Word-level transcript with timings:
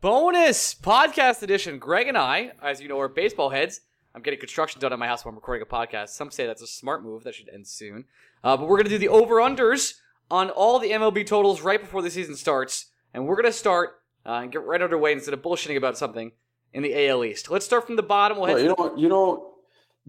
Bonus 0.00 0.74
podcast 0.74 1.42
edition. 1.42 1.78
Greg 1.78 2.08
and 2.08 2.18
I, 2.18 2.52
as 2.62 2.80
you 2.80 2.88
know, 2.88 3.00
are 3.00 3.08
baseball 3.08 3.50
heads. 3.50 3.80
I'm 4.14 4.22
getting 4.22 4.40
construction 4.40 4.80
done 4.80 4.92
at 4.92 4.98
my 4.98 5.06
house 5.06 5.24
while 5.24 5.30
I'm 5.30 5.36
recording 5.36 5.62
a 5.62 5.66
podcast. 5.66 6.10
Some 6.10 6.30
say 6.30 6.46
that's 6.46 6.62
a 6.62 6.66
smart 6.66 7.02
move. 7.02 7.24
That 7.24 7.34
should 7.34 7.50
end 7.50 7.66
soon. 7.66 8.04
Uh, 8.42 8.56
but 8.56 8.68
we're 8.68 8.76
going 8.76 8.84
to 8.84 8.90
do 8.90 8.98
the 8.98 9.08
over 9.08 9.36
unders 9.36 9.94
on 10.30 10.50
all 10.50 10.78
the 10.78 10.90
MLB 10.90 11.26
totals 11.26 11.60
right 11.60 11.80
before 11.80 12.02
the 12.02 12.10
season 12.10 12.34
starts. 12.34 12.86
And 13.12 13.26
we're 13.26 13.36
going 13.36 13.46
to 13.46 13.52
start 13.52 14.00
uh, 14.24 14.40
and 14.42 14.50
get 14.50 14.64
right 14.64 14.80
underway 14.80 15.12
instead 15.12 15.34
of 15.34 15.42
bullshitting 15.42 15.76
about 15.76 15.98
something 15.98 16.32
in 16.72 16.82
the 16.82 17.08
AL 17.08 17.24
East. 17.24 17.50
Let's 17.50 17.66
start 17.66 17.86
from 17.86 17.96
the 17.96 18.02
bottom. 18.02 18.38
We'll 18.38 18.46
head 18.56 18.66
Well, 18.76 18.76
to 18.76 18.82
you 18.82 18.86
know, 18.88 18.96
you 19.02 19.08
know, 19.08 19.54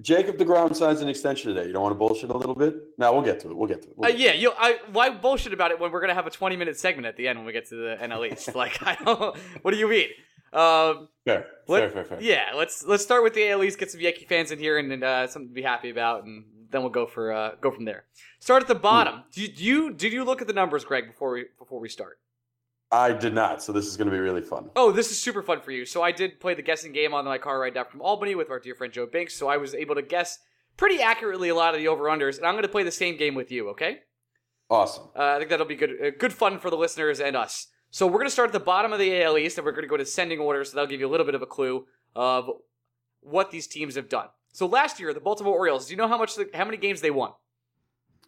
Jacob 0.01 0.37
deGrom 0.37 0.75
signs 0.75 1.01
an 1.01 1.09
extension 1.09 1.53
today. 1.53 1.67
You 1.67 1.73
don't 1.73 1.81
want 1.81 1.93
to 1.93 1.97
bullshit 1.97 2.29
a 2.29 2.37
little 2.37 2.53
bit? 2.55 2.75
No, 2.99 3.13
we'll 3.13 3.23
get 3.23 3.39
to 3.41 3.49
it. 3.49 3.57
We'll 3.57 3.67
get 3.67 3.81
to 3.83 3.89
it. 3.89 3.97
We'll 3.97 4.07
Uh, 4.09 4.11
get 4.11 4.19
yeah, 4.19 4.33
you. 4.33 4.51
I 4.57 4.77
why 4.91 5.09
bullshit 5.09 5.53
about 5.53 5.71
it 5.71 5.79
when 5.79 5.91
we're 5.91 6.01
gonna 6.01 6.13
have 6.13 6.27
a 6.27 6.31
twenty 6.31 6.55
minute 6.55 6.77
segment 6.79 7.07
at 7.07 7.17
the 7.17 7.27
end 7.27 7.39
when 7.39 7.45
we 7.45 7.51
get 7.53 7.67
to 7.69 7.75
the 7.75 7.97
NL 8.01 8.31
East? 8.31 8.55
like, 8.55 8.81
I 8.85 8.95
don't. 9.03 9.35
What 9.63 9.71
do 9.71 9.77
you 9.77 9.87
mean? 9.89 10.09
Um, 10.53 11.09
fair, 11.25 11.47
let- 11.67 11.81
fair, 11.81 11.89
fair, 11.91 12.05
fair. 12.05 12.21
Yeah, 12.21 12.51
let's 12.55 12.85
let's 12.85 13.03
start 13.03 13.23
with 13.23 13.33
the 13.33 13.49
AL 13.49 13.63
East. 13.63 13.79
Get 13.79 13.91
some 13.91 13.99
Yankee 14.01 14.25
fans 14.25 14.51
in 14.51 14.59
here 14.59 14.77
and, 14.77 14.91
and 14.91 15.03
uh, 15.03 15.27
something 15.27 15.49
to 15.49 15.53
be 15.53 15.61
happy 15.63 15.89
about, 15.89 16.23
and 16.25 16.45
then 16.69 16.81
we'll 16.81 16.91
go 16.91 17.05
for 17.07 17.31
uh, 17.31 17.51
go 17.59 17.71
from 17.71 17.85
there. 17.85 18.05
Start 18.39 18.61
at 18.61 18.67
the 18.67 18.75
bottom. 18.75 19.23
Do 19.33 19.41
you, 19.41 19.47
do 19.49 19.63
you 19.63 19.93
did 19.93 20.13
you 20.13 20.23
look 20.23 20.41
at 20.41 20.47
the 20.47 20.53
numbers, 20.53 20.85
Greg, 20.85 21.07
before 21.07 21.31
we 21.33 21.45
before 21.57 21.79
we 21.79 21.89
start? 21.89 22.19
I 22.91 23.11
did 23.11 23.33
not, 23.33 23.61
so 23.61 23.73
this 23.73 23.85
is 23.85 23.97
going 23.97 24.09
to 24.09 24.13
be 24.13 24.19
really 24.19 24.41
fun. 24.41 24.69
Oh, 24.75 24.91
this 24.91 25.11
is 25.11 25.19
super 25.19 25.43
fun 25.43 25.59
for 25.59 25.71
you. 25.71 25.85
So 25.85 26.01
I 26.01 26.11
did 26.11 26.39
play 26.39 26.53
the 26.53 26.61
guessing 26.61 26.93
game 26.93 27.13
on 27.13 27.25
my 27.25 27.37
car 27.37 27.59
ride 27.59 27.73
down 27.73 27.85
from 27.85 28.01
Albany 28.01 28.35
with 28.35 28.49
our 28.49 28.59
dear 28.59 28.75
friend 28.75 28.93
Joe 28.93 29.05
Binks. 29.05 29.35
So 29.35 29.49
I 29.49 29.57
was 29.57 29.75
able 29.75 29.95
to 29.95 30.01
guess 30.01 30.39
pretty 30.77 31.01
accurately 31.01 31.49
a 31.49 31.55
lot 31.55 31.73
of 31.73 31.81
the 31.81 31.89
over 31.89 32.05
unders, 32.05 32.37
and 32.37 32.45
I'm 32.45 32.53
going 32.53 32.63
to 32.63 32.69
play 32.69 32.83
the 32.83 32.91
same 32.91 33.17
game 33.17 33.35
with 33.35 33.51
you. 33.51 33.69
Okay? 33.69 33.99
Awesome. 34.69 35.09
Uh, 35.15 35.23
I 35.23 35.37
think 35.37 35.49
that'll 35.49 35.65
be 35.65 35.75
good, 35.75 35.91
uh, 36.01 36.11
good 36.17 36.31
fun 36.31 36.59
for 36.59 36.69
the 36.69 36.77
listeners 36.77 37.19
and 37.19 37.35
us. 37.35 37.67
So 37.91 38.05
we're 38.05 38.19
going 38.19 38.27
to 38.27 38.31
start 38.31 38.49
at 38.49 38.53
the 38.53 38.59
bottom 38.59 38.93
of 38.93 38.99
the 38.99 39.21
AL 39.21 39.37
East, 39.37 39.57
and 39.57 39.65
we're 39.65 39.71
going 39.71 39.83
to 39.83 39.89
go 39.89 39.97
to 39.97 40.05
sending 40.05 40.39
order. 40.39 40.63
So 40.63 40.75
that'll 40.75 40.89
give 40.89 40.99
you 40.99 41.07
a 41.07 41.11
little 41.11 41.25
bit 41.25 41.35
of 41.35 41.41
a 41.41 41.45
clue 41.45 41.85
of 42.15 42.49
what 43.21 43.51
these 43.51 43.67
teams 43.67 43.95
have 43.95 44.07
done. 44.07 44.27
So 44.53 44.65
last 44.65 44.99
year, 44.99 45.13
the 45.13 45.19
Baltimore 45.19 45.53
Orioles. 45.53 45.87
Do 45.87 45.91
you 45.91 45.97
know 45.97 46.07
how 46.07 46.17
much, 46.17 46.35
the, 46.35 46.49
how 46.53 46.65
many 46.65 46.77
games 46.77 47.01
they 47.01 47.11
won? 47.11 47.31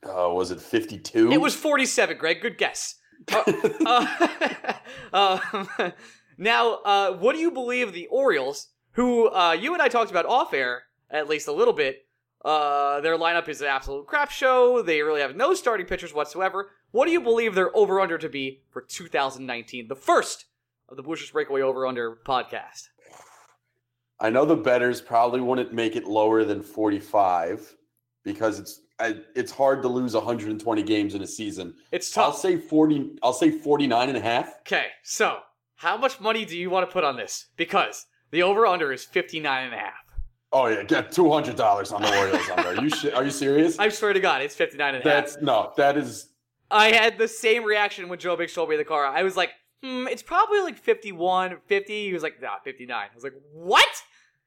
Uh, 0.04 0.30
was 0.30 0.52
it 0.52 0.62
52? 0.62 1.32
It 1.32 1.42
was 1.42 1.56
47. 1.56 2.18
Greg, 2.18 2.42
good 2.42 2.58
guess. 2.58 2.96
Uh, 3.32 4.74
uh, 5.14 5.40
um, 5.82 5.94
now, 6.38 6.76
uh, 6.86 7.14
what 7.14 7.34
do 7.34 7.40
you 7.40 7.52
believe 7.52 7.94
the 7.94 8.08
Orioles, 8.08 8.70
who 8.92 9.30
uh, 9.30 9.52
you 9.52 9.74
and 9.74 9.82
I 9.82 9.88
talked 9.88 10.12
about 10.12 10.26
off 10.26 10.54
air 10.54 10.84
at 11.12 11.28
least 11.28 11.48
a 11.48 11.52
little 11.52 11.74
bit, 11.74 12.06
uh, 12.46 13.02
their 13.02 13.18
lineup 13.18 13.50
is 13.50 13.62
an 13.62 13.68
absolute 13.68 14.08
crap 14.08 14.32
show. 14.32 14.82
They 14.82 15.02
really 15.02 15.22
have 15.22 15.36
no 15.36 15.54
starting 15.54 15.86
pitchers 15.86 16.14
whatsoever. 16.14 16.70
What 16.92 17.06
do 17.06 17.12
you 17.12 17.22
believe 17.22 17.56
their 17.56 17.76
over 17.76 18.00
under 18.00 18.18
to 18.18 18.30
be 18.30 18.62
for 18.70 18.82
2019, 18.82 19.88
the 19.88 19.96
first 19.96 20.46
of 20.88 20.98
the 20.98 21.04
Blues 21.04 21.30
Breakaway 21.30 21.62
Over 21.62 21.86
Under 21.86 22.18
podcast? 22.26 22.88
I 24.20 24.30
know 24.30 24.46
the 24.46 24.56
betters 24.56 25.02
probably 25.02 25.42
wouldn't 25.42 25.74
make 25.74 25.96
it 25.96 26.06
lower 26.06 26.44
than 26.44 26.62
45 26.62 27.76
because 28.24 28.60
it's 28.60 28.82
I, 29.00 29.18
it's 29.36 29.52
hard 29.52 29.82
to 29.84 29.88
lose 29.88 30.14
120 30.14 30.84
games 30.84 31.16
in 31.16 31.22
a 31.22 31.28
season. 31.28 31.76
It's 31.92 32.12
tough. 32.12 32.26
I'll 32.26 32.34
say 32.34 32.58
40 32.58 33.18
I'll 33.24 33.34
say 33.34 33.52
49 33.52 34.10
and 34.10 34.18
a 34.18 34.22
half. 34.22 34.60
Okay, 34.62 34.88
so 35.04 35.40
how 35.76 35.98
much 35.98 36.20
money 36.20 36.46
do 36.46 36.58
you 36.58 36.70
want 36.70 36.88
to 36.88 36.92
put 36.92 37.04
on 37.04 37.16
this? 37.16 37.48
Because 37.56 38.06
the 38.32 38.44
over 38.44 38.66
under 38.66 38.92
is 38.92 39.06
59 39.06 39.66
and 39.66 39.74
a 39.74 39.78
half. 39.78 39.94
Oh 40.52 40.68
yeah, 40.68 40.84
get 40.84 41.12
$200 41.12 41.94
on 41.94 42.02
the 42.02 42.18
Orioles 42.18 42.50
under. 42.50 42.70
Are 42.70 42.84
you 42.84 42.90
shi- 42.96 43.12
are 43.12 43.24
you 43.24 43.32
serious? 43.32 43.80
I 43.80 43.90
swear 43.90 44.14
to 44.14 44.20
God, 44.20 44.42
it's 44.42 44.56
59 44.56 44.96
and 44.96 45.06
a 45.06 45.10
half. 45.10 45.26
That's 45.26 45.42
no, 45.42 45.74
that 45.78 45.96
is 45.96 46.30
I 46.72 46.92
had 46.92 47.18
the 47.18 47.28
same 47.28 47.64
reaction 47.64 48.10
when 48.10 48.20
Joe 48.20 48.36
Biggs 48.36 48.54
told 48.54 48.70
me 48.70 48.78
the 48.78 48.86
car. 48.86 49.06
I 49.06 49.24
was 49.24 49.36
like, 49.36 49.52
hmm, 49.84 50.08
it's 50.08 50.22
probably 50.22 50.62
like 50.62 50.78
51, 50.78 51.58
50. 51.66 52.06
He 52.06 52.14
was 52.14 52.24
like, 52.24 52.42
nah, 52.42 52.60
59. 52.64 52.96
I 52.96 53.16
was 53.16 53.24
like, 53.24 53.34
what? 53.52 53.88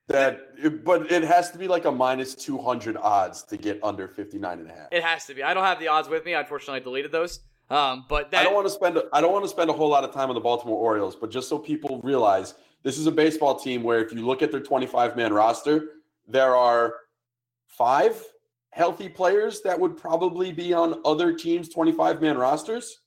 That 0.08 0.84
but 0.84 1.10
it 1.10 1.22
has 1.22 1.50
to 1.52 1.58
be 1.58 1.68
like 1.68 1.84
a 1.84 1.90
minus 1.92 2.34
200 2.34 2.96
odds 2.96 3.42
to 3.44 3.56
get 3.56 3.78
under 3.82 4.08
59 4.08 4.58
and 4.60 4.70
a 4.70 4.72
half. 4.72 4.88
It 4.92 5.02
has 5.02 5.26
to 5.26 5.34
be. 5.34 5.42
I 5.42 5.54
don't 5.54 5.64
have 5.64 5.78
the 5.78 5.88
odds 5.88 6.08
with 6.08 6.24
me. 6.24 6.34
Unfortunately, 6.34 6.80
I 6.80 6.82
deleted 6.82 7.12
those. 7.12 7.40
Um, 7.70 8.04
but 8.08 8.30
that, 8.32 8.40
I 8.40 8.44
don't 8.44 8.54
want 8.54 8.66
to 8.66 8.72
spend 8.72 8.98
I 9.12 9.20
don't 9.20 9.32
want 9.32 9.44
to 9.44 9.48
spend 9.48 9.70
a 9.70 9.72
whole 9.72 9.88
lot 9.88 10.04
of 10.04 10.12
time 10.12 10.28
on 10.28 10.34
the 10.34 10.40
Baltimore 10.40 10.78
Orioles, 10.78 11.16
but 11.16 11.30
just 11.30 11.48
so 11.48 11.58
people 11.58 12.00
realize, 12.02 12.54
this 12.82 12.98
is 12.98 13.06
a 13.06 13.12
baseball 13.12 13.58
team 13.58 13.82
where 13.82 14.00
if 14.04 14.12
you 14.12 14.26
look 14.26 14.42
at 14.42 14.50
their 14.50 14.60
25 14.60 15.16
man 15.16 15.32
roster, 15.32 15.84
there 16.26 16.54
are 16.54 16.94
five 17.68 18.22
healthy 18.70 19.08
players 19.08 19.62
that 19.62 19.78
would 19.78 19.96
probably 19.96 20.52
be 20.52 20.74
on 20.74 21.00
other 21.04 21.32
teams' 21.32 21.68
25 21.68 22.20
man 22.20 22.36
rosters. 22.36 22.98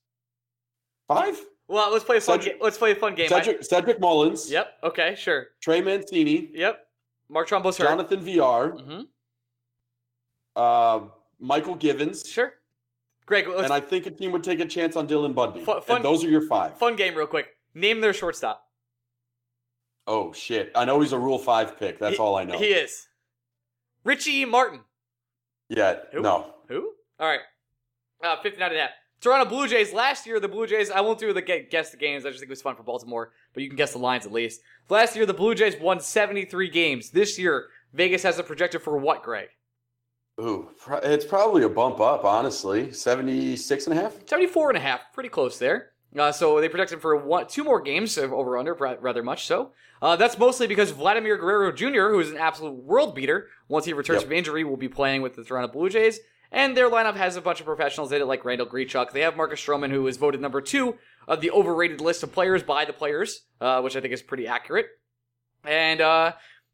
Five? 1.08 1.40
well, 1.68 1.92
let's 1.92 2.04
play 2.06 2.18
a 2.18 2.22
fun. 2.22 2.40
Cedric- 2.40 2.60
Ga- 2.60 2.64
let's 2.64 2.78
play 2.78 2.92
a 2.92 2.96
fun 2.96 3.14
game. 3.14 3.28
Cedric, 3.28 3.64
Cedric 3.64 4.00
Mullins, 4.00 4.50
yep. 4.50 4.74
Okay. 4.84 5.16
Sure. 5.16 5.48
Trey 5.62 5.82
Mancini, 5.82 6.50
Yep. 6.54 6.85
Mark 7.30 7.48
Trumbo's 7.48 7.78
hurt. 7.78 7.86
Jonathan 7.88 8.20
Villar, 8.22 8.72
hmm 8.72 9.02
uh, 10.56 11.02
Mychal 11.42 11.78
Givens, 11.80 12.28
Sure. 12.28 12.54
Greg, 13.26 13.48
and 13.48 13.74
I 13.74 13.80
think 13.80 14.06
a 14.06 14.12
team 14.12 14.32
would 14.32 14.44
take 14.44 14.60
a 14.60 14.66
chance 14.66 14.96
on 14.96 15.08
Dylan 15.08 15.34
Bundy. 15.34 15.60
Fu- 15.66 15.82
fun- 15.82 15.98
and 15.98 16.06
those 16.06 16.24
are 16.24 16.30
your 16.30 16.48
five. 16.48 16.78
fun 16.78 16.96
game 16.96 17.16
real 17.16 17.26
quick. 17.28 17.48
Name 17.74 18.00
their 18.00 18.14
shortstop. 18.14 18.62
Oh 20.08 20.32
shit! 20.34 20.72
I 20.76 20.86
know 20.86 21.00
he's 21.02 21.12
a 21.14 21.18
Rule 21.20 21.40
Five 21.40 21.80
pick. 21.80 21.98
That's 22.00 22.18
He- 22.18 22.22
all 22.22 22.36
I 22.36 22.44
know. 22.44 22.58
He 22.60 22.68
is 22.68 23.08
Richie 24.04 24.46
Martin. 24.46 24.82
yeah, 25.70 25.96
Who? 26.14 26.22
no. 26.22 26.54
Who? 26.70 26.92
All 27.20 27.28
right. 27.28 27.40
Uh, 28.24 28.36
59 28.42 28.70
and 28.70 28.78
a 28.78 28.82
half. 28.82 28.90
Toronto 29.22 29.50
Blue 29.50 29.68
Jays. 29.68 29.94
Last 29.94 30.26
year, 30.28 30.40
the 30.40 30.48
Blue 30.48 30.68
Jays, 30.68 30.92
I 30.92 31.02
won't 31.02 31.20
do 31.20 31.34
the 31.34 31.42
guess 31.42 31.90
the 31.92 31.98
games. 31.98 32.26
I 32.26 32.30
just 32.30 32.40
think 32.40 32.50
it 32.50 32.52
was 32.52 32.62
fun 32.62 32.76
for 32.76 32.84
Baltimore, 32.84 33.32
but 33.54 33.64
you 33.64 33.70
can 33.70 33.78
guess 33.78 33.92
the 33.94 33.98
lines 33.98 34.26
at 34.26 34.32
least. 34.32 34.62
Last 34.90 35.16
year, 35.16 35.26
the 35.26 35.34
Blue 35.34 35.56
Jays 35.56 35.80
won 35.80 36.00
73 36.00 36.70
games. 36.70 37.10
This 37.10 37.40
year, 37.40 37.68
Vegas 37.94 38.24
has 38.24 38.38
it 38.40 38.46
projected 38.46 38.82
for 38.82 38.98
what, 38.98 39.24
Greg? 39.24 39.50
Ooh, 40.40 40.70
it's 41.02 41.26
probably 41.26 41.64
a 41.64 41.70
bump 41.70 42.00
up, 42.02 42.26
honestly. 42.26 42.92
76 42.92 43.88
and 43.88 43.98
a 43.98 44.02
half? 44.02 44.14
74 44.28 44.72
and 44.72 44.78
a 44.78 44.82
half. 44.82 45.02
Pretty 45.14 45.30
close 45.30 45.58
there. 45.58 45.92
Uh, 46.18 46.32
so 46.32 46.62
they 46.62 46.70
projected 46.70 47.02
for 47.02 47.16
one, 47.18 47.48
two 47.48 47.64
more 47.64 47.82
games 47.82 48.18
over 48.18 48.58
under, 48.58 48.74
rather 48.74 49.24
much 49.24 49.46
so. 49.46 49.72
Uh, 50.02 50.16
that's 50.16 50.38
mostly 50.38 50.68
because 50.68 50.92
Vladimir 50.92 51.38
Guerrero 51.38 51.72
Jr., 51.72 52.10
who 52.10 52.20
is 52.20 52.32
an 52.32 52.38
absolute 52.38 52.72
world 52.76 53.16
beater, 53.16 53.48
once 53.68 53.86
he 53.86 53.94
returns 53.94 54.18
Yep. 54.22 54.24
from 54.30 54.34
injury, 54.38 54.64
will 54.64 54.78
be 54.78 54.88
playing 54.90 55.22
with 55.22 55.36
the 55.36 55.44
Toronto 55.44 55.72
Blue 55.74 55.90
Jays. 55.90 56.20
And 56.52 56.76
their 56.76 56.90
lineup 56.90 57.16
has 57.16 57.36
a 57.36 57.42
bunch 57.42 57.60
of 57.60 57.66
professionals 57.66 58.12
in 58.12 58.22
it, 58.22 58.26
like 58.26 58.46
Randall 58.46 58.68
Grichuk. 58.68 59.12
They 59.12 59.22
have 59.22 59.36
Marcus 59.36 59.60
Stroman, 59.64 59.90
who 59.92 60.04
was 60.04 60.18
voted 60.18 60.42
number 60.42 60.62
two 60.62 60.96
of 61.28 61.42
the 61.42 61.52
overrated 61.52 62.02
list 62.02 62.24
of 62.24 62.32
players 62.32 62.64
by 62.64 62.86
the 62.86 62.94
players, 62.94 63.42
uh, 63.60 63.82
which 63.82 63.96
I 63.96 64.02
think 64.02 64.14
is 64.14 64.22
pretty 64.22 64.48
accurate. 64.48 64.88
And 65.66 66.02
uh, 66.02 66.34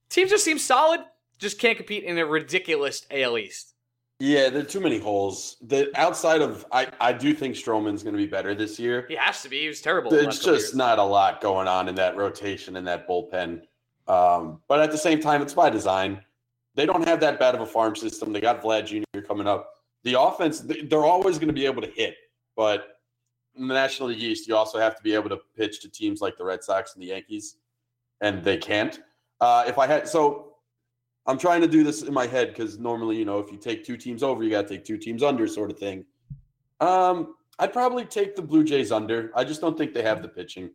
team 0.09 0.27
just 0.27 0.43
seems 0.43 0.63
solid, 0.63 0.99
just 1.39 1.59
can't 1.59 1.77
compete 1.77 2.03
in 2.03 2.17
a 2.17 2.25
ridiculous 2.25 3.05
AL 3.09 3.37
East. 3.37 3.73
Yeah, 4.19 4.49
there 4.49 4.61
are 4.61 4.65
too 4.65 4.81
many 4.81 4.99
holes. 4.99 5.57
The 5.61 5.89
outside 5.99 6.41
of 6.41 6.63
I, 6.71 6.87
I 6.99 7.11
do 7.11 7.33
think 7.33 7.55
Stroman's 7.55 8.03
going 8.03 8.13
to 8.13 8.21
be 8.21 8.27
better 8.27 8.53
this 8.53 8.77
year. 8.77 9.05
He 9.07 9.15
has 9.15 9.41
to 9.41 9.49
be. 9.49 9.61
He 9.61 9.67
was 9.67 9.81
terrible. 9.81 10.11
the 10.11 10.17
It's 10.17 10.25
last 10.25 10.39
couple 10.41 10.53
just 10.53 10.65
years. 10.67 10.75
not 10.75 10.99
a 10.99 11.03
lot 11.03 11.41
going 11.41 11.67
on 11.67 11.89
in 11.89 11.95
that 11.95 12.15
rotation 12.15 12.75
and 12.75 12.85
that 12.87 13.07
bullpen. 13.09 13.61
Um, 14.07 14.59
but 14.67 14.79
at 14.79 14.91
the 14.91 14.97
same 14.97 15.21
time, 15.21 15.41
it's 15.41 15.55
by 15.55 15.71
design. 15.71 16.21
They 16.75 16.85
don't 16.85 17.07
have 17.07 17.19
that 17.19 17.39
bad 17.39 17.55
of 17.55 17.61
a 17.61 17.65
farm 17.65 17.95
system. 17.95 18.31
They 18.31 18.41
got 18.41 18.61
Vlad 18.61 18.85
Jr. 18.85 19.21
coming 19.21 19.47
up. 19.47 19.71
The 20.03 20.19
offense, 20.19 20.61
they- 20.61 20.81
they're 20.81 21.05
always 21.05 21.37
going 21.37 21.49
to 21.49 21.53
be 21.53 21.65
able 21.65 21.81
to 21.81 21.89
hit, 21.89 22.15
but 22.55 22.97
in 23.55 23.67
the 23.67 23.73
National 23.73 24.09
League 24.09 24.21
East, 24.23 24.47
you 24.47 24.55
also 24.55 24.79
have 24.79 24.95
to 24.95 25.03
be 25.03 25.13
able 25.13 25.29
to 25.29 25.37
pitch 25.57 25.81
to 25.81 25.89
teams 25.89 26.21
like 26.21 26.37
the 26.37 26.43
Red 26.45 26.63
Sox 26.63 26.93
and 26.95 27.03
the 27.03 27.07
Yankees, 27.07 27.57
and 28.21 28.43
they 28.43 28.57
can't. 28.57 28.99
Uh, 29.41 29.65
if 29.67 29.77
I 29.77 29.85
had 29.87 30.07
so, 30.07 30.55
I'm 31.27 31.37
trying 31.37 31.61
to 31.61 31.67
do 31.67 31.83
this 31.83 32.01
in 32.01 32.13
my 32.13 32.25
head 32.25 32.47
because 32.49 32.79
normally, 32.79 33.17
you 33.17 33.25
know, 33.25 33.39
if 33.39 33.51
you 33.51 33.57
take 33.57 33.83
two 33.83 33.97
teams 33.97 34.23
over, 34.23 34.43
you 34.43 34.49
got 34.49 34.67
to 34.67 34.69
take 34.75 34.85
two 34.85 34.97
teams 34.97 35.21
under, 35.21 35.45
sort 35.47 35.69
of 35.69 35.77
thing. 35.77 36.05
Um, 36.79 37.35
I'd 37.59 37.73
probably 37.73 38.05
take 38.05 38.35
the 38.35 38.41
Blue 38.41 38.63
Jays 38.63 38.91
under. 38.91 39.31
I 39.35 39.43
just 39.43 39.61
don't 39.61 39.77
think 39.77 39.93
they 39.93 40.01
have 40.01 40.21
the 40.23 40.27
pitching. 40.29 40.71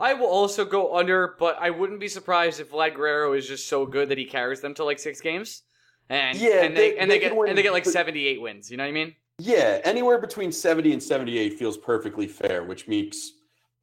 I 0.00 0.14
will 0.14 0.26
also 0.28 0.64
go 0.64 0.96
under, 0.96 1.34
but 1.38 1.56
I 1.60 1.70
wouldn't 1.70 2.00
be 2.00 2.08
surprised 2.08 2.60
if 2.60 2.70
Vlad 2.70 2.94
Guerrero 2.94 3.32
is 3.32 3.46
just 3.46 3.68
so 3.68 3.84
good 3.86 4.08
that 4.10 4.18
he 4.18 4.24
carries 4.24 4.60
them 4.60 4.74
to 4.74 4.84
like 4.84 4.98
six 4.98 5.20
games, 5.20 5.62
and 6.08 6.38
Yeah, 6.38 6.62
and 6.62 6.76
they, 6.76 6.90
they- 6.92 6.98
and 6.98 7.10
they 7.10 7.16
they 7.18 7.20
get 7.20 7.36
win, 7.36 7.48
and 7.50 7.58
they 7.58 7.62
get 7.62 7.72
like 7.72 7.84
seventy 7.86 8.26
eight 8.26 8.40
wins. 8.40 8.70
You 8.70 8.76
know 8.76 8.84
what 8.84 8.88
I 8.90 8.92
mean? 8.92 9.14
Yeah, 9.40 9.80
anywhere 9.84 10.18
between 10.18 10.50
70 10.50 10.92
and 10.92 11.00
78 11.00 11.56
feels 11.58 11.76
perfectly 11.78 12.26
fair, 12.26 12.64
which 12.64 12.88
makes 12.88 13.32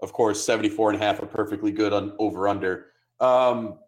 of 0.01 0.11
course, 0.11 0.43
74 0.45 0.91
and 0.91 1.01
a 1.01 1.05
half 1.05 1.21
are 1.23 1.25
perfectly 1.25 1.71
good 1.71 1.93
on 1.93 2.13
over 2.19 2.49
under. 2.49 2.87
Um, 3.21 3.79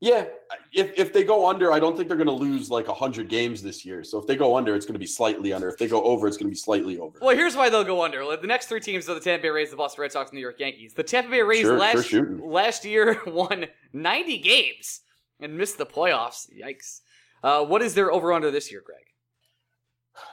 yeah, 0.00 0.24
if, 0.72 0.98
if 0.98 1.12
they 1.12 1.24
go 1.24 1.46
under, 1.46 1.72
I 1.72 1.78
don't 1.78 1.94
think 1.94 2.08
they're 2.08 2.16
going 2.16 2.26
to 2.26 2.32
lose 2.32 2.70
like 2.70 2.88
100 2.88 3.28
games 3.28 3.62
this 3.62 3.84
year. 3.84 4.02
So 4.02 4.18
if 4.18 4.26
they 4.26 4.34
go 4.34 4.56
under, 4.56 4.74
it's 4.74 4.86
going 4.86 4.94
to 4.94 4.98
be 5.00 5.06
slightly 5.06 5.52
under. 5.52 5.68
If 5.68 5.76
they 5.76 5.88
go 5.88 6.02
over, 6.02 6.26
it's 6.26 6.38
going 6.38 6.46
to 6.46 6.54
be 6.54 6.56
slightly 6.56 6.98
over. 6.98 7.18
Well, 7.20 7.36
here's 7.36 7.54
why 7.54 7.68
they'll 7.68 7.84
go 7.84 8.02
under. 8.02 8.24
The 8.36 8.46
next 8.46 8.66
three 8.66 8.80
teams 8.80 9.08
are 9.10 9.14
the 9.14 9.20
Tampa 9.20 9.42
Bay 9.42 9.48
Rays, 9.50 9.70
the 9.70 9.76
Boston 9.76 10.00
Red 10.00 10.12
Sox, 10.12 10.30
and 10.30 10.36
the 10.36 10.40
New 10.40 10.46
York 10.46 10.58
Yankees. 10.58 10.94
The 10.94 11.02
Tampa 11.02 11.30
Bay 11.30 11.42
Rays 11.42 11.60
Sure, 11.60 11.78
last, 11.78 12.06
sure 12.06 12.38
last 12.38 12.84
year 12.86 13.20
won 13.26 13.66
90 13.92 14.38
games 14.38 15.02
and 15.38 15.58
missed 15.58 15.76
the 15.76 15.86
playoffs. 15.86 16.46
Yikes. 16.50 17.00
Uh, 17.42 17.64
what 17.64 17.82
is 17.82 17.94
their 17.94 18.10
over 18.10 18.32
under 18.32 18.50
this 18.50 18.72
year, 18.72 18.82
Greg? 18.84 19.04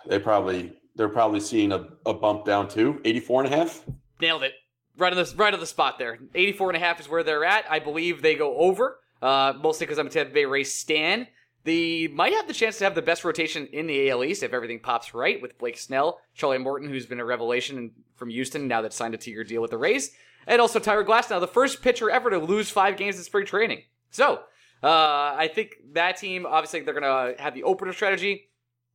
They 0.08 0.20
probably 0.20 0.74
they're 0.96 1.10
probably 1.10 1.40
seeing 1.42 1.74
a, 1.74 1.88
a 2.06 2.14
bump 2.14 2.46
down 2.46 2.70
to 2.70 3.02
84 3.04 3.44
and 3.44 3.54
a 3.54 3.58
half. 3.58 3.84
Nailed 4.22 4.44
it. 4.44 4.54
Right 4.98 5.12
on 5.14 5.18
the 5.18 5.34
right 5.36 5.54
on 5.54 5.60
the 5.60 5.68
spot 5.68 6.00
there. 6.00 6.20
84 6.34 6.70
and 6.70 6.78
a 6.78 6.80
half 6.80 7.00
is 7.00 7.08
where 7.08 7.24
they're 7.24 7.46
at. 7.46 7.66
I 7.70 7.80
believe 7.80 8.22
they 8.22 8.36
go 8.36 8.58
over. 8.58 9.00
Uh, 9.22 9.54
mostly 9.62 9.86
because 9.86 10.00
I'm 10.00 10.08
a 10.08 10.10
Tampa 10.10 10.34
Bay 10.34 10.46
Rays 10.46 10.74
stan. 10.74 11.28
They 11.64 12.08
might 12.08 12.34
have 12.34 12.48
the 12.48 12.54
chance 12.54 12.78
to 12.78 12.86
have 12.86 12.96
the 12.96 13.02
best 13.02 13.26
rotation 13.26 13.68
in 13.74 13.88
the 13.88 14.10
AL 14.10 14.24
East 14.24 14.42
if 14.42 14.54
everything 14.54 14.80
pops 14.80 15.14
right 15.14 15.42
with 15.42 15.58
Blake 15.58 15.78
Snell, 15.78 16.20
Charlie 16.34 16.60
Morton, 16.60 16.88
who's 16.88 17.06
been 17.06 17.20
a 17.20 17.26
revelation 17.26 17.92
from 18.16 18.30
Houston 18.30 18.68
now 18.68 18.82
that 18.82 18.94
signed 18.94 19.14
a 19.14 19.18
two-year 19.18 19.44
deal 19.44 19.62
with 19.62 19.72
the 19.72 19.78
Rays, 19.78 20.12
and 20.46 20.62
also 20.62 20.80
Tyler 20.80 21.04
Glasnow, 21.04 21.42
the 21.42 21.48
first 21.48 21.82
pitcher 21.82 22.10
ever 22.10 22.30
to 22.30 22.38
lose 22.38 22.70
five 22.70 22.96
games 22.96 23.18
in 23.18 23.24
spring 23.24 23.46
training. 23.46 23.82
So, 24.12 24.36
uh, 24.82 25.36
I 25.38 25.50
think 25.54 25.72
that 25.94 26.18
team, 26.18 26.46
obviously, 26.46 26.80
they're 26.82 26.98
going 26.98 27.36
to 27.36 27.42
have 27.42 27.54
the 27.54 27.64
opener 27.64 27.92
strategy. 27.92 28.50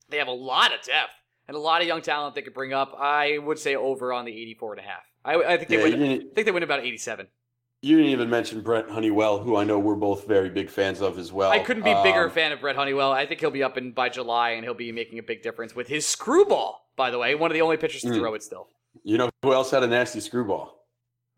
They 0.08 0.16
have 0.16 0.28
a 0.28 0.32
lot 0.32 0.72
of 0.72 0.80
depth 0.82 1.12
and 1.48 1.56
a 1.56 1.60
lot 1.60 1.82
of 1.82 1.88
young 1.88 2.00
talent 2.00 2.34
they 2.34 2.42
could 2.42 2.54
bring 2.54 2.72
up. 2.72 2.96
I 2.98 3.36
would 3.38 3.58
say 3.58 3.76
over 3.76 4.12
on 4.12 4.25
the 4.25 4.32
84 4.32 4.75
and 4.75 4.80
a 4.80 4.84
half. 4.84 5.02
I, 5.25 5.34
I 5.34 5.56
think 5.56 5.68
they 5.68 5.76
Yeah, 5.76 5.82
win. 5.82 6.02
I 6.30 6.34
think 6.34 6.46
they 6.46 6.52
win 6.52 6.62
about 6.62 6.80
87. 6.80 7.26
You 7.82 7.96
didn't 7.96 8.12
even 8.12 8.31
mention 8.31 8.61
Brent 8.62 8.88
Honeywell, 8.88 9.40
who 9.40 9.56
I 9.56 9.64
know 9.64 9.79
we're 9.79 9.96
both 9.96 10.26
very 10.26 10.49
big 10.49 10.70
fans 10.70 11.00
of 11.00 11.19
as 11.19 11.32
well. 11.32 11.50
I 11.50 11.58
couldn't 11.58 11.82
be 11.82 11.90
a 11.90 12.02
bigger 12.02 12.25
Um, 12.26 12.31
fan 12.31 12.52
of 12.52 12.61
Brett 12.61 12.76
Honeywell. 12.76 13.11
I 13.12 13.26
think 13.26 13.40
he'll 13.40 13.50
be 13.50 13.62
up 13.62 13.76
in 13.76 13.93
by 13.93 14.08
July 14.08 14.50
and 14.50 14.64
he'll 14.64 14.73
be 14.75 14.93
making 14.93 15.19
a 15.19 15.23
big 15.23 15.43
difference 15.43 15.75
with 15.75 15.88
his 15.88 16.06
screwball. 16.06 16.87
By 16.96 17.11
the 17.11 17.19
way, 17.19 17.34
one 17.34 17.50
of 17.50 17.55
the 17.55 17.62
only 17.62 17.76
pitchers 17.76 18.02
to 18.02 18.08
Mm. 18.08 18.19
throw 18.19 18.34
it 18.34 18.43
still. 18.43 18.69
You 19.02 19.19
know 19.19 19.31
who 19.43 19.52
else 19.52 19.70
had 19.70 19.82
a 19.82 19.87
nasty 19.87 20.20
screwball? 20.20 20.79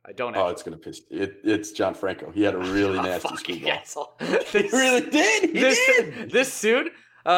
I 0.07 0.13
don't 0.13 0.37
Oh, 0.37 0.41
know. 0.45 0.49
it's 0.49 0.63
gonna 0.63 0.77
piss. 0.77 1.01
It, 1.11 1.41
it's 1.45 1.73
John 1.73 1.95
Franco. 1.95 2.31
He 2.31 2.43
had 2.43 2.55
a 2.55 2.59
really 2.59 2.99
Oh, 2.99 3.03
nasty 3.03 3.37
screwball. 3.37 4.17
He 4.53 4.69
really 4.69 5.09
did. 5.09 5.51
He 5.51 5.61
this, 5.61 5.79
did. 5.87 6.31
this 6.31 6.53
soon? 6.53 6.91
Uh, 7.25 7.29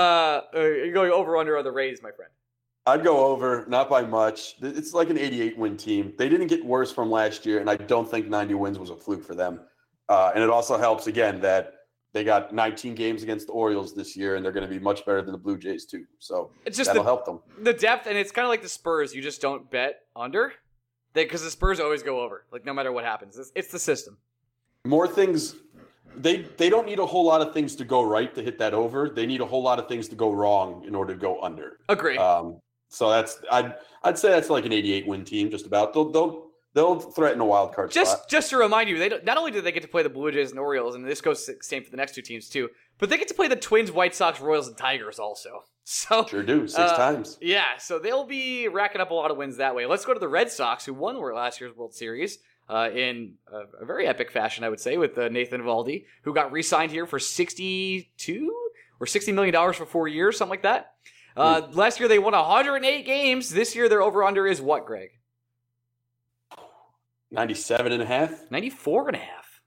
uh, 0.53 0.61
you're 0.61 0.93
going 0.93 1.13
over 1.13 1.37
under 1.37 1.57
on 1.57 1.63
the 1.65 1.71
Rays, 1.71 2.03
my 2.03 2.11
friend. 2.11 2.31
I'd 2.87 3.03
go 3.03 3.27
over, 3.27 3.65
not 3.69 3.91
by 3.91 4.03
much. 4.03 4.55
It's 4.63 4.95
like 4.95 5.11
an 5.11 5.19
88 5.19 5.59
win 5.59 5.77
team. 5.77 6.13
They 6.17 6.29
didn't 6.29 6.47
get 6.47 6.65
worse 6.65 6.93
from 6.93 7.11
last 7.11 7.45
year, 7.45 7.59
and 7.59 7.69
I 7.69 7.77
don't 7.77 8.09
think 8.09 8.29
90 8.29 8.55
wins 8.55 8.79
was 8.79 8.91
a 8.91 8.97
fluke 8.97 9.25
for 9.25 9.35
them. 9.35 9.61
Uh, 10.09 10.31
and 10.35 10.45
it 10.45 10.51
also 10.51 10.79
helps 10.79 11.09
again 11.09 11.41
that 11.41 11.73
they 12.13 12.23
got 12.23 12.55
19 12.55 12.95
games 12.95 13.25
against 13.25 13.49
the 13.49 13.53
Orioles 13.53 13.93
this 13.93 14.17
year, 14.17 14.37
and 14.37 14.45
they're 14.45 14.53
going 14.53 14.67
to 14.67 14.73
be 14.73 14.79
much 14.79 15.05
better 15.05 15.21
than 15.21 15.33
the 15.33 15.39
Blue 15.39 15.59
Jays 15.59 15.85
too. 15.85 16.05
So 16.21 16.51
It's 16.65 16.77
just 16.77 16.89
that'll 16.89 17.03
the, 17.03 17.09
help 17.09 17.25
them. 17.25 17.41
the 17.61 17.73
depth, 17.73 18.07
and 18.07 18.17
it's 18.17 18.31
kind 18.31 18.45
of 18.45 18.51
like 18.51 18.63
the 18.63 18.69
Spurs. 18.69 19.13
You 19.13 19.21
just 19.21 19.43
don't 19.43 19.69
bet 19.69 20.03
under, 20.15 20.53
because 21.13 21.43
the 21.43 21.51
Spurs 21.51 21.81
always 21.81 22.05
go 22.05 22.21
over, 22.21 22.47
like 22.53 22.65
no 22.65 22.73
matter 22.73 22.93
what 22.93 23.05
happens. 23.05 23.37
It's, 23.37 23.51
it's 23.57 23.69
the 23.69 23.81
system. 23.81 24.17
More 24.85 25.09
things. 25.09 25.57
They 26.17 26.43
they 26.57 26.71
don't 26.71 26.87
need 26.87 27.01
a 27.01 27.05
whole 27.05 27.25
lot 27.27 27.43
of 27.43 27.53
things 27.53 27.75
to 27.77 27.85
go 27.85 28.03
right 28.03 28.35
to 28.37 28.43
hit 28.43 28.59
that 28.61 28.73
over. 28.73 29.11
They 29.11 29.27
need 29.27 29.41
a 29.43 29.45
whole 29.45 29.63
lot 29.63 29.79
of 29.79 29.89
things 29.89 30.09
to 30.09 30.17
go 30.17 30.31
wrong 30.33 30.85
in 30.87 30.95
order 30.95 31.13
to 31.13 31.19
go 31.19 31.43
under. 31.43 31.81
Agree. 31.91 32.17
Um, 32.17 32.61
so 32.89 33.11
that's 33.11 33.39
I'd 33.51 33.75
I'd 34.03 34.19
say 34.19 34.31
that's 34.31 34.51
like 34.51 34.65
an 34.67 34.73
88 34.73 35.07
win 35.07 35.25
team, 35.25 35.51
just 35.51 35.67
about. 35.67 35.93
They'll 35.95 36.11
they'll 36.11 36.47
they'll 36.75 37.01
threaten 37.01 37.41
a 37.41 37.45
wild 37.45 37.75
card 37.75 37.91
just 37.91 38.13
spot. 38.13 38.29
just 38.29 38.51
to 38.51 38.57
remind 38.59 38.89
you, 38.89 38.99
they 38.99 39.09
don't, 39.09 39.25
not 39.25 39.39
only 39.39 39.51
do 39.51 39.61
they 39.61 39.73
get 39.73 39.83
to 39.83 39.89
play 39.89 40.03
the 40.03 40.09
Blue 40.11 40.31
Jays 40.31 40.51
and 40.51 40.61
Orioles, 40.61 40.95
and 40.95 41.07
this 41.07 41.21
goes 41.21 41.49
same 41.63 41.83
for 41.83 41.91
the 41.91 41.97
next 41.97 42.15
two 42.15 42.23
teams 42.23 42.49
too, 42.49 42.69
but 42.99 43.09
they 43.09 43.17
get 43.17 43.29
to 43.29 43.35
play 43.35 43.49
the 43.49 43.57
Twins, 43.57 43.91
White 43.91 44.15
Sox, 44.15 44.41
Royals, 44.41 44.69
and 44.69 44.77
Tigers 44.77 45.19
also. 45.19 45.65
So 45.89 46.27
Sure 46.27 46.43
do 46.43 46.67
six 46.67 46.81
Uh, 46.81 46.97
times. 46.97 47.39
yeah, 47.41 47.77
so 47.79 48.01
they'll 48.01 48.25
be 48.27 48.67
racking 48.67 49.01
up 49.01 49.13
a 49.13 49.15
lot 49.15 49.31
of 49.31 49.37
wins 49.37 49.59
that 49.59 49.77
way. 49.77 49.87
Let's 49.87 50.05
go 50.05 50.13
to 50.13 50.19
the 50.19 50.27
Red 50.27 50.51
Sox, 50.51 50.85
who 50.85 50.93
won 50.93 51.17
last 51.33 51.61
year's 51.61 51.77
World 51.77 51.95
Series 51.95 52.39
uh, 52.69 52.91
in 52.93 53.35
a, 53.53 53.83
a 53.83 53.87
very 53.87 54.05
epic 54.09 54.33
fashion, 54.33 54.65
I 54.65 54.69
would 54.69 54.81
say, 54.81 54.97
with 54.97 55.17
uh, 55.17 55.29
Nathan 55.29 55.61
Eovaldi, 55.63 56.07
who 56.25 56.35
got 56.35 56.51
re-signed 56.51 56.91
here 56.91 57.07
for 57.07 57.21
sixty-two 57.21 58.53
or 58.99 59.07
sixty 59.07 59.31
million 59.31 59.53
dollars 59.53 59.77
for 59.77 59.87
four 59.87 60.09
years, 60.09 60.37
something 60.37 60.51
like 60.51 60.63
that. 60.63 60.95
Uh, 61.37 61.69
last 61.73 62.01
year 62.01 62.09
they 62.09 62.19
won 62.19 62.33
108 62.33 63.05
games. 63.05 63.51
This 63.51 63.75
year 63.75 63.89
their 63.89 64.03
over/under 64.03 64.47
is 64.47 64.61
what, 64.61 64.87
Greg? 64.87 65.11
97 67.31 67.93
and 67.93 68.03
a 68.03 68.07
half. 68.07 68.51
94 68.51 69.09
and 69.09 69.17
a 69.17 69.21
half. 69.21 69.61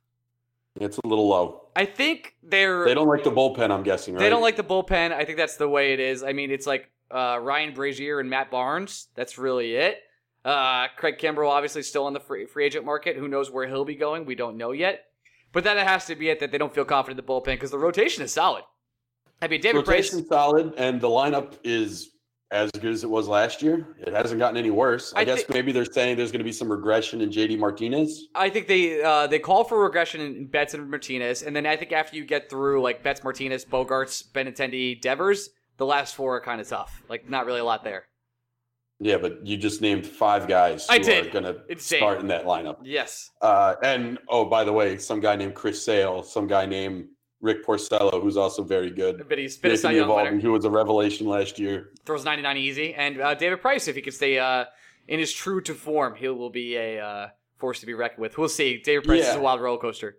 It's 0.79 0.97
a 0.97 1.07
little 1.07 1.27
low. 1.27 1.67
I 1.75 1.85
think 1.85 2.35
they're 2.41 2.85
They 2.85 2.93
don't 2.93 3.07
like 3.07 3.23
the 3.23 3.31
bullpen, 3.31 3.69
I'm 3.69 3.83
guessing, 3.83 4.13
right? 4.13 4.21
They 4.21 4.29
don't 4.29 4.41
like 4.41 4.55
the 4.55 4.63
bullpen. 4.63 5.11
I 5.11 5.25
think 5.25 5.37
that's 5.37 5.57
the 5.57 5.67
way 5.67 5.93
it 5.93 5.99
is. 5.99 6.23
I 6.23 6.33
mean, 6.33 6.51
it's 6.51 6.65
like 6.65 6.89
uh, 7.11 7.39
Ryan 7.41 7.73
Brasier 7.73 8.19
and 8.19 8.29
Matt 8.29 8.49
Barnes. 8.49 9.07
That's 9.15 9.37
really 9.37 9.75
it. 9.75 9.97
Uh, 10.45 10.87
Craig 10.95 11.17
Kimbrel 11.17 11.49
obviously 11.49 11.83
still 11.83 12.05
on 12.05 12.13
the 12.13 12.19
free, 12.19 12.45
free 12.45 12.65
agent 12.65 12.85
market. 12.85 13.17
Who 13.17 13.27
knows 13.27 13.51
where 13.51 13.67
he'll 13.67 13.85
be 13.85 13.95
going? 13.95 14.25
We 14.25 14.35
don't 14.35 14.57
know 14.57 14.71
yet. 14.71 15.05
But 15.51 15.63
that 15.65 15.77
it 15.77 15.85
has 15.85 16.05
to 16.05 16.15
be 16.15 16.29
it 16.29 16.39
that 16.39 16.51
they 16.51 16.57
don't 16.57 16.73
feel 16.73 16.85
confident 16.85 17.19
in 17.19 17.25
the 17.25 17.31
bullpen 17.31 17.55
because 17.55 17.71
the 17.71 17.79
rotation 17.79 18.23
is 18.23 18.31
solid. 18.31 18.63
I 19.41 19.47
mean, 19.47 19.61
David 19.61 19.85
Price. 19.85 20.11
rotation 20.11 20.27
solid, 20.27 20.73
and 20.77 20.99
the 20.99 21.07
lineup 21.07 21.53
is 21.63 22.11
as 22.51 22.71
good 22.71 22.91
as 22.91 23.03
it 23.03 23.09
was 23.09 23.27
last 23.27 23.61
year. 23.61 23.95
It 23.99 24.11
hasn't 24.13 24.39
gotten 24.39 24.57
any 24.57 24.71
worse. 24.71 25.13
I, 25.15 25.21
I 25.21 25.23
guess 25.25 25.43
thi- 25.43 25.53
maybe 25.53 25.71
they're 25.71 25.85
saying 25.85 26.17
there's 26.17 26.31
going 26.31 26.39
to 26.39 26.45
be 26.45 26.51
some 26.51 26.69
regression 26.71 27.21
in 27.21 27.29
JD 27.29 27.59
Martinez. 27.59 28.27
I 28.35 28.49
think 28.49 28.67
they 28.67 29.03
uh, 29.03 29.27
they 29.27 29.39
call 29.39 29.63
for 29.63 29.81
regression 29.81 30.21
in 30.21 30.47
Betts 30.47 30.73
and 30.73 30.89
Martinez, 30.89 31.43
and 31.43 31.55
then 31.55 31.65
I 31.65 31.75
think 31.75 31.91
after 31.91 32.17
you 32.17 32.25
get 32.25 32.49
through 32.49 32.81
like 32.81 33.03
Betts, 33.03 33.23
Martinez, 33.23 33.65
Bogaerts, 33.65 34.31
Benintendi, 34.31 34.99
Devers, 34.99 35.49
the 35.77 35.85
last 35.85 36.15
four 36.15 36.37
are 36.37 36.41
kind 36.41 36.59
of 36.59 36.67
tough. 36.67 37.03
Like 37.07 37.29
not 37.29 37.45
really 37.45 37.59
a 37.59 37.65
lot 37.65 37.83
there. 37.83 38.05
Yeah, 39.01 39.17
but 39.17 39.45
you 39.47 39.55
just 39.55 39.79
named 39.81 40.05
five 40.05 40.45
guys 40.45 40.85
I 40.89 40.97
who 40.97 41.03
did. 41.05 41.27
are 41.27 41.29
going 41.29 41.45
to 41.45 41.79
start 41.79 42.19
in 42.19 42.27
that 42.27 42.43
lineup. 42.43 42.79
Yes. 42.83 43.29
Uh, 43.41 43.75
and 43.81 44.19
oh, 44.27 44.43
by 44.43 44.65
the 44.65 44.73
way, 44.73 44.97
some 44.97 45.21
guy 45.21 45.37
named 45.37 45.55
Chris 45.55 45.81
Sale, 45.85 46.23
some 46.23 46.47
guy 46.47 46.65
named 46.65 47.05
Rick 47.41 47.65
Porcello, 47.65 48.21
who's 48.21 48.37
also 48.37 48.63
very 48.63 48.89
good. 48.89 49.25
But 49.29 49.37
he's 49.37 49.57
been 49.57 49.71
a 49.71 49.77
Cy 49.77 49.91
Young 49.93 50.39
who 50.39 50.51
was 50.51 50.65
a 50.65 50.69
revelation 50.69 51.27
last 51.27 51.57
year. 51.57 51.91
throws 52.05 52.25
99 52.25 52.57
easy. 52.57 52.93
And 52.93 53.19
uh, 53.21 53.33
David 53.33 53.61
Price, 53.61 53.87
if 53.87 53.95
he 53.95 54.01
can 54.01 54.11
stay 54.11 54.37
uh, 54.39 54.65
in 55.07 55.19
his 55.19 55.31
true 55.31 55.61
to 55.61 55.73
form, 55.73 56.15
he 56.15 56.27
will 56.27 56.49
be 56.49 56.75
a 56.75 56.99
uh, 56.99 57.27
force 57.57 57.79
to 57.79 57.85
be 57.85 57.93
reckoned 57.93 58.21
with. 58.21 58.37
We'll 58.37 58.49
see. 58.49 58.81
David 58.83 59.05
Price 59.05 59.27
is 59.27 59.35
a 59.35 59.41
wild 59.41 59.61
roller 59.61 59.79
coaster. 59.79 60.17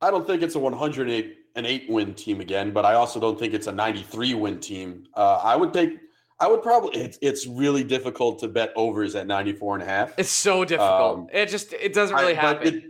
I 0.00 0.10
don't 0.10 0.26
think 0.26 0.42
it's 0.42 0.54
a 0.54 0.58
108 0.58 1.38
an 1.56 1.66
eight 1.66 1.88
win 1.88 2.14
team 2.14 2.40
again, 2.40 2.72
but 2.72 2.84
I 2.84 2.94
also 2.94 3.20
don't 3.20 3.38
think 3.38 3.54
it's 3.54 3.68
a 3.68 3.72
93 3.72 4.34
win 4.34 4.58
team. 4.58 5.06
Uh, 5.14 5.40
I 5.42 5.56
would 5.56 5.72
take. 5.72 5.98
I 6.40 6.48
would 6.48 6.62
probably. 6.62 7.00
It's 7.00 7.18
it's 7.22 7.46
really 7.46 7.84
difficult 7.84 8.40
to 8.40 8.48
bet 8.48 8.72
overs 8.74 9.14
at 9.14 9.26
94 9.26 9.74
and 9.74 9.82
a 9.82 9.86
half. 9.86 10.18
It's 10.18 10.30
so 10.30 10.64
difficult. 10.64 11.18
Um, 11.18 11.26
it 11.32 11.46
just 11.46 11.72
it 11.72 11.92
doesn't 11.92 12.16
really 12.16 12.36
I- 12.36 12.40
happen. 12.40 12.74
It, 12.74 12.84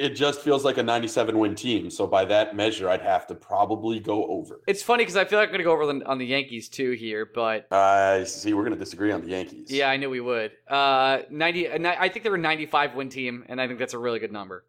it 0.00 0.10
just 0.16 0.40
feels 0.40 0.64
like 0.64 0.78
a 0.78 0.82
97 0.82 1.38
win 1.38 1.54
team. 1.54 1.90
So 1.90 2.06
by 2.06 2.24
that 2.26 2.56
measure, 2.56 2.88
I'd 2.88 3.02
have 3.02 3.26
to 3.28 3.34
probably 3.34 4.00
go 4.00 4.26
over. 4.26 4.60
it's 4.66 4.82
funny 4.82 5.02
because 5.02 5.16
I 5.16 5.24
feel 5.24 5.38
like 5.38 5.48
I'm 5.48 5.52
going 5.52 5.58
to 5.58 5.64
go 5.64 5.72
over 5.72 5.82
on- 5.84 6.02
on 6.04 6.18
the 6.18 6.26
Yankees 6.26 6.68
too 6.68 6.92
here, 6.92 7.24
but 7.26 7.66
I 7.72 8.24
see. 8.24 8.54
We're 8.54 8.64
going 8.64 8.72
to 8.78 8.78
disagree 8.78 9.12
on 9.12 9.20
the 9.22 9.28
Yankees. 9.28 9.70
yeah, 9.70 9.88
I 9.90 9.96
knew 9.96 10.10
we 10.10 10.20
would. 10.20 10.52
Uh, 10.68 11.20
90. 11.30 11.68
uh, 11.68 11.94
I 11.98 12.08
think 12.08 12.24
they're 12.24 12.34
a 12.34 12.38
95 12.38 12.94
win 12.94 13.08
team, 13.08 13.44
and 13.48 13.60
I 13.60 13.66
think 13.66 13.78
that's 13.78 13.94
a 13.94 13.98
really 13.98 14.18
good 14.18 14.32
number. 14.32 14.64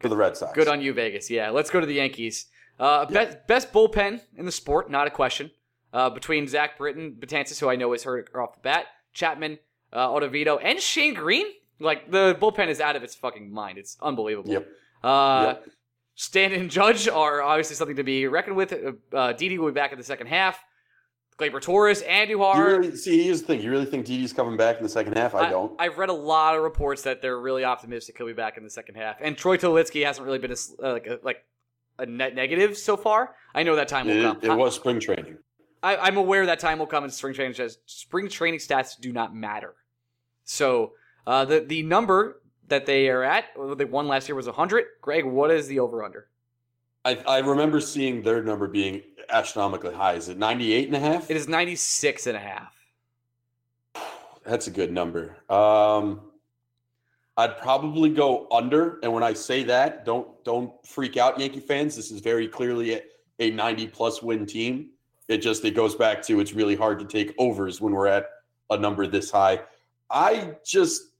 for 0.00 0.08
the 0.08 0.16
Red 0.16 0.36
Sox. 0.36 0.52
Good 0.54 0.68
on 0.68 0.80
you, 0.82 0.92
Vegas. 0.92 1.30
Yeah, 1.30 1.50
let's 1.50 1.70
go 1.70 1.80
to 1.80 1.86
the 1.86 1.94
Yankees. 1.94 2.46
Uh, 2.80 3.06
best, 3.06 3.46
best 3.46 3.72
bullpen 3.72 4.20
in 4.36 4.44
the 4.46 4.52
sport, 4.52 4.90
not 4.90 5.06
a 5.06 5.10
question. 5.10 5.50
Uh, 5.92 6.10
between 6.10 6.48
Zach 6.48 6.76
Britton, 6.78 7.16
Betances, 7.20 7.60
who 7.60 7.68
I 7.68 7.76
know 7.76 7.92
is 7.92 8.02
hurt 8.04 8.30
off 8.34 8.54
the 8.54 8.60
bat, 8.60 8.86
Chapman, 9.12 9.58
uh, 9.92 10.08
Ottavino, 10.08 10.58
and 10.62 10.80
Shane 10.80 11.14
Greene. 11.14 11.46
Like 11.82 12.10
the 12.10 12.36
bullpen 12.40 12.68
is 12.68 12.80
out 12.80 12.96
of 12.96 13.02
its 13.02 13.14
fucking 13.14 13.52
mind. 13.52 13.78
It's 13.78 13.96
unbelievable. 14.00 14.50
Yep. 14.50 14.68
Uh, 15.02 15.44
Yep. 15.46 15.66
Stan 16.14 16.52
and 16.52 16.70
Judge 16.70 17.08
are 17.08 17.42
obviously 17.42 17.74
something 17.74 17.96
to 17.96 18.04
be 18.04 18.26
reckoned 18.26 18.54
with. 18.56 18.72
Uh, 18.72 19.16
uh, 19.16 19.32
Didi 19.32 19.58
will 19.58 19.68
be 19.68 19.72
back 19.72 19.92
in 19.92 19.98
the 19.98 20.04
second 20.04 20.26
half. 20.26 20.62
Gleyber 21.38 21.60
Torres, 21.60 22.02
Andujar. 22.02 22.56
You 22.56 22.62
really 22.64 22.96
see. 22.96 23.24
Here's 23.24 23.40
the 23.40 23.46
thing. 23.46 23.62
You 23.62 23.70
really 23.70 23.86
think 23.86 24.04
Didi's 24.04 24.34
coming 24.34 24.56
back 24.58 24.76
in 24.76 24.82
the 24.82 24.88
second 24.90 25.16
half? 25.16 25.34
I, 25.34 25.48
don't. 25.50 25.72
I've 25.80 25.96
read 25.96 26.10
a 26.10 26.14
lot 26.14 26.54
of 26.54 26.62
reports 26.62 27.02
that 27.02 27.22
they're 27.22 27.40
really 27.40 27.64
optimistic 27.64 28.18
he'll 28.18 28.26
be 28.26 28.34
back 28.34 28.58
in 28.58 28.62
the 28.62 28.70
second 28.70 28.96
half. 28.96 29.16
And 29.20 29.36
Troy 29.36 29.56
Tulowitzki 29.56 30.04
hasn't 30.04 30.26
really 30.26 30.38
been 30.38 30.52
a, 30.52 30.56
uh, 30.86 30.92
like 30.92 31.06
a, 31.06 31.18
like 31.22 31.44
a 31.98 32.04
net 32.06 32.34
negative 32.34 32.76
so 32.76 32.96
far. 32.98 33.34
I 33.54 33.62
know 33.62 33.74
that 33.76 33.88
time 33.88 34.06
will 34.06 34.16
It, 34.36 34.40
come. 34.42 34.50
it 34.50 34.54
was 34.56 34.74
spring 34.74 35.00
training. 35.00 35.38
I, 35.82 35.96
I'm 35.96 36.18
aware 36.18 36.44
that 36.46 36.60
time 36.60 36.78
will 36.78 36.86
come. 36.86 37.02
And 37.04 37.12
spring 37.12 37.32
training 37.34 37.54
says 37.54 37.78
spring 37.86 38.28
training 38.28 38.60
stats 38.60 39.00
do 39.00 39.12
not 39.12 39.34
matter. 39.34 39.74
So 40.44 40.92
uh, 41.26 41.44
the 41.44 41.60
the 41.60 41.82
number 41.82 42.42
that 42.68 42.86
they 42.86 43.08
are 43.08 43.22
at, 43.22 43.46
they 43.76 43.84
won 43.84 44.08
last 44.08 44.28
year 44.28 44.34
was 44.34 44.46
100. 44.46 44.84
Greg, 45.00 45.24
what 45.24 45.50
is 45.50 45.66
the 45.66 45.78
over 45.78 46.02
under? 46.02 46.28
I, 47.04 47.16
I 47.26 47.38
remember 47.40 47.80
seeing 47.80 48.22
their 48.22 48.42
number 48.42 48.68
being 48.68 49.02
astronomically 49.28 49.94
high. 49.94 50.14
Is 50.14 50.28
it 50.28 50.38
98 50.38 50.86
and 50.86 50.96
a 50.96 51.00
half? 51.00 51.30
It 51.30 51.36
is 51.36 51.48
96 51.48 52.26
and 52.28 52.36
a 52.36 52.40
half. 52.40 52.74
That's 54.44 54.68
a 54.68 54.70
good 54.70 54.92
number. 54.92 55.36
Um, 55.50 56.20
I'd 57.36 57.58
probably 57.58 58.10
go 58.10 58.46
under. 58.50 59.00
And 59.02 59.12
when 59.12 59.22
I 59.22 59.32
say 59.32 59.64
that, 59.64 60.04
don't 60.04 60.28
don't 60.44 60.72
freak 60.86 61.16
out, 61.16 61.38
Yankee 61.38 61.60
fans. 61.60 61.96
This 61.96 62.10
is 62.10 62.20
very 62.20 62.46
clearly 62.46 62.94
a, 62.94 63.02
a 63.38 63.50
90 63.50 63.88
plus 63.88 64.22
win 64.22 64.46
team. 64.46 64.90
It 65.28 65.38
just 65.38 65.64
it 65.64 65.74
goes 65.74 65.94
back 65.94 66.22
to 66.22 66.40
it's 66.40 66.52
really 66.52 66.76
hard 66.76 66.98
to 66.98 67.04
take 67.04 67.34
overs 67.38 67.80
when 67.80 67.92
we're 67.92 68.08
at 68.08 68.26
a 68.70 68.76
number 68.78 69.06
this 69.06 69.30
high. 69.30 69.60
I 70.10 70.56
just 70.64 71.11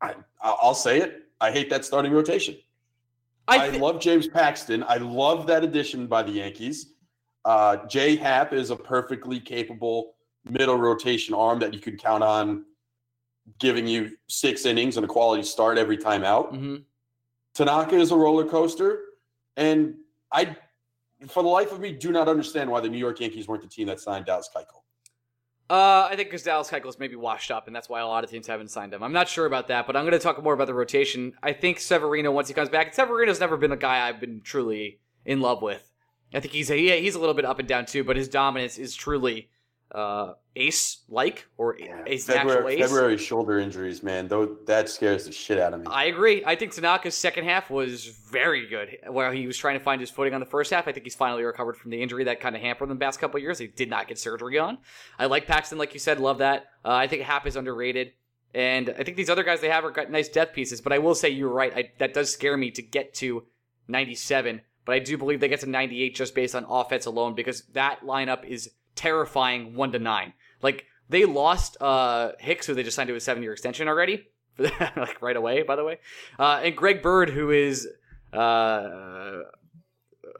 I 0.00 0.14
I'll 0.42 0.74
say 0.74 1.00
it. 1.00 1.24
I 1.40 1.50
hate 1.50 1.70
that 1.70 1.84
starting 1.84 2.12
rotation. 2.12 2.56
I, 3.48 3.58
th- 3.70 3.74
I 3.74 3.78
love 3.78 4.00
James 4.00 4.28
Paxton. 4.28 4.84
I 4.86 4.96
love 4.96 5.46
that 5.48 5.64
addition 5.64 6.06
by 6.06 6.22
the 6.22 6.32
Yankees. 6.32 6.92
Uh, 7.44 7.78
Jay 7.86 8.16
Happ 8.16 8.52
is 8.52 8.70
a 8.70 8.76
perfectly 8.76 9.40
capable 9.40 10.14
middle 10.48 10.76
rotation 10.76 11.34
arm 11.34 11.58
that 11.60 11.74
you 11.74 11.80
could 11.80 11.98
count 11.98 12.22
on 12.22 12.64
giving 13.58 13.86
you 13.86 14.16
six 14.28 14.64
innings 14.66 14.96
and 14.96 15.04
a 15.04 15.08
quality 15.08 15.42
start 15.42 15.78
every 15.78 15.96
time 15.96 16.24
out. 16.24 16.52
Mm-hmm. 16.52 16.76
Tanaka 17.54 17.96
is 17.96 18.12
a 18.12 18.16
roller 18.16 18.44
coaster, 18.44 19.00
and 19.56 19.94
I, 20.32 20.56
for 21.28 21.42
the 21.42 21.48
life 21.48 21.72
of 21.72 21.80
me, 21.80 21.92
do 21.92 22.12
not 22.12 22.28
understand 22.28 22.70
why 22.70 22.80
the 22.80 22.88
New 22.88 22.98
York 22.98 23.20
Yankees 23.20 23.48
weren't 23.48 23.62
the 23.62 23.68
team 23.68 23.86
that 23.88 23.98
signed 23.98 24.26
Dallas 24.26 24.48
Keuchel. 24.54 24.79
Uh, 25.70 26.08
I 26.10 26.16
think 26.16 26.28
because 26.28 26.42
Dallas 26.42 26.68
Keuchel's 26.68 26.98
maybe 26.98 27.14
washed 27.14 27.52
up, 27.52 27.68
and 27.68 27.76
that's 27.76 27.88
why 27.88 28.00
a 28.00 28.06
lot 28.06 28.24
of 28.24 28.30
teams 28.30 28.48
haven't 28.48 28.72
signed 28.72 28.92
him. 28.92 29.04
I'm 29.04 29.12
not 29.12 29.28
sure 29.28 29.46
about 29.46 29.68
that, 29.68 29.86
but 29.86 29.94
I'm 29.94 30.02
going 30.02 30.12
to 30.12 30.18
talk 30.18 30.42
more 30.42 30.52
about 30.52 30.66
the 30.66 30.74
rotation. 30.74 31.32
I 31.44 31.52
think 31.52 31.78
Severino, 31.78 32.32
once 32.32 32.48
he 32.48 32.54
comes 32.54 32.68
back, 32.68 32.92
Severino's 32.92 33.38
never 33.38 33.56
been 33.56 33.70
a 33.70 33.76
guy 33.76 34.08
I've 34.08 34.18
been 34.18 34.40
truly 34.40 34.98
in 35.24 35.40
love 35.40 35.62
with. 35.62 35.92
I 36.34 36.40
think 36.40 36.54
he's 36.54 36.72
a, 36.72 36.74
he, 36.76 36.90
he's 37.00 37.14
a 37.14 37.20
little 37.20 37.36
bit 37.36 37.44
up 37.44 37.60
and 37.60 37.68
down 37.68 37.86
too, 37.86 38.02
but 38.02 38.16
his 38.16 38.28
dominance 38.28 38.78
is 38.78 38.96
truly 38.96 39.48
uh, 39.92 40.34
ace 40.56 41.02
like 41.08 41.46
or 41.56 41.76
yeah, 41.78 42.02
ace 42.06 42.26
February, 42.26 42.74
ace. 42.74 42.80
February 42.80 43.18
shoulder 43.18 43.58
injuries, 43.58 44.02
man. 44.02 44.28
Though 44.28 44.56
that 44.66 44.88
scares 44.88 45.24
the 45.24 45.32
shit 45.32 45.58
out 45.58 45.74
of 45.74 45.80
me. 45.80 45.86
I 45.88 46.04
agree. 46.04 46.44
I 46.44 46.54
think 46.54 46.72
Tanaka's 46.72 47.14
second 47.14 47.44
half 47.44 47.70
was 47.70 48.06
very 48.30 48.66
good. 48.66 48.98
While 49.08 49.32
he 49.32 49.46
was 49.46 49.56
trying 49.56 49.78
to 49.78 49.84
find 49.84 50.00
his 50.00 50.10
footing 50.10 50.34
on 50.34 50.40
the 50.40 50.46
first 50.46 50.70
half, 50.70 50.86
I 50.86 50.92
think 50.92 51.04
he's 51.04 51.14
finally 51.14 51.42
recovered 51.42 51.76
from 51.76 51.90
the 51.90 52.00
injury 52.00 52.24
that 52.24 52.40
kind 52.40 52.54
of 52.54 52.62
hampered 52.62 52.90
him 52.90 52.98
the 52.98 53.04
past 53.04 53.20
couple 53.20 53.40
years. 53.40 53.58
He 53.58 53.66
did 53.66 53.90
not 53.90 54.08
get 54.08 54.18
surgery 54.18 54.58
on. 54.58 54.78
I 55.18 55.26
like 55.26 55.46
Paxton, 55.46 55.78
like 55.78 55.94
you 55.94 56.00
said, 56.00 56.20
love 56.20 56.38
that. 56.38 56.66
Uh, 56.84 56.92
I 56.92 57.06
think 57.06 57.22
Happ 57.22 57.46
is 57.46 57.56
underrated. 57.56 58.12
And 58.54 58.94
I 58.98 59.04
think 59.04 59.16
these 59.16 59.30
other 59.30 59.44
guys 59.44 59.60
they 59.60 59.68
have 59.68 59.84
are 59.84 59.90
got 59.90 60.10
nice 60.10 60.28
depth 60.28 60.54
pieces, 60.54 60.80
but 60.80 60.92
I 60.92 60.98
will 60.98 61.14
say 61.14 61.28
you're 61.28 61.52
right. 61.52 61.72
I, 61.74 61.90
that 61.98 62.14
does 62.14 62.32
scare 62.32 62.56
me 62.56 62.70
to 62.72 62.82
get 62.82 63.14
to 63.14 63.44
97, 63.86 64.60
but 64.84 64.94
I 64.94 64.98
do 64.98 65.16
believe 65.16 65.40
they 65.40 65.48
get 65.48 65.60
to 65.60 65.70
98 65.70 66.16
just 66.16 66.34
based 66.34 66.56
on 66.56 66.64
offense 66.68 67.06
alone 67.06 67.34
because 67.34 67.62
that 67.72 68.00
lineup 68.04 68.44
is 68.44 68.70
terrifying 68.94 69.74
one 69.74 69.92
to 69.92 69.98
nine. 69.98 70.32
Like 70.62 70.86
they 71.08 71.24
lost 71.24 71.76
uh, 71.80 72.32
Hicks, 72.38 72.66
who 72.66 72.74
they 72.74 72.82
just 72.82 72.96
signed 72.96 73.08
to 73.08 73.14
a 73.14 73.20
seven 73.20 73.42
year 73.42 73.52
extension 73.52 73.88
already, 73.88 74.26
like 74.58 75.20
right 75.20 75.36
away, 75.36 75.62
by 75.62 75.76
the 75.76 75.84
way, 75.84 75.98
uh, 76.38 76.60
and 76.62 76.76
Greg 76.76 77.02
Bird, 77.02 77.30
who 77.30 77.50
is 77.50 77.88
uh, 78.32 79.40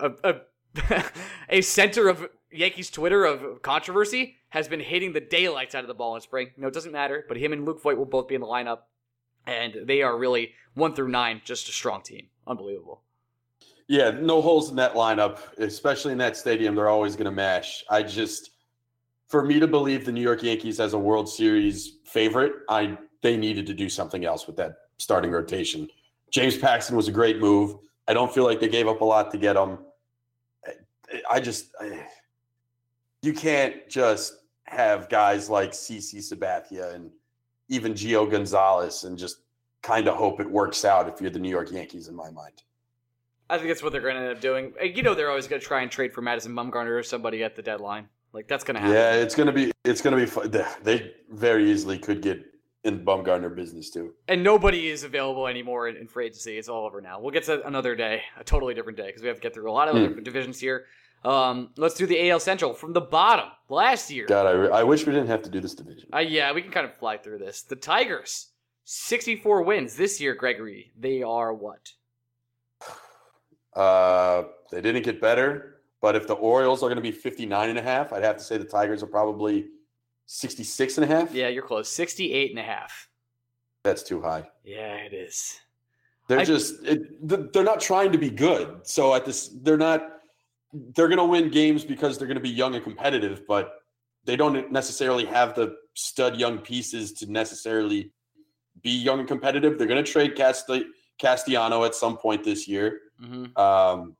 a, 0.00 0.10
a, 0.24 0.34
a 1.48 1.60
center 1.60 2.08
of 2.08 2.28
Yankees 2.52 2.90
Twitter 2.90 3.24
of 3.24 3.62
controversy, 3.62 4.36
has 4.50 4.68
been 4.68 4.80
hitting 4.80 5.12
the 5.12 5.20
daylights 5.20 5.74
out 5.74 5.84
of 5.84 5.88
the 5.88 5.94
ball 5.94 6.14
in 6.14 6.20
spring. 6.20 6.50
No, 6.56 6.68
it 6.68 6.74
doesn't 6.74 6.92
matter, 6.92 7.24
but 7.28 7.36
him 7.36 7.52
and 7.52 7.64
Luke 7.64 7.82
Voit 7.82 7.96
will 7.96 8.04
both 8.04 8.28
be 8.28 8.34
in 8.34 8.40
the 8.40 8.46
lineup, 8.46 8.80
and 9.46 9.74
they 9.84 10.02
are 10.02 10.16
really 10.16 10.52
one 10.74 10.94
through 10.94 11.08
nine, 11.08 11.42
just 11.44 11.68
a 11.68 11.72
strong 11.72 12.02
team. 12.02 12.28
Unbelievable. 12.46 13.02
Yeah, 13.90 14.12
no 14.12 14.40
holes 14.40 14.70
in 14.70 14.76
that 14.76 14.94
lineup, 14.94 15.40
especially 15.58 16.12
in 16.12 16.18
that 16.18 16.36
stadium. 16.36 16.76
They're 16.76 16.88
always 16.88 17.16
going 17.16 17.24
to 17.24 17.32
mash. 17.32 17.84
I 17.90 18.04
just, 18.04 18.50
for 19.26 19.44
me 19.44 19.58
to 19.58 19.66
believe 19.66 20.04
the 20.04 20.12
New 20.12 20.20
York 20.20 20.44
Yankees 20.44 20.78
as 20.78 20.92
a 20.92 20.98
World 20.98 21.28
Series 21.28 21.96
favorite, 22.04 22.52
I 22.68 22.96
they 23.20 23.36
needed 23.36 23.66
to 23.66 23.74
do 23.74 23.88
something 23.88 24.24
else 24.24 24.46
with 24.46 24.54
that 24.58 24.76
starting 24.98 25.32
rotation. 25.32 25.88
James 26.30 26.56
Paxton 26.56 26.94
was 26.94 27.08
a 27.08 27.10
great 27.10 27.40
move. 27.40 27.78
I 28.06 28.14
don't 28.14 28.32
feel 28.32 28.44
like 28.44 28.60
they 28.60 28.68
gave 28.68 28.86
up 28.86 29.00
a 29.00 29.04
lot 29.04 29.32
to 29.32 29.38
get 29.38 29.56
him. 29.56 29.78
I 31.28 31.40
just, 31.40 31.74
I, 31.80 32.06
you 33.22 33.32
can't 33.32 33.88
just 33.88 34.36
have 34.66 35.08
guys 35.08 35.50
like 35.50 35.72
CC 35.72 36.18
Sabathia 36.18 36.94
and 36.94 37.10
even 37.68 37.94
Gio 37.94 38.30
Gonzalez 38.30 39.02
and 39.02 39.18
just 39.18 39.38
kind 39.82 40.06
of 40.06 40.14
hope 40.14 40.38
it 40.38 40.48
works 40.48 40.84
out 40.84 41.08
if 41.08 41.20
you're 41.20 41.30
the 41.30 41.40
New 41.40 41.50
York 41.50 41.72
Yankees, 41.72 42.06
in 42.06 42.14
my 42.14 42.30
mind. 42.30 42.62
I 43.50 43.56
think 43.56 43.68
that's 43.68 43.82
what 43.82 43.92
they're 43.92 44.00
going 44.00 44.14
to 44.14 44.22
end 44.22 44.30
up 44.30 44.40
doing. 44.40 44.72
You 44.82 45.02
know, 45.02 45.14
they're 45.14 45.28
always 45.28 45.48
going 45.48 45.60
to 45.60 45.66
try 45.66 45.82
and 45.82 45.90
trade 45.90 46.12
for 46.12 46.22
Madison 46.22 46.52
Bumgarner 46.52 46.98
or 46.98 47.02
somebody 47.02 47.42
at 47.42 47.56
the 47.56 47.62
deadline. 47.62 48.08
Like 48.32 48.46
that's 48.46 48.64
going 48.64 48.76
to 48.76 48.80
happen. 48.80 48.94
Yeah, 48.94 49.14
it's 49.14 49.34
going 49.34 49.48
to 49.48 49.52
be. 49.52 49.72
It's 49.84 50.00
going 50.00 50.16
to 50.16 50.22
be. 50.22 50.26
Fun. 50.26 50.50
They 50.82 51.12
very 51.30 51.70
easily 51.70 51.98
could 51.98 52.22
get 52.22 52.44
in 52.84 53.04
Bumgarner 53.04 53.54
business 53.54 53.90
too. 53.90 54.14
And 54.28 54.42
nobody 54.42 54.88
is 54.88 55.04
available 55.04 55.46
anymore 55.46 55.88
in, 55.88 55.96
in 55.96 56.06
free 56.06 56.26
agency. 56.26 56.56
It's 56.56 56.68
all 56.68 56.86
over 56.86 57.00
now. 57.00 57.20
We'll 57.20 57.32
get 57.32 57.44
to 57.44 57.66
another 57.66 57.94
day, 57.94 58.22
a 58.38 58.44
totally 58.44 58.72
different 58.74 58.96
day, 58.96 59.06
because 59.06 59.22
we 59.22 59.28
have 59.28 59.36
to 59.36 59.42
get 59.42 59.52
through 59.52 59.70
a 59.70 59.72
lot 59.72 59.88
of 59.88 59.96
mm. 59.96 60.12
other 60.12 60.20
divisions 60.20 60.60
here. 60.60 60.86
Um, 61.24 61.70
let's 61.76 61.96
do 61.96 62.06
the 62.06 62.30
AL 62.30 62.40
Central 62.40 62.72
from 62.72 62.92
the 62.94 63.00
bottom 63.00 63.50
last 63.68 64.10
year. 64.10 64.26
God, 64.26 64.46
I, 64.46 64.50
re- 64.52 64.70
I 64.70 64.82
wish 64.84 65.06
we 65.06 65.12
didn't 65.12 65.28
have 65.28 65.42
to 65.42 65.50
do 65.50 65.60
this 65.60 65.74
division. 65.74 66.08
Uh, 66.14 66.20
yeah, 66.20 66.52
we 66.52 66.62
can 66.62 66.70
kind 66.70 66.86
of 66.86 66.94
fly 66.94 67.18
through 67.18 67.38
this. 67.38 67.62
The 67.62 67.76
Tigers, 67.76 68.52
64 68.84 69.62
wins 69.62 69.96
this 69.96 70.20
year, 70.20 70.34
Gregory. 70.34 70.92
They 70.98 71.22
are 71.22 71.52
what? 71.52 71.92
Uh, 73.74 74.44
they 74.70 74.80
didn't 74.80 75.02
get 75.02 75.20
better, 75.20 75.80
but 76.00 76.16
if 76.16 76.26
the 76.26 76.34
Orioles 76.34 76.82
are 76.82 76.86
going 76.86 76.96
to 76.96 77.02
be 77.02 77.12
59 77.12 77.68
and 77.68 77.78
a 77.78 77.82
half, 77.82 78.12
I'd 78.12 78.24
have 78.24 78.36
to 78.36 78.44
say 78.44 78.56
the 78.56 78.64
Tigers 78.64 79.02
are 79.02 79.06
probably 79.06 79.68
66 80.26 80.98
and 80.98 81.04
a 81.04 81.14
half. 81.14 81.34
Yeah, 81.34 81.48
you're 81.48 81.62
close. 81.62 81.88
68 81.88 82.50
and 82.50 82.58
a 82.58 82.62
half. 82.62 83.08
That's 83.82 84.02
too 84.02 84.20
high. 84.20 84.48
Yeah, 84.64 84.96
it 84.96 85.12
is. 85.12 85.58
They're 86.28 86.40
I, 86.40 86.44
just 86.44 86.84
it, 86.84 87.52
they're 87.52 87.64
not 87.64 87.80
trying 87.80 88.12
to 88.12 88.18
be 88.18 88.30
good. 88.30 88.86
So 88.86 89.14
at 89.14 89.24
this 89.24 89.48
they're 89.62 89.76
not 89.76 90.20
they're 90.72 91.08
going 91.08 91.18
to 91.18 91.24
win 91.24 91.50
games 91.50 91.84
because 91.84 92.16
they're 92.18 92.28
going 92.28 92.36
to 92.36 92.42
be 92.42 92.50
young 92.50 92.76
and 92.76 92.84
competitive, 92.84 93.42
but 93.48 93.82
they 94.24 94.36
don't 94.36 94.70
necessarily 94.70 95.24
have 95.24 95.54
the 95.56 95.76
stud 95.94 96.36
young 96.36 96.58
pieces 96.58 97.12
to 97.14 97.30
necessarily 97.30 98.12
be 98.82 98.90
young 98.90 99.18
and 99.18 99.28
competitive. 99.28 99.76
They're 99.76 99.88
going 99.88 100.04
to 100.04 100.08
trade 100.08 100.36
Casti- 100.36 100.86
Castellano 101.18 101.84
at 101.84 101.94
some 101.94 102.16
point 102.16 102.44
this 102.44 102.68
year. 102.68 103.00
Mm-hmm. 103.22 103.60
Um, 103.60 104.16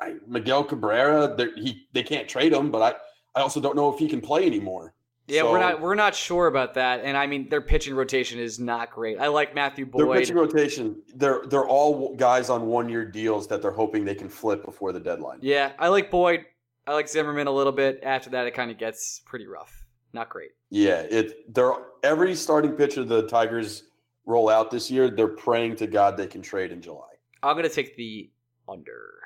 I, 0.00 0.14
Miguel 0.26 0.64
Cabrera, 0.64 1.36
he 1.56 1.86
they 1.92 2.02
can't 2.02 2.28
trade 2.28 2.52
him, 2.52 2.70
but 2.70 2.82
I 2.82 3.38
I 3.38 3.42
also 3.42 3.60
don't 3.60 3.76
know 3.76 3.92
if 3.92 3.98
he 3.98 4.08
can 4.08 4.20
play 4.20 4.46
anymore. 4.46 4.94
Yeah, 5.30 5.42
so, 5.42 5.52
we're 5.52 5.60
not 5.60 5.80
we're 5.80 5.94
not 5.94 6.14
sure 6.14 6.48
about 6.48 6.74
that, 6.74 7.00
and 7.04 7.16
I 7.16 7.26
mean 7.26 7.48
their 7.48 7.60
pitching 7.60 7.94
rotation 7.94 8.40
is 8.40 8.58
not 8.58 8.90
great. 8.90 9.20
I 9.20 9.28
like 9.28 9.54
Matthew 9.54 9.86
Boyd. 9.86 10.08
Their 10.08 10.20
pitching 10.20 10.36
rotation, 10.36 10.96
they're 11.14 11.42
they're 11.46 11.68
all 11.68 12.14
guys 12.16 12.50
on 12.50 12.66
one 12.66 12.88
year 12.88 13.04
deals 13.04 13.46
that 13.48 13.62
they're 13.62 13.70
hoping 13.70 14.04
they 14.04 14.14
can 14.14 14.28
flip 14.28 14.64
before 14.64 14.92
the 14.92 15.00
deadline. 15.00 15.38
Yeah, 15.40 15.72
I 15.78 15.88
like 15.88 16.10
Boyd. 16.10 16.46
I 16.86 16.94
like 16.94 17.08
Zimmermann 17.08 17.46
a 17.46 17.52
little 17.52 17.72
bit. 17.72 18.00
After 18.02 18.30
that, 18.30 18.46
it 18.46 18.54
kind 18.54 18.70
of 18.70 18.78
gets 18.78 19.20
pretty 19.24 19.46
rough. 19.46 19.84
Not 20.12 20.28
great. 20.28 20.50
Yeah, 20.70 21.02
it. 21.02 21.54
They're 21.54 21.74
every 22.02 22.34
starting 22.34 22.72
pitcher 22.72 23.04
the 23.04 23.28
Tigers 23.28 23.84
roll 24.26 24.48
out 24.48 24.70
this 24.70 24.90
year. 24.90 25.10
They're 25.10 25.28
praying 25.28 25.76
to 25.76 25.86
God 25.86 26.16
they 26.16 26.26
can 26.26 26.42
trade 26.42 26.72
in 26.72 26.82
July. 26.82 27.06
I'm 27.42 27.54
going 27.54 27.68
to 27.68 27.74
take 27.74 27.96
the 27.96 28.30
under. 28.68 29.20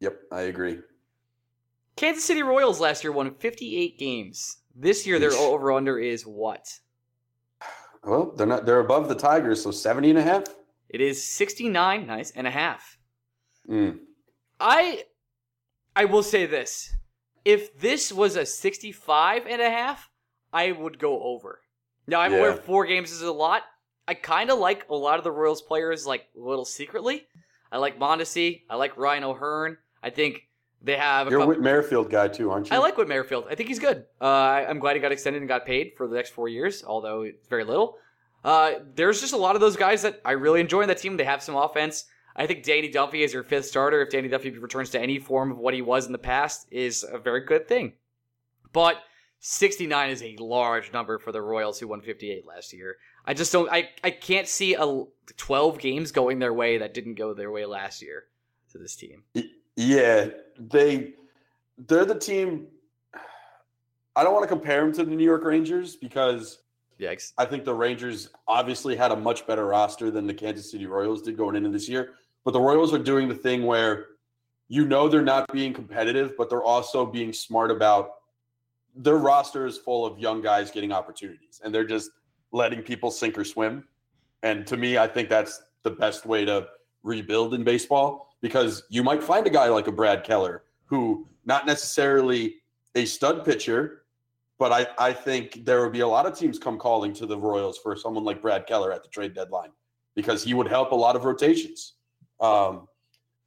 Yep, 0.00 0.20
I 0.30 0.42
agree. 0.42 0.78
Kansas 1.96 2.24
City 2.24 2.42
Royals 2.42 2.80
last 2.80 3.04
year 3.04 3.12
won 3.12 3.34
58 3.34 3.98
games. 3.98 4.58
This 4.74 5.06
year, 5.06 5.18
their 5.18 5.32
over 5.32 5.72
under 5.72 5.98
is 5.98 6.22
what? 6.22 6.80
Well, 8.02 8.32
they're 8.36 8.46
not. 8.46 8.66
They're 8.66 8.80
above 8.80 9.08
the 9.08 9.14
Tigers, 9.14 9.62
so 9.62 9.70
70 9.70 10.10
and 10.10 10.18
a 10.18 10.22
half. 10.22 10.44
It 10.88 11.00
is 11.00 11.24
69, 11.24 12.06
nice, 12.06 12.30
and 12.32 12.46
a 12.46 12.50
half. 12.50 12.98
Mm. 13.68 13.98
I, 14.58 15.04
I 15.94 16.06
will 16.06 16.22
say 16.22 16.46
this: 16.46 16.96
if 17.44 17.78
this 17.78 18.12
was 18.12 18.36
a 18.36 18.46
65 18.46 19.46
and 19.46 19.62
a 19.62 19.70
half, 19.70 20.10
I 20.52 20.72
would 20.72 20.98
go 20.98 21.22
over. 21.22 21.60
Now 22.06 22.20
I'm 22.20 22.32
yeah. 22.32 22.38
aware 22.38 22.54
four 22.54 22.86
games 22.86 23.12
is 23.12 23.22
a 23.22 23.32
lot. 23.32 23.62
I 24.08 24.14
kind 24.14 24.50
of 24.50 24.58
like 24.58 24.88
a 24.88 24.94
lot 24.94 25.18
of 25.18 25.24
the 25.24 25.30
Royals 25.30 25.62
players, 25.62 26.06
like 26.06 26.26
a 26.36 26.40
little 26.40 26.64
secretly. 26.64 27.26
I 27.72 27.78
like 27.78 27.98
Mondesi. 27.98 28.62
I 28.68 28.76
like 28.76 28.96
Ryan 28.96 29.24
O'Hearn. 29.24 29.78
I 30.02 30.10
think 30.10 30.46
they 30.82 30.96
have. 30.96 31.30
You're 31.30 31.40
a 31.40 31.46
Whit 31.46 31.60
Merrifield 31.60 32.10
guy 32.10 32.28
too, 32.28 32.50
aren't 32.50 32.70
you? 32.70 32.76
I 32.76 32.78
like 32.78 32.96
Whit 32.98 33.08
Merrifield. 33.08 33.46
I 33.50 33.54
think 33.54 33.68
he's 33.68 33.78
good. 33.78 34.04
Uh, 34.20 34.24
I, 34.24 34.70
am 34.70 34.78
glad 34.78 34.94
he 34.94 35.00
got 35.00 35.10
extended 35.10 35.40
and 35.40 35.48
got 35.48 35.64
paid 35.64 35.92
for 35.96 36.06
the 36.06 36.14
next 36.14 36.30
four 36.30 36.48
years, 36.48 36.84
although 36.86 37.22
it's 37.22 37.48
very 37.48 37.64
little. 37.64 37.96
Uh, 38.44 38.72
there's 38.94 39.20
just 39.20 39.32
a 39.32 39.36
lot 39.36 39.54
of 39.54 39.60
those 39.60 39.76
guys 39.76 40.02
that 40.02 40.20
I 40.24 40.32
really 40.32 40.60
enjoy 40.60 40.82
in 40.82 40.88
that 40.88 40.98
team. 40.98 41.16
They 41.16 41.24
have 41.24 41.42
some 41.42 41.56
offense. 41.56 42.04
I 42.34 42.46
think 42.46 42.62
Danny 42.62 42.88
Duffy 42.88 43.22
is 43.22 43.32
your 43.32 43.42
fifth 43.42 43.66
starter. 43.66 44.02
If 44.02 44.10
Danny 44.10 44.28
Duffy 44.28 44.50
returns 44.50 44.90
to 44.90 45.00
any 45.00 45.18
form 45.18 45.50
of 45.50 45.58
what 45.58 45.74
he 45.74 45.82
was 45.82 46.06
in 46.06 46.12
the 46.12 46.18
past, 46.18 46.66
is 46.70 47.04
a 47.10 47.18
very 47.18 47.44
good 47.44 47.68
thing. 47.68 47.94
But 48.72 48.96
69 49.40 50.10
is 50.10 50.22
a 50.22 50.36
large 50.38 50.92
number 50.92 51.18
for 51.18 51.30
the 51.32 51.42
Royals 51.42 51.78
who 51.78 51.88
won 51.88 52.00
58 52.00 52.46
last 52.46 52.72
year. 52.72 52.96
I 53.24 53.34
just 53.34 53.52
don't. 53.52 53.70
I 53.70 53.90
I 54.02 54.10
can't 54.10 54.48
see 54.48 54.74
a 54.74 55.04
12 55.36 55.78
games 55.78 56.12
going 56.12 56.38
their 56.38 56.52
way 56.52 56.78
that 56.78 56.94
didn't 56.94 57.14
go 57.14 57.34
their 57.34 57.50
way 57.50 57.64
last 57.66 58.02
year 58.02 58.24
to 58.72 58.78
this 58.78 58.96
team. 58.96 59.22
Yeah, 59.76 60.28
they 60.58 61.14
they're 61.78 62.04
the 62.04 62.18
team. 62.18 62.66
I 64.14 64.24
don't 64.24 64.34
want 64.34 64.42
to 64.42 64.48
compare 64.48 64.82
them 64.82 64.92
to 64.94 65.04
the 65.04 65.14
New 65.14 65.24
York 65.24 65.44
Rangers 65.44 65.96
because 65.96 66.58
Yikes. 67.00 67.32
I 67.38 67.44
think 67.44 67.64
the 67.64 67.74
Rangers 67.74 68.28
obviously 68.46 68.96
had 68.96 69.12
a 69.12 69.16
much 69.16 69.46
better 69.46 69.66
roster 69.66 70.10
than 70.10 70.26
the 70.26 70.34
Kansas 70.34 70.70
City 70.70 70.86
Royals 70.86 71.22
did 71.22 71.36
going 71.36 71.56
into 71.56 71.70
this 71.70 71.88
year. 71.88 72.10
But 72.44 72.52
the 72.52 72.60
Royals 72.60 72.92
are 72.92 72.98
doing 72.98 73.28
the 73.28 73.34
thing 73.34 73.64
where 73.64 74.06
you 74.68 74.84
know 74.84 75.08
they're 75.08 75.22
not 75.22 75.52
being 75.52 75.72
competitive, 75.72 76.34
but 76.36 76.50
they're 76.50 76.62
also 76.62 77.06
being 77.06 77.32
smart 77.32 77.70
about 77.70 78.10
their 78.94 79.16
roster 79.16 79.66
is 79.66 79.78
full 79.78 80.04
of 80.04 80.18
young 80.18 80.42
guys 80.42 80.70
getting 80.70 80.92
opportunities 80.92 81.60
and 81.64 81.74
they're 81.74 81.84
just 81.84 82.10
letting 82.52 82.82
people 82.82 83.10
sink 83.10 83.36
or 83.36 83.44
swim. 83.44 83.84
And 84.42 84.66
to 84.66 84.76
me, 84.76 84.98
I 84.98 85.06
think 85.06 85.28
that's 85.28 85.62
the 85.82 85.90
best 85.90 86.26
way 86.26 86.44
to 86.44 86.68
rebuild 87.02 87.54
in 87.54 87.64
baseball 87.64 88.36
because 88.40 88.84
you 88.88 89.02
might 89.02 89.22
find 89.22 89.46
a 89.46 89.50
guy 89.50 89.68
like 89.68 89.86
a 89.86 89.92
Brad 89.92 90.24
Keller 90.24 90.64
who 90.84 91.26
not 91.44 91.66
necessarily 91.66 92.56
a 92.94 93.04
stud 93.04 93.44
pitcher, 93.44 94.02
but 94.58 94.72
I, 94.72 94.86
I 94.98 95.12
think 95.12 95.64
there 95.64 95.82
would 95.82 95.92
be 95.92 96.00
a 96.00 96.06
lot 96.06 96.26
of 96.26 96.38
teams 96.38 96.58
come 96.58 96.78
calling 96.78 97.12
to 97.14 97.26
the 97.26 97.36
Royals 97.36 97.78
for 97.78 97.96
someone 97.96 98.24
like 98.24 98.42
Brad 98.42 98.66
Keller 98.66 98.92
at 98.92 99.02
the 99.02 99.08
trade 99.08 99.34
deadline 99.34 99.70
because 100.14 100.44
he 100.44 100.54
would 100.54 100.68
help 100.68 100.92
a 100.92 100.94
lot 100.94 101.16
of 101.16 101.24
rotations. 101.24 101.94
Um, 102.40 102.86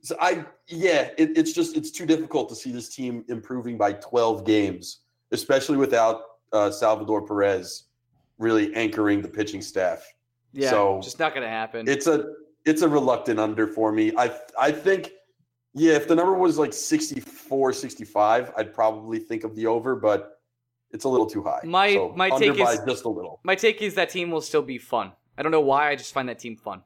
so 0.02 0.16
I 0.20 0.46
yeah, 0.68 1.10
it, 1.18 1.38
it's 1.38 1.52
just 1.52 1.76
it's 1.76 1.92
too 1.92 2.06
difficult 2.06 2.50
to 2.50 2.56
see 2.56 2.72
this 2.72 2.94
team 2.94 3.24
improving 3.28 3.78
by 3.78 3.94
12 3.94 4.46
games, 4.46 5.00
especially 5.32 5.78
without 5.78 6.22
uh, 6.54 6.72
Salvador 6.72 7.26
Perez 7.26 7.86
really 8.38 8.74
anchoring 8.76 9.22
the 9.22 9.28
pitching 9.28 9.62
staff. 9.62 10.06
Yeah, 10.54 10.70
So, 10.70 11.00
just 11.04 11.20
not 11.20 11.34
gonna 11.34 11.50
happen. 11.50 11.88
It's 11.88 12.08
a 12.08 12.34
it's 12.66 12.82
a 12.82 12.90
reluctant 12.90 13.40
under 13.40 13.68
for 13.68 13.92
me. 13.92 14.12
I 14.18 14.32
I 14.60 14.72
think 14.72 15.12
yeah, 15.74 15.94
if 15.94 16.08
the 16.08 16.16
number 16.16 16.34
was 16.34 16.58
like 16.58 16.72
64, 16.72 17.74
65, 17.74 18.54
I'd 18.58 18.74
probably 18.74 19.20
think 19.20 19.44
of 19.44 19.56
the 19.56 19.68
over, 19.68 19.96
but 19.96 20.40
it's 20.92 21.04
a 21.04 21.10
little 21.10 21.26
too 21.26 21.44
high. 21.44 21.60
My- 21.66 21.94
So 21.94 22.14
my 22.16 22.30
under 22.30 22.54
take 22.54 22.64
by 22.64 22.74
is- 22.74 22.80
just 22.88 23.04
a 23.04 23.10
little. 23.10 23.42
My 23.44 23.56
take 23.56 23.82
is 23.82 23.96
that 23.96 24.10
team 24.10 24.32
will 24.32 24.40
still 24.42 24.62
be 24.62 24.78
fun. 24.78 25.12
I 25.38 25.44
don't 25.44 25.52
know 25.52 25.60
why. 25.62 25.90
I 25.90 25.96
just 25.98 26.14
find 26.14 26.30
that 26.30 26.40
team 26.40 26.56
fun. 26.56 26.82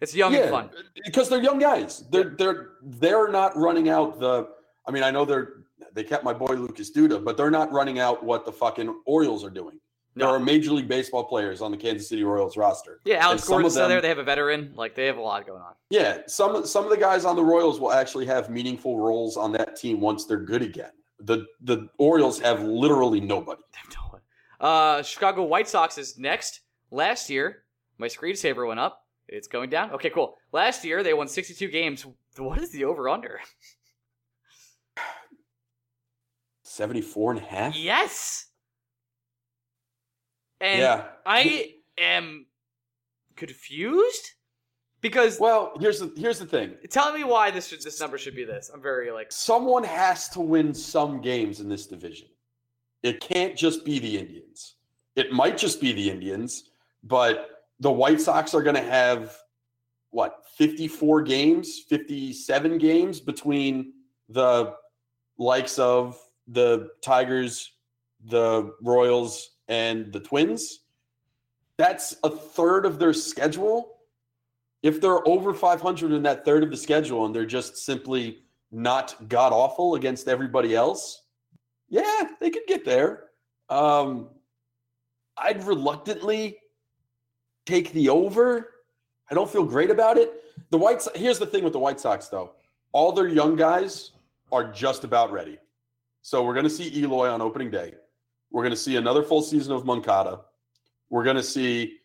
It's 0.00 0.14
young 0.14 0.34
and 0.34 0.50
fun. 0.50 0.70
because 1.04 1.28
they're 1.28 1.42
young 1.42 1.58
guys. 1.58 2.04
They're 2.10 2.30
they're 2.38 2.70
they're 2.82 3.28
not 3.28 3.56
running 3.56 3.88
out 3.88 4.18
the. 4.20 4.48
I 4.86 4.90
mean, 4.92 5.02
I 5.02 5.10
know 5.10 5.24
they're 5.24 5.64
they 5.92 6.04
kept 6.04 6.22
my 6.24 6.32
boy 6.32 6.54
Lucas 6.54 6.90
Duda, 6.92 7.22
but 7.24 7.36
they're 7.36 7.50
not 7.50 7.72
running 7.72 7.98
out 7.98 8.22
what 8.24 8.44
the 8.44 8.52
fucking 8.52 9.02
Orioles 9.04 9.44
are 9.44 9.50
doing. 9.50 9.78
There 10.14 10.26
No. 10.26 10.34
are 10.34 10.38
Major 10.38 10.72
League 10.72 10.88
Baseball 10.88 11.24
players 11.24 11.62
on 11.62 11.70
the 11.70 11.76
Kansas 11.76 12.08
City 12.08 12.22
Royals 12.22 12.56
roster. 12.58 13.00
Yeah, 13.04 13.16
Alex 13.24 13.46
Gordon's 13.48 13.74
them- 13.74 13.88
there. 13.88 14.00
They 14.02 14.08
have 14.08 14.18
a 14.18 14.22
veteran. 14.24 14.72
Like 14.74 14.94
they 14.94 15.06
have 15.06 15.16
a 15.16 15.22
lot 15.22 15.46
going 15.46 15.62
on. 15.62 15.74
Yeah, 15.90 16.18
some 16.26 16.66
some 16.66 16.84
of 16.84 16.90
the 16.90 16.96
guys 16.98 17.24
on 17.24 17.34
the 17.36 17.42
Royals 17.44 17.80
will 17.80 17.92
actually 17.92 18.26
have 18.26 18.50
meaningful 18.50 18.98
roles 18.98 19.36
on 19.38 19.52
that 19.52 19.76
team 19.76 20.00
once 20.00 20.26
they're 20.26 20.40
good 20.44 20.60
again. 20.62 20.90
The 21.20 21.46
the 21.62 21.88
Orioles 21.98 22.38
have 22.40 22.62
literally 22.62 23.20
nobody. 23.20 23.62
They 23.72 23.78
have 23.78 23.94
no 23.94 24.10
one. 24.10 24.20
Uh, 24.60 25.02
Chicago 25.02 25.44
White 25.44 25.68
Sox 25.68 25.96
is 25.96 26.18
next. 26.18 26.60
Last 26.90 27.30
year, 27.30 27.64
my 27.98 28.06
screensaver 28.08 28.66
went 28.68 28.80
up. 28.80 29.06
It's 29.28 29.48
going 29.48 29.70
down. 29.70 29.92
Okay, 29.92 30.10
cool. 30.10 30.36
Last 30.52 30.84
year 30.84 31.02
they 31.02 31.14
won 31.14 31.26
62 31.26 31.68
games. 31.68 32.04
What 32.36 32.58
is 32.60 32.70
the 32.70 32.84
over 32.84 33.08
under? 33.08 33.40
74 36.64 37.32
and 37.32 37.40
a 37.40 37.44
half? 37.44 37.76
Yes. 37.76 38.46
And 40.62 40.80
yeah. 40.80 41.04
I 41.26 41.74
am 41.98 42.46
confused 43.36 44.30
because 45.00 45.40
Well, 45.40 45.72
here's 45.80 45.98
the 45.98 46.12
here's 46.16 46.38
the 46.38 46.46
thing. 46.46 46.74
tell 46.88 47.12
me 47.12 47.24
why 47.24 47.50
this 47.50 47.66
should, 47.66 47.82
this 47.82 48.00
number 48.00 48.16
should 48.16 48.36
be 48.36 48.44
this. 48.44 48.70
I'm 48.72 48.80
very 48.80 49.10
like 49.10 49.32
someone 49.32 49.82
has 49.82 50.28
to 50.30 50.40
win 50.40 50.72
some 50.72 51.20
games 51.20 51.58
in 51.58 51.68
this 51.68 51.86
division. 51.88 52.28
It 53.02 53.20
can't 53.20 53.56
just 53.56 53.84
be 53.84 53.98
the 53.98 54.16
Indians. 54.16 54.76
It 55.16 55.32
might 55.32 55.58
just 55.58 55.80
be 55.80 55.92
the 55.92 56.08
Indians, 56.08 56.70
but 57.02 57.64
the 57.80 57.90
White 57.90 58.20
Sox 58.20 58.54
are 58.54 58.62
going 58.62 58.76
to 58.76 58.82
have 58.82 59.36
what 60.10 60.44
54 60.56 61.22
games, 61.22 61.80
57 61.88 62.78
games 62.78 63.18
between 63.18 63.92
the 64.28 64.74
likes 65.38 65.78
of 65.80 66.16
the 66.46 66.90
Tigers, 67.02 67.72
the 68.26 68.72
Royals, 68.80 69.51
and 69.68 70.12
the 70.12 70.20
Twins. 70.20 70.80
That's 71.76 72.16
a 72.22 72.30
third 72.30 72.86
of 72.86 72.98
their 72.98 73.12
schedule. 73.12 73.96
If 74.82 75.00
they're 75.00 75.26
over 75.26 75.54
500 75.54 76.12
in 76.12 76.22
that 76.24 76.44
third 76.44 76.62
of 76.62 76.70
the 76.70 76.76
schedule 76.76 77.26
and 77.26 77.34
they're 77.34 77.46
just 77.46 77.76
simply 77.76 78.42
not 78.70 79.28
god 79.28 79.52
awful 79.52 79.94
against 79.94 80.28
everybody 80.28 80.74
else, 80.74 81.22
yeah, 81.88 82.28
they 82.40 82.50
could 82.50 82.66
get 82.66 82.84
there. 82.84 83.24
Um, 83.68 84.30
I'd 85.36 85.64
reluctantly 85.64 86.58
take 87.66 87.92
the 87.92 88.08
over. 88.08 88.70
I 89.30 89.34
don't 89.34 89.50
feel 89.50 89.64
great 89.64 89.90
about 89.90 90.18
it. 90.18 90.42
The 90.70 90.78
White 90.78 91.06
here's 91.14 91.38
the 91.38 91.46
thing 91.46 91.64
with 91.64 91.72
the 91.72 91.78
White 91.78 92.00
Sox 92.00 92.28
though. 92.28 92.52
All 92.92 93.12
their 93.12 93.28
young 93.28 93.56
guys 93.56 94.10
are 94.50 94.70
just 94.70 95.04
about 95.04 95.32
ready. 95.32 95.58
So 96.22 96.44
we're 96.44 96.54
going 96.54 96.64
to 96.64 96.70
see 96.70 96.92
Eloy 97.02 97.28
on 97.28 97.40
opening 97.40 97.70
day. 97.70 97.94
We're 98.52 98.62
going 98.62 98.74
to 98.74 98.80
see 98.80 98.96
another 98.96 99.22
full 99.22 99.42
season 99.42 99.72
of 99.72 99.84
Moncada. 99.84 100.40
We're 101.10 101.24
going 101.24 101.36
to 101.36 101.42
see 101.42 101.98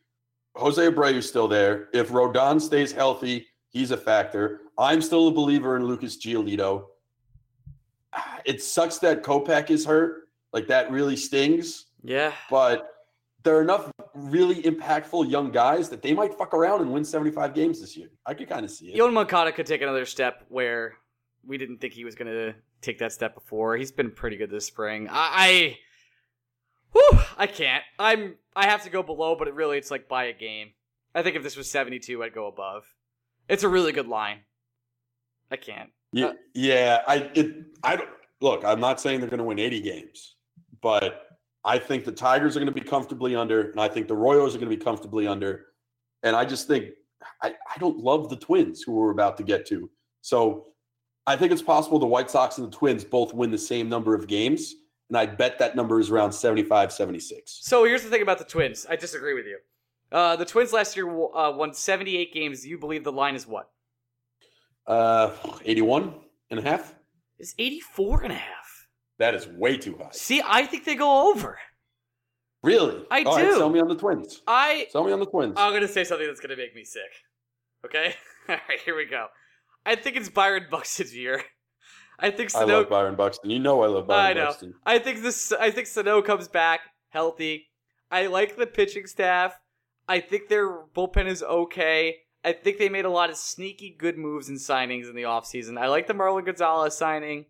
Jose 0.55 0.81
Abreu 0.81 1.21
still 1.21 1.47
there. 1.47 1.89
If 1.93 2.09
Rodon 2.09 2.59
stays 2.61 2.91
healthy, 2.91 3.47
he's 3.69 3.91
a 3.91 3.97
factor. 3.97 4.61
I'm 4.77 5.01
still 5.01 5.27
a 5.27 5.31
believer 5.31 5.75
in 5.75 5.85
Lucas 5.85 6.17
Giolito. 6.17 6.85
Ah, 8.13 8.39
it 8.45 8.63
sucks 8.63 8.97
that 8.99 9.23
Kopech 9.23 9.69
is 9.69 9.85
hurt. 9.85 10.29
Like 10.53 10.67
that 10.67 10.89
really 10.89 11.17
stings. 11.17 11.87
yeah. 12.03 12.31
But 12.49 12.89
there 13.43 13.55
are 13.57 13.61
enough 13.61 13.91
really 14.13 14.61
impactful 14.63 15.29
young 15.29 15.51
guys 15.51 15.89
that 15.89 16.01
they 16.01 16.13
might 16.13 16.33
fuck 16.33 16.53
around 16.53 16.81
and 16.81 16.91
win 16.91 17.05
75 17.05 17.53
games 17.53 17.79
this 17.79 17.95
year. 17.95 18.09
I 18.25 18.33
could 18.33 18.49
kind 18.49 18.65
of 18.65 18.71
see 18.71 18.87
it. 18.87 18.97
Yoan 18.97 19.13
Moncada 19.13 19.51
could 19.51 19.65
take 19.65 19.81
another 19.81 20.05
step 20.05 20.43
where 20.49 20.95
we 21.45 21.57
didn't 21.57 21.79
think 21.79 21.93
he 21.93 22.03
was 22.03 22.15
going 22.15 22.31
to 22.31 22.55
take 22.81 22.99
that 22.99 23.11
step 23.13 23.35
before. 23.35 23.77
He's 23.77 23.91
been 23.91 24.11
pretty 24.11 24.35
good 24.37 24.49
this 24.49 24.65
spring. 24.65 25.07
I, 25.09 25.13
I, 25.13 25.77
whew, 26.91 27.19
I 27.37 27.47
can't. 27.47 27.83
I'm. 27.99 28.35
I 28.55 28.67
have 28.67 28.83
to 28.83 28.89
go 28.89 29.03
below, 29.03 29.35
but 29.35 29.47
it 29.47 29.53
really 29.53 29.77
it's 29.77 29.91
like 29.91 30.07
by 30.07 30.25
a 30.25 30.33
game. 30.33 30.71
I 31.13 31.23
think 31.23 31.35
if 31.35 31.43
this 31.43 31.55
was 31.55 31.69
72, 31.69 32.23
I'd 32.23 32.33
go 32.33 32.47
above. 32.47 32.83
It's 33.49 33.63
a 33.63 33.69
really 33.69 33.91
good 33.91 34.07
line. 34.07 34.39
I 35.49 35.55
can't. 35.55 35.89
Yeah, 36.11 36.27
uh, 36.27 36.33
yeah. 36.53 37.01
I 37.07 37.15
it. 37.33 37.55
I 37.83 37.95
don't 37.95 38.09
look. 38.41 38.63
I'm 38.65 38.79
not 38.79 38.99
saying 38.99 39.19
they're 39.19 39.29
going 39.29 39.39
to 39.39 39.45
win 39.45 39.59
80 39.59 39.81
games, 39.81 40.35
but 40.81 41.27
I 41.63 41.77
think 41.79 42.05
the 42.05 42.11
Tigers 42.11 42.55
are 42.55 42.59
going 42.59 42.73
to 42.73 42.81
be 42.81 42.87
comfortably 42.87 43.35
under, 43.35 43.71
and 43.71 43.79
I 43.79 43.87
think 43.87 44.07
the 44.07 44.15
Royals 44.15 44.55
are 44.55 44.59
going 44.59 44.69
to 44.69 44.77
be 44.77 44.83
comfortably 44.83 45.27
under. 45.27 45.65
And 46.23 46.35
I 46.35 46.45
just 46.45 46.67
think 46.67 46.91
I, 47.41 47.49
I 47.49 47.77
don't 47.79 47.97
love 47.97 48.29
the 48.29 48.35
Twins 48.35 48.81
who 48.81 48.93
we're 48.93 49.11
about 49.11 49.37
to 49.37 49.43
get 49.43 49.65
to. 49.67 49.89
So 50.21 50.67
I 51.25 51.35
think 51.35 51.51
it's 51.51 51.61
possible 51.61 51.99
the 51.99 52.05
White 52.05 52.31
Sox 52.31 52.57
and 52.57 52.71
the 52.71 52.75
Twins 52.75 53.03
both 53.03 53.33
win 53.33 53.51
the 53.51 53.57
same 53.57 53.89
number 53.89 54.15
of 54.15 54.27
games, 54.27 54.75
and 55.09 55.17
I 55.17 55.25
bet 55.25 55.59
that 55.59 55.75
number 55.75 55.99
is 55.99 56.09
around 56.09 56.31
75, 56.33 56.91
76. 56.91 57.59
So 57.61 57.83
here's 57.85 58.03
the 58.03 58.09
thing 58.09 58.21
about 58.21 58.37
the 58.37 58.43
Twins. 58.43 58.85
I 58.89 58.95
disagree 58.95 59.33
with 59.33 59.45
you. 59.45 59.59
Uh, 60.11 60.35
the 60.35 60.45
Twins 60.45 60.73
last 60.73 60.95
year 60.95 61.09
uh, 61.09 61.51
won 61.51 61.73
78 61.73 62.33
games. 62.33 62.65
You 62.65 62.77
believe 62.77 63.03
the 63.03 63.11
line 63.11 63.35
is 63.35 63.47
what? 63.47 63.69
Uh, 64.85 65.31
81 65.65 66.13
and 66.49 66.59
a 66.59 66.63
half. 66.63 66.95
It's 67.39 67.53
84 67.57 68.23
and 68.23 68.31
a 68.31 68.35
half. 68.35 68.87
That 69.19 69.35
is 69.35 69.47
way 69.47 69.77
too 69.77 69.97
high. 69.97 70.09
See, 70.11 70.41
I 70.45 70.65
think 70.65 70.85
they 70.85 70.95
go 70.95 71.29
over. 71.31 71.57
Really? 72.63 73.05
I 73.11 73.23
All 73.23 73.35
right, 73.35 73.45
do. 73.45 73.53
sell 73.57 73.69
me 73.69 73.79
on 73.79 73.87
the 73.87 73.95
Twins. 73.95 74.41
I 74.47 74.87
Sell 74.91 75.03
me 75.03 75.11
on 75.11 75.19
the 75.19 75.25
Twins. 75.25 75.53
I'm 75.57 75.73
gonna 75.73 75.87
say 75.87 76.03
something 76.03 76.27
that's 76.27 76.39
gonna 76.39 76.57
make 76.57 76.75
me 76.75 76.83
sick. 76.83 77.01
Okay? 77.85 78.15
Alright, 78.49 78.79
here 78.83 78.95
we 78.95 79.05
go. 79.05 79.27
I 79.85 79.95
think 79.95 80.15
it's 80.17 80.29
Byron 80.29 80.65
Buxton's 80.69 81.15
year. 81.15 81.43
I 82.19 82.31
think 82.31 82.55
I 82.55 82.63
love 82.63 82.89
Byron 82.89 83.15
Buxton. 83.15 83.49
You 83.49 83.59
know 83.59 83.83
I 83.83 83.87
love 83.87 84.05
I 84.05 84.07
Byron 84.07 84.37
know. 84.37 84.45
Buxton. 84.45 84.73
I 84.85 84.99
think 84.99 85.21
this 85.21 85.51
I 85.51 85.71
think 85.71 85.87
Sano 85.87 86.21
comes 86.21 86.47
back 86.47 86.81
healthy. 87.09 87.67
I 88.09 88.27
like 88.27 88.55
the 88.55 88.67
pitching 88.67 89.05
staff. 89.07 89.59
I 90.07 90.19
think 90.19 90.47
their 90.47 90.67
bullpen 90.67 91.27
is 91.27 91.43
okay. 91.43 92.17
I 92.43 92.53
think 92.53 92.77
they 92.77 92.89
made 92.89 93.05
a 93.05 93.09
lot 93.09 93.29
of 93.29 93.35
sneaky 93.35 93.95
good 93.97 94.17
moves 94.17 94.47
and 94.47 94.57
signings 94.57 95.09
in 95.09 95.15
the 95.15 95.23
offseason. 95.23 95.77
I 95.77 95.87
like 95.87 96.07
the 96.07 96.13
Marwin 96.13 96.45
Gonzalez 96.45 96.97
signing. 96.97 97.45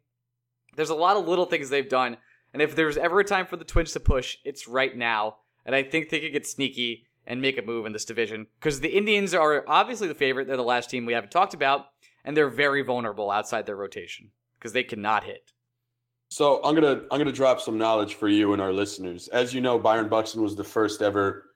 There's 0.76 0.90
a 0.90 0.96
lot 0.96 1.18
of 1.18 1.28
little 1.28 1.46
things 1.46 1.70
they've 1.70 1.88
done. 1.88 2.18
And 2.54 2.62
if 2.62 2.76
there's 2.76 2.98
ever 2.98 3.20
a 3.20 3.24
time 3.24 3.46
for 3.46 3.58
the 3.58 3.66
Twins 3.66 3.92
to 3.92 4.00
push, 4.00 4.38
it's 4.44 4.68
right 4.68 4.96
now. 4.96 5.38
And 5.66 5.76
I 5.76 5.84
think 5.84 6.10
they 6.10 6.20
could 6.20 6.32
get 6.32 6.48
sneaky 6.48 7.06
and 7.28 7.42
make 7.42 7.58
a 7.58 7.62
move 7.62 7.86
in 7.86 7.94
this 7.94 8.06
division. 8.06 8.48
Because 8.60 8.80
the 8.80 8.98
Indians 8.98 9.34
are 9.34 9.64
obviously 9.68 10.08
the 10.08 10.16
favorite. 10.16 10.48
They're 10.48 10.58
the 10.58 10.64
last 10.64 10.90
team 10.90 11.06
we 11.06 11.14
haven't 11.14 11.32
talked 11.32 11.54
about. 11.54 11.88
And 12.24 12.36
they're 12.36 12.50
very 12.50 12.82
vulnerable 12.82 13.30
outside 13.30 13.66
their 13.66 13.76
rotation. 13.76 14.32
Because 14.68 14.74
they 14.74 14.84
cannot 14.84 15.24
hit. 15.24 15.54
So 16.30 16.62
I'm 16.62 16.76
gonna 16.76 17.04
I'm 17.10 17.18
gonna 17.20 17.32
drop 17.32 17.62
some 17.62 17.78
knowledge 17.78 18.16
for 18.16 18.28
you 18.28 18.52
and 18.52 18.62
our 18.62 18.74
listeners. 18.74 19.30
As 19.30 19.54
you 19.54 19.62
know, 19.62 19.80
Byron 19.80 20.10
Buxton 20.10 20.42
was 20.42 20.58
the 20.58 20.64
first 20.66 21.02
ever 21.02 21.52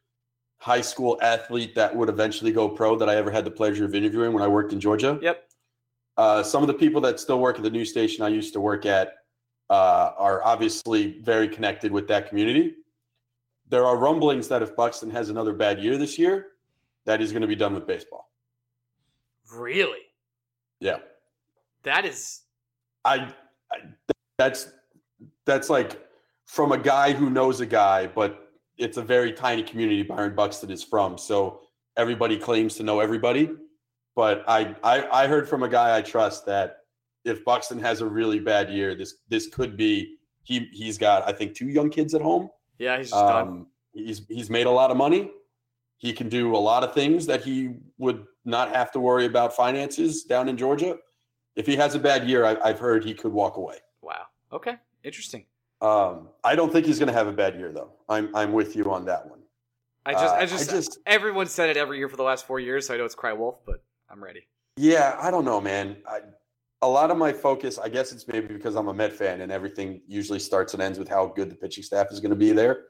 high 0.59 0.79
school 0.79 1.19
athlete 1.21 1.75
that 1.75 1.93
would 1.93 2.07
eventually 2.07 2.53
go 2.53 2.69
pro 2.69 2.95
that 2.95 3.09
I 3.09 3.17
ever 3.17 3.29
had 3.29 3.43
the 3.43 3.51
pleasure 3.51 3.83
of 3.83 3.93
interviewing 3.95 4.31
when 4.31 4.41
I 4.41 4.47
worked 4.47 4.71
in 4.71 4.79
Georgia. 4.79 5.19
Yep. 5.21 5.43
Uh, 6.15 6.41
some 6.41 6.63
of 6.63 6.67
the 6.67 6.73
people 6.73 7.01
that 7.01 7.19
still 7.19 7.39
work 7.41 7.57
at 7.57 7.63
the 7.63 7.69
news 7.69 7.89
station 7.89 8.23
I 8.23 8.29
used 8.29 8.53
to 8.53 8.61
work 8.61 8.85
at 8.85 9.15
uh, 9.69 10.11
are 10.17 10.41
obviously 10.45 11.19
very 11.19 11.49
connected 11.49 11.91
with 11.91 12.07
that 12.07 12.29
community. 12.29 12.75
there 13.67 13.85
are 13.85 13.97
rumblings 13.97 14.47
that 14.47 14.61
if 14.61 14.73
Buxton 14.77 15.09
has 15.09 15.29
another 15.29 15.51
bad 15.51 15.79
year 15.83 15.97
this 15.97 16.17
year, 16.17 16.47
that 17.05 17.19
he's 17.19 17.33
going 17.33 17.41
to 17.41 17.47
be 17.47 17.57
done 17.57 17.73
with 17.73 17.85
baseball. 17.85 18.31
Really? 19.53 19.99
Yeah, 20.79 20.99
That 21.83 22.05
is 22.05 22.41
I, 23.05 23.33
I 23.71 23.77
that's 24.37 24.71
that's 25.45 25.69
like 25.69 26.01
from 26.45 26.71
a 26.71 26.77
guy 26.77 27.13
who 27.13 27.29
knows 27.29 27.61
a 27.61 27.65
guy, 27.65 28.07
but 28.07 28.49
it's 28.77 28.97
a 28.97 29.01
very 29.01 29.31
tiny 29.31 29.63
community 29.63 30.03
Byron 30.03 30.35
Buxton 30.35 30.71
is 30.71 30.83
from, 30.83 31.17
so 31.17 31.61
everybody 31.97 32.37
claims 32.37 32.75
to 32.75 32.83
know 32.83 32.99
everybody. 32.99 33.49
But 34.15 34.43
I, 34.47 34.75
I 34.83 35.23
I 35.23 35.27
heard 35.27 35.47
from 35.47 35.63
a 35.63 35.69
guy 35.69 35.97
I 35.97 36.01
trust 36.01 36.45
that 36.47 36.77
if 37.23 37.43
Buxton 37.45 37.79
has 37.79 38.01
a 38.01 38.05
really 38.05 38.39
bad 38.39 38.69
year, 38.69 38.95
this 38.95 39.15
this 39.29 39.47
could 39.47 39.77
be 39.77 40.17
he 40.43 40.67
he's 40.71 40.97
got 40.97 41.27
I 41.27 41.31
think 41.31 41.53
two 41.53 41.69
young 41.69 41.89
kids 41.89 42.13
at 42.13 42.21
home. 42.21 42.49
yeah, 42.79 42.97
he's. 42.97 43.13
Um, 43.13 43.67
he's 43.93 44.21
he's 44.27 44.49
made 44.49 44.67
a 44.67 44.71
lot 44.71 44.91
of 44.91 44.97
money. 44.97 45.31
He 45.97 46.13
can 46.13 46.29
do 46.29 46.55
a 46.55 46.57
lot 46.57 46.83
of 46.83 46.93
things 46.93 47.25
that 47.27 47.43
he 47.43 47.75
would 47.97 48.25
not 48.43 48.73
have 48.75 48.91
to 48.93 48.99
worry 48.99 49.25
about 49.25 49.55
finances 49.55 50.23
down 50.23 50.49
in 50.49 50.57
Georgia. 50.57 50.97
If 51.55 51.65
he 51.65 51.75
has 51.75 51.95
a 51.95 51.99
bad 51.99 52.27
year, 52.29 52.45
I, 52.45 52.57
I've 52.63 52.79
heard 52.79 53.03
he 53.03 53.13
could 53.13 53.33
walk 53.33 53.57
away. 53.57 53.77
Wow. 54.01 54.23
Okay. 54.53 54.75
Interesting. 55.03 55.45
Um, 55.81 56.29
I 56.43 56.55
don't 56.55 56.71
think 56.71 56.85
he's 56.85 56.99
going 56.99 57.07
to 57.07 57.13
have 57.13 57.27
a 57.27 57.31
bad 57.31 57.55
year, 57.57 57.71
though. 57.71 57.91
I'm 58.07 58.33
I'm 58.35 58.53
with 58.53 58.75
you 58.75 58.91
on 58.91 59.05
that 59.05 59.27
one. 59.27 59.39
I 60.05 60.13
just, 60.13 60.23
Uh, 60.25 60.37
I 60.37 60.45
just, 60.45 60.69
I 60.69 60.73
just- 60.73 60.99
everyone 61.05 61.47
said 61.47 61.69
it 61.69 61.77
every 61.77 61.97
year 61.97 62.07
for 62.09 62.17
the 62.17 62.23
last 62.23 62.45
four 62.47 62.59
years, 62.59 62.87
so 62.87 62.93
I 62.93 62.97
know 62.97 63.05
it's 63.05 63.15
Cry 63.15 63.33
Wolf, 63.33 63.59
but 63.65 63.83
I'm 64.09 64.23
ready. 64.23 64.47
Yeah, 64.77 65.17
I 65.19 65.29
don't 65.31 65.45
know, 65.45 65.59
man. 65.59 65.97
I, 66.07 66.19
a 66.83 66.87
lot 66.87 67.11
of 67.11 67.17
my 67.17 67.31
focus, 67.33 67.77
I 67.77 67.89
guess 67.89 68.11
it's 68.11 68.27
maybe 68.27 68.47
because 68.53 68.75
I'm 68.75 68.87
a 68.87 68.93
Met 68.93 69.13
fan 69.13 69.41
and 69.41 69.51
everything 69.51 70.01
usually 70.07 70.39
starts 70.39 70.73
and 70.73 70.81
ends 70.81 70.97
with 70.97 71.07
how 71.07 71.27
good 71.27 71.49
the 71.51 71.55
pitching 71.55 71.83
staff 71.83 72.07
is 72.11 72.19
going 72.19 72.31
to 72.31 72.35
be 72.35 72.51
there. 72.51 72.85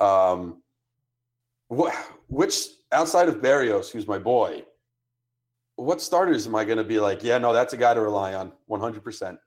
Um, 0.00 0.62
wh- 1.72 1.94
which 2.28 2.66
outside 2.92 3.28
of 3.28 3.36
Berrios, 3.36 3.90
who's 3.90 4.06
my 4.08 4.18
boy, 4.18 4.64
what 5.76 6.00
starters 6.00 6.46
am 6.46 6.54
I 6.54 6.64
going 6.64 6.78
to 6.78 6.84
be 6.84 6.98
like? 6.98 7.22
Yeah, 7.22 7.38
no, 7.38 7.52
that's 7.52 7.72
a 7.72 7.76
guy 7.76 7.94
to 7.94 8.00
rely 8.00 8.34
on, 8.34 8.52
100. 8.66 9.02
percent 9.04 9.38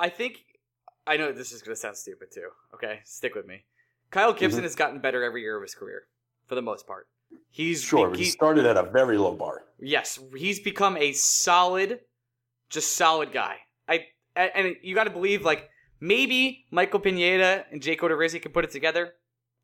I 0.00 0.08
think 0.08 0.38
I 1.06 1.16
know 1.16 1.32
this 1.32 1.52
is 1.52 1.62
going 1.62 1.74
to 1.74 1.80
sound 1.80 1.96
stupid 1.96 2.28
too. 2.32 2.48
Okay, 2.74 3.00
stick 3.04 3.34
with 3.34 3.46
me. 3.46 3.64
Kyle 4.10 4.32
Gibson 4.32 4.60
Mhm. 4.60 4.64
has 4.64 4.74
gotten 4.74 5.00
better 5.00 5.22
every 5.22 5.42
year 5.42 5.56
of 5.56 5.62
his 5.62 5.74
career, 5.74 6.06
for 6.46 6.54
the 6.54 6.62
most 6.62 6.86
part. 6.86 7.08
He's 7.50 7.82
Sure, 7.82 8.12
he 8.14 8.24
he- 8.24 8.30
started 8.30 8.64
at 8.64 8.76
a 8.76 8.82
very 8.84 9.18
low 9.18 9.34
bar. 9.34 9.64
yes, 9.78 10.18
he's 10.36 10.60
become 10.60 10.96
a 10.96 11.12
solid, 11.12 12.00
just 12.70 12.92
solid 12.96 13.32
guy. 13.32 13.58
I 13.88 14.06
and 14.36 14.76
you 14.82 14.94
got 14.94 15.04
to 15.04 15.10
believe 15.10 15.44
like 15.44 15.68
maybe 16.00 16.66
Michael 16.70 17.00
Pineda 17.00 17.66
and 17.72 17.82
Jake 17.82 18.00
Odorizzi 18.00 18.40
can 18.40 18.52
put 18.52 18.64
it 18.64 18.70
together. 18.70 19.14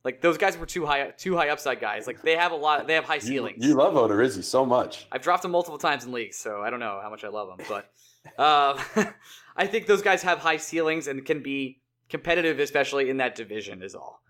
Like 0.05 0.21
those 0.21 0.37
guys 0.37 0.59
were 0.59 0.67
too 0.67 0.85
high, 0.85 1.11
too 1.11 1.35
high 1.35 1.49
upside 1.49 1.81
guys. 1.81 2.07
Like 2.07 2.21
they 2.23 2.37
have 2.37 2.53
a 2.53 2.57
lot, 2.57 2.87
they 2.87 2.95
have 2.95 3.05
high 3.05 3.19
ceilings. 3.19 3.65
you 3.65 3.75
love 3.75 3.95
Odorizzi 3.95 4.45
so 4.45 4.67
much. 4.67 5.07
I've 5.11 5.23
dropped 5.23 5.45
him 5.45 5.51
multiple 5.51 5.79
times 5.79 6.05
in 6.05 6.13
leagues, 6.13 6.37
so 6.37 6.61
I 6.63 6.69
don't 6.71 6.81
know 6.81 7.01
how 7.03 7.09
much 7.11 7.25
I 7.25 7.29
love 7.29 7.49
him, 7.59 7.67
but 7.69 7.91
uh, 8.39 8.79
I 9.57 9.67
think 9.67 9.87
those 9.87 10.03
guys 10.03 10.23
have 10.23 10.39
high 10.39 10.59
ceilings 10.59 11.09
and 11.09 11.25
can 11.25 11.43
be 11.43 11.81
competitive, 12.11 12.59
especially 12.61 13.09
in 13.09 13.17
that 13.17 13.35
division. 13.35 13.83
Is 13.83 13.95
all. 13.95 14.21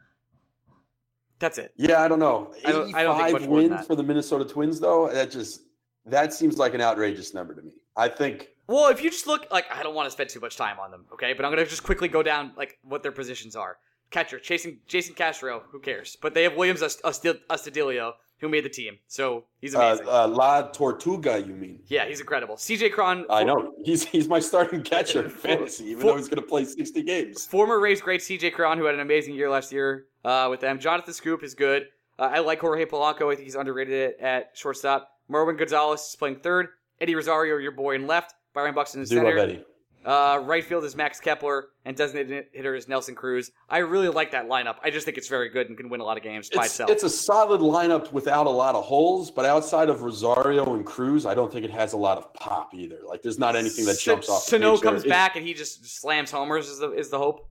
That's 1.40 1.58
it. 1.58 1.72
Yeah, 1.76 2.00
I 2.02 2.08
don't 2.08 2.20
know. 2.20 2.54
I 2.64 2.70
don't- 2.72 2.94
I 2.94 3.02
don't 3.02 3.16
85 3.20 3.32
much 3.32 3.48
more 3.48 3.60
than 3.60 3.70
wins 3.72 3.86
for 3.86 3.96
the 3.96 4.02
Minnesota 4.04 4.44
Twins, 4.44 4.78
though. 4.78 5.10
That 5.12 5.30
just 5.32 5.62
that 6.06 6.32
seems 6.32 6.56
like 6.58 6.74
an 6.74 6.80
outrageous 6.80 7.34
number 7.34 7.54
to 7.54 7.62
me. 7.62 7.72
I 7.96 8.08
think 8.08 8.48
Well, 8.68 8.90
if 8.90 9.02
you 9.02 9.10
just 9.10 9.26
look, 9.26 9.46
like 9.50 9.64
I 9.72 9.82
don't 9.82 9.94
want 9.94 10.06
to 10.06 10.10
spend 10.12 10.30
too 10.30 10.40
much 10.40 10.56
time 10.56 10.78
on 10.78 10.92
them, 10.92 11.06
okay? 11.14 11.32
But 11.32 11.44
I'm 11.44 11.50
gonna 11.50 11.66
just 11.66 11.82
quickly 11.82 12.06
go 12.08 12.22
down 12.22 12.52
like 12.56 12.78
what 12.82 13.02
their 13.02 13.12
positions 13.12 13.56
are. 13.56 13.76
Catcher, 14.14 14.38
Jason 14.38 14.78
Jason 14.86 15.14
Castro, 15.16 15.64
who 15.72 15.80
cares? 15.80 16.16
But 16.22 16.34
they 16.34 16.44
have 16.44 16.52
Willians 16.52 16.82
Ast- 16.82 17.00
Ast- 17.04 17.24
Astudillo, 17.50 18.12
who 18.38 18.48
made 18.48 18.64
the 18.64 18.68
team, 18.68 18.98
so 19.08 19.44
he's 19.60 19.74
uh, 19.74 19.80
amazing. 19.80 20.06
uh, 20.08 20.28
La 20.28 20.62
Tortuga, 20.68 21.40
you 21.44 21.52
mean? 21.54 21.80
yeah, 21.88 22.06
he's 22.06 22.20
incredible. 22.20 22.54
CJ 22.54 22.92
Cron, 22.92 23.26
I 23.28 23.42
know 23.42 23.72
he's 23.84 24.04
he's 24.04 24.28
my 24.28 24.38
starting 24.38 24.82
catcher 24.92 25.24
in 25.24 25.30
fantasy, 25.30 25.86
even 25.86 26.00
for- 26.00 26.06
though 26.12 26.16
he's 26.16 26.28
going 26.28 26.40
to 26.42 26.48
play 26.48 26.64
60 26.64 27.02
games. 27.02 27.44
former 27.44 27.80
Rays 27.80 28.00
great 28.00 28.20
CJ 28.20 28.52
Cron, 28.54 28.78
who 28.78 28.84
had 28.84 28.94
an 28.94 29.00
amazing 29.00 29.34
year 29.34 29.50
last 29.50 29.72
year 29.72 30.06
uh, 30.24 30.46
with 30.48 30.60
them. 30.60 30.78
Jonathan 30.78 31.12
Schoop 31.12 31.42
is 31.42 31.54
good. 31.54 31.88
Uh, 32.16 32.30
I 32.32 32.38
like 32.38 32.60
Jorge 32.60 32.84
Polanco. 32.86 33.32
I 33.32 33.34
think 33.34 33.40
he's 33.46 33.56
underrated 33.56 34.20
at, 34.20 34.50
shortstop. 34.54 35.10
Marwin 35.28 35.58
Gonzalez 35.58 36.00
is 36.10 36.14
playing 36.16 36.36
third. 36.36 36.68
Eddie 37.00 37.16
Rosario, 37.16 37.56
your 37.56 37.72
boy, 37.72 37.96
in 37.96 38.06
left. 38.06 38.34
Byron 38.54 38.74
Buxton 38.76 39.00
in 39.00 39.08
love 39.08 39.24
center. 39.24 39.38
Eddie. 39.38 39.64
Uh, 40.04 40.38
right 40.44 40.62
field 40.64 40.84
is 40.84 40.94
Max 40.94 41.18
Kepler, 41.18 41.68
and 41.86 41.96
designated 41.96 42.46
hitter 42.52 42.74
is 42.74 42.88
Nelson 42.88 43.14
Cruz. 43.14 43.50
I 43.70 43.78
really 43.78 44.08
like 44.08 44.32
that 44.32 44.48
lineup. 44.48 44.76
I 44.82 44.90
just 44.90 45.06
think 45.06 45.16
it's 45.16 45.28
very 45.28 45.48
good 45.48 45.68
and 45.68 45.76
can 45.78 45.88
win 45.88 46.00
a 46.00 46.04
lot 46.04 46.16
of 46.18 46.22
games 46.22 46.50
by 46.50 46.64
It's, 46.64 46.72
itself. 46.74 46.90
it's 46.90 47.02
a 47.04 47.08
solid 47.10 47.60
lineup 47.62 48.12
without 48.12 48.46
a 48.46 48.50
lot 48.50 48.74
of 48.74 48.84
holes, 48.84 49.30
but 49.30 49.46
outside 49.46 49.88
of 49.88 50.02
Rosario 50.02 50.74
and 50.74 50.84
Cruz, 50.84 51.24
I 51.24 51.34
don't 51.34 51.50
think 51.50 51.64
it 51.64 51.70
has 51.70 51.94
a 51.94 51.96
lot 51.96 52.18
of 52.18 52.34
pop 52.34 52.74
either. 52.74 52.98
Like 53.06 53.22
there's 53.22 53.38
not 53.38 53.56
anything 53.56 53.86
that 53.86 53.98
jumps 53.98 54.28
off. 54.28 54.44
the 54.44 54.50
Sano 54.50 54.76
there. 54.76 54.82
comes 54.90 55.04
If- 55.04 55.08
back 55.08 55.36
and 55.36 55.46
he 55.46 55.54
just 55.54 55.84
slams 55.86 56.30
homers. 56.30 56.68
Is 56.68 56.78
the 56.80 56.90
is 56.92 57.08
the 57.10 57.18
hope? 57.18 57.48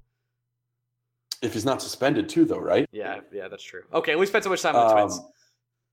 if 1.42 1.54
he's 1.54 1.66
not 1.66 1.82
suspended 1.82 2.30
too, 2.30 2.46
though, 2.46 2.60
right? 2.60 2.88
Yeah, 2.94 3.20
yeah, 3.34 3.50
that's 3.50 3.63
true. 3.63 3.82
Okay, 3.94 4.16
we 4.16 4.26
spent 4.26 4.46
so 4.46 4.50
much 4.50 4.62
time 4.62 4.76
on 4.78 4.88
the 4.88 4.94
Twins. 4.94 5.18
Um, 5.20 5.26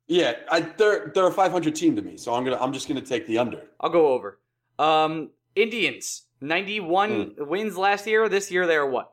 yeah, 0.06 0.34
I, 0.50 0.60
they're 0.60 1.10
they're 1.14 1.26
a 1.26 1.32
500 1.32 1.74
team 1.74 1.96
to 1.96 2.02
me, 2.02 2.16
so 2.16 2.34
I'm 2.34 2.44
gonna 2.44 2.58
I'm 2.60 2.72
just 2.72 2.86
gonna 2.86 3.00
take 3.00 3.26
the 3.26 3.38
under. 3.38 3.62
I'll 3.80 3.90
go 3.90 4.08
over. 4.08 4.38
Um, 4.78 5.30
Indians, 5.56 6.22
91 6.40 7.34
Hmm. 7.36 7.48
wins 7.48 7.76
last 7.76 8.06
year. 8.06 8.28
This 8.28 8.50
year 8.50 8.66
they're 8.66 8.86
what? 8.86 9.12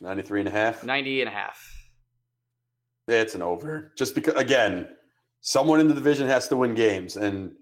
93 0.00 0.40
and 0.40 0.48
a 0.48 0.52
half. 0.52 0.84
90 0.84 1.20
and 1.22 1.28
a 1.28 1.32
half. 1.32 1.76
It's 3.08 3.34
an 3.34 3.42
over. 3.42 3.92
Just 3.96 4.14
because, 4.14 4.34
again, 4.34 4.88
someone 5.40 5.80
in 5.80 5.88
the 5.88 5.94
division 5.94 6.28
has 6.28 6.48
to 6.48 6.56
win 6.56 6.74
games. 6.74 7.16
And 7.16 7.52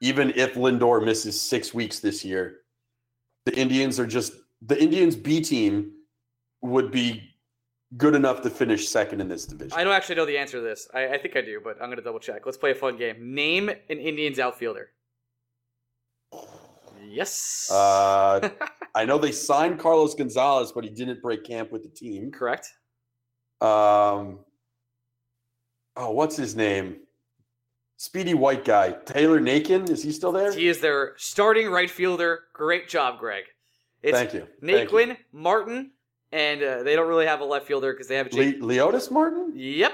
even 0.00 0.30
if 0.36 0.54
Lindor 0.54 1.04
misses 1.04 1.40
six 1.40 1.74
weeks 1.74 1.98
this 2.00 2.24
year, 2.24 2.60
the 3.46 3.56
Indians 3.56 3.98
are 3.98 4.06
just 4.06 4.32
the 4.64 4.80
Indians 4.80 5.16
B 5.16 5.40
team 5.40 5.92
would 6.60 6.92
be 6.92 7.28
good 7.96 8.14
enough 8.14 8.42
to 8.42 8.50
finish 8.50 8.88
second 8.88 9.20
in 9.20 9.28
this 9.28 9.44
division. 9.44 9.76
I 9.76 9.82
don't 9.82 9.92
actually 9.92 10.14
know 10.14 10.24
the 10.24 10.38
answer 10.38 10.58
to 10.58 10.62
this. 10.62 10.88
I, 10.94 11.08
I 11.08 11.18
think 11.18 11.36
I 11.36 11.40
do, 11.40 11.60
but 11.62 11.74
I'm 11.82 11.88
going 11.88 11.96
to 11.96 12.02
double 12.02 12.20
check. 12.20 12.46
Let's 12.46 12.56
play 12.56 12.70
a 12.70 12.74
fun 12.74 12.96
game. 12.96 13.34
Name 13.34 13.68
an 13.68 13.98
Indians 13.98 14.38
outfielder. 14.38 14.90
Yes. 17.12 17.70
Uh, 17.70 18.48
I 18.94 19.04
know 19.04 19.18
they 19.18 19.32
signed 19.50 19.78
Carlos 19.78 20.14
Gonzalez, 20.14 20.72
but 20.72 20.84
he 20.84 20.90
didn't 20.90 21.22
break 21.22 21.44
camp 21.44 21.70
with 21.70 21.82
the 21.82 21.88
team. 21.88 22.30
Correct. 22.30 22.68
Um, 23.60 24.40
oh, 25.96 26.10
what's 26.10 26.36
his 26.36 26.56
name? 26.56 26.96
Speedy 27.96 28.34
white 28.34 28.64
guy. 28.64 28.92
Taylor 29.04 29.40
Naquin. 29.40 29.88
Is 29.88 30.02
he 30.02 30.10
still 30.10 30.32
there? 30.32 30.52
He 30.52 30.66
is 30.68 30.80
their 30.80 31.14
starting 31.18 31.68
right 31.68 31.90
fielder. 31.90 32.44
Great 32.52 32.88
job, 32.88 33.20
Greg. 33.20 33.44
It's 34.02 34.18
Thank 34.18 34.34
you. 34.34 34.48
Thank 34.60 34.90
you. 34.90 34.98
Naquin, 34.98 35.16
Martin, 35.32 35.92
and 36.32 36.62
uh, 36.62 36.82
they 36.82 36.96
don't 36.96 37.06
really 37.06 37.26
have 37.26 37.40
a 37.40 37.44
left 37.44 37.66
fielder 37.66 37.92
because 37.92 38.08
they 38.08 38.16
have 38.16 38.30
Jake. 38.30 38.60
Le- 38.60 38.66
Leonys 38.66 39.10
Martin? 39.10 39.52
Yep. 39.54 39.92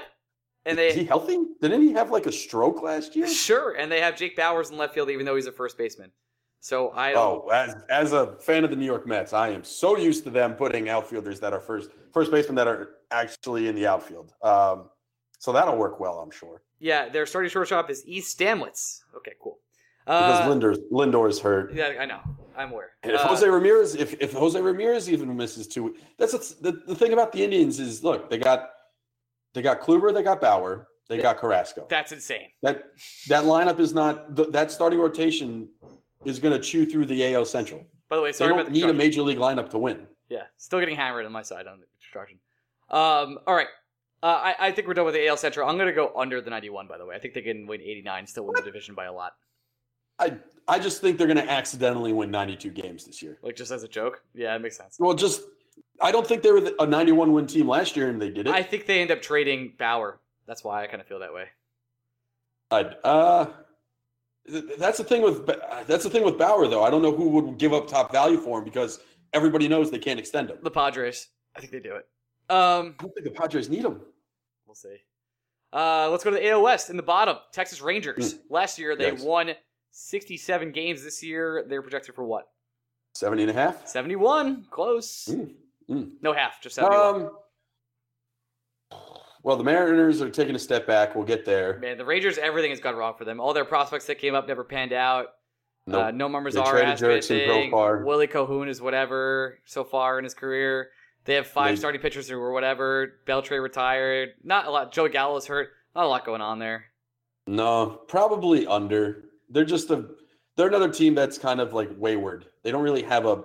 And 0.65 0.79
Is 0.79 0.95
he 0.95 1.03
healthy? 1.05 1.37
Didn't 1.61 1.81
he 1.81 1.93
have 1.93 2.09
like 2.11 2.25
a 2.25 2.31
stroke 2.31 2.81
last 2.81 3.15
year? 3.15 3.27
sure, 3.27 3.73
and 3.73 3.91
they 3.91 4.01
have 4.01 4.17
Jake 4.17 4.35
Bauers 4.35 4.71
in 4.71 4.77
left 4.77 4.93
field, 4.93 5.09
even 5.09 5.25
though 5.25 5.35
he's 5.35 5.47
a 5.47 5.51
first 5.51 5.77
baseman. 5.77 6.11
So 6.61 6.91
I 6.91 7.13
don't. 7.13 7.43
Oh, 7.45 7.49
as 7.49 7.75
as 7.89 8.13
a 8.13 8.35
fan 8.39 8.63
of 8.63 8.69
the 8.69 8.75
New 8.75 8.85
York 8.85 9.07
Mets, 9.07 9.31
I 9.33 9.49
am 9.49 9.63
so 9.63 9.97
used 9.97 10.23
to 10.25 10.29
them 10.29 10.53
putting 10.55 10.89
outfielders 10.89 11.39
that 11.39 11.53
are 11.53 11.59
first 11.61 11.89
first 12.13 12.31
basemen 12.31 12.55
that 12.55 12.67
are 12.67 12.89
actually 13.11 13.67
in 13.67 13.75
the 13.75 13.87
outfield. 13.87 14.33
Um, 14.41 14.89
so 15.37 15.53
that'll 15.53 15.77
work 15.77 15.99
well, 15.99 16.19
I'm 16.19 16.31
sure. 16.31 16.61
Yeah, 16.79 17.07
their 17.09 17.25
starting 17.25 17.49
shortstop 17.49 17.89
is 17.89 18.03
Eric 18.07 18.23
Stamets. 18.25 19.01
Okay, 19.17 19.33
cool. 19.41 19.59
Because 20.05 20.39
Uh, 20.41 20.47
Lindor 20.49 20.75
Lindor 20.91 21.29
is 21.29 21.39
hurt. 21.39 21.73
yeah, 21.73 21.93
I 21.99 22.05
know. 22.05 22.19
I'm 22.57 22.71
aware. 22.73 22.91
And 23.03 23.13
if 23.13 23.21
Uh, 23.21 23.27
Jose 23.27 23.47
Ramirez, 23.47 23.95
if, 23.95 24.15
if 24.19 24.33
Jose 24.33 24.59
Ramirez 24.59 25.09
even 25.09 25.33
misses 25.37 25.65
two, 25.67 25.95
that's 26.17 26.33
what's, 26.33 26.55
the 26.55 26.73
the 26.87 26.95
thing 26.95 27.13
about 27.13 27.31
the 27.31 27.41
Indians 27.43 27.79
is 27.79 28.03
look, 28.03 28.29
they 28.29 28.37
got 28.37 28.69
they 29.53 29.61
got 29.61 29.79
Kluber, 29.79 30.13
they 30.13 30.23
got 30.23 30.41
Bauer, 30.41 30.87
they 31.07 31.17
got 31.19 31.37
Carrasco. 31.37 31.85
that's 31.89 32.11
insane. 32.11 32.49
That 32.63 32.83
that 33.29 33.43
lineup 33.45 33.79
is 33.79 33.93
not 33.93 34.35
that 34.51 34.71
starting 34.71 34.99
rotation 34.99 35.69
is 36.25 36.39
going 36.39 36.53
to 36.53 36.59
chew 36.59 36.85
through 36.85 37.05
the 37.05 37.33
AL 37.33 37.45
Central. 37.45 37.85
By 38.09 38.15
the 38.15 38.21
way, 38.21 38.29
They 38.29 38.37
sorry 38.37 38.51
about 38.51 38.63
don't 38.63 38.73
the 38.73 38.79
need 38.81 38.89
a 38.89 38.93
major 38.93 39.21
league 39.21 39.37
lineup 39.37 39.69
to 39.71 39.77
win. 39.77 40.07
Yeah, 40.29 40.43
still 40.57 40.79
getting 40.79 40.95
hammered 40.95 41.25
on 41.25 41.31
my 41.31 41.41
side 41.41 41.67
on 41.67 41.79
the 41.79 41.85
construction. 41.99 42.39
Um, 42.89 43.39
all 43.47 43.55
right. 43.55 43.67
Uh, 44.21 44.25
I, 44.25 44.55
I 44.67 44.71
think 44.71 44.87
we're 44.87 44.95
done 44.95 45.05
with 45.05 45.13
the 45.13 45.27
AL 45.27 45.37
Central. 45.37 45.69
I'm 45.69 45.77
going 45.77 45.87
to 45.87 45.93
go 45.93 46.11
under 46.15 46.41
the 46.41 46.49
91, 46.49 46.87
by 46.87 46.97
the 46.97 47.05
way. 47.05 47.15
I 47.15 47.19
think 47.19 47.33
they 47.33 47.41
can 47.41 47.67
win 47.67 47.81
89, 47.81 48.27
still 48.27 48.45
win 48.45 48.53
the 48.55 48.61
division 48.61 48.93
by 48.93 49.05
a 49.05 49.13
lot. 49.13 49.33
I 50.19 50.37
I 50.67 50.77
just 50.79 51.01
think 51.01 51.17
they're 51.17 51.27
going 51.27 51.37
to 51.37 51.49
accidentally 51.49 52.11
win 52.11 52.29
92 52.29 52.71
games 52.71 53.05
this 53.05 53.21
year. 53.21 53.39
Like, 53.41 53.55
just 53.55 53.71
as 53.71 53.83
a 53.83 53.87
joke. 53.87 54.21
Yeah, 54.33 54.53
it 54.55 54.61
makes 54.61 54.75
sense. 54.77 54.97
Well, 54.99 55.13
just 55.13 55.41
I 56.01 56.11
don't 56.11 56.27
think 56.27 56.43
they 56.43 56.51
were 56.51 56.69
a 56.79 56.85
91 56.85 57.31
win 57.31 57.47
team 57.47 57.67
last 57.67 57.95
year 57.95 58.09
and 58.09 58.21
they 58.21 58.29
did 58.29 58.47
it. 58.47 58.53
I 58.53 58.61
think 58.63 58.85
they 58.85 59.01
end 59.01 59.11
up 59.11 59.21
trading 59.21 59.73
Bauer. 59.77 60.19
That's 60.45 60.63
why 60.63 60.83
I 60.83 60.87
kind 60.87 60.99
of 60.99 61.07
feel 61.07 61.19
that 61.19 61.33
way. 61.33 61.45
I'd, 62.71 62.95
uh, 63.03 63.47
that's 64.77 64.97
the 64.97 65.03
thing 65.03 65.21
with 65.21 65.45
that's 65.87 66.03
the 66.03 66.09
thing 66.09 66.23
with 66.23 66.37
Bauer 66.37 66.67
though. 66.67 66.83
I 66.83 66.89
don't 66.89 67.01
know 67.01 67.15
who 67.15 67.29
would 67.29 67.57
give 67.57 67.73
up 67.73 67.87
top 67.87 68.11
value 68.11 68.37
for 68.37 68.59
him 68.59 68.63
because 68.65 68.99
everybody 69.33 69.67
knows 69.67 69.91
they 69.91 69.99
can't 69.99 70.19
extend 70.19 70.49
him. 70.49 70.57
The 70.61 70.71
Padres. 70.71 71.27
I 71.55 71.59
think 71.59 71.71
they 71.71 71.79
do 71.79 71.95
it. 71.95 72.07
Um, 72.49 72.95
I 72.99 73.03
don't 73.03 73.13
think 73.13 73.25
the 73.25 73.31
Padres 73.31 73.69
need 73.69 73.85
him. 73.85 74.01
We'll 74.65 74.75
see. 74.75 74.97
Uh, 75.71 76.09
let's 76.09 76.23
go 76.23 76.31
to 76.31 76.35
the 76.35 76.47
AL 76.49 76.63
West 76.63 76.89
in 76.89 76.97
the 76.97 77.03
bottom. 77.03 77.37
Texas 77.51 77.81
Rangers. 77.81 78.39
Last 78.49 78.79
year 78.79 78.95
they 78.95 79.11
Yes. 79.11 79.21
won 79.23 79.51
67 79.91 80.71
games. 80.71 81.03
This 81.03 81.21
year 81.23 81.65
they're 81.67 81.81
projected 81.81 82.15
for 82.15 82.23
what? 82.23 82.47
70 83.13 83.43
and 83.43 83.51
a 83.51 83.53
half? 83.53 83.87
71. 83.87 84.65
Close. 84.71 85.25
Mm, 85.31 85.53
mm. 85.89 86.11
No 86.21 86.33
half, 86.33 86.61
just 86.61 86.75
71. 86.75 87.15
Um, 87.23 87.31
well, 89.43 89.55
the 89.57 89.63
Mariners 89.63 90.21
are 90.21 90.29
taking 90.29 90.55
a 90.55 90.59
step 90.59 90.85
back. 90.85 91.15
We'll 91.15 91.25
get 91.25 91.45
there. 91.45 91.79
Man, 91.79 91.97
the 91.97 92.05
Rangers, 92.05 92.37
everything 92.37 92.71
has 92.71 92.79
gone 92.79 92.95
wrong 92.95 93.15
for 93.17 93.25
them. 93.25 93.39
All 93.39 93.53
their 93.53 93.65
prospects 93.65 94.05
that 94.07 94.19
came 94.19 94.35
up 94.35 94.47
never 94.47 94.63
panned 94.63 94.93
out. 94.93 95.27
Nope. 95.87 96.05
Uh, 96.05 96.11
no 96.11 96.29
Marzar 96.29 96.53
They 96.65 96.69
traded 96.69 96.89
has 96.89 97.01
been 97.01 97.09
a 97.11 97.13
Jurickson 97.15 97.47
thing. 97.47 98.05
Willie 98.05 98.27
Calhoun 98.27 98.67
is 98.69 98.81
whatever 98.81 99.59
so 99.65 99.83
far 99.83 100.17
in 100.19 100.23
his 100.23 100.33
career. 100.33 100.89
They 101.25 101.33
have 101.35 101.47
five 101.47 101.71
They- 101.71 101.75
starting 101.79 102.01
pitchers 102.01 102.27
who 102.29 102.37
were 102.37 102.51
whatever. 102.53 103.19
Beltre 103.27 103.61
retired. 103.61 104.29
Not 104.43 104.67
a 104.67 104.71
lot. 104.71 104.91
Joe 104.91 105.07
Gallo's 105.07 105.47
hurt. 105.47 105.69
Not 105.95 106.05
a 106.05 106.07
lot 106.07 106.25
going 106.25 106.41
on 106.41 106.59
there. 106.59 106.85
No, 107.47 108.01
probably 108.07 108.67
under. 108.67 109.25
They're 109.49 109.65
just 109.65 109.89
a 109.89 110.05
they're 110.55 110.67
another 110.67 110.91
team 110.91 111.15
that's 111.15 111.37
kind 111.37 111.59
of 111.59 111.73
like 111.73 111.89
wayward. 111.97 112.45
They 112.63 112.71
don't 112.71 112.83
really 112.83 113.01
have 113.03 113.25
a 113.25 113.43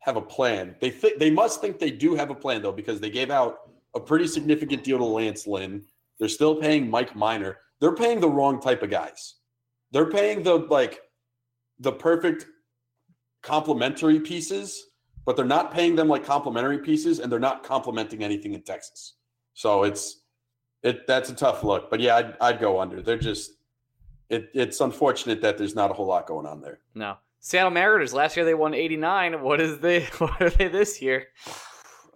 have 0.00 0.16
a 0.16 0.20
plan. 0.22 0.76
They 0.80 0.90
think 0.90 1.18
they 1.18 1.30
must 1.30 1.60
think 1.60 1.78
they 1.78 1.90
do 1.90 2.14
have 2.14 2.30
a 2.30 2.34
plan 2.34 2.62
though 2.62 2.72
because 2.72 3.00
they 3.00 3.10
gave 3.10 3.30
out 3.30 3.69
a 3.94 4.00
pretty 4.00 4.26
significant 4.26 4.84
deal 4.84 4.98
to 4.98 5.04
Lance 5.04 5.46
Lynn. 5.46 5.82
They're 6.18 6.28
still 6.28 6.56
paying 6.56 6.90
Mike 6.90 7.16
Minor. 7.16 7.58
They're 7.80 7.94
paying 7.94 8.20
the 8.20 8.28
wrong 8.28 8.60
type 8.60 8.82
of 8.82 8.90
guys. 8.90 9.36
They're 9.90 10.10
paying 10.10 10.42
the 10.42 10.54
like 10.56 11.00
the 11.78 11.92
perfect 11.92 12.46
complementary 13.42 14.20
pieces, 14.20 14.86
but 15.24 15.36
they're 15.36 15.44
not 15.44 15.72
paying 15.72 15.96
them 15.96 16.08
like 16.08 16.24
complementary 16.24 16.78
pieces 16.78 17.18
and 17.18 17.32
they're 17.32 17.38
not 17.38 17.64
complementing 17.64 18.22
anything 18.22 18.54
in 18.54 18.62
Texas. 18.62 19.14
So 19.54 19.84
it's 19.84 20.22
it 20.82 21.06
that's 21.06 21.30
a 21.30 21.34
tough 21.34 21.64
look. 21.64 21.90
But 21.90 22.00
yeah, 22.00 22.16
I'd, 22.16 22.36
I'd 22.40 22.60
go 22.60 22.80
under. 22.80 23.02
They're 23.02 23.18
just 23.18 23.52
it, 24.28 24.50
it's 24.54 24.80
unfortunate 24.80 25.40
that 25.42 25.58
there's 25.58 25.74
not 25.74 25.90
a 25.90 25.94
whole 25.94 26.06
lot 26.06 26.26
going 26.26 26.46
on 26.46 26.60
there. 26.60 26.80
No. 26.94 27.16
Seattle 27.40 27.70
Mariners. 27.70 28.12
Last 28.14 28.36
year 28.36 28.44
they 28.44 28.54
won 28.54 28.74
89. 28.74 29.42
What 29.42 29.60
is 29.60 29.78
they? 29.80 30.04
What 30.18 30.40
are 30.40 30.50
they 30.50 30.68
this 30.68 31.02
year? 31.02 31.26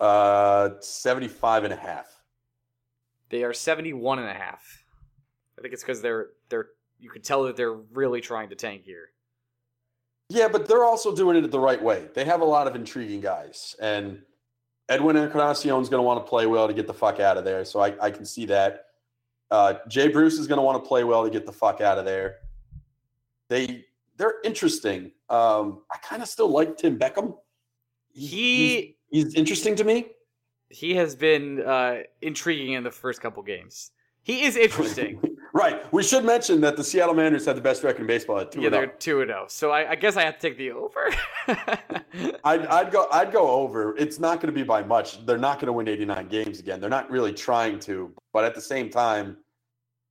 Uh 0.01 0.71
75 0.81 1.65
and 1.65 1.73
a 1.73 1.77
half. 1.77 2.07
They 3.31 3.43
are 3.45 3.53
71 3.53 4.19
and 4.19 4.29
a 4.29 4.35
half. 4.35 4.85
I 5.59 5.63
think 5.63 5.75
it's 5.75 5.83
because 5.83 6.03
they're 6.03 6.29
they're. 6.49 6.69
You 6.99 7.11
could 7.11 7.25
tell 7.25 7.43
that 7.45 7.57
they're 7.57 7.75
really 7.75 8.21
trying 8.21 8.49
to 8.51 8.55
tank 8.55 8.83
here. 8.85 9.11
Yeah, 10.29 10.49
but 10.49 10.67
they're 10.67 10.85
also 10.85 11.15
doing 11.15 11.43
it 11.43 11.51
the 11.51 11.61
right 11.61 11.83
way. 11.83 12.09
They 12.15 12.25
have 12.25 12.41
a 12.41 12.45
lot 12.45 12.67
of 12.67 12.75
intriguing 12.75 13.21
guys, 13.21 13.77
and 13.81 14.23
Edwin 14.89 15.17
Encarnacion's 15.17 15.89
going 15.89 15.99
to 15.99 16.03
want 16.03 16.25
to 16.25 16.29
play 16.29 16.47
well 16.47 16.67
to 16.67 16.75
get 16.75 16.87
the 16.87 16.95
fuck 16.95 17.21
out 17.21 17.37
of 17.37 17.45
there. 17.45 17.65
So 17.65 17.81
I, 17.81 17.95
I 18.01 18.11
can 18.11 18.25
see 18.25 18.47
that. 18.47 18.87
Uh, 19.51 19.75
Jay 19.89 20.09
Bruce 20.09 20.39
is 20.39 20.47
going 20.47 20.59
to 20.59 20.63
want 20.63 20.83
to 20.83 20.89
play 20.89 21.05
well 21.05 21.25
to 21.25 21.31
get 21.31 21.47
the 21.47 21.53
fuck 21.53 21.81
out 21.81 21.99
of 21.99 22.05
there. 22.05 22.37
They 23.49 23.85
they're 24.17 24.41
interesting. 24.45 25.13
Um, 25.29 25.83
I 25.93 25.99
kind 25.99 26.23
of 26.23 26.29
still 26.29 26.49
like 26.49 26.77
Tim 26.77 26.99
Beckham. 26.99 27.37
He 28.13 28.97
he's, 29.15 29.35
interesting 29.35 29.77
to 29.77 29.85
me. 29.85 30.07
he 30.69 30.95
has 30.95 31.15
been 31.15 31.63
uh, 31.63 31.99
intriguing 32.23 32.73
in 32.73 32.85
the 32.85 32.91
first 32.91 33.21
couple 33.21 33.43
games. 33.43 33.91
He 34.25 34.45
is 34.45 34.57
interesting. 34.57 35.21
right. 35.53 35.91
We 35.93 36.03
should 36.03 36.25
mention 36.25 36.61
that 36.63 36.77
the 36.77 36.85
Seattle 36.85 37.15
Mariners 37.15 37.45
have 37.45 37.57
the 37.57 37.63
best 37.63 37.85
record 37.85 38.01
in 38.01 38.07
baseball 38.07 38.39
at 38.39 38.51
two. 38.51 38.63
yeah, 38.63 38.69
oh. 38.69 38.71
they're 38.71 38.87
two 38.87 39.21
and 39.21 39.29
zero. 39.29 39.45
So 39.49 39.71
I, 39.71 39.91
I 39.91 39.95
guess 39.95 40.17
I 40.17 40.23
have 40.23 40.39
to 40.39 40.41
take 40.41 40.57
the 40.57 40.71
over. 40.71 41.11
I'd, 42.45 42.67
I'd 42.67 42.91
go. 42.91 43.07
I'd 43.13 43.33
go 43.33 43.51
over. 43.51 43.95
It's 43.99 44.19
not 44.19 44.41
going 44.41 44.53
to 44.53 44.59
be 44.59 44.63
by 44.63 44.83
much. 44.83 45.25
They're 45.27 45.37
not 45.37 45.59
going 45.59 45.67
to 45.67 45.75
win 45.75 45.89
89 45.89 46.29
games 46.29 46.59
again. 46.59 46.81
They're 46.81 46.91
not 46.91 47.11
really 47.11 47.35
trying 47.35 47.79
to. 47.81 48.13
But 48.33 48.45
at 48.45 48.55
the 48.55 48.63
same 48.63 48.89
time, 48.89 49.37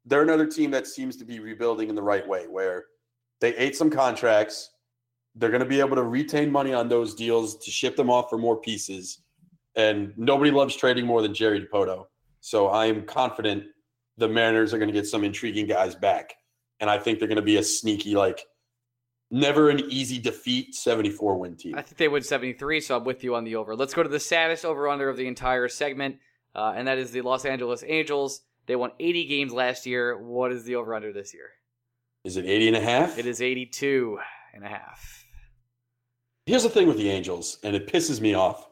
they're 0.06 0.22
another 0.22 0.46
team 0.46 0.70
that 0.72 0.86
seems 0.86 1.18
to 1.18 1.26
be 1.26 1.40
rebuilding 1.40 1.90
in 1.90 1.96
the 1.96 2.04
right 2.04 2.28
way, 2.28 2.46
where 2.48 2.86
they 3.42 3.56
ate 3.56 3.76
some 3.76 3.90
contracts. 3.90 4.70
They're 5.36 5.50
going 5.50 5.64
to 5.64 5.68
be 5.68 5.80
able 5.80 5.96
to 5.96 6.04
retain 6.04 6.52
money 6.52 6.74
on 6.74 6.90
those 6.90 7.16
deals 7.16 7.58
to 7.66 7.72
ship 7.72 7.96
them 7.96 8.10
off 8.10 8.30
for 8.30 8.38
more 8.38 8.58
pieces. 8.58 9.20
And 9.76 10.14
nobody 10.18 10.52
loves 10.52 10.76
trading 10.76 11.06
more 11.06 11.22
than 11.22 11.34
Jerry 11.34 11.66
Dipoto. 11.66 12.06
So 12.40 12.68
I 12.68 12.86
am 12.86 13.04
confident 13.06 13.64
the 14.18 14.28
Mariners 14.28 14.74
are 14.74 14.78
going 14.78 14.90
to 14.90 14.94
get 14.94 15.08
some 15.08 15.24
intriguing 15.24 15.66
guys 15.66 15.96
back. 15.96 16.36
And 16.80 16.90
I 16.90 17.00
think 17.00 17.20
they're 17.20 17.28
going 17.28 17.38
to 17.38 17.42
be 17.42 17.58
a 17.58 17.64
sneaky, 17.64 18.16
like, 18.16 18.46
never 19.32 19.70
an 19.70 19.80
easy 19.90 20.20
defeat 20.20 20.76
74 20.76 21.38
win 21.38 21.56
team. 21.56 21.76
I 21.76 21.82
think 21.82 21.98
they 21.98 22.08
win 22.08 22.24
73, 22.24 22.82
so 22.82 22.98
I'm 22.98 23.04
with 23.04 23.24
you 23.24 23.36
on 23.36 23.44
the 23.44 23.56
over. 23.56 23.76
Let's 23.76 23.94
go 23.94 24.04
to 24.04 24.10
the 24.10 24.20
saddest 24.20 24.66
over 24.66 24.88
under 24.88 25.10
of 25.10 25.18
the 25.18 25.28
entire 25.28 25.68
segment, 25.68 26.18
uh, 26.54 26.74
and 26.76 26.88
that 26.88 26.98
is 26.98 27.12
the 27.12 27.22
Los 27.22 27.46
Angeles 27.46 27.84
Angels. 27.88 28.42
They 28.66 28.76
won 28.76 28.92
80 29.00 29.26
games 29.26 29.54
last 29.54 29.86
year. 29.86 30.18
What 30.18 30.52
is 30.52 30.64
the 30.66 30.76
over 30.76 30.94
under 30.94 31.12
this 31.12 31.34
year? 31.34 31.50
Is 32.24 32.38
it 32.38 32.46
80 32.46 32.68
and 32.70 32.78
a 32.78 32.82
half? 32.82 33.18
It 33.18 33.26
is 33.26 33.42
82 33.42 34.20
and 34.54 34.64
a 34.64 34.70
half. 34.70 35.23
Here's 36.46 36.64
the 36.64 36.70
thing 36.70 36.88
with 36.88 36.98
the 36.98 37.10
Angels, 37.10 37.58
and 37.64 37.76
it 37.76 37.88
pisses 37.88 38.20
me 38.20 38.34
off. 38.34 38.68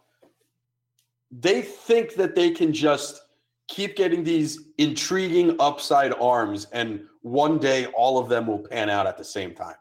They 1.32 1.62
think 1.62 2.16
that 2.16 2.36
they 2.36 2.52
can 2.52 2.74
just 2.74 3.22
keep 3.70 3.96
getting 3.96 4.24
these 4.24 4.66
intriguing 4.78 5.56
upside 5.60 6.14
arms, 6.20 6.68
and 6.74 7.02
one 7.22 7.58
day 7.58 7.86
all 7.88 8.18
of 8.18 8.28
them 8.28 8.48
will 8.48 8.60
pan 8.60 8.90
out 8.90 9.08
at 9.08 9.18
the 9.18 9.24
same 9.24 9.54
time. 9.54 9.76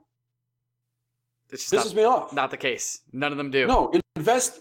It's 1.51 1.69
just 1.69 1.89
Pisses 1.89 1.95
not, 1.95 1.97
me 1.97 2.05
off. 2.05 2.33
not 2.33 2.51
the 2.53 2.57
case. 2.57 3.01
None 3.13 3.33
of 3.33 3.39
them 3.39 3.51
do. 3.51 3.67
No, 3.67 3.93
invest 4.15 4.61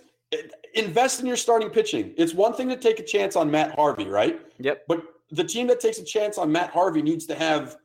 invest 0.74 1.20
in 1.20 1.26
your 1.26 1.36
starting 1.36 1.70
pitching. 1.70 2.14
It's 2.18 2.34
one 2.34 2.54
thing 2.54 2.70
to 2.70 2.78
take 2.78 3.00
a 3.00 3.04
chance 3.04 3.36
on 3.36 3.50
Matt 3.50 3.76
Harvey, 3.76 4.06
right? 4.06 4.40
Yep. 4.60 4.86
But 4.88 5.04
the 5.32 5.44
team 5.44 5.68
that 5.68 5.80
takes 5.80 6.00
a 6.00 6.04
chance 6.04 6.38
on 6.40 6.52
Matt 6.52 6.72
Harvey 6.72 7.02
needs 7.04 7.26
to 7.28 7.36
have 7.36 7.78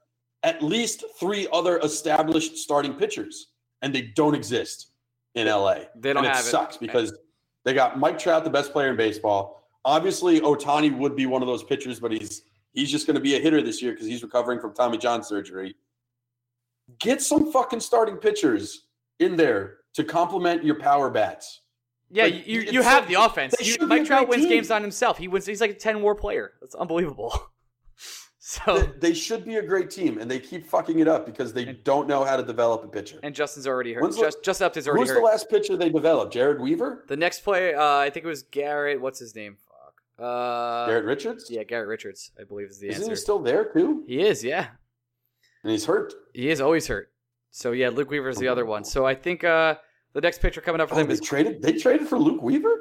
at 0.43 0.63
least 0.63 1.05
three 1.19 1.47
other 1.53 1.79
established 1.79 2.57
starting 2.57 2.95
pitchers, 2.95 3.49
and 3.83 3.95
they 3.95 4.03
don't 4.15 4.35
exist 4.35 4.93
in 5.35 5.47
LA. 5.47 5.81
They 5.97 6.13
don't 6.13 6.25
and 6.25 6.27
it 6.27 6.37
have 6.37 6.45
it. 6.47 6.49
sucks 6.49 6.77
because 6.77 7.17
they 7.65 7.75
got 7.75 7.99
Mike 7.99 8.19
Trout, 8.19 8.45
the 8.45 8.51
best 8.51 8.73
player 8.73 8.91
in 8.91 8.97
baseball. 8.97 9.69
Obviously, 9.85 10.41
Ohtani 10.41 10.97
would 10.97 11.17
be 11.17 11.27
one 11.27 11.43
of 11.43 11.49
those 11.49 11.63
pitchers, 11.63 12.01
but 12.01 12.13
he's 12.13 12.43
he's 12.73 12.91
just 12.91 13.07
going 13.07 13.15
to 13.15 13.21
be 13.21 13.37
a 13.37 13.41
hitter 13.41 13.63
this 13.63 13.83
year 13.83 13.93
because 13.93 14.07
he's 14.07 14.23
recovering 14.23 14.61
from 14.61 14.75
Tommy 14.75 14.99
John 14.99 15.23
surgery. 15.23 15.75
Get 16.99 17.23
some 17.23 17.53
fucking 17.53 17.81
starting 17.81 18.17
pitchers 18.17 18.87
in 19.19 19.37
there 19.37 19.79
to 19.95 20.05
complement 20.05 20.65
your 20.65 20.79
power 20.79 21.11
bats. 21.11 21.61
Yeah, 22.11 22.25
Like, 22.25 22.47
you, 22.47 22.61
you 22.61 22.83
have 22.83 23.09
the 23.09 23.15
offense. 23.15 23.55
You, 23.61 23.87
Mike 23.87 24.05
Trout 24.05 24.29
wins 24.29 24.43
team. 24.43 24.51
games 24.51 24.71
on 24.71 24.83
himself. 24.83 25.19
He 25.19 25.27
wins. 25.29 25.47
He's 25.47 25.61
like 25.61 25.71
a 25.71 25.75
10 25.75 26.03
war 26.03 26.15
player. 26.15 26.53
That's 26.61 26.75
unbelievable. 26.75 27.51
So 28.47 28.77
They, 28.79 29.09
they 29.09 29.15
should 29.15 29.47
be 29.47 29.57
a 29.57 29.63
great 29.63 29.91
team, 29.91 30.19
and 30.19 30.31
they 30.31 30.39
keep 30.39 30.67
fucking 30.67 30.99
it 30.99 31.09
up 31.09 31.25
because 31.25 31.55
they 31.55 31.65
don't 31.65 32.07
know 32.07 32.25
how 32.25 32.37
to 32.37 32.43
develop 32.43 32.85
a 32.85 32.89
pitcher. 32.89 33.19
and 33.23 33.35
Justin's 33.35 33.67
already 33.67 33.95
hurt. 33.95 34.03
When's 34.03 34.17
the- 34.17 34.23
Just 34.23 34.43
just 34.45 34.61
up 34.61 34.77
is 34.77 34.87
already 34.87 35.01
Who's 35.01 35.09
hurt. 35.09 35.15
the 35.21 35.25
last 35.25 35.49
pitcher 35.49 35.79
they 35.79 35.89
developed? 35.89 36.35
Jered 36.35 36.61
Weaver? 36.61 37.05
The 37.09 37.17
next 37.17 37.41
player, 37.41 37.75
uh, 37.75 38.01
I 38.01 38.11
think 38.11 38.27
it 38.27 38.29
was 38.29 38.43
Garrett. 38.43 39.01
What's 39.01 39.19
his 39.19 39.35
name? 39.35 39.57
Fuck. 39.67 40.23
Uh, 40.23 40.87
Garrett 40.87 41.07
Richards? 41.07 41.51
Yeah, 41.51 41.63
Garrett 41.65 41.89
Richards, 41.89 42.33
I 42.39 42.45
believe 42.45 42.69
is 42.69 42.79
the 42.81 42.89
Isn't 42.89 43.05
answer. 43.05 43.13
he 43.13 43.17
still 43.17 43.39
there 43.39 43.65
too? 43.73 44.05
he 44.07 44.21
is, 44.21 44.45
yeah. 44.45 44.67
And 45.63 45.73
he's 45.73 45.87
hurt. 45.87 46.13
He 46.35 46.51
is 46.51 46.61
always 46.61 46.87
hurt. 46.87 47.11
So 47.51 47.73
yeah, 47.73 47.89
Luke 47.89 48.11
Weaver's 48.11 48.37
the 48.37 48.49
other 48.49 48.67
one. 48.67 48.85
So 48.85 49.07
I 49.07 49.15
think 49.15 49.43
uh, 49.43 49.77
the 50.13 50.21
next 50.21 50.43
pitcher 50.43 50.61
coming 50.61 50.83
up 50.83 50.91
for 50.91 50.97
Oh, 50.97 50.99
them 50.99 51.07
they 51.07 51.15
is 51.15 51.21
traded. 51.23 51.63
They 51.63 51.73
traded 51.73 52.09
for 52.09 52.19
Luke 52.19 52.43
Weaver. 52.43 52.75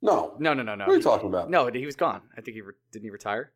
No, 0.00 0.34
no, 0.38 0.54
no, 0.54 0.62
no, 0.62 0.74
no. 0.76 0.86
what 0.86 0.94
are 0.94 0.96
you 0.96 1.02
talking 1.02 1.28
about? 1.28 1.50
No, 1.50 1.66
he 1.70 1.84
was 1.84 1.96
gone. 1.96 2.22
I 2.38 2.40
think 2.40 2.54
he 2.54 2.62
re- 2.62 2.72
didn't 2.90 3.04
he 3.04 3.10
retire. 3.10 3.52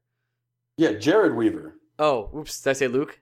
Yeah, 0.77 0.91
Jered 0.93 1.35
Weaver. 1.37 1.77
Oh, 1.99 2.31
oops. 2.37 2.61
Did 2.61 2.71
I 2.71 2.73
say 2.75 2.89
Luke? 2.89 3.21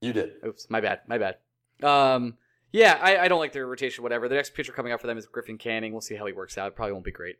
You 0.00 0.12
did. 0.12 0.32
Oops, 0.46 0.68
my 0.68 0.80
bad, 0.80 1.00
my 1.06 1.18
bad. 1.18 1.36
Um, 1.82 2.34
yeah, 2.72 2.98
I, 3.00 3.18
I 3.18 3.28
don't 3.28 3.38
like 3.38 3.52
their 3.52 3.66
rotation, 3.66 4.02
whatever. 4.02 4.28
The 4.28 4.34
next 4.34 4.54
pitcher 4.54 4.72
coming 4.72 4.92
up 4.92 5.00
for 5.00 5.06
them 5.06 5.16
is 5.16 5.26
Griffin 5.26 5.58
Canning. 5.58 5.92
We'll 5.92 6.00
see 6.00 6.16
how 6.16 6.26
he 6.26 6.32
works 6.32 6.58
out. 6.58 6.74
Probably 6.74 6.92
won't 6.92 7.04
be 7.04 7.12
great. 7.12 7.36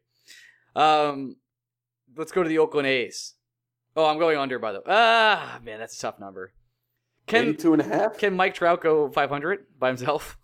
Um, 0.76 1.36
let's 2.16 2.32
go 2.32 2.42
to 2.42 2.48
the 2.48 2.58
Oakland 2.58 2.86
A's. 2.86 3.34
Oh, 3.96 4.06
I'm 4.06 4.18
going 4.18 4.38
under 4.38 4.58
by 4.58 4.72
the. 4.72 4.82
Ah, 4.86 5.58
man, 5.62 5.78
that's 5.78 5.96
a 5.96 6.00
tough 6.00 6.18
number. 6.18 6.52
Can 7.26 7.48
82 7.48 7.72
and 7.72 7.82
a 7.82 7.84
half. 7.84 8.18
can 8.18 8.34
Mike 8.34 8.54
Trout 8.54 8.80
go 8.80 9.08
500 9.08 9.66
by 9.78 9.88
himself? 9.88 10.38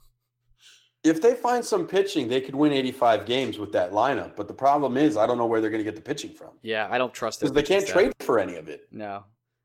If 1.03 1.23
they 1.23 1.35
find 1.35 1.65
some 1.65 1.87
pitching, 1.87 2.29
they 2.29 2.41
could 2.43 2.55
win 2.55 2.73
85 2.73 3.25
games 3.25 3.59
with 3.59 3.73
that 3.73 3.93
lineup. 3.93 4.37
But 4.37 4.49
the 4.49 4.55
problem 4.55 4.97
is, 4.99 5.17
I 5.17 5.27
don't 5.27 5.39
know 5.39 5.47
where 5.47 5.61
they're 5.63 5.71
going 5.71 5.83
to 5.83 5.91
get 5.91 5.97
the 5.97 6.03
pitching 6.03 6.31
from 6.33 6.51
Yeah, 6.63 6.89
I 6.91 6.99
don't 6.99 7.13
trust 7.15 7.41
them. 7.41 7.49
because 7.53 7.69
they 7.69 7.75
can't 7.75 7.87
trade 7.87 8.13
for 8.21 8.39
any 8.39 8.57
of 8.57 8.69
it. 8.69 8.87
No, 8.93 9.25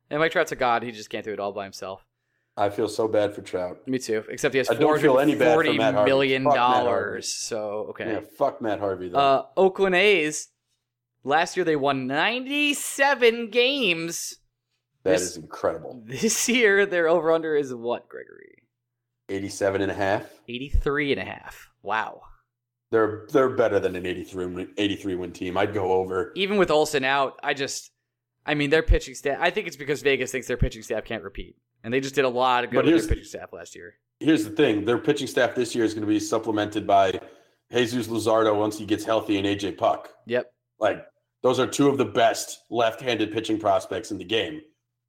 and 0.10 0.20
Mike 0.22 0.32
Trout's 0.32 0.52
a 0.54 0.56
god. 0.56 0.84
He 0.84 0.92
just 0.92 1.10
can't 1.10 1.26
do 1.26 1.34
it 1.34 1.40
all 1.40 1.52
by 1.52 1.64
himself. 1.66 2.06
I 2.58 2.70
feel 2.70 2.88
so 2.88 3.10
bad 3.10 3.36
for 3.36 3.42
Trout. 3.42 3.86
Me 3.86 4.00
too. 4.00 4.24
Except 4.30 4.54
he 4.54 4.60
has 4.60 4.70
I 4.70 4.76
don't 4.76 5.02
feel 5.02 5.20
any 5.20 5.36
bad 5.36 5.56
for 5.56 5.74
Matt 5.74 5.94
Harvey. 5.94 6.10
million 6.10 6.44
Fuck 6.46 6.54
Matt 6.54 6.60
Harvey. 6.62 6.86
dollars. 6.86 7.28
So 7.30 7.60
okay. 7.90 8.14
Yeah, 8.14 8.20
fuck 8.38 8.62
Matt 8.62 8.80
Harvey 8.80 9.10
though. 9.10 9.18
Uh, 9.20 9.46
Oakland 9.58 9.96
A's. 9.96 10.48
Last 11.26 11.58
year 11.58 11.66
they 11.66 11.76
won 11.76 12.08
97 12.08 13.50
games. 13.50 14.38
that 15.04 15.12
this- 15.12 15.22
is 15.24 15.38
incredible. 15.38 16.02
This 16.06 16.48
year 16.48 16.86
their 16.86 17.10
over 17.10 17.32
under 17.34 17.56
is 17.58 17.74
what, 17.74 18.08
Gregory? 18.08 18.55
87 19.30 19.82
and 19.82 19.92
a 19.92 19.96
half. 19.96 20.26
83 20.48 21.14
and 21.14 21.22
a 21.22 21.26
half. 21.26 21.70
Wow. 21.82 22.22
They're 22.92 23.26
they're 23.32 23.50
better 23.50 23.80
than 23.80 23.96
an 23.96 24.06
83 24.06 24.46
win, 24.46 24.70
83 24.78 25.16
win 25.16 25.32
team. 25.32 25.58
I'd 25.58 25.74
go 25.74 25.92
over. 25.92 26.32
Even 26.36 26.58
with 26.58 26.70
Olson 26.72 27.04
out, 27.04 27.40
I 27.44 27.54
just, 27.54 27.92
I 28.46 28.54
mean, 28.54 28.70
their 28.70 28.84
pitching 28.84 29.16
staff. 29.16 29.38
I 29.42 29.50
think 29.50 29.68
it's 29.68 29.76
because 29.76 30.02
Vegas 30.02 30.32
thinks 30.32 30.48
their 30.48 30.58
pitching 30.58 30.84
staff 30.84 31.04
can't 31.04 31.24
repeat, 31.24 31.58
and 31.84 31.94
they 31.94 32.00
just 32.00 32.16
did 32.16 32.26
a 32.26 32.30
lot 32.30 32.64
of 32.64 32.70
good 32.70 32.86
with 32.86 33.00
their 33.00 33.08
pitching 33.08 33.26
staff 33.26 33.52
last 33.52 33.76
year. 33.76 33.96
Here's 34.20 34.44
the 34.44 34.52
thing: 34.52 34.86
their 34.86 35.00
pitching 35.00 35.28
staff 35.28 35.56
this 35.56 35.74
year 35.74 35.84
is 35.84 35.94
going 35.94 36.06
to 36.06 36.08
be 36.08 36.20
supplemented 36.20 36.86
by 36.86 37.20
Jesus 37.72 38.08
Luzardo 38.08 38.58
once 38.58 38.78
he 38.78 38.86
gets 38.86 39.04
healthy 39.04 39.38
and 39.38 39.48
AJ 39.48 39.78
Puk. 39.78 40.14
Yep. 40.28 40.54
Like 40.80 41.06
those 41.42 41.60
are 41.60 41.68
two 41.68 41.90
of 41.90 41.98
the 41.98 42.06
best 42.06 42.62
left-handed 42.70 43.32
pitching 43.32 43.60
prospects 43.60 44.12
in 44.12 44.20
the 44.20 44.26
game. 44.26 44.62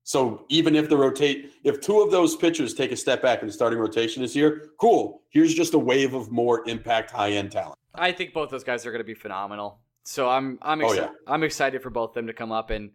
So 0.06 0.44
even 0.50 0.76
if 0.76 0.88
the 0.88 0.96
rotate, 0.96 1.54
if 1.64 1.80
two 1.80 1.98
of 2.00 2.12
those 2.12 2.36
pitchers 2.36 2.74
take 2.74 2.92
a 2.92 2.96
step 2.96 3.20
back 3.22 3.40
in 3.40 3.48
the 3.48 3.52
starting 3.52 3.80
rotation 3.80 4.22
this 4.22 4.36
year, 4.36 4.70
cool. 4.80 5.22
Here's 5.30 5.52
just 5.52 5.74
a 5.74 5.78
wave 5.80 6.14
of 6.14 6.30
more 6.30 6.62
impact, 6.68 7.10
high-end 7.10 7.50
talent. 7.50 7.76
I 7.92 8.12
think 8.12 8.32
both 8.32 8.48
those 8.50 8.62
guys 8.62 8.86
are 8.86 8.92
going 8.92 9.00
to 9.00 9.04
be 9.04 9.14
phenomenal. 9.14 9.80
So 10.04 10.28
I'm 10.28 10.60
I'm 10.62 10.80
Oh, 10.84 10.92
yeah. 10.92 11.08
I'm 11.26 11.42
excited 11.42 11.82
for 11.82 11.90
both 11.90 12.10
of 12.10 12.14
them 12.14 12.28
to 12.28 12.32
come 12.32 12.52
up 12.52 12.70
and 12.70 12.92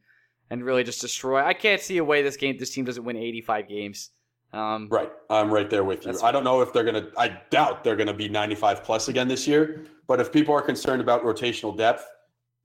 and 0.50 0.64
really 0.64 0.86
just 0.86 1.02
destroy. 1.02 1.44
I 1.44 1.54
can't 1.54 1.82
see 1.82 1.98
a 1.98 2.04
way 2.04 2.22
this 2.22 2.38
game 2.38 2.56
this 2.58 2.70
team 2.74 2.86
doesn't 2.86 3.04
win 3.04 3.18
85 3.18 3.68
games. 3.68 4.12
Um, 4.54 4.88
Right, 4.90 5.12
I'm 5.30 5.52
right 5.54 5.70
there 5.70 5.84
with 5.84 6.06
you. 6.06 6.18
I 6.24 6.32
don't 6.32 6.46
know 6.46 6.62
if 6.62 6.72
they're 6.72 6.86
gonna. 6.86 7.10
I 7.18 7.38
doubt 7.50 7.84
they're 7.84 7.98
gonna 7.98 8.14
be 8.14 8.30
95 8.30 8.86
plus 8.86 9.10
again 9.10 9.28
this 9.28 9.46
year. 9.50 9.84
But 10.08 10.22
if 10.22 10.32
people 10.32 10.56
are 10.56 10.62
concerned 10.62 11.02
about 11.02 11.24
rotational 11.26 11.76
depth, 11.76 12.06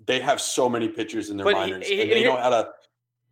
they 0.07 0.21
have 0.21 0.41
so 0.41 0.69
many 0.69 0.89
pitchers 0.89 1.31
in 1.31 1.37
their 1.37 1.43
But 1.45 1.55
he- 1.55 1.61
minors, 1.73 1.89
he- 1.89 2.01
and 2.03 2.11
they 2.13 2.19
here- 2.21 2.29
know 2.29 2.37
how 2.37 2.51
to. 2.51 2.69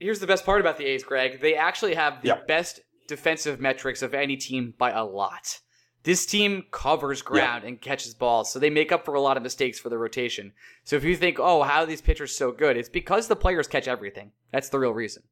Here's 0.00 0.18
the 0.20 0.26
best 0.26 0.44
part 0.44 0.60
about 0.60 0.76
the 0.78 0.84
A's, 0.86 1.04
Greg. 1.04 1.40
They 1.40 1.54
actually 1.54 1.94
have 1.94 2.20
the 2.22 2.28
Yeah. 2.28 2.40
best 2.46 2.80
defensive 3.06 3.60
metrics 3.60 4.02
of 4.02 4.14
any 4.14 4.36
team 4.36 4.74
by 4.76 4.90
a 4.90 5.04
lot. 5.04 5.60
This 6.02 6.26
team 6.26 6.64
covers 6.70 7.22
ground 7.22 7.64
and 7.64 7.80
catches 7.80 8.12
balls, 8.14 8.52
so 8.52 8.58
they 8.58 8.68
make 8.68 8.92
up 8.92 9.04
for 9.06 9.14
a 9.14 9.20
lot 9.20 9.38
of 9.38 9.42
mistakes 9.42 9.78
for 9.78 9.88
the 9.88 9.96
rotation. 9.96 10.52
So 10.82 10.96
if 10.96 11.04
you 11.04 11.16
think, 11.16 11.38
oh, 11.40 11.62
how 11.62 11.80
are 11.80 11.86
these 11.86 12.02
pitchers 12.02 12.36
so 12.36 12.52
good? 12.52 12.76
It's 12.76 12.90
because 12.90 13.26
the 13.28 13.36
players 13.36 13.66
catch 13.68 13.88
everything. 13.88 14.32
That's 14.52 14.68
the 14.68 14.78
real 14.78 14.92
reason. 14.92 15.22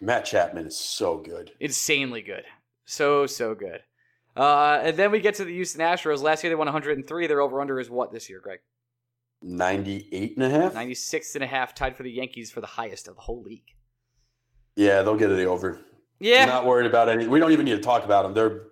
Matt 0.00 0.24
Chapman 0.26 0.66
is 0.66 0.78
so 0.78 1.18
good. 1.18 1.52
Insanely 1.58 2.22
good. 2.22 2.44
So, 2.84 3.26
so 3.26 3.54
good. 3.54 3.82
Uh, 4.36 4.78
and 4.82 4.96
then 4.96 5.10
we 5.10 5.18
get 5.20 5.34
to 5.34 5.44
the 5.44 5.52
Houston 5.52 5.80
Astros. 5.80 6.22
Last 6.22 6.44
year 6.44 6.50
they 6.50 6.54
won 6.54 6.66
103. 6.68 7.26
Their 7.26 7.40
over 7.40 7.60
under 7.60 7.80
is 7.80 7.90
what 7.90 8.12
this 8.12 8.30
year, 8.30 8.40
Greg? 8.40 8.60
98 9.42 10.36
and 10.36 10.44
a 10.44 10.50
half. 10.50 10.74
96 10.74 11.34
and 11.34 11.44
a 11.44 11.46
half, 11.46 11.74
tied 11.74 11.96
for 11.96 12.02
the 12.02 12.10
Yankees 12.10 12.50
for 12.50 12.60
the 12.60 12.66
highest 12.66 13.08
of 13.08 13.14
the 13.14 13.22
whole 13.22 13.42
league. 13.42 13.74
Yeah, 14.76 15.02
they'll 15.02 15.16
get 15.16 15.30
it 15.30 15.46
over. 15.46 15.80
Yeah. 16.18 16.44
Not 16.44 16.66
worried 16.66 16.86
about 16.86 17.08
any. 17.08 17.26
We 17.26 17.38
don't 17.38 17.52
even 17.52 17.64
need 17.64 17.76
to 17.76 17.80
talk 17.80 18.04
about 18.04 18.22
them. 18.22 18.34
They're, 18.34 18.62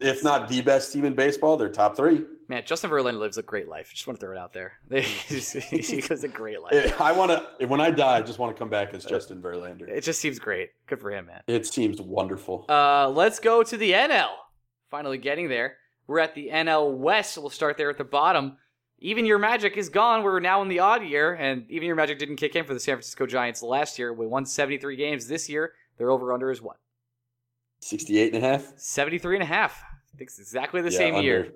if 0.00 0.22
not 0.22 0.48
the 0.48 0.60
best 0.62 0.92
team 0.92 1.04
in 1.04 1.14
baseball, 1.14 1.56
they're 1.56 1.68
top 1.68 1.96
three. 1.96 2.24
Man, 2.48 2.62
Justin 2.66 2.90
Verlander 2.90 3.18
lives 3.18 3.38
a 3.38 3.42
great 3.42 3.68
life. 3.68 3.90
Just 3.92 4.06
want 4.06 4.20
to 4.20 4.26
throw 4.26 4.34
it 4.34 4.38
out 4.38 4.52
there. 4.52 4.74
he 4.90 6.02
lives 6.08 6.24
a 6.24 6.28
great 6.28 6.60
life. 6.60 7.00
I 7.00 7.10
want 7.12 7.30
to. 7.30 7.66
When 7.66 7.80
I 7.80 7.90
die, 7.90 8.18
I 8.18 8.22
just 8.22 8.38
want 8.38 8.54
to 8.54 8.58
come 8.58 8.68
back 8.68 8.92
as 8.92 9.04
Justin 9.04 9.40
Verlander. 9.40 9.88
It 9.88 10.02
just 10.02 10.20
seems 10.20 10.38
great. 10.38 10.70
Good 10.86 11.00
for 11.00 11.10
him, 11.10 11.26
man. 11.26 11.40
It 11.46 11.66
seems 11.66 12.00
wonderful. 12.00 12.66
Uh, 12.68 13.08
let's 13.08 13.40
go 13.40 13.62
to 13.62 13.76
the 13.76 13.92
NL. 13.92 14.28
Finally 14.90 15.18
getting 15.18 15.48
there. 15.48 15.78
We're 16.06 16.18
at 16.18 16.34
the 16.34 16.50
NL 16.52 16.98
West. 16.98 17.38
We'll 17.38 17.48
start 17.48 17.78
there 17.78 17.88
at 17.88 17.96
the 17.96 18.04
bottom. 18.04 18.58
Even 19.04 19.26
Your 19.26 19.38
Magic 19.38 19.76
is 19.76 19.90
gone. 19.90 20.22
We're 20.22 20.40
now 20.40 20.62
in 20.62 20.68
the 20.68 20.78
odd 20.78 21.04
year, 21.04 21.34
and 21.34 21.70
Even 21.70 21.86
Your 21.86 21.94
Magic 21.94 22.18
didn't 22.18 22.36
kick 22.36 22.56
in 22.56 22.64
for 22.64 22.72
the 22.72 22.80
San 22.80 22.94
Francisco 22.94 23.26
Giants 23.26 23.62
last 23.62 23.98
year. 23.98 24.14
We 24.14 24.26
won 24.26 24.46
73 24.46 24.96
games 24.96 25.28
this 25.28 25.46
year. 25.46 25.74
Their 25.98 26.10
over 26.10 26.32
under 26.32 26.50
is 26.50 26.62
what? 26.62 26.76
68 27.80 28.34
and 28.34 28.42
a 28.42 28.48
half. 28.48 28.72
73 28.78 29.36
and 29.36 29.42
a 29.42 29.46
half. 29.46 29.82
I 30.14 30.16
think 30.16 30.30
it's 30.30 30.38
exactly 30.38 30.80
the 30.80 30.90
Yeah, 30.90 30.96
same 30.96 31.14
under. 31.16 31.26
year. 31.26 31.52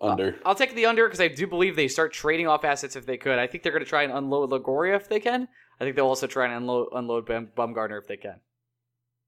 Under. 0.00 0.36
I'll 0.44 0.56
take 0.56 0.74
the 0.74 0.86
under 0.86 1.06
because 1.06 1.20
I 1.20 1.28
do 1.28 1.46
believe 1.46 1.76
they 1.76 1.86
start 1.86 2.12
trading 2.12 2.48
off 2.48 2.64
assets 2.64 2.96
if 2.96 3.06
they 3.06 3.16
could. 3.16 3.38
I 3.38 3.46
think 3.46 3.62
they're 3.62 3.70
going 3.70 3.84
to 3.84 3.88
try 3.88 4.02
and 4.02 4.12
unload 4.12 4.50
Longoria 4.50 4.96
if 4.96 5.08
they 5.08 5.20
can. 5.20 5.46
I 5.80 5.84
think 5.84 5.94
they'll 5.94 6.08
also 6.08 6.26
try 6.26 6.46
and 6.46 6.54
unload, 6.54 6.88
unload 6.92 7.26
Bum- 7.26 7.50
Bumgarner 7.56 7.96
if 7.96 8.08
they 8.08 8.16
can. 8.16 8.40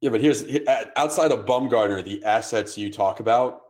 Yeah, 0.01 0.11
but 0.11 0.20
here's 0.20 0.44
outside 0.96 1.31
of 1.31 1.46
Bumgarner, 1.46 2.05
the 2.05 2.24
assets 2.24 2.77
you 2.77 2.92
talk 2.92 3.20
about. 3.20 3.61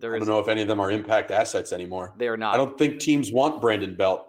There 0.00 0.14
I 0.14 0.18
don't 0.18 0.28
know 0.28 0.38
if 0.38 0.48
any 0.48 0.62
of 0.62 0.68
them 0.68 0.80
are 0.80 0.90
impact 0.90 1.30
assets 1.30 1.72
anymore. 1.72 2.14
they 2.16 2.28
are 2.28 2.36
not. 2.36 2.54
I 2.54 2.56
don't 2.56 2.76
think 2.78 3.00
teams 3.00 3.32
want 3.32 3.60
Brandon 3.60 3.94
Belt. 3.94 4.26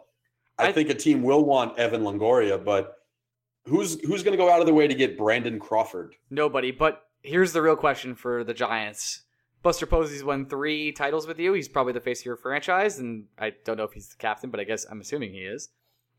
I, 0.57 0.67
I- 0.67 0.71
think 0.71 0.89
a 0.89 0.93
team 0.95 1.23
will 1.23 1.43
want 1.43 1.77
Evan 1.79 2.01
Longoria, 2.01 2.63
but 2.63 2.95
who's 3.65 3.99
who's 4.01 4.23
going 4.23 4.37
to 4.37 4.43
go 4.43 4.51
out 4.51 4.59
of 4.61 4.65
the 4.65 4.73
way 4.73 4.87
to 4.87 4.95
get 4.95 5.17
Brandon 5.17 5.59
Crawford? 5.59 6.15
Nobody. 6.29 6.71
But 6.71 7.03
here's 7.21 7.53
the 7.53 7.61
real 7.61 7.75
question 7.75 8.15
for 8.15 8.43
the 8.43 8.53
Giants. 8.53 9.23
Buster 9.61 9.85
Posey's 9.85 10.23
won 10.23 10.45
three 10.45 10.91
titles 10.93 11.27
with 11.27 11.37
you. 11.37 11.51
He's 11.53 11.67
probably 11.67 11.91
the 11.93 11.99
face 11.99 12.21
of 12.21 12.25
your 12.25 12.37
franchise, 12.37 12.97
and 12.99 13.25
I 13.37 13.51
don't 13.65 13.75
know 13.77 13.83
if 13.83 13.91
he's 13.91 14.07
the 14.07 14.15
captain, 14.15 14.49
but 14.49 14.59
I 14.61 14.63
guess 14.63 14.85
I'm 14.89 15.01
assuming 15.01 15.33
he 15.33 15.39
is. 15.39 15.69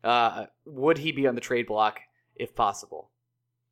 Uh, 0.03 0.45
would 0.65 0.99
he 0.99 1.11
be 1.11 1.25
on 1.27 1.33
the 1.35 1.41
trade 1.41 1.65
block 1.65 1.99
if 2.35 2.55
possible? 2.55 3.09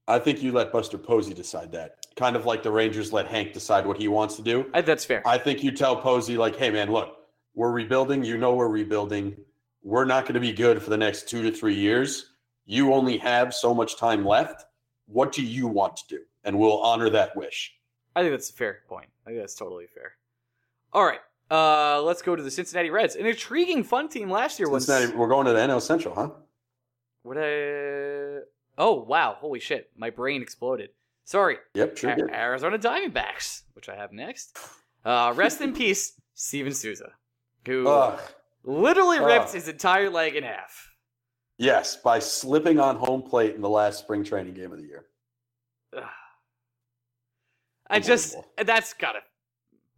I 0.07 0.17
think 0.17 0.41
you 0.41 0.51
let 0.51 0.71
Buster 0.71 0.97
Posey 0.97 1.35
decide 1.35 1.71
that. 1.73 1.97
Kind 2.19 2.35
of 2.35 2.45
like 2.45 2.63
the 2.63 2.71
Rangers 2.71 3.13
let 3.13 3.27
Hank 3.27 3.53
decide 3.53 3.85
what 3.87 3.97
he 3.97 4.09
wants 4.09 4.35
to 4.35 4.41
do. 4.41 4.69
I, 4.73 4.81
that's 4.81 5.05
fair. 5.05 5.25
I 5.25 5.37
think 5.37 5.63
you 5.63 5.71
tell 5.71 5.95
Posey, 5.95 6.35
like, 6.35 6.57
hey, 6.57 6.69
man, 6.69 6.91
look, 6.91 7.15
we're 7.55 7.71
rebuilding. 7.71 8.25
You 8.25 8.37
know, 8.37 8.55
we're 8.55 8.67
rebuilding. 8.67 9.37
We're 9.83 10.03
not 10.03 10.25
going 10.25 10.33
to 10.33 10.41
be 10.41 10.51
good 10.51 10.83
for 10.83 10.89
the 10.89 10.97
next 10.97 11.29
two 11.29 11.41
to 11.43 11.51
three 11.51 11.75
years. 11.75 12.33
You 12.65 12.93
only 12.93 13.17
have 13.19 13.53
so 13.53 13.73
much 13.73 13.95
time 13.95 14.25
left. 14.25 14.65
What 15.05 15.31
do 15.31 15.41
you 15.41 15.65
want 15.65 15.95
to 15.95 16.03
do? 16.09 16.19
And 16.43 16.59
we'll 16.59 16.81
honor 16.81 17.09
that 17.09 17.37
wish. 17.37 17.73
I 18.17 18.21
think 18.21 18.33
that's 18.33 18.49
a 18.49 18.53
fair 18.53 18.79
point. 18.89 19.07
I 19.25 19.29
think 19.29 19.39
that's 19.39 19.55
totally 19.55 19.87
fair. 19.87 20.11
All 20.91 21.05
right. 21.05 21.21
Uh, 21.49 22.01
let's 22.01 22.21
go 22.21 22.35
to 22.35 22.43
the 22.43 22.51
Cincinnati 22.51 22.89
Reds. 22.89 23.15
An 23.15 23.25
intriguing, 23.25 23.85
fun 23.85 24.09
team 24.09 24.29
last 24.29 24.59
year. 24.59 24.69
Was 24.69 24.87
Cincinnati, 24.87 25.17
we're 25.17 25.29
going 25.29 25.45
to 25.45 25.53
the 25.53 25.59
NL 25.59 25.81
Central, 25.81 26.13
huh? 26.13 26.31
what? 27.23 27.37
I... 27.37 28.39
Oh 28.77 29.05
wow! 29.07 29.37
Holy 29.39 29.59
shit! 29.59 29.89
My 29.95 30.09
brain 30.09 30.41
exploded. 30.41 30.89
Sorry. 31.29 31.57
Yep, 31.75 31.95
sure. 31.95 32.09
A-. 32.09 32.35
Arizona 32.35 32.79
Diamondbacks, 32.79 33.61
which 33.73 33.87
I 33.87 33.95
have 33.95 34.11
next. 34.11 34.57
Uh, 35.05 35.31
rest 35.35 35.61
in 35.61 35.73
peace, 35.75 36.19
Steven 36.33 36.73
Souza, 36.73 37.11
who 37.67 37.87
Ugh. 37.87 38.19
literally 38.63 39.19
ripped 39.19 39.53
his 39.53 39.67
entire 39.67 40.09
leg 40.09 40.35
in 40.35 40.43
half. 40.43 40.89
Yes, 41.59 41.97
by 41.97 42.17
slipping 42.17 42.79
on 42.79 42.95
home 42.95 43.21
plate 43.21 43.53
in 43.53 43.61
the 43.61 43.69
last 43.69 43.99
spring 43.99 44.23
training 44.23 44.55
game 44.55 44.71
of 44.71 44.79
the 44.79 44.87
year. 44.87 45.05
Ugh. 45.95 46.03
I 47.91 47.99
just 47.99 48.35
that's 48.57 48.95
gotta 48.95 49.19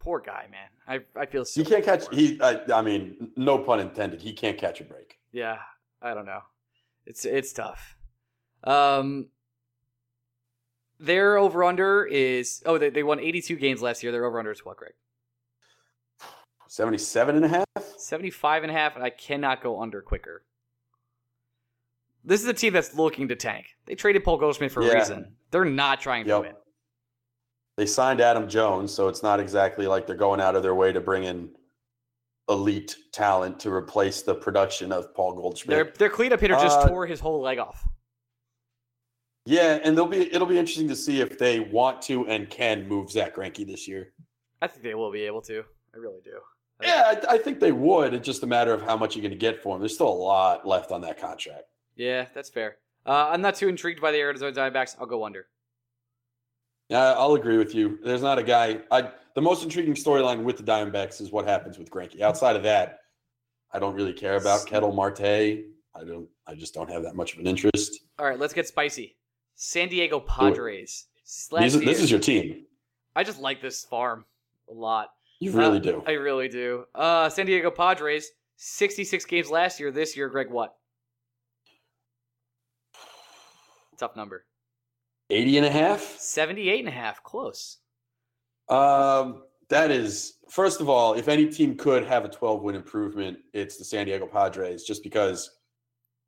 poor 0.00 0.20
guy, 0.20 0.48
man. 0.50 0.68
I 0.86 1.18
I 1.18 1.24
feel 1.24 1.46
so. 1.46 1.62
He 1.62 1.66
can't 1.68 1.84
catch. 1.84 2.14
He, 2.14 2.38
I, 2.42 2.60
I 2.74 2.82
mean, 2.82 3.30
no 3.36 3.56
pun 3.56 3.80
intended. 3.80 4.20
He 4.20 4.34
can't 4.34 4.58
catch 4.58 4.82
a 4.82 4.84
break. 4.84 5.16
Yeah, 5.32 5.58
I 6.02 6.12
don't 6.12 6.26
know. 6.26 6.40
It's 7.06 7.24
it's 7.24 7.54
tough. 7.54 7.96
Um, 8.64 9.28
their 11.02 11.36
over 11.36 11.64
under 11.64 12.04
is 12.04 12.62
oh 12.64 12.78
they 12.78 12.88
they 12.90 13.02
won 13.02 13.18
82 13.20 13.56
games 13.56 13.82
last 13.82 14.02
year. 14.02 14.12
Their 14.12 14.24
over 14.24 14.38
under 14.38 14.52
is 14.52 14.64
what, 14.64 14.76
Greg? 14.76 14.92
77 16.68 17.36
and 17.36 17.44
a 17.44 17.48
half? 17.48 17.66
75 17.98 18.62
and 18.62 18.70
a 18.70 18.74
half, 18.74 18.94
and 18.94 19.04
I 19.04 19.10
cannot 19.10 19.62
go 19.62 19.82
under 19.82 20.00
quicker. 20.00 20.42
This 22.24 22.40
is 22.40 22.46
a 22.48 22.54
team 22.54 22.72
that's 22.72 22.94
looking 22.94 23.28
to 23.28 23.36
tank. 23.36 23.66
They 23.84 23.94
traded 23.94 24.24
Paul 24.24 24.38
Goldschmidt 24.38 24.72
for 24.72 24.80
a 24.82 24.94
reason. 24.94 25.34
They're 25.50 25.64
not 25.64 26.00
trying 26.00 26.24
to 26.26 26.40
win. 26.40 26.52
They 27.76 27.86
signed 27.86 28.20
Adam 28.20 28.48
Jones, 28.48 28.92
so 28.92 29.08
it's 29.08 29.22
not 29.22 29.40
exactly 29.40 29.86
like 29.86 30.06
they're 30.06 30.14
going 30.16 30.40
out 30.40 30.54
of 30.56 30.62
their 30.62 30.74
way 30.74 30.92
to 30.92 31.00
bring 31.00 31.24
in 31.24 31.50
elite 32.48 32.96
talent 33.12 33.58
to 33.60 33.72
replace 33.72 34.22
the 34.22 34.34
production 34.34 34.92
of 34.92 35.12
Paul 35.14 35.32
Their 35.34 35.42
Goldschmidt. 35.42 35.94
their 35.96 36.10
cleanup 36.10 36.40
hitter 36.40 36.54
just 36.54 36.78
Uh, 36.80 36.88
tore 36.88 37.06
his 37.06 37.18
whole 37.20 37.40
leg 37.40 37.58
off. 37.58 37.86
Yeah, 39.44 39.80
and 39.82 39.96
they'll 39.96 40.06
be 40.06 40.32
it'll 40.32 40.46
be 40.46 40.58
interesting 40.58 40.88
to 40.88 40.96
see 40.96 41.20
if 41.20 41.38
they 41.38 41.60
want 41.60 42.00
to 42.02 42.26
and 42.28 42.48
can 42.48 42.86
move 42.86 43.10
Zack 43.10 43.36
Greinke 43.36 43.66
this 43.66 43.88
year. 43.88 44.12
I 44.60 44.68
think 44.68 44.82
they 44.82 44.94
will 44.94 45.10
be 45.10 45.22
able 45.22 45.42
to. 45.42 45.64
I 45.94 45.98
really 45.98 46.20
do. 46.22 46.38
I 46.80 46.86
Yeah, 46.86 47.14
I, 47.28 47.34
I 47.34 47.38
think 47.38 47.58
they 47.58 47.72
would. 47.72 48.14
It's 48.14 48.24
just 48.24 48.44
a 48.44 48.46
matter 48.46 48.72
of 48.72 48.82
how 48.82 48.96
much 48.96 49.16
you're 49.16 49.22
going 49.22 49.32
to 49.32 49.38
get 49.38 49.60
for 49.60 49.74
him. 49.74 49.80
There's 49.80 49.94
still 49.94 50.08
a 50.08 50.10
lot 50.10 50.66
left 50.66 50.92
on 50.92 51.00
that 51.00 51.18
contract. 51.18 51.64
Yeah, 51.96 52.26
that's 52.34 52.48
fair. 52.48 52.76
Uh, 53.04 53.28
I'm 53.30 53.40
not 53.40 53.56
too 53.56 53.68
intrigued 53.68 54.00
by 54.00 54.12
the 54.12 54.18
Arizona 54.18 54.52
Diamondbacks. 54.52 54.96
I'll 55.00 55.06
go 55.06 55.24
under. 55.24 55.46
Yeah, 56.88 57.12
I'll 57.12 57.34
agree 57.34 57.58
with 57.58 57.74
you. 57.74 57.98
There's 58.04 58.22
not 58.22 58.38
a 58.38 58.42
guy. 58.42 58.80
I 58.90 59.10
the 59.34 59.42
most 59.42 59.64
intriguing 59.64 59.94
storyline 59.94 60.44
with 60.44 60.58
the 60.58 60.62
Diamondbacks 60.62 61.20
is 61.20 61.32
what 61.32 61.46
happens 61.46 61.78
with 61.78 61.90
Greinke. 61.90 62.20
Outside 62.20 62.54
of 62.54 62.62
that, 62.64 63.00
I 63.72 63.78
don't 63.78 63.94
really 63.94 64.12
care 64.12 64.36
about 64.36 64.66
Ketel 64.66 64.92
Marte. 64.92 65.20
I 65.20 66.04
don't. 66.06 66.28
I 66.46 66.54
just 66.54 66.74
don't 66.74 66.90
have 66.90 67.02
that 67.02 67.16
much 67.16 67.34
of 67.34 67.40
an 67.40 67.46
interest. 67.46 67.98
All 68.18 68.26
right, 68.26 68.38
let's 68.38 68.52
get 68.52 68.68
spicy. 68.68 69.16
San 69.64 69.88
Diego 69.88 70.18
Padres. 70.18 71.06
These, 71.56 71.78
this 71.78 72.02
is 72.02 72.10
your 72.10 72.18
team. 72.18 72.66
I 73.14 73.22
just 73.22 73.40
like 73.40 73.62
this 73.62 73.84
farm 73.84 74.24
a 74.68 74.72
lot. 74.72 75.10
You 75.38 75.52
really 75.52 75.76
Uh, 75.76 75.82
do. 75.82 76.02
I 76.04 76.12
really 76.12 76.48
do. 76.48 76.84
Uh, 76.96 77.28
San 77.28 77.46
Diego 77.46 77.70
Padres, 77.70 78.28
66 78.56 79.24
games 79.26 79.50
last 79.50 79.78
year. 79.78 79.92
This 79.92 80.16
year, 80.16 80.28
Greg, 80.28 80.50
what? 80.50 80.74
Tough 83.98 84.16
number. 84.16 84.46
80 85.30 85.58
and 85.58 85.66
a 85.66 85.70
half. 85.70 86.00
78 86.18 86.80
and 86.80 86.88
a 86.88 86.90
half. 86.90 87.22
Close. 87.22 87.78
Um, 88.68 89.44
that 89.68 89.92
is 89.92 90.38
first 90.50 90.80
of 90.80 90.88
all, 90.88 91.14
if 91.14 91.28
any 91.28 91.46
team 91.46 91.76
could 91.76 92.04
have 92.04 92.24
a 92.24 92.28
12 92.28 92.62
win 92.62 92.74
improvement, 92.74 93.38
it's 93.52 93.76
the 93.76 93.84
San 93.84 94.06
Diego 94.06 94.26
Padres, 94.26 94.82
just 94.82 95.04
because 95.04 95.58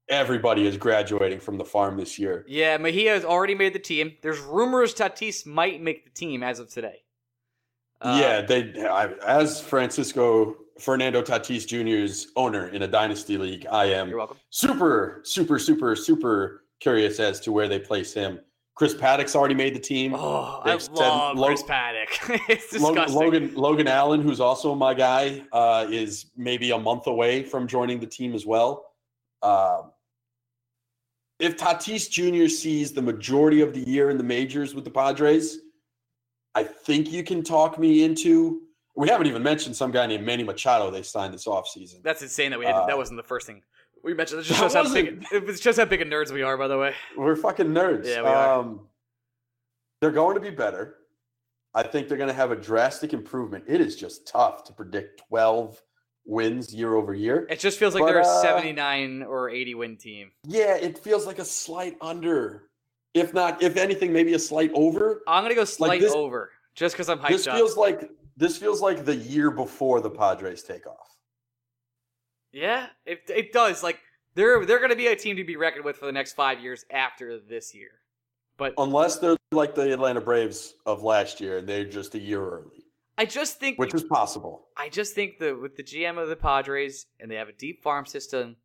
everybody 0.09 0.67
is 0.67 0.77
graduating 0.77 1.41
from 1.41 1.59
the 1.59 1.65
farm 1.65 1.97
this 1.97 2.19
year. 2.19 2.45
Yeah, 2.49 2.77
Mejia 2.77 3.13
has 3.15 3.25
already 3.25 3.55
made 3.55 3.73
the 3.73 3.79
team. 3.79 4.15
There's 4.23 4.41
rumors 4.41 4.95
Tatis 4.95 5.47
might 5.47 5.81
make 5.81 6.05
the 6.05 6.11
team 6.11 6.43
as 6.43 6.59
of 6.59 6.69
today. 6.69 7.03
Uh, 8.01 8.19
yeah, 8.21 8.41
they 8.43 8.87
I, 8.87 9.07
as 9.27 9.61
Francisco 9.61 10.57
Fernando 10.79 11.23
Tatis 11.23 11.67
Jr.'s 11.67 12.29
owner 12.37 12.69
in 12.69 12.83
a 12.83 12.89
dynasty 12.89 13.39
league, 13.39 13.67
I 13.71 13.87
am 13.87 14.09
You're 14.09 14.19
welcome. 14.19 14.37
super, 14.51 15.21
super, 15.25 15.59
super, 15.59 15.97
super 15.97 16.65
curious 16.81 17.19
as 17.21 17.41
to 17.41 17.53
where 17.53 17.69
they 17.69 17.79
place 17.79 18.13
him. 18.13 18.41
Chris 18.75 18.93
Paddack's 18.93 19.37
already 19.37 19.55
made 19.55 19.75
the 19.75 19.81
team. 19.81 20.15
Oh, 20.15 20.61
I 20.65 20.73
They've 20.73 20.83
said 20.83 20.93
love 20.95 21.39
Lo- 21.39 21.47
Chris 21.47 21.63
Paddack. 21.63 22.41
it's 22.49 22.71
disgusting. 22.71 23.17
Logan 23.17 23.55
Logan 23.55 23.87
Allen, 23.87 24.21
who's 24.21 24.41
also 24.41 24.75
my 24.75 24.93
guy, 24.93 25.43
uh, 25.53 25.87
is 25.89 26.27
maybe 26.37 26.73
a 26.73 26.79
month 26.79 27.07
away 27.07 27.45
from 27.45 27.69
joining 27.69 28.01
the 28.01 28.07
team 28.07 28.35
as 28.35 28.45
well. 28.45 28.87
Um, 29.43 29.93
if 31.39 31.57
Tatis 31.57 32.09
Jr. 32.11 32.49
sees 32.49 32.93
the 32.93 33.03
majority 33.03 33.61
of 33.61 33.73
the 33.75 33.81
year 33.81 34.11
in 34.11 34.17
the 34.17 34.25
majors 34.25 34.75
with 34.75 34.85
the 34.85 34.91
Padres, 34.91 35.59
I 36.55 36.63
think 36.65 37.11
you 37.13 37.25
can 37.25 37.43
talk 37.43 37.79
me 37.79 38.05
into. 38.05 38.61
We 38.97 39.09
haven't 39.09 39.27
even 39.27 39.43
mentioned 39.43 39.75
some 39.75 39.91
guy 39.91 40.07
named 40.07 40.25
Manny 40.25 40.45
Machado 40.45 40.91
they 40.91 41.03
signed 41.03 41.35
this 41.35 41.47
offseason. 41.47 42.03
That's 42.05 42.23
insane 42.23 42.51
that 42.53 42.61
we 42.61 42.67
had. 42.67 42.77
Uh, 42.77 42.87
that 42.87 42.97
wasn't 42.97 43.17
the 43.19 43.25
first 43.27 43.47
thing 43.47 43.61
we 44.05 44.15
mentioned. 44.15 44.41
It 44.41 44.45
just 44.45 44.61
shows 44.61 44.75
how 44.75 44.85
big. 44.93 45.19
wasn't- 45.23 45.49
It 45.51 45.61
just 45.61 45.79
how 45.79 45.85
big 45.85 46.01
of 46.01 46.07
nerds 46.09 46.31
we 46.31 46.43
are, 46.43 46.57
by 46.57 46.69
the 46.69 46.79
way. 46.79 46.95
We're 47.17 47.35
fucking 47.35 47.67
nerds. 47.67 48.07
Yeah, 48.07 48.23
we 48.23 48.29
are. 48.29 48.61
Um, 48.61 48.87
they're 50.01 50.13
going 50.13 50.35
to 50.37 50.41
be 50.41 50.51
better. 50.51 50.97
I 51.75 51.83
think 51.83 52.07
they're 52.07 52.19
going 52.19 52.29
to 52.29 52.35
have 52.35 52.53
a 52.53 52.57
drastic 52.57 53.13
improvement. 53.13 53.65
It 53.67 53.81
is 53.81 53.97
just 53.97 54.29
tough 54.29 54.63
to 54.65 54.73
predict 54.73 55.23
12 55.29 55.83
wins 56.27 56.75
year 56.75 56.95
over 56.95 57.15
year. 57.15 57.47
It 57.51 57.61
just 57.61 57.79
feels 57.79 57.95
like 57.95 58.03
But, 58.03 58.07
they're 58.13 58.21
a 58.21 58.27
uh, 58.27 58.43
79 58.43 59.23
or 59.25 59.51
80 59.51 59.75
win 59.75 59.97
team. 59.97 60.31
Yeah, 60.47 60.77
it 60.77 60.99
feels 60.99 61.27
like 61.27 61.39
a 61.39 61.45
slight 61.45 61.97
under. 62.01 62.71
If 63.13 63.33
not, 63.35 63.63
if 63.63 63.77
anything, 63.77 64.13
maybe 64.13 64.35
a 64.35 64.39
slight 64.39 64.71
over. 64.75 65.23
I'm 65.29 65.45
gonna 65.45 65.55
go 65.55 65.65
slight 65.65 66.01
this- 66.01 66.13
over 66.15 66.51
just 66.75 66.95
because 66.95 67.09
I'm 67.09 67.19
hyped 67.19 67.29
This 67.29 67.47
up. 67.47 67.55
feels 67.57 67.77
like 67.77 68.11
this 68.37 68.57
feels 68.59 68.81
like 68.81 69.05
the 69.05 69.15
year 69.15 69.51
before 69.53 70.01
the 70.01 70.11
Padres 70.11 70.63
take 70.65 70.87
off. 70.87 71.17
yeah, 72.53 72.87
it 73.07 73.21
it 73.29 73.53
does. 73.53 73.83
Like 73.83 73.99
they're 74.35 74.65
they're 74.67 74.81
gonna 74.81 74.97
be 74.97 75.07
a 75.09 75.17
team 75.17 75.37
to 75.37 75.45
be 75.45 75.57
reckoned 75.57 75.85
with 75.85 75.97
for 75.97 76.07
the 76.07 76.13
next 76.13 76.33
five 76.33 76.61
years 76.61 76.85
after 76.91 77.39
this 77.39 77.75
year. 77.75 77.91
But 78.57 78.75
Unless 78.79 79.19
they're 79.19 79.37
like 79.53 79.75
the 79.75 79.93
Atlanta 79.93 80.21
Braves 80.21 80.75
of 80.87 81.03
last 81.03 81.41
year 81.41 81.59
and 81.59 81.69
they're 81.69 81.85
just 81.85 82.15
a 82.15 82.21
year 82.21 82.45
early, 82.45 82.84
I 83.17 83.25
just 83.25 83.61
think 83.61 83.79
which 83.79 83.95
is 83.95 84.03
possible. 84.03 84.67
I 84.77 84.89
just 84.89 85.15
think 85.15 85.39
that 85.39 85.61
with 85.61 85.77
the 85.77 85.83
GM 85.83 86.21
of 86.21 86.29
the 86.29 86.37
Padres 86.37 87.07
and 87.21 87.31
they 87.31 87.37
have 87.37 87.49
a 87.49 87.53
deep 87.53 87.83
farm 87.83 88.07
system 88.07 88.57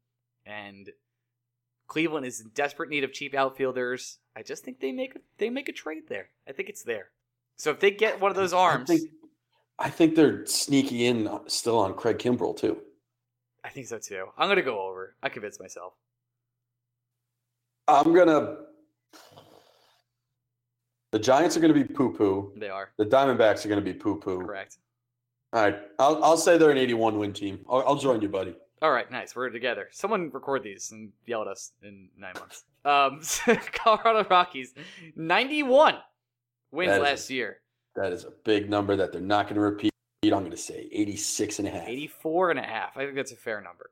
and 0.45 0.89
Cleveland 1.87 2.25
is 2.25 2.41
in 2.41 2.49
desperate 2.53 2.89
need 2.89 3.03
of 3.03 3.13
cheap 3.13 3.35
outfielders, 3.35 4.17
I 4.35 4.43
just 4.43 4.63
think 4.63 4.79
they 4.79 4.91
make 4.91 5.15
a, 5.15 5.19
they 5.37 5.49
make 5.49 5.69
a 5.69 5.73
trade 5.73 6.03
there. 6.07 6.29
I 6.47 6.51
think 6.51 6.69
it's 6.69 6.83
there. 6.83 7.09
So 7.57 7.71
if 7.71 7.79
they 7.79 7.91
get 7.91 8.21
one 8.21 8.31
of 8.31 8.37
those 8.37 8.53
arms, 8.53 8.89
I 8.89 8.97
think, 8.97 9.09
I 9.77 9.89
think 9.89 10.15
they're 10.15 10.45
sneaky 10.45 11.05
in 11.05 11.27
uh, 11.27 11.39
still 11.47 11.77
on 11.77 11.93
Craig 11.93 12.17
Kimbrel 12.17 12.57
too. 12.57 12.77
I 13.63 13.69
think 13.69 13.87
so 13.87 13.99
too. 13.99 14.27
I'm 14.37 14.47
gonna 14.47 14.61
go 14.61 14.81
over. 14.81 15.15
I 15.21 15.29
convinced 15.29 15.59
myself. 15.59 15.93
I'm 17.87 18.13
gonna. 18.13 18.57
The 21.11 21.19
Giants 21.19 21.57
are 21.57 21.59
gonna 21.59 21.73
be 21.73 21.83
poo 21.83 22.13
poo. 22.13 22.53
They 22.55 22.69
are 22.69 22.91
The 22.97 23.05
Diamondbacks 23.05 23.65
are 23.65 23.69
gonna 23.69 23.81
be 23.81 23.93
poo 23.93 24.17
poo. 24.19 24.41
correct. 24.45 24.77
All 25.53 25.61
right, 25.61 25.79
I'll 25.97 26.23
I'll 26.23 26.37
say 26.37 26.57
they're 26.57 26.69
an 26.69 26.77
81 26.77 27.17
win 27.17 27.33
team. 27.33 27.65
I'll, 27.69 27.79
I'll 27.87 27.95
join 27.95 28.21
you, 28.21 28.29
buddy. 28.29 28.55
All 28.81 28.91
right, 28.91 29.09
nice. 29.11 29.35
We're 29.35 29.49
together. 29.49 29.89
Someone 29.91 30.29
record 30.31 30.63
these 30.63 30.91
and 30.91 31.11
yell 31.25 31.41
at 31.41 31.47
us 31.47 31.71
in 31.83 32.09
nine 32.17 32.33
months. 32.39 32.63
Um, 32.85 33.21
Colorado 33.73 34.25
Rockies, 34.29 34.73
91 35.15 35.95
wins 36.71 36.89
That 36.91 36.97
is- 36.97 37.01
last 37.03 37.29
year. 37.29 37.57
That 37.95 38.13
is 38.13 38.23
a 38.23 38.31
big 38.45 38.69
number 38.69 38.95
that 38.95 39.11
they're 39.11 39.19
not 39.19 39.47
gonna 39.49 39.59
repeat. 39.61 39.91
I'm 40.23 40.29
gonna 40.43 40.55
say 40.55 40.87
86 40.91 41.59
and 41.59 41.67
a 41.67 41.71
half. 41.71 41.87
84 41.87 42.51
and 42.51 42.59
a 42.59 42.63
half. 42.63 42.95
I 42.95 43.03
think 43.05 43.15
that's 43.15 43.31
a 43.31 43.35
fair 43.35 43.59
number. 43.61 43.89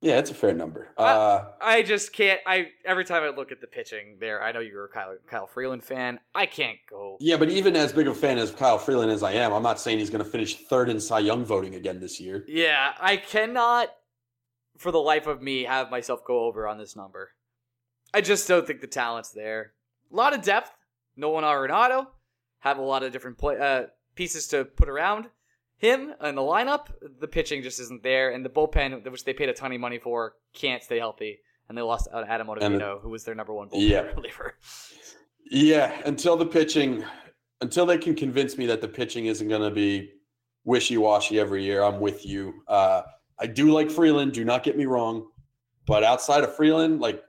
Yeah, 0.00 0.18
it's 0.18 0.30
a 0.30 0.34
fair 0.34 0.54
number. 0.54 0.88
Uh, 0.96 1.02
Uh, 1.02 1.44
I 1.60 1.82
just 1.82 2.12
can't. 2.12 2.40
I 2.46 2.68
every 2.84 3.04
time 3.04 3.22
I 3.24 3.30
look 3.30 3.50
at 3.50 3.60
the 3.60 3.66
pitching 3.66 4.16
there, 4.20 4.40
I 4.42 4.52
know 4.52 4.60
you're 4.60 4.84
a 4.84 4.88
Kyle, 4.88 5.16
Kyle 5.26 5.46
Freeland 5.48 5.82
fan. 5.82 6.20
I 6.34 6.46
can't 6.46 6.78
go. 6.88 7.16
yeah, 7.20 7.36
but 7.36 7.50
even 7.50 7.74
as 7.74 7.92
big 7.92 8.06
a 8.06 8.14
fan 8.14 8.38
as 8.38 8.52
Kyle 8.52 8.78
Freeland 8.78 9.10
as 9.10 9.22
I 9.24 9.32
am, 9.32 9.52
I'm 9.52 9.62
not 9.62 9.80
saying 9.80 9.98
he's 9.98 10.10
gonna 10.10 10.24
finish 10.24 10.56
third 10.66 10.88
in 10.88 11.00
Cy 11.00 11.18
Young 11.20 11.44
voting 11.44 11.74
again 11.74 11.98
this 11.98 12.20
year. 12.20 12.44
Yeah, 12.46 12.92
I 13.00 13.16
cannot, 13.16 13.88
for 14.76 14.92
the 14.92 15.00
life 15.00 15.26
of 15.26 15.42
me, 15.42 15.64
have 15.64 15.90
myself 15.90 16.24
go 16.24 16.44
over 16.44 16.68
on 16.68 16.78
this 16.78 16.94
number. 16.94 17.30
I 18.14 18.20
just 18.20 18.46
don't 18.46 18.66
think 18.66 18.80
the 18.80 18.86
talent's 18.86 19.30
there. 19.30 19.72
A 20.12 20.16
lot 20.16 20.32
of 20.32 20.42
depth. 20.42 20.70
Nolan 21.16 21.42
Arenado 21.44 22.06
have 22.60 22.78
a 22.78 22.82
lot 22.82 23.02
of 23.02 23.10
different 23.12 23.36
play, 23.38 23.58
uh, 23.58 23.86
pieces 24.14 24.46
to 24.48 24.64
put 24.64 24.88
around 24.88 25.26
him 25.78 26.12
in 26.22 26.34
the 26.34 26.42
lineup. 26.42 26.88
The 27.20 27.28
pitching 27.28 27.62
just 27.62 27.80
isn't 27.80 28.02
there, 28.02 28.30
and 28.30 28.44
the 28.44 28.50
bullpen, 28.50 29.08
which 29.10 29.24
they 29.24 29.32
paid 29.32 29.48
a 29.48 29.54
ton 29.54 29.72
of 29.72 29.80
money 29.80 29.98
for, 29.98 30.34
can't 30.52 30.82
stay 30.82 30.98
healthy. 30.98 31.38
And 31.68 31.76
they 31.76 31.82
lost 31.82 32.08
out 32.12 32.28
Adam 32.28 32.48
Ottavino, 32.48 33.00
who 33.00 33.10
was 33.10 33.24
their 33.24 33.34
number 33.34 33.52
one 33.54 33.68
bullpen 33.68 33.88
Yeah. 33.88 34.00
reliever. 34.16 34.54
Yeah, 35.50 36.00
until 36.04 36.36
the 36.36 36.46
pitching, 36.46 37.04
until 37.60 37.86
they 37.86 37.98
can 37.98 38.14
convince 38.14 38.58
me 38.58 38.66
that 38.66 38.80
the 38.80 38.88
pitching 38.88 39.26
isn't 39.26 39.48
going 39.48 39.62
to 39.62 39.70
be 39.70 40.10
wishy 40.64 40.98
washy 40.98 41.38
every 41.40 41.64
year, 41.64 41.82
I'm 41.82 42.00
with 42.00 42.26
you. 42.26 42.62
Uh, 42.68 43.02
I 43.38 43.46
do 43.46 43.70
like 43.72 43.90
Freeland. 43.90 44.32
Do 44.32 44.44
not 44.44 44.62
get 44.62 44.76
me 44.76 44.86
wrong, 44.86 45.28
but 45.86 46.04
outside 46.04 46.42
of 46.44 46.54
Freeland, 46.56 47.00
like 47.00 47.22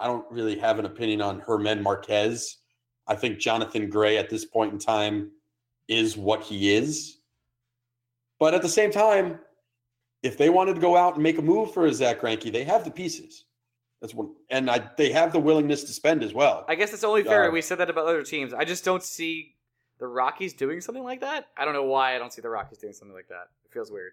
I 0.00 0.06
don't 0.06 0.24
really 0.30 0.58
have 0.58 0.78
an 0.78 0.86
opinion 0.86 1.20
on 1.20 1.42
German 1.46 1.82
Marquez. 1.82 2.56
I 3.06 3.14
think 3.14 3.38
Jonathan 3.38 3.90
Gray 3.90 4.16
at 4.16 4.30
this 4.30 4.44
point 4.44 4.72
in 4.72 4.78
time 4.78 5.30
is 5.88 6.16
what 6.16 6.42
he 6.42 6.74
is. 6.74 7.18
But 8.42 8.54
at 8.54 8.62
the 8.62 8.68
same 8.68 8.90
time, 8.90 9.38
if 10.24 10.36
they 10.36 10.50
wanted 10.50 10.74
to 10.74 10.80
go 10.80 10.96
out 10.96 11.14
and 11.14 11.22
make 11.22 11.38
a 11.38 11.42
move 11.42 11.72
for 11.72 11.86
a 11.86 11.94
Zack 11.94 12.22
Greinke, 12.22 12.52
they 12.52 12.64
have 12.64 12.84
the 12.84 12.90
pieces. 12.90 13.44
That's 14.00 14.14
one, 14.14 14.34
and 14.50 14.68
I, 14.68 14.90
they 14.96 15.12
have 15.12 15.32
the 15.32 15.38
willingness 15.38 15.84
to 15.84 15.92
spend 15.92 16.24
as 16.24 16.34
well. 16.34 16.64
I 16.66 16.74
guess 16.74 16.92
it's 16.92 17.04
only 17.04 17.22
fair. 17.22 17.48
Uh, 17.48 17.52
we 17.52 17.62
said 17.62 17.78
that 17.78 17.88
about 17.88 18.08
other 18.08 18.24
teams. 18.24 18.52
I 18.52 18.64
just 18.64 18.84
don't 18.84 19.04
see 19.04 19.54
the 20.00 20.08
Rockies 20.08 20.54
doing 20.54 20.80
something 20.80 21.04
like 21.04 21.20
that. 21.20 21.50
I 21.56 21.64
don't 21.64 21.72
know 21.72 21.84
why 21.84 22.16
I 22.16 22.18
don't 22.18 22.32
see 22.32 22.42
the 22.42 22.48
Rockies 22.48 22.78
doing 22.78 22.92
something 22.92 23.14
like 23.14 23.28
that. 23.28 23.46
It 23.64 23.72
feels 23.72 23.92
weird. 23.92 24.10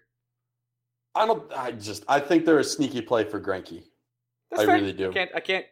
I 1.16 1.26
don't. 1.26 1.52
I 1.52 1.72
just. 1.72 2.04
I 2.06 2.20
think 2.20 2.44
they're 2.44 2.60
a 2.60 2.62
sneaky 2.62 3.00
play 3.00 3.24
for 3.24 3.40
Greinke. 3.40 3.82
That's 4.52 4.62
I 4.62 4.66
fair. 4.66 4.74
really 4.76 4.92
do. 4.92 5.10
I 5.10 5.12
can't. 5.12 5.30
I 5.34 5.40
can't. 5.40 5.66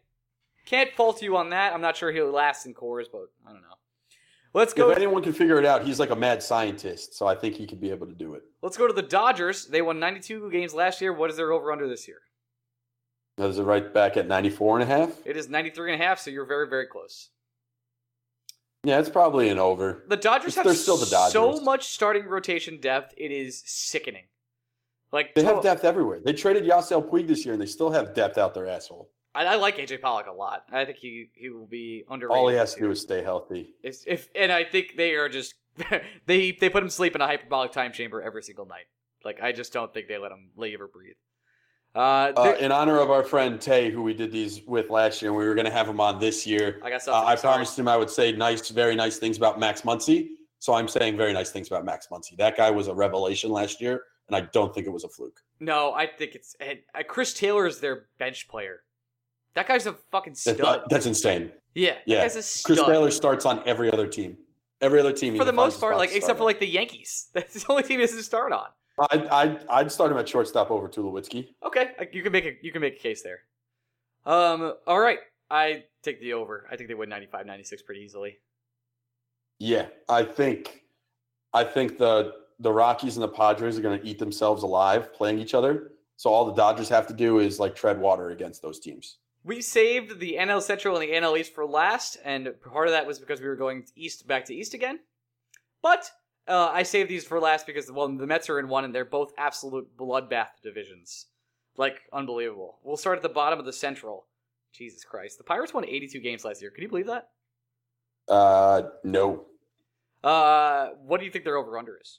Can't 0.66 0.92
fault 0.94 1.22
you 1.22 1.36
on 1.36 1.50
that. 1.50 1.74
I'm 1.74 1.80
not 1.80 1.96
sure 1.96 2.10
he'll 2.10 2.32
last 2.32 2.66
in 2.66 2.74
Coors, 2.74 3.04
but 3.12 3.28
I 3.46 3.52
don't 3.52 3.62
know. 3.62 3.77
Let's 4.58 4.74
go. 4.74 4.90
If 4.90 4.96
anyone 4.96 5.22
can 5.22 5.32
figure 5.32 5.56
it 5.56 5.64
out, 5.64 5.84
he's 5.84 6.00
like 6.00 6.10
a 6.10 6.16
mad 6.16 6.42
scientist. 6.42 7.14
So 7.14 7.28
I 7.28 7.36
think 7.36 7.54
he 7.54 7.64
could 7.64 7.80
be 7.80 7.92
able 7.92 8.08
to 8.08 8.12
do 8.12 8.34
it. 8.34 8.42
Let's 8.60 8.76
go 8.76 8.88
to 8.88 8.92
the 8.92 9.02
Dodgers. 9.02 9.66
They 9.66 9.82
won 9.82 10.00
92 10.00 10.50
games 10.50 10.74
last 10.74 11.00
year. 11.00 11.12
What 11.12 11.30
is 11.30 11.36
their 11.36 11.52
over 11.52 11.70
under 11.70 11.86
this 11.86 12.08
year? 12.08 12.18
Is 13.38 13.60
it 13.60 13.62
right 13.62 13.94
back 13.94 14.16
at 14.16 14.26
94 14.26 14.80
and 14.80 14.90
a 14.90 14.96
half? 14.96 15.12
It 15.24 15.36
is 15.36 15.48
93 15.48 15.92
and 15.92 16.02
a 16.02 16.04
half. 16.04 16.18
So 16.18 16.30
you're 16.30 16.44
very 16.44 16.68
very 16.68 16.86
close. 16.86 17.30
Yeah, 18.82 18.98
it's 18.98 19.08
probably 19.08 19.48
an 19.48 19.60
over. 19.60 20.02
The 20.08 20.16
Dodgers 20.16 20.56
have 20.56 20.64
They're 20.64 20.74
still 20.74 20.96
the 20.96 21.06
Dodgers. 21.06 21.32
so 21.32 21.60
much 21.60 21.86
starting 21.86 22.24
rotation 22.24 22.80
depth. 22.80 23.14
It 23.16 23.30
is 23.30 23.62
sickening. 23.64 24.24
Like 25.12 25.36
They 25.36 25.44
have 25.44 25.62
depth 25.62 25.84
everywhere. 25.84 26.18
They 26.18 26.32
traded 26.32 26.64
Yasiel 26.64 27.08
Puig 27.08 27.28
this 27.28 27.44
year, 27.44 27.52
and 27.52 27.62
they 27.62 27.66
still 27.66 27.90
have 27.90 28.12
depth 28.12 28.38
out 28.38 28.54
their 28.54 28.66
asshole. 28.66 29.08
I, 29.38 29.52
I 29.52 29.54
like 29.56 29.76
AJ 29.78 30.00
Pollock 30.00 30.26
a 30.26 30.32
lot. 30.32 30.64
I 30.72 30.84
think 30.84 30.98
he 30.98 31.30
he 31.34 31.48
will 31.50 31.66
be 31.66 32.04
underrated. 32.10 32.36
All 32.38 32.48
he 32.48 32.56
has 32.56 32.74
to 32.74 32.80
do 32.80 32.90
is 32.90 33.00
stay 33.00 33.22
healthy. 33.22 33.74
Is 33.82 34.04
if 34.06 34.28
and 34.34 34.50
I 34.50 34.64
think 34.64 34.96
they 34.96 35.14
are 35.14 35.28
just 35.28 35.54
they 36.26 36.52
they 36.52 36.68
put 36.68 36.82
him 36.82 36.88
to 36.88 36.94
sleep 36.94 37.14
in 37.14 37.20
a 37.20 37.26
hyperbolic 37.26 37.72
time 37.72 37.92
chamber 37.92 38.20
every 38.20 38.42
single 38.42 38.66
night. 38.66 38.86
Like 39.24 39.40
I 39.42 39.52
just 39.52 39.72
don't 39.72 39.92
think 39.94 40.08
they 40.08 40.18
let 40.18 40.32
him 40.32 40.50
live 40.56 40.80
or 40.80 40.88
breathe. 40.88 41.14
Uh, 41.94 42.32
Uh, 42.36 42.56
in 42.60 42.70
honor 42.72 42.98
of 43.00 43.10
our 43.10 43.22
friend 43.22 43.60
Tay, 43.60 43.90
who 43.90 44.02
we 44.02 44.12
did 44.12 44.30
these 44.30 44.62
with 44.66 44.90
last 44.90 45.22
year, 45.22 45.30
and 45.30 45.38
we 45.38 45.44
were 45.46 45.54
going 45.54 45.64
to 45.66 45.72
have 45.72 45.88
him 45.88 46.00
on 46.00 46.18
this 46.20 46.46
year. 46.46 46.80
I 46.84 46.90
got 46.90 46.96
Uh, 46.96 46.98
something. 46.98 47.28
I 47.28 47.34
sorry. 47.34 47.52
promised 47.54 47.78
him 47.78 47.88
I 47.88 47.96
would 47.96 48.10
say 48.10 48.32
nice, 48.32 48.68
very 48.68 48.94
nice 48.94 49.18
things 49.18 49.36
about 49.36 49.58
Max 49.58 49.82
Muncy. 49.82 50.30
So 50.58 50.74
I'm 50.74 50.88
saying 50.88 51.16
very 51.16 51.32
nice 51.32 51.50
things 51.50 51.68
about 51.68 51.84
Max 51.84 52.08
Muncy. 52.08 52.36
That 52.36 52.56
guy 52.56 52.70
was 52.70 52.88
a 52.88 52.94
revelation 52.94 53.50
last 53.50 53.80
year, 53.80 54.02
and 54.26 54.36
I 54.36 54.42
don't 54.52 54.74
think 54.74 54.86
it 54.86 54.90
was 54.90 55.04
a 55.04 55.08
fluke. 55.08 55.40
No, 55.60 55.92
I 55.92 56.06
think 56.06 56.34
it's 56.34 56.54
and, 56.60 56.80
uh, 56.94 57.02
Chris 57.06 57.32
Taylor 57.32 57.66
is 57.66 57.78
their 57.80 58.06
bench 58.18 58.48
player. 58.48 58.82
That 59.58 59.66
guy's 59.66 59.86
a 59.86 59.94
fucking 60.12 60.34
That- 60.44 60.56
stud. 60.56 60.82
that's 60.88 61.06
insane. 61.06 61.50
yeah, 61.74 61.94
that 61.94 62.02
yeah. 62.06 62.22
guy's 62.22 62.36
a 62.36 62.42
stud. 62.44 62.64
Chris 62.76 62.86
Taylor 62.86 63.10
starts 63.10 63.44
on 63.44 63.60
every 63.66 63.90
other 63.90 64.06
team. 64.06 64.38
Every 64.80 65.00
other 65.00 65.12
team. 65.12 65.36
for 65.36 65.44
the 65.44 65.52
most 65.52 65.80
part, 65.80 65.96
like 65.96 66.14
except 66.14 66.38
for 66.38 66.44
like 66.44 66.60
the 66.60 66.68
Yankees. 66.68 67.26
That's 67.34 67.54
the 67.54 67.66
only 67.68 67.82
team 67.82 67.98
he 67.98 68.06
doesn't 68.06 68.22
start 68.22 68.52
on. 68.52 68.66
on. 68.98 69.08
I'd, 69.10 69.26
I'd, 69.26 69.66
I'd 69.68 69.90
start 69.92 70.12
him 70.12 70.18
at 70.18 70.28
shortstop 70.28 70.70
over 70.70 70.88
Tulowitzki. 70.88 71.48
Okay, 71.66 71.90
you 72.12 72.22
can 72.22 72.30
make 72.30 72.44
a 72.44 72.52
you 72.62 72.70
can 72.70 72.80
make 72.82 72.94
a 72.94 73.00
case 73.00 73.24
there. 73.24 73.40
Um, 74.24 74.74
all 74.86 75.00
right, 75.00 75.18
I 75.50 75.82
take 76.04 76.20
the 76.20 76.34
over. 76.34 76.68
I 76.70 76.76
think 76.76 76.86
they 76.88 76.94
win 76.94 77.08
95, 77.08 77.44
96 77.44 77.82
pretty 77.82 78.02
easily. 78.02 78.38
Yeah, 79.58 79.86
I 80.08 80.22
think 80.22 80.84
I 81.52 81.64
think 81.64 81.98
the 81.98 82.34
the 82.60 82.70
Rockies 82.72 83.16
and 83.16 83.24
the 83.24 83.28
Padres 83.28 83.76
are 83.76 83.82
going 83.82 83.98
to 84.00 84.06
eat 84.06 84.20
themselves 84.20 84.62
alive 84.62 85.12
playing 85.12 85.40
each 85.40 85.54
other. 85.54 85.90
So 86.14 86.30
all 86.30 86.44
the 86.44 86.54
Dodgers 86.54 86.88
have 86.90 87.08
to 87.08 87.12
do 87.14 87.40
is 87.40 87.58
like 87.58 87.74
tread 87.74 87.98
water 88.00 88.30
against 88.30 88.62
those 88.62 88.78
teams. 88.78 89.18
We 89.48 89.62
saved 89.62 90.20
the 90.20 90.36
NL 90.38 90.60
Central 90.60 90.98
and 90.98 91.08
the 91.08 91.14
NL 91.14 91.40
East 91.40 91.54
for 91.54 91.64
last, 91.64 92.18
and 92.22 92.50
part 92.70 92.86
of 92.86 92.92
that 92.92 93.06
was 93.06 93.18
because 93.18 93.40
we 93.40 93.46
were 93.46 93.56
going 93.56 93.86
east 93.96 94.28
back 94.28 94.44
to 94.44 94.54
east 94.54 94.74
again. 94.74 94.98
But 95.82 96.10
uh, 96.46 96.68
I 96.70 96.82
saved 96.82 97.08
these 97.08 97.24
for 97.24 97.40
last 97.40 97.64
because 97.64 97.90
well, 97.90 98.14
the 98.14 98.26
Mets 98.26 98.50
are 98.50 98.58
in 98.58 98.68
one, 98.68 98.84
and 98.84 98.94
they're 98.94 99.06
both 99.06 99.32
absolute 99.38 99.88
bloodbath 99.96 100.48
divisions, 100.62 101.28
like 101.78 102.02
unbelievable. 102.12 102.76
We'll 102.84 102.98
start 102.98 103.16
at 103.16 103.22
the 103.22 103.30
bottom 103.30 103.58
of 103.58 103.64
the 103.64 103.72
Central. 103.72 104.26
Jesus 104.74 105.02
Christ, 105.02 105.38
the 105.38 105.44
Pirates 105.44 105.72
won 105.72 105.86
82 105.86 106.20
games 106.20 106.44
last 106.44 106.60
year. 106.60 106.70
Can 106.70 106.82
you 106.82 106.90
believe 106.90 107.06
that? 107.06 107.30
Uh, 108.28 108.82
no. 109.02 109.46
Uh, 110.22 110.88
what 111.06 111.20
do 111.20 111.24
you 111.24 111.32
think 111.32 111.46
their 111.46 111.56
over 111.56 111.78
under 111.78 111.98
is? 111.98 112.18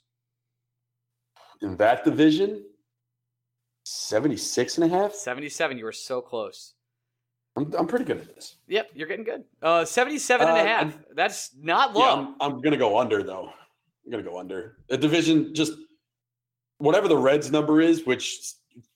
In 1.62 1.76
that 1.76 2.02
division, 2.02 2.64
76 3.84 4.78
and 4.78 4.92
a 4.92 4.96
half? 4.96 5.14
77. 5.14 5.78
You 5.78 5.84
were 5.84 5.92
so 5.92 6.20
close. 6.20 6.74
I'm, 7.60 7.74
I'm 7.78 7.86
pretty 7.86 8.04
good 8.04 8.18
at 8.18 8.34
this. 8.34 8.56
Yep, 8.68 8.90
you're 8.94 9.08
getting 9.08 9.24
good. 9.24 9.44
Uh, 9.62 9.84
77 9.84 10.46
and 10.48 10.56
a 10.56 10.60
Uh, 10.60 10.64
half. 10.64 10.80
I'm- 10.82 11.04
That's 11.14 11.50
not 11.60 11.94
low. 11.94 12.00
Yeah, 12.04 12.12
I'm, 12.12 12.34
I'm 12.40 12.56
going 12.60 12.72
to 12.72 12.76
go 12.78 12.98
under, 12.98 13.22
though. 13.22 13.50
I'm 14.04 14.10
going 14.10 14.24
to 14.24 14.28
go 14.30 14.38
under. 14.38 14.78
The 14.88 14.96
division, 14.96 15.54
just 15.54 15.72
whatever 16.78 17.06
the 17.08 17.16
Reds 17.16 17.50
number 17.50 17.80
is, 17.80 18.06
which 18.06 18.40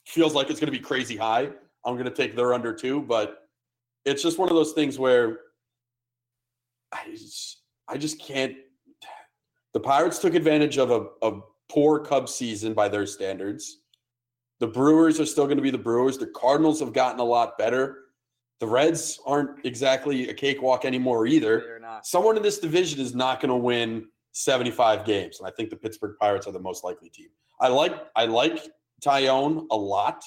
feels 0.07 0.35
like 0.35 0.51
it's 0.51 0.59
going 0.61 0.73
to 0.73 0.77
be 0.79 0.83
crazy 0.83 1.17
high, 1.17 1.51
I'm 1.85 1.95
going 1.95 2.05
to 2.07 2.11
take 2.11 2.35
their 2.35 2.55
under 2.55 2.73
too. 2.73 3.03
But 3.03 3.47
it's 4.07 4.23
just 4.23 4.39
one 4.39 4.49
of 4.49 4.55
those 4.55 4.73
things 4.73 4.99
where 4.99 5.41
I 6.93 7.11
just, 7.11 7.59
I 7.89 7.99
just 7.99 8.19
can't. 8.21 8.55
The 9.75 9.81
Pirates 9.81 10.19
took 10.21 10.35
advantage 10.35 10.79
of 10.79 10.91
a, 10.91 11.07
a 11.27 11.41
poor 11.69 11.99
Cubs 11.99 12.33
season 12.35 12.73
by 12.75 12.89
their 12.89 13.07
standards. 13.07 13.79
The 14.61 14.67
Brewers 14.69 15.19
are 15.21 15.27
still 15.27 15.45
going 15.47 15.57
to 15.57 15.62
be 15.62 15.71
the 15.71 15.79
Brewers. 15.79 16.17
The 16.17 16.29
Cardinals 16.29 16.79
have 16.81 16.93
gotten 16.93 17.19
a 17.21 17.25
lot 17.25 17.59
better. 17.59 18.04
The 18.61 18.67
Reds 18.67 19.21
aren't 19.27 19.65
exactly 19.67 20.29
a 20.29 20.35
cakewalk 20.35 20.85
anymore 20.85 21.27
either 21.27 21.75
someone 22.03 22.37
in 22.37 22.43
this 22.43 22.59
division 22.59 23.01
is 23.01 23.15
not 23.15 23.41
going 23.41 23.51
to 23.51 23.57
win 23.57 24.07
75 24.33 25.05
games, 25.05 25.39
and 25.39 25.49
I 25.49 25.53
think 25.53 25.71
the 25.71 25.77
Pittsburgh 25.77 26.17
Pirates 26.19 26.47
are 26.47 26.53
the 26.53 26.61
most 26.61 26.85
likely 26.85 27.09
team. 27.09 27.29
I 27.61 27.69
like 27.69 27.95
I 28.17 28.27
like 28.27 28.69
Taillon 29.03 29.67
a 29.71 29.77
lot. 29.77 30.25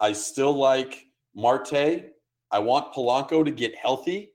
I 0.00 0.12
still 0.12 0.54
like 0.54 1.04
Marte. 1.34 2.12
I 2.50 2.58
want 2.58 2.94
Polanco 2.94 3.44
to 3.44 3.50
get 3.50 3.74
healthy. 3.74 4.30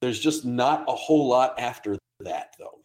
There's 0.00 0.18
just 0.18 0.44
not 0.44 0.84
a 0.88 0.92
whole 0.92 1.28
lot 1.28 1.58
after 1.58 1.96
that, 2.20 2.54
though. 2.58 2.80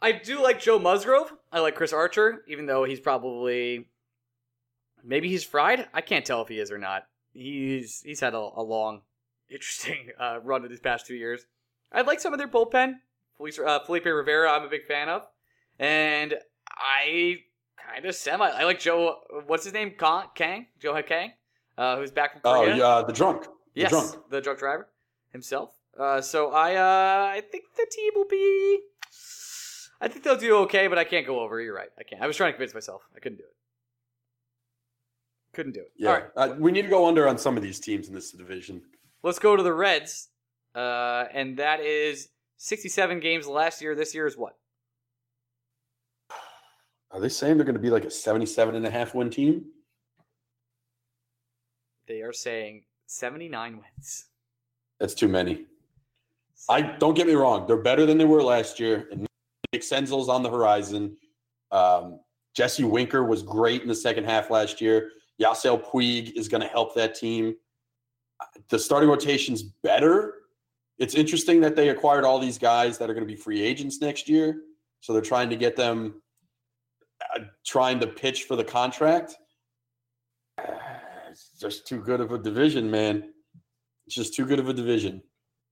I 0.00 0.12
do 0.12 0.42
like 0.42 0.60
Joe 0.60 0.78
Musgrove. 0.78 1.32
I 1.52 1.60
like 1.60 1.74
Chris 1.74 1.92
Archer, 1.92 2.44
even 2.48 2.66
though 2.66 2.84
he's 2.84 3.00
probably 3.00 3.88
maybe 5.04 5.28
he's 5.28 5.44
fried. 5.44 5.88
I 5.92 6.00
can't 6.00 6.24
tell 6.24 6.42
if 6.42 6.48
he 6.48 6.58
is 6.58 6.70
or 6.70 6.78
not. 6.78 7.04
He's 7.38 8.02
he's 8.04 8.20
had 8.20 8.34
a, 8.34 8.38
a 8.38 8.62
long, 8.62 9.02
interesting 9.50 10.08
uh, 10.18 10.38
run 10.42 10.64
of 10.64 10.70
these 10.70 10.80
past 10.80 11.06
two 11.06 11.14
years. 11.14 11.46
I 11.92 12.02
like 12.02 12.20
some 12.20 12.32
of 12.32 12.38
their 12.38 12.48
bullpen. 12.48 12.94
Felipe, 13.36 13.54
uh, 13.64 13.78
Felipe 13.80 14.04
Rivero, 14.04 14.48
I'm 14.50 14.64
a 14.64 14.68
big 14.68 14.84
fan 14.86 15.08
of, 15.08 15.22
and 15.78 16.34
I 16.68 17.36
kind 17.92 18.04
of 18.04 18.14
semi. 18.16 18.48
I 18.48 18.64
like 18.64 18.80
Joe. 18.80 19.16
What's 19.46 19.62
his 19.64 19.72
name? 19.72 19.92
Kang, 19.98 20.24
Kang? 20.34 20.66
Joe 20.80 21.00
Kang, 21.02 21.32
uh, 21.78 21.96
who's 21.96 22.10
back 22.10 22.32
from 22.32 22.40
Oh, 22.44 22.62
Korea. 22.62 22.76
yeah, 22.76 23.02
the 23.06 23.12
drunk. 23.12 23.44
The 23.74 23.82
Yes, 23.82 23.90
drunk. 23.90 24.30
the 24.30 24.40
drunk 24.40 24.58
driver 24.58 24.88
himself. 25.32 25.70
Uh, 25.98 26.20
so 26.20 26.50
I 26.52 26.74
uh, 26.74 27.30
I 27.36 27.40
think 27.40 27.64
the 27.76 27.86
team 27.90 28.12
will 28.16 28.26
be. 28.28 28.80
I 30.00 30.08
think 30.08 30.24
they'll 30.24 30.36
do 30.36 30.56
okay, 30.58 30.86
but 30.88 30.98
I 30.98 31.04
can't 31.04 31.26
go 31.26 31.40
over. 31.40 31.60
You're 31.60 31.74
right. 31.74 31.90
I 31.98 32.02
can't. 32.02 32.22
I 32.22 32.26
was 32.26 32.36
trying 32.36 32.50
to 32.52 32.56
convince 32.56 32.74
myself. 32.74 33.02
I 33.16 33.20
couldn't 33.20 33.38
do 33.38 33.44
it. 33.44 33.54
Couldn't 35.58 35.72
do 35.72 35.80
it. 35.80 35.92
Yeah, 35.96 36.08
All 36.08 36.14
right. 36.14 36.24
uh, 36.36 36.54
we 36.56 36.70
need 36.70 36.82
to 36.82 36.88
go 36.88 37.08
under 37.08 37.26
on 37.26 37.36
some 37.36 37.56
of 37.56 37.64
these 37.64 37.80
teams 37.80 38.06
in 38.06 38.14
this 38.14 38.30
division. 38.30 38.80
Let's 39.24 39.40
go 39.40 39.56
to 39.56 39.62
the 39.64 39.74
Reds. 39.74 40.28
Uh, 40.72 41.24
and 41.34 41.56
that 41.56 41.80
is 41.80 42.28
67 42.58 43.18
games 43.18 43.44
last 43.48 43.82
year. 43.82 43.96
This 43.96 44.14
year 44.14 44.28
is 44.28 44.36
what? 44.36 44.56
Are 47.10 47.18
they 47.18 47.28
saying 47.28 47.56
they're 47.56 47.64
going 47.64 47.74
to 47.74 47.80
be 47.80 47.90
like 47.90 48.04
a 48.04 48.10
77 48.10 48.76
and 48.76 48.86
a 48.86 48.90
half 48.90 49.16
win 49.16 49.30
team? 49.30 49.64
They 52.06 52.22
are 52.22 52.32
saying 52.32 52.84
79 53.06 53.78
wins. 53.78 54.26
That's 55.00 55.14
too 55.14 55.26
many. 55.26 55.66
I 56.68 56.82
don't 56.82 57.14
get 57.14 57.26
me 57.26 57.34
wrong; 57.34 57.66
they're 57.66 57.76
better 57.82 58.06
than 58.06 58.16
they 58.16 58.24
were 58.26 58.44
last 58.44 58.78
year. 58.78 59.08
And 59.10 59.26
Nick 59.72 59.82
Senzel's 59.82 60.28
on 60.28 60.44
the 60.44 60.50
horizon. 60.50 61.16
Um, 61.72 62.20
Jesse 62.54 62.84
Winker 62.84 63.24
was 63.24 63.42
great 63.42 63.82
in 63.82 63.88
the 63.88 63.94
second 63.96 64.22
half 64.22 64.50
last 64.52 64.80
year. 64.80 65.10
Yasiel 65.40 65.82
Puig 65.82 66.32
is 66.32 66.48
going 66.48 66.60
to 66.60 66.66
help 66.66 66.94
that 66.94 67.14
team. 67.14 67.54
The 68.68 68.78
starting 68.78 69.08
rotation's 69.08 69.62
better. 69.62 70.34
It's 70.98 71.14
interesting 71.14 71.60
that 71.60 71.76
they 71.76 71.90
acquired 71.90 72.24
all 72.24 72.38
these 72.38 72.58
guys 72.58 72.98
that 72.98 73.08
are 73.08 73.14
going 73.14 73.26
to 73.26 73.32
be 73.32 73.40
free 73.40 73.62
agents 73.62 74.00
next 74.00 74.28
year. 74.28 74.62
So 75.00 75.12
they're 75.12 75.22
trying 75.22 75.48
to 75.50 75.56
get 75.56 75.76
them, 75.76 76.20
uh, 77.34 77.44
trying 77.64 78.00
to 78.00 78.06
pitch 78.06 78.44
for 78.44 78.56
the 78.56 78.64
contract. 78.64 79.36
It's 81.30 81.50
just 81.60 81.86
too 81.86 82.00
good 82.00 82.20
of 82.20 82.32
a 82.32 82.38
division, 82.38 82.90
man. 82.90 83.32
It's 84.06 84.16
just 84.16 84.34
too 84.34 84.44
good 84.44 84.58
of 84.58 84.68
a 84.68 84.72
division. 84.72 85.22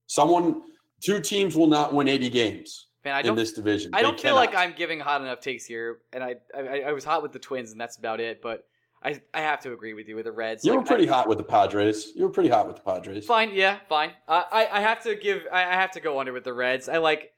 Someone, 0.05 0.61
two 1.01 1.19
teams 1.19 1.57
will 1.57 1.67
not 1.67 1.93
win 1.93 2.07
80 2.07 2.29
games 2.29 2.87
Man, 3.03 3.25
in 3.25 3.35
this 3.35 3.51
division. 3.51 3.91
I 3.93 3.97
They 3.97 4.03
don't 4.03 4.19
feel 4.19 4.35
like. 4.35 4.55
I'm 4.55 4.73
giving 4.77 4.99
hot 4.99 5.21
enough 5.21 5.41
takes 5.41 5.65
here, 5.65 5.99
and 6.13 6.23
I, 6.23 6.35
I 6.55 6.81
I 6.81 6.91
was 6.93 7.03
hot 7.03 7.21
with 7.21 7.31
the 7.33 7.39
Twins, 7.39 7.71
and 7.71 7.81
that's 7.81 7.97
about 7.97 8.19
it. 8.19 8.41
But 8.41 8.65
I 9.03 9.21
I 9.33 9.41
have 9.41 9.59
to 9.61 9.73
agree 9.73 9.93
with 9.93 10.07
you 10.07 10.15
with 10.15 10.25
the 10.25 10.31
Reds. 10.31 10.65
You 10.65 10.71
Like, 10.71 10.81
were 10.81 10.85
pretty 10.85 11.09
I, 11.09 11.13
hot 11.13 11.27
with 11.29 11.37
the 11.37 11.43
Padres. 11.43 12.13
You 12.15 12.23
were 12.23 12.31
pretty 12.31 12.49
hot 12.49 12.67
with 12.67 12.77
the 12.77 12.81
Padres. 12.81 13.25
Fine, 13.25 13.51
yeah, 13.53 13.79
fine. 13.87 14.11
Uh, 14.27 14.43
I 14.51 14.67
I 14.71 14.81
have 14.81 15.03
to 15.03 15.15
give 15.15 15.43
I, 15.51 15.63
I 15.63 15.73
have 15.75 15.91
to 15.91 15.99
go 15.99 16.19
under 16.19 16.33
with 16.33 16.43
the 16.43 16.53
Reds. 16.53 16.89
I 16.89 16.97
like 16.97 17.31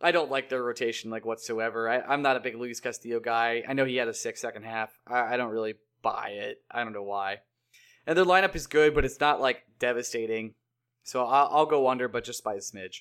I 0.00 0.12
don't 0.12 0.30
like 0.30 0.48
their 0.48 0.62
rotation 0.62 1.10
like 1.10 1.26
whatsoever. 1.26 1.88
I, 1.88 2.00
I'm 2.00 2.22
not 2.22 2.36
a 2.36 2.40
big 2.40 2.56
Luis 2.56 2.80
Castillo 2.80 3.20
guy. 3.20 3.62
I 3.68 3.72
know 3.74 3.84
he 3.84 3.96
had 3.96 4.08
a 4.08 4.14
sick 4.14 4.36
second 4.36 4.64
half. 4.64 4.90
I, 5.06 5.34
I 5.34 5.36
don't 5.36 5.50
really 5.50 5.74
buy 6.02 6.30
it. 6.30 6.58
I 6.70 6.82
don't 6.82 6.92
know 6.92 7.02
why. 7.02 7.38
And 8.06 8.16
their 8.16 8.24
lineup 8.24 8.54
is 8.56 8.66
good, 8.66 8.94
but 8.94 9.04
it's 9.04 9.20
not 9.20 9.40
like 9.40 9.62
devastating. 9.78 10.54
So 11.02 11.24
I'll, 11.26 11.48
I'll 11.52 11.66
go 11.66 11.88
under, 11.88 12.08
but 12.08 12.24
just 12.24 12.42
by 12.42 12.54
a 12.54 12.58
smidge. 12.58 13.00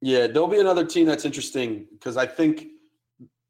Yeah, 0.00 0.28
there'll 0.28 0.48
be 0.48 0.60
another 0.60 0.86
team 0.86 1.06
that's 1.06 1.24
interesting 1.24 1.86
because 1.92 2.16
I 2.16 2.26
think 2.26 2.68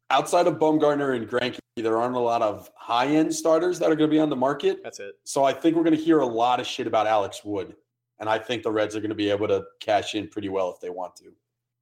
outside 0.09 0.47
of 0.47 0.55
Bumgarner 0.55 1.15
and 1.15 1.27
Greinke, 1.29 1.59
there 1.75 1.97
aren't 1.97 2.15
a 2.15 2.19
lot 2.19 2.41
of 2.41 2.69
high 2.75 3.07
end 3.07 3.33
starters 3.33 3.79
that 3.79 3.85
are 3.91 3.95
going 3.95 4.09
to 4.09 4.13
be 4.13 4.19
on 4.19 4.29
the 4.29 4.35
market. 4.35 4.81
That's 4.83 4.99
it. 4.99 5.13
So 5.23 5.43
I 5.45 5.53
think 5.53 5.75
we're 5.75 5.83
going 5.83 5.95
to 5.95 6.01
hear 6.01 6.19
a 6.19 6.25
lot 6.25 6.59
of 6.59 6.67
shit 6.67 6.87
about 6.87 7.07
Alex 7.07 7.43
Wood. 7.45 7.75
And 8.19 8.27
I 8.27 8.37
think 8.37 8.63
the 8.63 8.71
Reds 8.71 8.95
are 8.95 8.99
going 8.99 9.09
to 9.09 9.15
be 9.15 9.29
able 9.29 9.47
to 9.47 9.63
cash 9.79 10.15
in 10.15 10.27
pretty 10.27 10.49
well 10.49 10.69
if 10.71 10.81
they 10.81 10.89
want 10.89 11.15
to. 11.17 11.31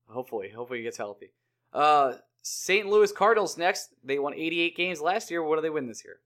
Hopefully, 0.08 0.50
hopefully 0.50 0.80
he 0.80 0.84
gets 0.84 0.98
healthy. 0.98 1.32
Uh, 1.74 2.14
St. 2.44 2.88
Louis 2.88 3.12
Cardinals 3.12 3.58
next. 3.58 3.90
They 4.04 4.20
won 4.20 4.34
88 4.36 4.78
games 4.78 5.02
last 5.02 5.32
year. 5.32 5.42
What 5.44 5.56
do 5.56 5.62
they 5.64 5.70
win 5.72 5.88
this 5.88 6.04
year? 6.06 6.20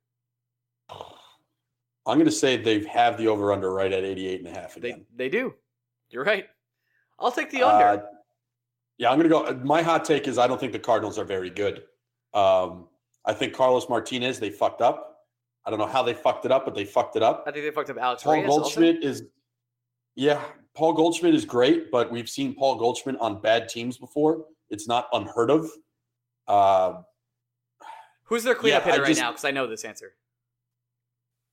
I'm 2.06 2.18
going 2.18 2.26
to 2.26 2.32
say 2.32 2.58
they 2.58 2.84
have 2.86 3.18
the 3.18 3.28
over 3.28 3.54
under 3.54 3.72
right 3.74 3.92
at 3.92 4.04
88 4.04 4.40
and 4.40 4.48
a 4.50 4.60
half 4.60 4.76
They 4.76 4.90
again. 4.90 5.06
they 5.16 5.30
do. 5.30 5.54
You're 6.10 6.24
right. 6.26 6.48
I'll 7.20 7.32
take 7.32 7.50
the 7.52 7.64
under. 7.64 7.86
Uh, 8.04 8.06
yeah, 8.98 9.12
I'm 9.12 9.18
going 9.20 9.30
to 9.30 9.54
go. 9.54 9.64
My 9.64 9.82
hot 9.82 10.04
take 10.04 10.28
is 10.28 10.38
I 10.38 10.46
don't 10.48 10.60
think 10.60 10.74
the 10.74 10.80
Cardinals 10.80 11.18
are 11.18 11.24
very 11.24 11.50
good. 11.50 11.84
Um, 12.34 12.88
I 13.26 13.34
think 13.34 13.54
Carlos 13.54 13.88
Martinez, 13.90 14.40
they 14.40 14.50
fucked 14.50 14.82
up. 14.82 15.08
I 15.66 15.70
don't 15.70 15.78
know 15.80 15.86
how 15.88 16.02
they 16.02 16.14
fucked 16.14 16.46
it 16.46 16.52
up, 16.52 16.66
but 16.66 16.74
they 16.74 16.86
fucked 16.86 17.16
it 17.16 17.22
up. 17.24 17.44
I 17.46 17.52
think 17.52 17.66
they 17.66 17.72
fucked 17.72 17.90
up 17.92 17.98
Alex 17.98 18.24
Paul 18.24 18.34
Reyes. 18.34 18.48
also. 18.50 18.62
Goldschmidt 18.62 19.04
is, 19.04 19.24
yeah, 20.16 20.42
Paul 20.76 20.94
Goldschmidt 20.94 21.36
is 21.36 21.46
great, 21.46 21.92
but 21.92 22.12
we've 22.12 22.30
seen 22.30 22.56
Paul 22.56 22.76
Goldschmidt 22.78 23.18
on 23.20 23.42
bad 23.42 23.70
teams 23.70 23.98
before. 23.98 24.46
It's 24.70 24.88
not 24.88 25.08
unheard 25.14 25.52
of. 25.52 25.70
Uh, 26.48 27.02
Who's 28.24 28.44
their 28.44 28.56
cleanup 28.56 28.86
Yeah, 28.86 28.92
hitter 28.92 29.04
right 29.04 29.08
just- 29.10 29.22
now? 29.22 29.32
Because 29.32 29.46
I 29.46 29.52
know 29.52 29.68
this 29.68 29.84
answer. 29.86 30.14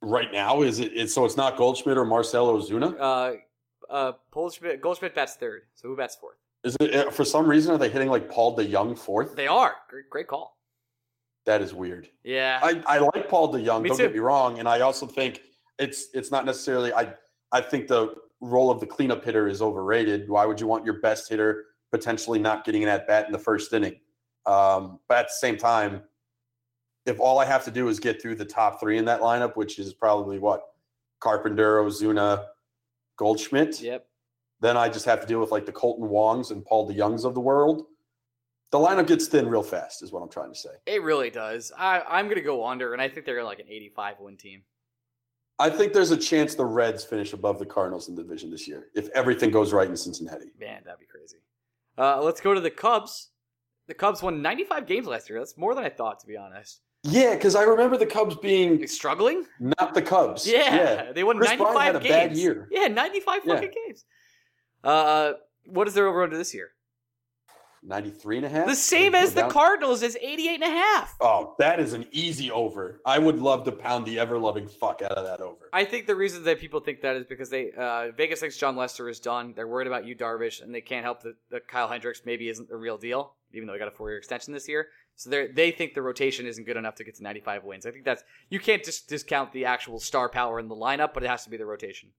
right 0.01 0.33
now, 0.33 0.63
is 0.63 0.79
it? 0.79 0.93
It's, 0.95 1.13
so 1.13 1.25
it's 1.25 1.37
not 1.37 1.57
Goldschmidt 1.57 1.99
or 1.99 2.05
Marcell 2.05 2.47
Ozuna. 2.57 2.97
Uh, 2.99 3.33
uh, 3.93 4.13
Goldschmidt, 4.31 4.81
Goldschmidt 4.81 5.15
bats 5.15 5.35
third. 5.35 5.63
So 5.75 5.89
who 5.89 5.97
bats 5.97 6.15
fourth? 6.17 6.37
Is 6.65 6.77
it 6.81 6.95
uh, 6.95 7.11
for 7.11 7.25
some 7.25 7.47
reason 7.47 7.75
are 7.75 7.79
they 7.79 7.89
hitting 7.89 8.09
like 8.09 8.31
Paul 8.31 8.57
DeJong 8.57 8.97
fourth? 8.99 9.35
They 9.37 9.47
are. 9.49 9.75
Great, 9.91 10.09
great 10.11 10.27
call. 10.29 10.57
That 11.49 11.63
is 11.63 11.73
weird. 11.73 12.11
Yeah. 12.25 12.61
I, 12.63 12.83
I 12.87 12.99
like 12.99 13.27
Paul 13.27 13.51
DeJong. 13.51 13.81
Me 13.81 13.89
don't 13.89 13.97
too. 13.97 14.05
get 14.05 14.13
me 14.13 14.19
wrong, 14.19 14.59
and 14.59 14.69
I 14.69 14.81
also 14.81 15.07
think 15.07 15.41
it's 15.79 16.09
it's 16.13 16.31
not 16.31 16.45
necessarily. 16.45 16.93
I 16.93 17.15
I 17.53 17.63
think 17.63 17.89
the 17.89 18.17
role 18.43 18.71
of 18.71 18.81
the 18.81 18.87
cleanup 18.87 19.25
hitter 19.25 19.49
is 19.49 19.63
overrated. 19.63 20.29
Why 20.29 20.45
would 20.45 20.61
you 20.61 20.67
want 20.67 20.85
your 20.85 21.01
best 21.01 21.27
hitter 21.27 21.65
potentially 21.91 22.39
not 22.39 22.67
getting 22.67 22.83
an 22.83 22.91
at 22.91 23.07
bat 23.07 23.25
in 23.25 23.33
the 23.33 23.39
first 23.39 23.73
inning? 23.73 23.99
Um, 24.45 25.01
but 25.09 25.21
at 25.21 25.29
the 25.29 25.39
same 25.41 25.57
time, 25.57 26.03
if 27.07 27.19
all 27.19 27.39
I 27.39 27.47
have 27.47 27.65
to 27.65 27.71
do 27.71 27.89
is 27.89 27.99
get 27.99 28.21
through 28.21 28.35
the 28.35 28.45
top 28.45 28.79
three 28.79 28.99
in 28.99 29.07
that 29.07 29.23
lineup, 29.23 29.57
which 29.57 29.79
is 29.79 29.95
probably 29.95 30.39
what 30.39 30.65
Carpenter, 31.19 31.83
Ozuna, 31.83 32.45
Goldschmidt, 33.17 33.81
yep. 33.81 34.07
then 34.61 34.77
I 34.77 34.91
just 34.91 35.07
have 35.07 35.23
to 35.23 35.27
deal 35.27 35.41
with 35.41 35.51
like 35.51 35.65
the 35.65 35.73
Kolten 35.73 36.11
Wongs 36.11 36.51
and 36.51 36.63
Paul 36.63 36.91
DeJongs 36.91 37.25
of 37.25 37.33
the 37.33 37.41
world. 37.41 37.87
The 38.71 38.79
lineup 38.79 39.07
gets 39.07 39.27
thin 39.29 39.49
real 39.49 39.63
fast, 39.63 40.03
is 40.03 40.13
what 40.13 40.21
I'm 40.21 40.29
trying 40.29 40.53
to 40.53 40.59
say. 40.59 40.71
It 40.87 41.03
really 41.03 41.31
does. 41.31 41.73
I, 41.77 42.03
I'm 42.07 42.27
going 42.27 42.37
to 42.37 42.43
go 42.43 42.67
under, 42.67 42.93
and 42.93 43.01
I 43.01 43.09
think 43.09 43.25
they're 43.25 43.43
like 43.45 43.61
an 43.61 43.67
85 43.69 44.17
win 44.21 44.37
team. 44.37 44.63
I 45.59 45.71
think 45.71 45.93
there's 45.93 46.11
a 46.13 46.17
chance 46.17 46.55
the 46.55 46.65
Reds 46.67 47.03
finish 47.05 47.33
above 47.33 47.59
the 47.59 47.67
Cardinals 47.67 48.09
in 48.09 48.15
the 48.15 48.23
division 48.23 48.51
this 48.51 48.69
year 48.69 48.89
if 48.95 49.09
everything 49.09 49.51
goes 49.51 49.73
right 49.73 49.89
in 49.89 49.97
Cincinnati. 49.97 50.53
Man, 50.61 50.83
that'd 50.85 51.01
be 51.01 51.07
crazy. 51.07 51.39
Uh, 51.97 52.23
let's 52.23 52.41
go 52.41 52.55
to 52.55 52.61
the 52.61 52.71
Cubs. 52.71 53.31
The 53.89 53.95
Cubs 53.95 54.23
won 54.23 54.41
95 54.43 54.87
games 54.87 55.07
last 55.07 55.29
year. 55.29 55.39
That's 55.41 55.57
more 55.57 55.75
than 55.75 55.83
I 55.85 55.89
thought, 55.89 56.21
to 56.21 56.27
be 56.27 56.37
honest. 56.37 56.81
Yeah, 57.03 57.35
because 57.35 57.57
I 57.57 57.63
remember 57.63 57.97
the 57.97 58.07
Cubs 58.07 58.37
being 58.37 58.87
struggling? 58.87 59.47
not 59.59 59.95
the 59.95 60.03
Cubs. 60.03 60.47
Yeah, 60.47 60.75
yeah. 60.77 61.13
they 61.15 61.25
won 61.25 61.39
Kris 61.39 61.49
95 61.51 61.73
Bryant 61.73 61.95
had 61.95 61.97
a 61.97 62.09
games. 62.09 62.29
bad 62.29 62.37
year. 62.37 62.69
Yeah, 62.71 62.87
95 62.89 63.41
Yeah. 63.45 63.55
fucking 63.55 63.71
games. 63.87 64.05
Uh, 64.85 65.33
what 65.67 65.89
is 65.89 65.95
their 65.95 66.07
over 66.07 66.23
under 66.23 66.37
this 66.37 66.55
year? 66.55 66.71
93 67.83 68.39
and 68.39 68.47
a 68.47 68.49
half. 68.49 68.67
The 68.67 68.75
same 68.75 69.15
as 69.15 69.35
the 69.35 69.43
down. 69.43 69.51
Cardinals 69.51 70.03
is 70.03 70.17
88 70.21 70.55
and 70.55 70.63
a 70.63 70.67
half. 70.67 71.17
Oh, 71.21 71.55
that 71.59 71.81
is 71.81 71.93
an 71.93 72.07
easy 72.11 72.51
over. 72.51 73.01
I 73.05 73.19
would 73.19 73.41
love 73.41 73.65
to 73.65 73.73
pound 73.73 74.07
the 74.07 74.19
ever 74.19 74.39
loving 74.39 74.67
fuck 74.67 75.03
out 75.03 75.13
of 75.13 75.25
that 75.25 75.41
over. 75.41 75.69
I 75.73 75.85
think 75.85 76.07
the 76.07 76.17
reason 76.17 76.43
that 76.45 76.59
people 76.59 76.81
think 76.81 77.01
that 77.03 77.17
is 77.17 77.25
because 77.25 77.51
they 77.51 77.73
uh, 77.73 78.11
Vegas 78.17 78.41
thinks 78.41 78.57
Jon 78.57 78.77
Lester 78.77 79.09
is 79.09 79.21
done. 79.21 79.53
They're 79.55 79.69
worried 79.69 79.87
about 79.87 80.05
Yu, 80.05 80.15
Darvish, 80.15 80.63
and 80.63 80.75
they 80.75 80.81
can't 80.81 81.05
help 81.05 81.23
that, 81.23 81.37
that 81.51 81.69
Kyle 81.69 81.89
Hendricks 81.89 82.23
maybe 82.25 82.49
isn't 82.49 82.69
the 82.69 82.77
real 82.77 82.99
deal, 82.99 83.35
even 83.53 83.67
though 83.67 83.75
he 83.75 83.79
got 83.79 83.89
a 83.89 83.93
four 83.93 84.11
year 84.11 84.19
extension 84.19 84.53
this 84.53 84.69
year. 84.69 84.89
So 85.15 85.31
they 85.31 85.49
they 85.49 85.71
think 85.71 85.95
the 85.95 86.03
rotation 86.03 86.47
isn't 86.47 86.65
good 86.65 86.77
enough 86.77 86.95
to 86.97 87.05
get 87.05 87.17
to 87.17 87.23
95 87.23 87.65
wins. 87.65 87.87
I 87.87 87.91
think 87.91 88.05
that's 88.05 88.23
you 88.51 88.61
can't 88.61 88.85
just 88.85 89.09
discount 89.09 89.53
the 89.53 89.65
actual 89.65 89.99
star 90.01 90.29
power 90.29 90.59
in 90.61 90.69
the 90.69 90.77
lineup, 90.77 91.15
but 91.15 91.23
it 91.23 91.29
has 91.29 91.45
to 91.45 91.51
be 91.51 91.57
the 91.57 91.67
rotation. 91.67 92.11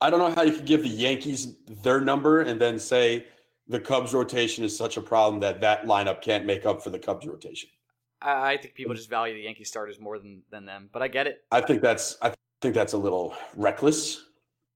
I 0.00 0.08
don't 0.08 0.18
know 0.18 0.34
how 0.34 0.42
you 0.42 0.52
could 0.52 0.64
give 0.64 0.82
the 0.82 0.88
Yankees 0.88 1.54
their 1.82 2.00
number 2.00 2.40
and 2.40 2.60
then 2.60 2.78
say 2.78 3.26
the 3.70 3.78
Cubs 3.78 4.12
rotation 4.12 4.64
is 4.64 4.76
such 4.76 4.96
a 4.96 5.00
problem 5.00 5.40
that 5.40 5.60
that 5.60 5.86
lineup 5.86 6.20
can't 6.20 6.44
make 6.44 6.66
up 6.66 6.82
for 6.82 6.90
the 6.90 6.98
Cubs 6.98 7.26
rotation. 7.26 7.70
I, 8.20 8.52
I 8.52 8.56
think 8.56 8.74
people 8.74 8.94
just 8.94 9.08
value 9.08 9.32
the 9.32 9.42
Yankee 9.42 9.64
starters 9.64 10.00
more 10.00 10.18
than 10.18 10.42
than 10.50 10.66
them, 10.66 10.90
but 10.92 11.02
I 11.02 11.08
get 11.08 11.26
it. 11.26 11.44
I 11.52 11.60
think 11.60 11.80
that's 11.80 12.16
I 12.20 12.34
think 12.60 12.74
that's 12.74 12.92
a 12.92 12.98
little 12.98 13.34
reckless. 13.56 14.26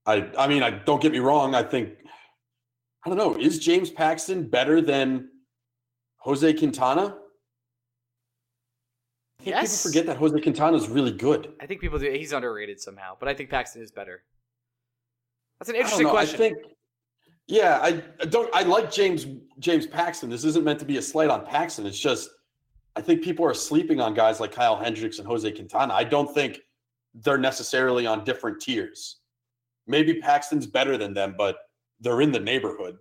I 0.05 0.29
I 0.37 0.47
mean, 0.47 0.63
I 0.63 0.71
don't 0.71 1.01
get 1.01 1.11
me 1.11 1.19
wrong. 1.19 1.53
I 1.53 1.61
think 1.61 1.89
I 3.05 3.09
don't 3.09 3.17
know. 3.17 3.35
Is 3.35 3.59
James 3.59 3.91
Paxton 3.91 4.47
better 4.47 4.81
than 4.81 5.29
Jose 6.19 6.53
Quintana? 6.53 7.17
Yes. 9.43 9.83
people 9.83 9.91
forget 9.91 10.05
that 10.07 10.17
Jose 10.17 10.39
Quintana 10.41 10.77
is 10.77 10.87
really 10.87 11.11
good. 11.11 11.53
I 11.59 11.65
think 11.67 11.81
people 11.81 11.99
do. 11.99 12.09
He's 12.09 12.31
underrated 12.31 12.79
somehow, 12.79 13.15
but 13.19 13.27
I 13.27 13.33
think 13.33 13.49
Paxton 13.49 13.81
is 13.83 13.91
better. 13.91 14.23
That's 15.59 15.69
an 15.69 15.75
interesting 15.75 16.09
question. 16.09 16.35
I 16.35 16.37
think, 16.37 16.57
yeah, 17.47 17.79
I, 17.81 18.03
I 18.21 18.25
don't. 18.25 18.53
I 18.53 18.63
like 18.63 18.91
James 18.91 19.27
James 19.59 19.85
Paxton. 19.85 20.29
This 20.29 20.43
isn't 20.43 20.65
meant 20.65 20.79
to 20.79 20.85
be 20.85 20.97
a 20.97 21.01
slight 21.01 21.29
on 21.29 21.45
Paxton. 21.45 21.85
It's 21.85 21.99
just 21.99 22.29
I 22.95 23.01
think 23.01 23.23
people 23.23 23.45
are 23.45 23.53
sleeping 23.53 23.99
on 23.99 24.13
guys 24.13 24.39
like 24.39 24.51
Kyle 24.51 24.75
Hendricks 24.75 25.19
and 25.19 25.27
Jose 25.27 25.49
Quintana. 25.51 25.93
I 25.93 26.05
don't 26.05 26.33
think 26.33 26.61
they're 27.13 27.37
necessarily 27.37 28.07
on 28.07 28.23
different 28.23 28.61
tiers. 28.61 29.17
Maybe 29.85 30.15
Paxton's 30.15 30.65
better 30.65 30.97
than 30.97 31.13
them, 31.13 31.35
but 31.37 31.57
they're 31.99 32.21
in 32.21 32.31
the 32.31 32.39
neighborhood. 32.39 32.97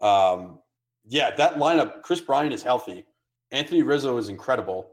Um, 0.00 0.60
yeah, 1.08 1.34
that 1.36 1.56
lineup. 1.56 2.02
Kris 2.02 2.20
Bryant 2.20 2.52
is 2.52 2.62
healthy. 2.62 3.04
Anthony 3.52 3.82
Rizzo 3.82 4.16
is 4.18 4.28
incredible. 4.28 4.90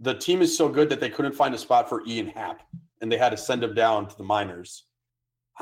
The 0.00 0.14
team 0.14 0.42
is 0.42 0.56
so 0.56 0.68
good 0.68 0.88
that 0.90 1.00
they 1.00 1.10
couldn't 1.10 1.34
find 1.34 1.54
a 1.54 1.58
spot 1.58 1.88
for 1.88 2.02
Ian 2.06 2.28
Happ, 2.28 2.62
and 3.00 3.10
they 3.10 3.16
had 3.16 3.30
to 3.30 3.36
send 3.36 3.64
him 3.64 3.74
down 3.74 4.08
to 4.08 4.16
the 4.16 4.24
minors. 4.24 4.84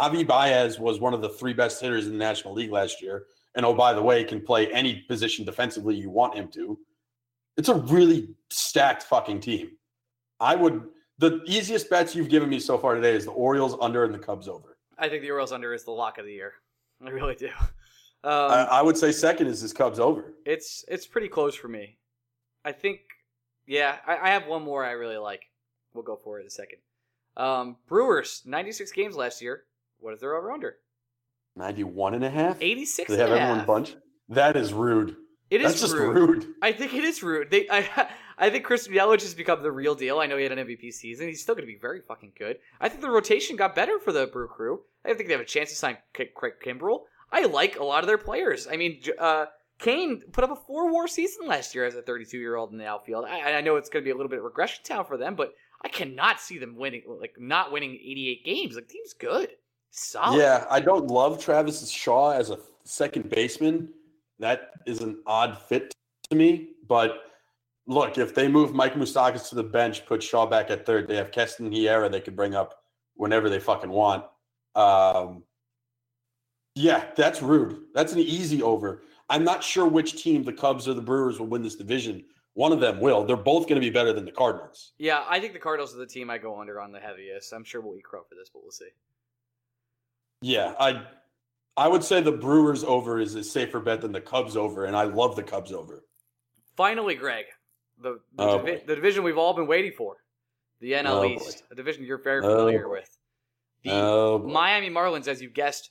Javi 0.01 0.27
Baez 0.27 0.79
was 0.79 0.99
one 0.99 1.13
of 1.13 1.21
the 1.21 1.29
three 1.29 1.53
best 1.53 1.81
hitters 1.81 2.07
in 2.07 2.13
the 2.13 2.19
National 2.19 2.55
League 2.55 2.71
last 2.73 3.03
year. 3.03 3.25
And 3.55 3.67
oh, 3.67 3.75
by 3.75 3.93
the 3.93 4.03
way, 4.03 4.25
can 4.25 4.41
play 4.41 4.73
any 4.73 5.05
position 5.09 5.45
defensively 5.45 5.95
you 5.95 6.09
want 6.09 6.35
him 6.35 6.49
to. 6.53 6.79
It's 7.57 7.69
a 7.69 7.75
really 7.75 8.31
stacked 8.49 9.03
fucking 9.03 9.41
team. 9.41 9.73
I 10.39 10.55
would, 10.55 10.85
the 11.19 11.43
easiest 11.47 11.91
bets 11.91 12.15
you've 12.15 12.29
given 12.29 12.49
me 12.49 12.61
so 12.61 12.79
far 12.79 12.95
today 12.95 13.15
is 13.15 13.25
the 13.27 13.33
Orioles 13.33 13.77
under 13.81 14.05
and 14.05 14.15
the 14.15 14.19
Cubs 14.19 14.49
over. 14.49 14.79
I 14.99 15.09
think 15.09 15.23
the 15.23 15.31
Orioles 15.31 15.53
under 15.53 15.75
is 15.75 15.85
the 15.85 15.91
lock 15.91 16.19
of 16.19 16.25
the 16.25 16.33
year. 16.33 16.55
I 17.05 17.11
really 17.11 17.35
do. 17.35 17.51
Um, 18.23 18.33
I, 18.33 18.65
I 18.65 18.83
would 18.83 18.99
say 18.99 19.13
second 19.13 19.47
is 19.47 19.63
this 19.63 19.73
Cubs 19.73 19.99
over. 19.99 20.35
it's 20.45 20.85
it's 20.89 21.07
pretty 21.07 21.29
close 21.29 21.55
for 21.55 21.69
me. 21.69 21.97
I 22.67 22.73
think, 22.73 23.01
yeah, 23.67 23.97
I, 24.07 24.19
I 24.19 24.29
have 24.29 24.47
one 24.47 24.63
more 24.63 24.85
I 24.85 24.91
really 24.91 25.17
like. 25.17 25.45
We'll 25.95 26.05
go 26.05 26.17
for 26.17 26.37
it 26.39 26.43
in 26.43 26.47
a 26.47 26.51
second. 26.51 26.81
Um, 27.39 27.77
Brewers, 27.89 28.43
96 28.45 28.93
games 28.93 29.17
last 29.17 29.41
year. 29.41 29.65
What 30.01 30.15
is 30.15 30.21
their 30.21 30.35
over 30.37 30.51
under? 30.53 30.77
91 31.57 32.15
and 32.15 32.25
a 32.25 32.31
half? 32.31 32.57
86 32.61 33.09
Do 33.09 33.17
they 33.17 33.23
have 33.23 33.31
everyone 33.33 33.59
half. 33.59 33.67
bunch? 33.67 33.97
That 34.29 34.57
is 34.57 34.73
rude. 34.73 35.17
It 35.51 35.61
is 35.63 35.73
That's 35.73 35.81
just 35.81 35.95
rude. 35.95 36.15
rude. 36.17 36.47
I 36.63 36.73
think 36.73 36.95
it 36.95 37.03
is 37.03 37.23
rude. 37.23 37.51
They, 37.51 37.69
I, 37.69 38.09
I 38.39 38.51
think 38.51 38.65
Chris 38.65 38.87
Yelich 38.87 39.23
has 39.23 39.35
become 39.35 39.63
the 39.63 39.73
real 39.73 39.95
deal. 39.97 40.21
I 40.21 40.27
know 40.27 40.37
he 40.37 40.45
had 40.45 40.53
an 40.57 40.65
MVP 40.67 40.93
season. 40.93 41.27
He's 41.27 41.43
still 41.43 41.55
going 41.57 41.67
to 41.67 41.73
be 41.73 41.79
very 41.79 42.01
fucking 42.01 42.33
good. 42.39 42.59
I 42.81 42.89
think 42.89 43.01
the 43.01 43.11
rotation 43.11 43.57
got 43.57 43.75
better 43.75 43.99
for 43.99 44.13
the 44.13 44.27
Brew 44.29 44.47
Crew. 44.49 44.81
I 45.05 45.15
think 45.15 45.27
they 45.29 45.33
have 45.35 45.41
a 45.43 45.47
chance 45.47 45.71
to 45.71 45.77
sign 45.77 45.97
K- 46.15 46.31
Craig 46.35 46.55
Kimbrel. 46.65 47.01
I 47.33 47.47
like 47.47 47.79
a 47.79 47.85
lot 47.85 48.03
of 48.05 48.07
their 48.07 48.19
players. 48.19 48.67
I 48.71 48.77
mean, 48.77 49.01
uh, 49.19 49.47
Cain 49.81 50.23
put 50.33 50.45
up 50.45 50.51
a 50.51 50.57
four-war 50.57 51.09
season 51.09 51.47
last 51.49 51.75
year 51.75 51.85
as 51.85 51.95
a 51.97 52.03
32-year-old 52.03 52.71
in 52.73 52.79
the 52.79 52.87
outfield. 52.87 53.25
I, 53.25 53.55
I 53.55 53.61
know 53.61 53.77
it's 53.77 53.89
going 53.89 54.03
to 54.03 54.07
be 54.07 54.11
a 54.11 54.17
little 54.17 54.31
bit 54.31 54.39
of 54.39 54.45
regression 54.45 54.85
town 54.85 55.05
for 55.05 55.17
them, 55.17 55.35
but 55.35 55.53
I 55.85 55.89
cannot 55.89 56.41
see 56.41 56.59
them 56.59 56.77
winning, 56.77 57.03
like 57.07 57.35
not 57.39 57.73
winning 57.73 57.93
88 57.95 58.45
games. 58.45 58.75
Like, 58.77 58.87
the 58.89 58.93
team's 58.95 59.15
good, 59.15 59.51
solid. 59.91 60.39
Yeah, 60.39 60.67
I 60.71 60.81
don't 60.81 61.09
love 61.09 61.43
Travis 61.43 61.89
Shaw 61.91 62.33
as 62.33 62.51
a 62.51 62.59
second 62.85 63.31
baseman. 63.31 63.89
That 64.39 64.71
is 64.87 65.01
an 65.01 65.19
odd 65.27 65.59
fit 65.59 65.93
to 66.31 66.37
me. 66.37 66.71
But 66.89 67.25
look, 67.87 68.19
if 68.19 68.35
they 68.35 68.49
move 68.49 68.75
Mike 68.75 68.95
Moustakas 68.95 69.49
to 69.51 69.55
the 69.55 69.63
bench, 69.63 70.07
put 70.07 70.23
Shaw 70.23 70.47
back 70.47 70.71
at 70.71 70.87
third, 70.87 71.09
they 71.09 71.17
have 71.17 71.31
Keston 71.31 71.71
Hiura 71.71 72.11
they 72.11 72.21
could 72.21 72.37
bring 72.37 72.55
up 72.55 72.83
whenever 73.15 73.51
they 73.51 73.61
fucking 73.61 73.91
want. 73.91 74.25
Um, 74.75 75.43
yeah, 76.75 77.07
that's 77.17 77.43
rude. 77.43 77.83
That's 77.95 78.13
an 78.13 78.21
easy 78.21 78.63
over. 78.63 79.03
I'm 79.29 79.45
not 79.45 79.63
sure 79.63 79.87
which 79.87 80.23
team, 80.23 80.43
the 80.43 80.53
Cubs 80.53 80.89
or 80.89 80.95
the 80.95 81.03
Brewers, 81.03 81.39
will 81.39 81.47
win 81.47 81.63
this 81.63 81.77
division. 81.77 82.25
One 82.55 82.73
of 82.73 82.81
them 82.81 83.01
will. 83.01 83.25
They're 83.25 83.37
both 83.37 83.69
going 83.69 83.81
to 83.81 83.87
be 83.87 83.91
better 83.91 84.13
than 84.13 84.25
the 84.25 84.33
Cardinals. 84.33 84.93
Yeah, 84.99 85.25
I 85.29 85.39
think 85.39 85.53
the 85.53 85.59
Cardinals 85.59 85.95
are 85.95 85.99
the 85.99 86.07
team 86.07 86.31
I 86.31 86.39
go 86.39 86.61
under 86.61 86.81
on 86.81 86.91
the 86.91 86.99
heaviest. 86.99 87.53
I'm 87.53 87.65
sure 87.65 87.81
we'll 87.81 87.97
eat 87.97 88.05
crow 88.05 88.23
for 88.29 88.35
this, 88.35 88.51
but 88.53 88.63
we'll 88.63 88.73
see. 88.73 88.89
Yeah, 90.41 90.75
I 90.79 91.03
I 91.77 91.89
would 91.89 92.03
say 92.05 92.21
the 92.21 92.33
Brewers 92.33 92.83
over 92.85 93.21
is 93.21 93.35
a 93.35 93.45
safer 93.45 93.81
bet 93.81 94.01
than 94.01 94.13
the 94.13 94.21
Cubs 94.21 94.57
over, 94.57 94.85
and 94.87 94.97
I 94.97 95.05
love 95.05 95.37
the 95.37 95.43
Cubs 95.43 95.73
over. 95.73 96.05
Finally, 96.77 97.15
Greg, 97.15 97.47
the 97.99 98.21
the, 98.37 98.43
Oh, 98.43 98.63
divi- 98.63 98.83
the 98.87 98.95
division 98.95 99.23
we've 99.25 99.39
all 99.39 99.55
been 99.55 99.67
waiting 99.67 99.93
for, 99.93 100.17
the 100.81 100.93
NL 100.93 101.07
Oh, 101.21 101.25
East, 101.25 101.63
a 101.71 101.75
division 101.75 102.05
you're 102.05 102.19
very 102.23 102.41
Oh, 102.45 102.57
familiar 102.57 102.85
boy. 102.87 102.93
with. 102.93 103.19
The 103.85 103.91
Oh. 103.93 104.39
Miami 104.39 104.91
Marlins, 104.91 105.29
as 105.29 105.41
you 105.41 105.49
guessed, 105.51 105.91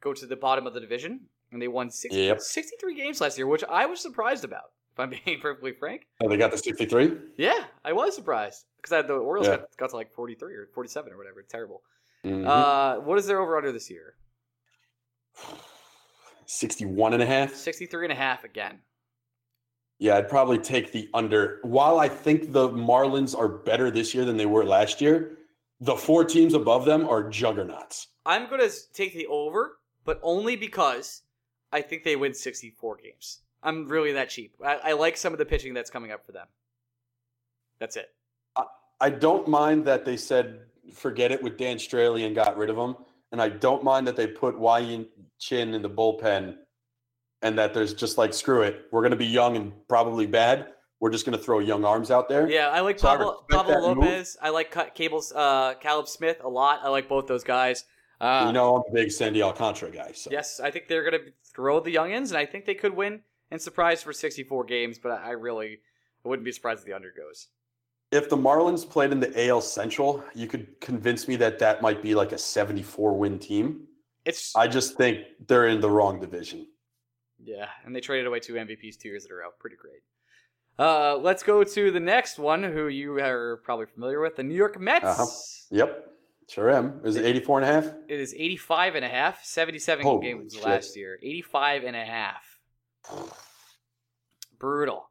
go 0.00 0.12
to 0.12 0.26
the 0.26 0.36
bottom 0.36 0.66
of 0.66 0.74
the 0.74 0.80
division, 0.80 1.20
and 1.52 1.60
they 1.62 1.68
won 1.68 1.90
60, 1.90 2.16
Yep. 2.20 2.40
63 2.40 2.94
games 2.94 3.20
last 3.20 3.36
year, 3.38 3.46
which 3.46 3.64
I 3.64 3.86
was 3.86 4.00
surprised 4.00 4.44
about. 4.44 4.72
If 4.92 5.00
I'm 5.00 5.10
being 5.24 5.40
perfectly 5.40 5.72
frank, 5.72 6.06
Oh, 6.20 6.28
they 6.28 6.36
got 6.36 6.50
the 6.52 6.58
63? 6.58 7.16
yeah, 7.36 7.66
I 7.84 7.92
was 7.92 8.14
surprised 8.14 8.64
because 8.80 9.06
the 9.06 9.12
Orioles 9.14 9.46
Yeah. 9.48 9.56
got, 9.58 9.76
got 9.76 9.90
to 9.90 9.96
like 9.96 10.12
43 10.12 10.54
or 10.54 10.66
47 10.74 11.12
or 11.12 11.16
whatever. 11.16 11.42
Terrible. 11.42 11.82
Mhm. 12.24 12.46
Uh, 12.46 13.00
what 13.00 13.18
is 13.18 13.26
their 13.26 13.40
over 13.40 13.56
under 13.56 13.72
this 13.72 13.90
year? 13.90 14.14
61 16.46 17.14
and 17.14 17.22
a 17.22 17.26
half? 17.26 17.54
63 17.54 18.06
and 18.06 18.12
a 18.12 18.16
half 18.16 18.44
again. 18.44 18.80
Yeah, 19.98 20.16
I'd 20.16 20.28
probably 20.28 20.58
take 20.58 20.92
the 20.92 21.08
under. 21.12 21.58
While 21.62 21.98
I 21.98 22.08
think 22.08 22.52
the 22.52 22.68
Marlins 22.68 23.36
are 23.36 23.48
better 23.48 23.90
this 23.90 24.14
year 24.14 24.24
than 24.24 24.36
they 24.36 24.46
were 24.46 24.64
last 24.64 25.00
year, 25.00 25.38
the 25.80 25.96
four 25.96 26.24
teams 26.24 26.54
above 26.54 26.84
them 26.84 27.08
are 27.08 27.28
juggernauts. 27.28 28.08
I'm 28.24 28.48
going 28.48 28.60
to 28.60 28.74
take 28.92 29.14
the 29.14 29.26
over, 29.26 29.78
but 30.04 30.20
only 30.22 30.56
because 30.56 31.22
I 31.72 31.82
think 31.82 32.04
they 32.04 32.16
win 32.16 32.34
64 32.34 32.98
games. 33.02 33.40
I'm 33.62 33.88
really 33.88 34.12
that 34.12 34.30
cheap. 34.30 34.54
I, 34.64 34.76
I 34.76 34.92
like 34.92 35.16
some 35.16 35.32
of 35.32 35.38
the 35.38 35.46
pitching 35.46 35.74
that's 35.74 35.90
coming 35.90 36.12
up 36.12 36.24
for 36.24 36.32
them. 36.32 36.46
That's 37.80 37.96
it. 37.96 38.10
I 39.00 39.10
don't 39.10 39.46
mind 39.46 39.84
that 39.84 40.04
they 40.04 40.16
said 40.16 40.60
forget 40.92 41.32
it 41.32 41.42
with 41.42 41.56
Dan 41.56 41.76
Straily 41.76 42.26
and 42.26 42.34
got 42.34 42.56
rid 42.56 42.70
of 42.70 42.76
him. 42.76 42.96
And 43.32 43.42
I 43.42 43.48
don't 43.48 43.84
mind 43.84 44.06
that 44.06 44.16
they 44.16 44.26
put 44.26 44.58
Wai 44.58 45.04
Chin 45.38 45.74
in 45.74 45.82
the 45.82 45.90
bullpen 45.90 46.56
and 47.42 47.58
that 47.58 47.74
there's 47.74 47.94
just 47.94 48.18
like, 48.18 48.34
screw 48.34 48.62
it. 48.62 48.86
We're 48.90 49.02
going 49.02 49.12
to 49.12 49.16
be 49.16 49.26
young 49.26 49.56
and 49.56 49.72
probably 49.88 50.26
bad. 50.26 50.68
We're 51.00 51.10
just 51.10 51.24
going 51.24 51.38
to 51.38 51.42
throw 51.42 51.60
young 51.60 51.84
arms 51.84 52.10
out 52.10 52.28
there. 52.28 52.50
Yeah, 52.50 52.70
I 52.70 52.80
like 52.80 52.98
So 52.98 53.06
Pablo, 53.06 53.26
respect 53.30 53.50
Pablo 53.50 53.88
that 53.88 53.94
move. 53.94 54.04
Lopez. 54.04 54.36
I 54.42 54.50
like 54.50 54.70
Ca- 54.72 54.90
Cable's 54.90 55.32
uh, 55.32 55.74
Caleb 55.80 56.08
Smith 56.08 56.38
a 56.42 56.48
lot. 56.48 56.80
I 56.82 56.88
like 56.88 57.08
both 57.08 57.26
those 57.28 57.44
guys. 57.44 57.84
Uh, 58.20 58.44
you 58.48 58.52
know, 58.52 58.76
I'm 58.76 58.82
a 58.90 58.94
big 58.94 59.12
Sandy 59.12 59.42
Alcantara 59.42 59.92
guy. 59.92 60.10
So. 60.12 60.30
Yes, 60.32 60.58
I 60.58 60.72
think 60.72 60.88
they're 60.88 61.08
going 61.08 61.24
to 61.24 61.32
throw 61.44 61.78
the 61.78 61.94
youngins, 61.94 62.28
and 62.30 62.36
I 62.36 62.46
think 62.46 62.66
they 62.66 62.74
could 62.74 62.96
win 62.96 63.20
and 63.52 63.62
surprise 63.62 64.02
for 64.02 64.12
64 64.12 64.64
games. 64.64 64.98
But 64.98 65.12
I 65.12 65.30
really 65.32 65.78
I 66.24 66.28
wouldn't 66.28 66.44
be 66.44 66.50
surprised 66.50 66.80
if 66.80 66.86
the 66.86 66.94
under 66.94 67.12
goes. 67.16 67.46
If 68.10 68.30
the 68.30 68.36
Marlins 68.36 68.88
played 68.88 69.12
in 69.12 69.20
the 69.20 69.48
AL 69.48 69.60
Central, 69.60 70.24
you 70.34 70.46
could 70.46 70.80
convince 70.80 71.28
me 71.28 71.36
that 71.36 71.58
that 71.58 71.82
might 71.82 72.02
be 72.02 72.14
like 72.14 72.32
a 72.32 72.38
74 72.38 73.16
win 73.16 73.38
team. 73.38 73.86
It's 74.24 74.54
I 74.56 74.66
just 74.66 74.96
think 74.96 75.20
they're 75.46 75.68
in 75.68 75.80
the 75.80 75.90
wrong 75.90 76.18
division. 76.20 76.66
Yeah, 77.42 77.68
and 77.84 77.94
they 77.94 78.00
traded 78.00 78.26
away 78.26 78.40
two 78.40 78.54
MVPs 78.54 78.98
two 78.98 79.08
years 79.08 79.26
in 79.26 79.32
a 79.32 79.34
row. 79.34 79.50
Pretty 79.58 79.76
great. 79.76 80.00
Uh, 80.78 81.16
let's 81.16 81.42
go 81.42 81.64
to 81.64 81.90
the 81.90 82.00
next 82.00 82.38
one, 82.38 82.62
who 82.62 82.88
you 82.88 83.18
are 83.18 83.60
probably 83.64 83.86
familiar 83.86 84.20
with, 84.20 84.36
the 84.36 84.42
New 84.42 84.54
York 84.54 84.78
Mets. 84.80 85.04
Uh-huh. 85.04 85.26
Yep, 85.70 86.06
sure 86.48 86.70
am. 86.70 87.00
Is 87.04 87.16
it 87.16 87.24
84 87.24 87.60
and 87.60 87.68
a 87.68 87.72
half? 87.72 87.94
It 88.08 88.20
is 88.20 88.32
85 88.34 88.94
and 88.94 89.04
a 89.04 89.08
half, 89.08 89.44
77 89.44 90.04
Holy 90.04 90.26
games 90.26 90.54
shit. 90.54 90.64
last 90.64 90.96
year. 90.96 91.18
85 91.22 91.84
and 91.84 91.96
a 91.96 92.04
half. 92.04 92.60
Brutal. 94.58 95.08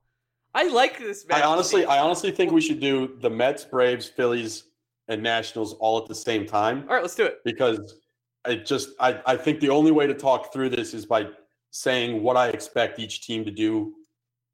I 0.58 0.64
like 0.70 0.98
this 0.98 1.28
match. 1.28 1.40
I 1.42 1.46
honestly, 1.46 1.86
I 1.86 2.00
honestly 2.00 2.32
think 2.32 2.52
we 2.52 2.62
should 2.62 2.80
do 2.80 3.16
the 3.22 3.30
Mets, 3.30 3.64
Braves, 3.64 4.08
Phillies, 4.08 4.64
and 5.08 5.22
Nationals 5.22 5.74
all 5.74 6.00
at 6.00 6.08
the 6.08 6.16
same 6.16 6.48
time 6.48 6.84
All 6.90 6.96
right, 6.96 7.02
let's 7.04 7.14
do 7.16 7.26
it. 7.26 7.42
because 7.46 7.96
I 8.44 8.56
just, 8.56 8.90
I, 9.00 9.22
I 9.26 9.38
think 9.38 9.60
the 9.60 9.70
only 9.70 9.92
way 9.92 10.08
to 10.08 10.16
talk 10.16 10.52
through 10.52 10.70
this 10.70 10.96
is 10.96 11.06
by 11.06 11.28
saying 11.70 12.24
what 12.24 12.36
I 12.38 12.48
expect 12.50 12.98
each 12.98 13.22
team 13.26 13.46
to 13.46 13.52
do. 13.52 13.94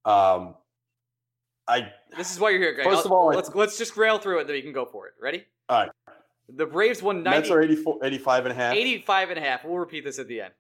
Um, 0.04 0.56
I 1.70 1.90
This 2.18 2.34
is 2.34 2.40
why 2.40 2.50
you're 2.50 2.60
here, 2.60 2.74
Greg. 2.74 2.86
First 2.86 3.00
I'll- 3.00 3.06
of 3.06 3.12
all, 3.14 3.28
let's 3.28 3.56
let's 3.56 3.78
just 3.78 3.96
rail 3.96 4.18
through 4.20 4.40
it, 4.42 4.48
then 4.48 4.56
we 4.56 4.62
can 4.62 4.74
go 4.74 4.86
for 4.86 5.08
it. 5.08 5.14
Ready? 5.22 5.46
All 5.70 5.80
right. 5.84 5.92
The 6.50 6.66
Braves 6.66 7.02
won 7.02 7.24
90, 7.24 7.40
Mets 7.40 7.50
are 7.50 7.62
84, 7.62 8.00
85 8.04 8.46
and 8.46 8.52
a 8.52 8.56
half. 8.56 8.74
85 8.76 9.30
and 9.30 9.40
a 9.40 9.42
half. 9.42 9.64
We'll 9.64 9.78
repeat 9.78 10.04
this 10.04 10.20
at 10.20 10.28
the 10.28 10.42
end. 10.42 10.54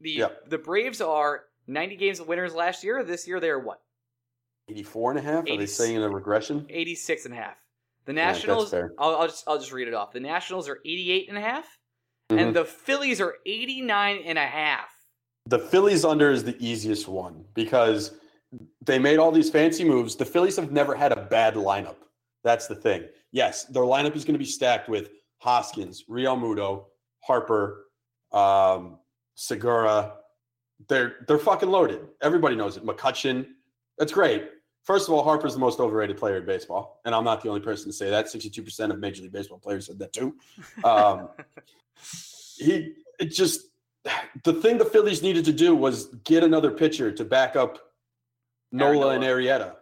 The 0.00 0.10
Yep. 0.10 0.50
the 0.50 0.58
Braves 0.58 1.00
are 1.00 1.44
90 1.68 1.94
games 1.94 2.18
of 2.18 2.26
winners 2.26 2.52
last 2.54 2.82
year. 2.82 3.04
This 3.04 3.28
year 3.28 3.38
they 3.38 3.48
are 3.50 3.60
what? 3.60 3.80
84 4.74 5.10
and 5.12 5.18
a 5.20 5.22
half? 5.22 5.44
Are 5.48 5.56
they 5.56 5.66
saying 5.66 5.96
in 5.96 6.02
a 6.02 6.08
regression? 6.08 6.66
86 6.68 7.24
and 7.26 7.34
a 7.34 7.36
half. 7.36 7.56
The 8.06 8.12
Nationals, 8.12 8.70
fair. 8.70 8.92
I'll, 8.98 9.16
I'll 9.16 9.26
just 9.26 9.44
I'll 9.46 9.58
just 9.58 9.72
read 9.72 9.86
it 9.88 9.94
off. 9.94 10.12
The 10.12 10.20
Nationals 10.20 10.68
are 10.68 10.78
88 10.84 11.28
and 11.28 11.38
a 11.38 11.40
half, 11.40 11.78
Mhm. 12.30 12.40
and 12.40 12.56
the 12.56 12.64
Phillies 12.64 13.20
are 13.20 13.36
89 13.46 14.22
and 14.24 14.38
a 14.38 14.46
half. 14.46 14.90
The 15.46 15.58
Phillies 15.58 16.04
under 16.04 16.30
is 16.30 16.42
the 16.44 16.56
easiest 16.64 17.08
one 17.08 17.44
because 17.54 18.12
they 18.84 18.98
made 18.98 19.18
all 19.18 19.30
these 19.30 19.50
fancy 19.50 19.84
moves. 19.84 20.16
The 20.16 20.24
Phillies 20.24 20.56
have 20.56 20.72
never 20.72 20.94
had 20.94 21.12
a 21.12 21.22
bad 21.26 21.54
lineup. 21.54 21.96
That's 22.42 22.66
the 22.66 22.74
thing. 22.74 23.04
Yes, 23.32 23.64
their 23.64 23.82
lineup 23.82 24.16
is 24.16 24.24
going 24.24 24.34
to 24.34 24.38
be 24.38 24.44
stacked 24.44 24.88
with 24.88 25.10
Hoskins, 25.38 26.04
Realmuto, 26.08 26.86
Harper, 27.20 27.86
um, 28.32 28.98
Segura. 29.34 30.14
They're 30.88 31.16
they're 31.28 31.38
fucking 31.38 31.68
loaded. 31.68 32.00
Everybody 32.22 32.56
knows 32.56 32.76
it. 32.78 32.84
McCutcheon. 32.84 33.46
That's 33.98 34.12
great. 34.12 34.48
First 34.84 35.08
of 35.08 35.14
all, 35.14 35.22
Harper's 35.22 35.54
the 35.54 35.60
most 35.60 35.78
overrated 35.78 36.16
player 36.16 36.38
in 36.38 36.46
baseball, 36.46 37.00
and 37.04 37.14
I'm 37.14 37.24
not 37.24 37.42
the 37.42 37.48
only 37.48 37.60
person 37.60 37.86
to 37.86 37.92
say 37.92 38.10
that. 38.10 38.26
62% 38.26 38.90
of 38.90 38.98
Major 38.98 39.22
League 39.22 39.32
Baseball 39.32 39.58
players 39.58 39.86
said 39.86 39.98
that 39.98 40.12
too. 40.12 40.34
Um, 40.84 41.28
he 42.56 42.94
it 43.18 43.26
just 43.26 43.66
the 44.44 44.54
thing 44.54 44.78
the 44.78 44.84
Phillies 44.84 45.22
needed 45.22 45.44
to 45.44 45.52
do 45.52 45.74
was 45.74 46.06
get 46.24 46.42
another 46.42 46.70
pitcher 46.70 47.12
to 47.12 47.24
back 47.24 47.56
up 47.56 47.78
Nola 48.72 49.10
and 49.10 49.24
Arrieta. 49.24 49.76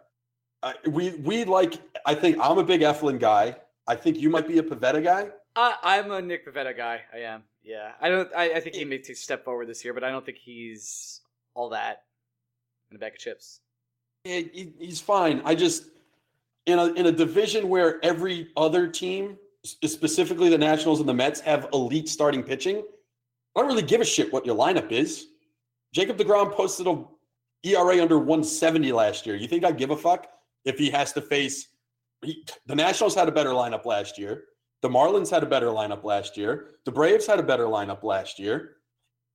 Uh, 0.61 0.73
we 0.87 1.11
we 1.11 1.45
like. 1.45 1.75
I 2.05 2.15
think 2.15 2.37
I'm 2.41 2.57
a 2.57 2.63
big 2.63 2.81
Eflin 2.81 3.19
guy. 3.19 3.55
I 3.87 3.95
think 3.95 4.17
you 4.17 4.29
might 4.29 4.47
be 4.47 4.57
a 4.57 4.63
Pivetta 4.63 5.03
guy. 5.03 5.29
I, 5.55 5.75
I'm 5.83 6.11
a 6.11 6.21
Nick 6.21 6.45
Pivetta 6.45 6.75
guy. 6.75 7.01
I 7.13 7.19
am. 7.19 7.43
Yeah. 7.63 7.91
I 8.01 8.09
don't. 8.09 8.29
I, 8.35 8.53
I 8.53 8.59
think 8.59 8.75
he 8.75 8.85
may 8.85 8.97
take 8.97 9.15
a 9.15 9.19
step 9.19 9.45
forward 9.45 9.67
this 9.67 9.83
year, 9.83 9.93
but 9.93 10.03
I 10.03 10.11
don't 10.11 10.25
think 10.25 10.37
he's 10.37 11.21
all 11.53 11.69
that 11.69 12.03
in 12.89 12.97
a 12.97 12.99
bag 12.99 13.13
of 13.13 13.19
chips. 13.19 13.61
He's 14.23 14.99
fine. 14.99 15.41
I 15.45 15.55
just 15.55 15.85
in 16.65 16.77
a 16.77 16.87
in 16.93 17.05
a 17.07 17.11
division 17.11 17.69
where 17.69 18.03
every 18.03 18.49
other 18.57 18.87
team, 18.87 19.37
specifically 19.63 20.49
the 20.49 20.57
Nationals 20.57 20.99
and 20.99 21.07
the 21.07 21.13
Mets, 21.13 21.39
have 21.41 21.67
elite 21.73 22.09
starting 22.09 22.43
pitching. 22.43 22.83
I 23.55 23.59
don't 23.61 23.67
really 23.67 23.81
give 23.81 24.01
a 24.01 24.05
shit 24.05 24.31
what 24.31 24.45
your 24.45 24.55
lineup 24.55 24.91
is. 24.91 25.27
Jacob 25.93 26.17
deGrom 26.17 26.53
posted 26.53 26.87
a 26.87 27.03
ERA 27.63 28.01
under 28.01 28.19
170 28.19 28.91
last 28.91 29.25
year. 29.25 29.35
You 29.35 29.47
think 29.47 29.65
I 29.65 29.71
give 29.71 29.89
a 29.89 29.97
fuck 29.97 30.27
if 30.65 30.77
he 30.77 30.89
has 30.91 31.11
to 31.13 31.21
face? 31.21 31.67
He, 32.23 32.45
the 32.67 32.75
Nationals 32.75 33.15
had 33.15 33.27
a 33.27 33.31
better 33.31 33.49
lineup 33.49 33.85
last 33.85 34.17
year. 34.17 34.43
The 34.81 34.89
Marlins 34.89 35.29
had 35.29 35.43
a 35.43 35.45
better 35.45 35.67
lineup 35.67 36.03
last 36.03 36.37
year. 36.37 36.75
The 36.85 36.91
Braves 36.91 37.25
had 37.25 37.39
a 37.39 37.43
better 37.43 37.65
lineup 37.65 38.03
last 38.03 38.39
year. 38.39 38.77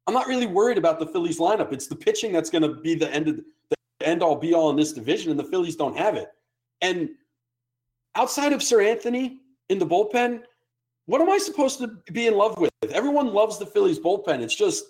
I'm 0.07 0.15
not 0.15 0.27
really 0.27 0.47
worried 0.47 0.79
about 0.79 0.99
the 0.99 1.07
Phillies 1.07 1.39
lineup. 1.39 1.73
It's 1.73 1.87
the 1.87 1.97
pitching 1.97 2.33
that's 2.33 2.51
going 2.51 2.63
to 2.63 2.81
be 2.81 2.95
the 2.95 3.11
end 3.11 3.29
of 3.29 3.37
the 3.71 3.74
end 4.01 4.23
all 4.23 4.37
be 4.37 4.55
all 4.55 4.71
in 4.71 4.77
this 4.77 4.93
division, 4.93 5.31
and 5.31 5.39
the 5.39 5.45
Phillies 5.45 5.77
don't 5.77 5.97
have 5.97 6.17
it. 6.17 6.29
And 6.81 7.11
outside 8.15 8.53
of 8.53 8.61
Seranthony 8.61 9.39
in 9.69 9.79
the 9.79 9.87
bullpen, 9.87 10.43
what 11.07 11.21
am 11.21 11.31
I 11.31 11.39
supposed 11.39 11.79
to 11.79 11.89
be 12.13 12.27
in 12.27 12.35
love 12.35 12.59
with? 12.59 12.73
Everyone 12.91 13.33
loves 13.33 13.59
the 13.59 13.67
Phillies 13.67 13.99
bullpen. 13.99 14.41
It's 14.41 14.55
just 14.55 14.85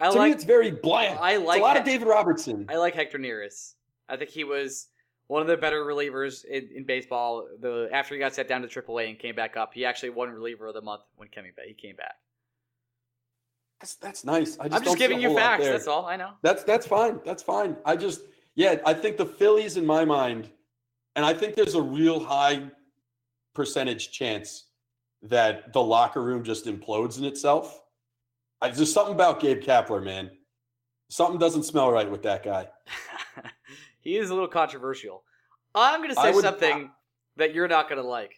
I 0.00 0.10
to 0.10 0.22
me, 0.22 0.30
it's 0.30 0.44
very 0.44 0.70
bland. 0.70 1.18
I 1.20 1.36
It's 1.36 1.44
like. 1.44 1.60
a 1.60 1.64
lot 1.64 1.76
of 1.76 1.84
David 1.84 2.08
Robertson. 2.08 2.66
I 2.68 2.76
like 2.76 2.94
Hector 2.94 3.18
Neris. 3.18 3.74
I 4.08 4.16
think 4.16 4.30
he 4.30 4.44
was 4.44 4.88
one 5.28 5.42
of 5.42 5.48
the 5.48 5.56
better 5.56 5.84
relievers 5.84 6.44
in, 6.44 6.68
in 6.74 6.84
baseball. 6.84 7.46
The 7.60 7.88
after 7.92 8.14
he 8.14 8.20
got 8.20 8.34
set 8.34 8.48
down 8.48 8.62
to 8.62 8.68
AAA 8.68 9.10
and 9.10 9.18
came 9.18 9.34
back 9.34 9.56
up, 9.56 9.72
he 9.74 9.84
actually 9.84 10.10
won 10.10 10.30
reliever 10.30 10.66
of 10.66 10.74
the 10.74 10.82
month 10.82 11.02
when 11.16 11.28
coming 11.28 11.52
back. 11.56 11.66
He 11.66 11.74
came 11.74 11.96
back. 11.96 12.14
That's, 13.80 13.94
that's 13.94 14.24
nice. 14.24 14.58
I 14.58 14.64
just 14.64 14.76
I'm 14.76 14.82
don't 14.82 14.84
just 14.84 14.98
giving 14.98 15.20
you 15.20 15.34
facts. 15.34 15.64
That's 15.64 15.86
all 15.86 16.06
I 16.06 16.16
know. 16.16 16.32
That's 16.42 16.64
that's 16.64 16.86
fine. 16.86 17.20
That's 17.24 17.42
fine. 17.42 17.76
I 17.84 17.96
just 17.96 18.22
yeah, 18.60 18.76
I 18.84 18.92
think 18.92 19.16
the 19.16 19.24
Phillies 19.24 19.78
in 19.78 19.86
my 19.86 20.04
mind, 20.04 20.50
and 21.16 21.24
I 21.24 21.32
think 21.32 21.54
there's 21.54 21.74
a 21.74 21.80
real 21.80 22.20
high 22.20 22.64
percentage 23.54 24.12
chance 24.12 24.66
that 25.22 25.72
the 25.72 25.80
locker 25.80 26.22
room 26.22 26.44
just 26.44 26.66
implodes 26.66 27.18
in 27.18 27.24
itself. 27.24 27.80
I, 28.60 28.68
there's 28.68 28.92
something 28.92 29.14
about 29.14 29.40
Gabe 29.40 29.62
Kapler, 29.62 30.04
man. 30.04 30.30
Something 31.08 31.38
doesn't 31.38 31.62
smell 31.62 31.90
right 31.90 32.08
with 32.08 32.22
that 32.24 32.42
guy. 32.42 32.68
he 34.00 34.18
is 34.18 34.28
a 34.28 34.34
little 34.34 34.46
controversial. 34.46 35.22
I'm 35.74 36.00
going 36.00 36.14
to 36.14 36.20
say 36.20 36.30
would- 36.30 36.44
something 36.44 36.90
that 37.36 37.54
you're 37.54 37.66
not 37.66 37.88
going 37.88 38.00
to 38.00 38.06
like. 38.06 38.34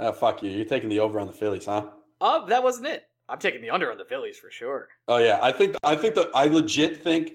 Ah, 0.00 0.10
fuck 0.10 0.42
you. 0.42 0.50
You're 0.50 0.64
taking 0.64 0.88
the 0.88 0.98
over 0.98 1.20
on 1.20 1.28
the 1.28 1.32
Phillies, 1.32 1.66
huh? 1.66 1.86
Oh, 2.20 2.46
that 2.46 2.64
wasn't 2.64 2.88
it. 2.88 3.04
I'm 3.28 3.38
taking 3.38 3.60
the 3.60 3.70
under 3.70 3.92
on 3.92 3.98
the 3.98 4.04
Phillies 4.04 4.38
for 4.38 4.50
sure. 4.50 4.88
Oh 5.06 5.18
yeah, 5.18 5.38
I 5.40 5.52
think 5.52 5.76
I 5.84 5.94
think 5.94 6.16
that 6.16 6.30
I 6.34 6.46
legit 6.46 7.04
think 7.04 7.34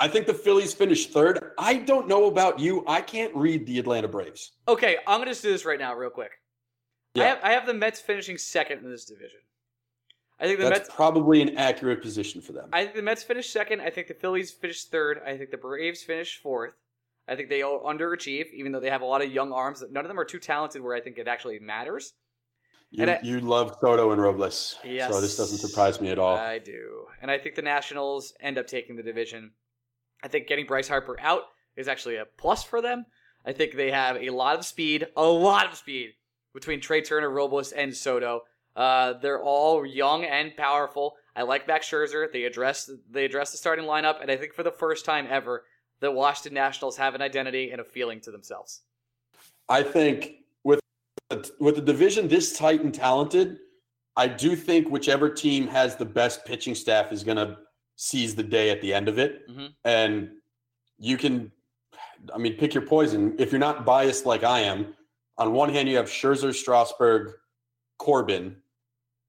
I 0.00 0.06
think 0.08 0.26
the 0.26 0.34
Phillies 0.34 0.72
finished 0.72 1.10
third. 1.12 1.52
I 1.58 1.74
don't 1.74 2.06
know 2.06 2.26
about 2.26 2.58
you. 2.60 2.84
I 2.86 3.00
can't 3.00 3.34
read 3.34 3.66
the 3.66 3.78
Atlanta 3.78 4.06
Braves. 4.08 4.52
Okay, 4.68 4.96
I'm 5.06 5.18
going 5.18 5.26
to 5.26 5.32
just 5.32 5.42
do 5.42 5.50
this 5.50 5.64
right 5.64 5.78
now, 5.78 5.94
real 5.94 6.10
quick. 6.10 6.30
I, 7.16 7.18
Yeah. 7.18 7.24
have, 7.30 7.38
I 7.42 7.50
have 7.52 7.66
the 7.66 7.74
Mets 7.74 8.00
finishing 8.00 8.38
second 8.38 8.84
in 8.84 8.90
this 8.90 9.04
division. 9.04 9.40
I 10.38 10.44
think 10.46 10.60
the 10.60 10.66
That's 10.68 10.80
Mets. 10.88 10.94
probably 10.94 11.42
an 11.42 11.56
accurate 11.56 12.00
position 12.00 12.40
for 12.40 12.52
them. 12.52 12.68
I 12.72 12.84
think 12.84 12.94
the 12.94 13.02
Mets 13.02 13.24
finished 13.24 13.52
second. 13.52 13.80
I 13.80 13.90
think 13.90 14.06
the 14.06 14.14
Phillies 14.14 14.52
finished 14.52 14.90
third. 14.92 15.20
I 15.26 15.36
think 15.36 15.50
the 15.50 15.56
Braves 15.56 16.04
finished 16.04 16.40
fourth. 16.42 16.74
I 17.26 17.34
think 17.34 17.48
they 17.48 17.62
all 17.62 17.82
underachieve, 17.82 18.52
even 18.54 18.70
though 18.70 18.80
they 18.80 18.88
have 18.90 19.02
a 19.02 19.04
lot 19.06 19.20
of 19.20 19.32
young 19.32 19.52
arms. 19.52 19.82
None 19.90 20.04
of 20.04 20.08
them 20.08 20.18
are 20.18 20.24
too 20.24 20.38
talented 20.38 20.80
where 20.80 20.94
I 20.94 21.00
think 21.00 21.18
it 21.18 21.26
actually 21.26 21.58
matters. 21.58 22.14
You, 22.90 23.04
I- 23.04 23.18
you 23.22 23.40
love 23.40 23.76
Soto 23.80 24.12
and 24.12 24.22
Robles, 24.22 24.76
Yes. 24.84 25.12
so 25.12 25.20
this 25.20 25.36
doesn't 25.36 25.58
surprise 25.58 26.00
me 26.00 26.08
at 26.10 26.20
all. 26.20 26.36
I 26.36 26.58
do. 26.60 27.06
And 27.20 27.30
I 27.32 27.36
think 27.38 27.56
the 27.56 27.62
Nationals 27.62 28.32
end 28.40 28.58
up 28.58 28.68
taking 28.68 28.94
the 28.94 29.02
division. 29.02 29.50
I 30.22 30.28
think 30.28 30.46
getting 30.46 30.66
Bryce 30.66 30.88
Harper 30.88 31.16
out 31.20 31.42
is 31.76 31.88
actually 31.88 32.16
a 32.16 32.24
plus 32.24 32.64
for 32.64 32.82
them. 32.82 33.06
I 33.46 33.52
think 33.52 33.74
they 33.74 33.90
have 33.90 34.16
a 34.16 34.30
lot 34.30 34.58
of 34.58 34.64
speed, 34.64 35.06
a 35.16 35.24
lot 35.24 35.66
of 35.66 35.76
speed 35.76 36.14
between 36.52 36.80
Trea 36.80 37.02
Turner, 37.02 37.30
Robles, 37.30 37.72
and 37.72 37.94
Soto. 37.94 38.42
Uh, 38.74 39.14
they're 39.14 39.42
all 39.42 39.86
young 39.86 40.24
and 40.24 40.56
powerful. 40.56 41.16
I 41.34 41.42
like 41.42 41.66
Max 41.66 41.88
Scherzer. 41.88 42.30
They 42.32 42.44
address 42.44 42.90
they 43.10 43.24
address 43.24 43.52
the 43.52 43.58
starting 43.58 43.84
lineup, 43.84 44.20
and 44.20 44.30
I 44.30 44.36
think 44.36 44.54
for 44.54 44.62
the 44.62 44.72
first 44.72 45.04
time 45.04 45.26
ever, 45.30 45.64
the 46.00 46.10
Washington 46.10 46.54
Nationals 46.54 46.96
have 46.96 47.14
an 47.14 47.22
identity 47.22 47.70
and 47.70 47.80
a 47.80 47.84
feeling 47.84 48.20
to 48.22 48.30
themselves. 48.30 48.82
I 49.68 49.82
think 49.82 50.32
with 50.64 50.80
with 51.60 51.76
the 51.76 51.82
division 51.82 52.28
this 52.28 52.56
tight 52.56 52.82
and 52.82 52.94
talented, 52.94 53.58
I 54.16 54.26
do 54.28 54.56
think 54.56 54.88
whichever 54.88 55.28
team 55.28 55.68
has 55.68 55.96
the 55.96 56.04
best 56.04 56.44
pitching 56.44 56.74
staff 56.74 57.12
is 57.12 57.22
going 57.22 57.36
to 57.36 57.56
seize 58.00 58.36
the 58.36 58.44
day 58.44 58.70
at 58.70 58.80
the 58.80 58.94
end 58.94 59.08
of 59.08 59.18
it. 59.18 59.46
Mhm. 59.48 59.74
And 59.84 60.30
you 60.98 61.16
can, 61.18 61.50
I 62.32 62.38
mean, 62.38 62.56
pick 62.56 62.72
your 62.72 62.86
poison. 62.86 63.34
If 63.40 63.50
you're 63.50 63.58
not 63.58 63.84
biased 63.84 64.24
like 64.24 64.44
I 64.44 64.60
am, 64.60 64.96
on 65.36 65.52
one 65.52 65.68
hand 65.70 65.88
you 65.88 65.96
have 65.96 66.06
Scherzer, 66.06 66.54
Strasburg, 66.54 67.32
Corbin. 67.98 68.62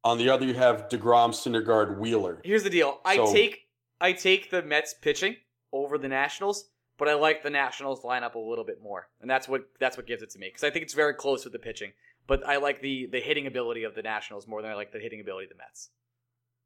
On 0.03 0.17
the 0.19 0.29
other, 0.29 0.45
you 0.45 0.53
have 0.53 0.87
deGrom, 0.87 1.31
Syndergaard, 1.31 1.97
Wheeler. 1.97 2.41
Here's 2.45 2.63
the 2.63 2.69
deal. 2.69 3.01
I 3.03 3.15
So- 3.17 3.33
take 3.33 3.65
I 4.01 4.13
take 4.13 4.49
the 4.49 4.61
Mets 4.61 4.93
pitching 4.93 5.35
over 5.73 5.97
the 5.97 6.07
Nationals, 6.07 6.69
but 6.97 7.09
I 7.09 7.15
like 7.15 7.43
the 7.43 7.49
Nationals 7.49 8.01
lineup 8.03 8.35
a 8.35 8.39
little 8.39 8.63
bit 8.63 8.81
more, 8.81 9.09
and 9.19 9.29
that's 9.29 9.47
what 9.49 9.63
that's 9.79 9.97
what 9.97 10.05
gives 10.05 10.21
it 10.23 10.29
to 10.29 10.39
me 10.39 10.47
because 10.47 10.63
I 10.63 10.69
think 10.69 10.83
it's 10.83 10.93
very 10.93 11.13
close 11.15 11.43
with 11.43 11.51
the 11.53 11.59
pitching. 11.59 11.91
But 12.27 12.45
I 12.47 12.57
like 12.57 12.81
the 12.81 13.07
the 13.07 13.19
hitting 13.19 13.45
ability 13.47 13.83
of 13.83 13.95
the 13.95 14.03
Nationals 14.03 14.47
more 14.47 14.61
than 14.61 14.69
I 14.71 14.75
like 14.75 14.91
the 14.93 14.99
hitting 14.99 15.19
ability 15.19 15.45
of 15.45 15.49
the 15.49 15.57
Mets. 15.57 15.89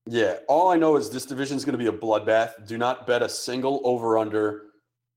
Yeah, 0.07 0.37
all 0.49 0.69
I 0.69 0.75
know 0.75 0.97
is 0.97 1.09
this 1.09 1.25
division 1.25 1.55
is 1.55 1.63
going 1.63 1.77
to 1.77 1.77
be 1.77 1.87
a 1.87 1.91
bloodbath. 1.97 2.67
Do 2.67 2.77
not 2.77 3.07
bet 3.07 3.21
a 3.21 3.29
single 3.29 3.81
over 3.85 4.17
under 4.17 4.63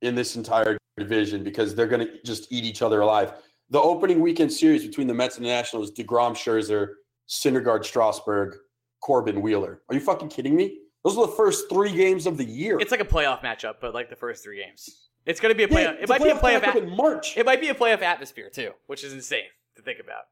in 0.02 0.14
this 0.14 0.36
entire 0.36 0.78
division 0.96 1.42
because 1.42 1.74
they're 1.74 1.88
going 1.88 2.06
to 2.06 2.22
just 2.24 2.52
eat 2.52 2.64
each 2.64 2.82
other 2.82 3.00
alive. 3.00 3.32
The 3.70 3.80
opening 3.80 4.20
weekend 4.20 4.52
series 4.52 4.86
between 4.86 5.08
the 5.08 5.14
Mets 5.14 5.36
and 5.36 5.44
the 5.44 5.50
Nationals: 5.50 5.90
deGrom, 5.90 6.32
Scherzer, 6.36 6.88
Syndergaard, 7.28 7.84
Strasburg, 7.84 8.56
Corbin, 9.00 9.42
Wheeler. 9.42 9.82
Are 9.88 9.94
you 9.94 10.00
fucking 10.00 10.28
kidding 10.28 10.54
me? 10.54 10.78
Those 11.04 11.18
are 11.18 11.26
the 11.26 11.32
first 11.32 11.68
three 11.68 11.92
games 11.92 12.26
of 12.26 12.36
the 12.36 12.44
year. 12.44 12.78
It's 12.78 12.90
like 12.92 13.00
a 13.00 13.04
playoff 13.04 13.40
matchup, 13.42 13.74
but 13.80 13.92
like 13.92 14.08
the 14.08 14.16
first 14.16 14.44
three 14.44 14.62
games. 14.64 15.08
It's 15.24 15.40
going 15.40 15.52
to 15.52 15.56
be 15.56 15.64
a 15.64 15.68
Yeah, 15.68 15.88
playoff. 15.90 15.94
it 15.94 15.98
it's 16.02 16.08
might 16.08 16.22
be 16.22 16.28
a 16.30 16.36
playoff. 16.36 16.60
matchup 16.62 16.74
A- 16.76 16.78
in 16.84 16.96
March. 16.96 17.36
it 17.36 17.44
might 17.44 17.60
be 17.60 17.68
a 17.68 17.74
playoff 17.74 18.02
atmosphere 18.02 18.50
too, 18.50 18.70
which 18.86 19.02
is 19.02 19.12
insane 19.12 19.42
to 19.74 19.82
think 19.82 19.98
about. 19.98 20.22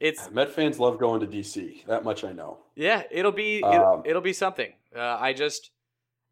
It's 0.00 0.30
Met 0.30 0.50
fans 0.50 0.80
love 0.80 0.98
going 0.98 1.20
to 1.20 1.26
DC. 1.26 1.84
That 1.86 2.04
much 2.04 2.24
I 2.24 2.32
know. 2.32 2.58
yeah, 2.74 3.02
it'll 3.10 3.32
be 3.32 3.62
Um, 3.62 3.74
it'll, 3.74 4.02
it'll 4.06 4.22
be 4.22 4.32
something. 4.32 4.72
Uh, 4.96 5.18
I 5.20 5.32
just 5.34 5.70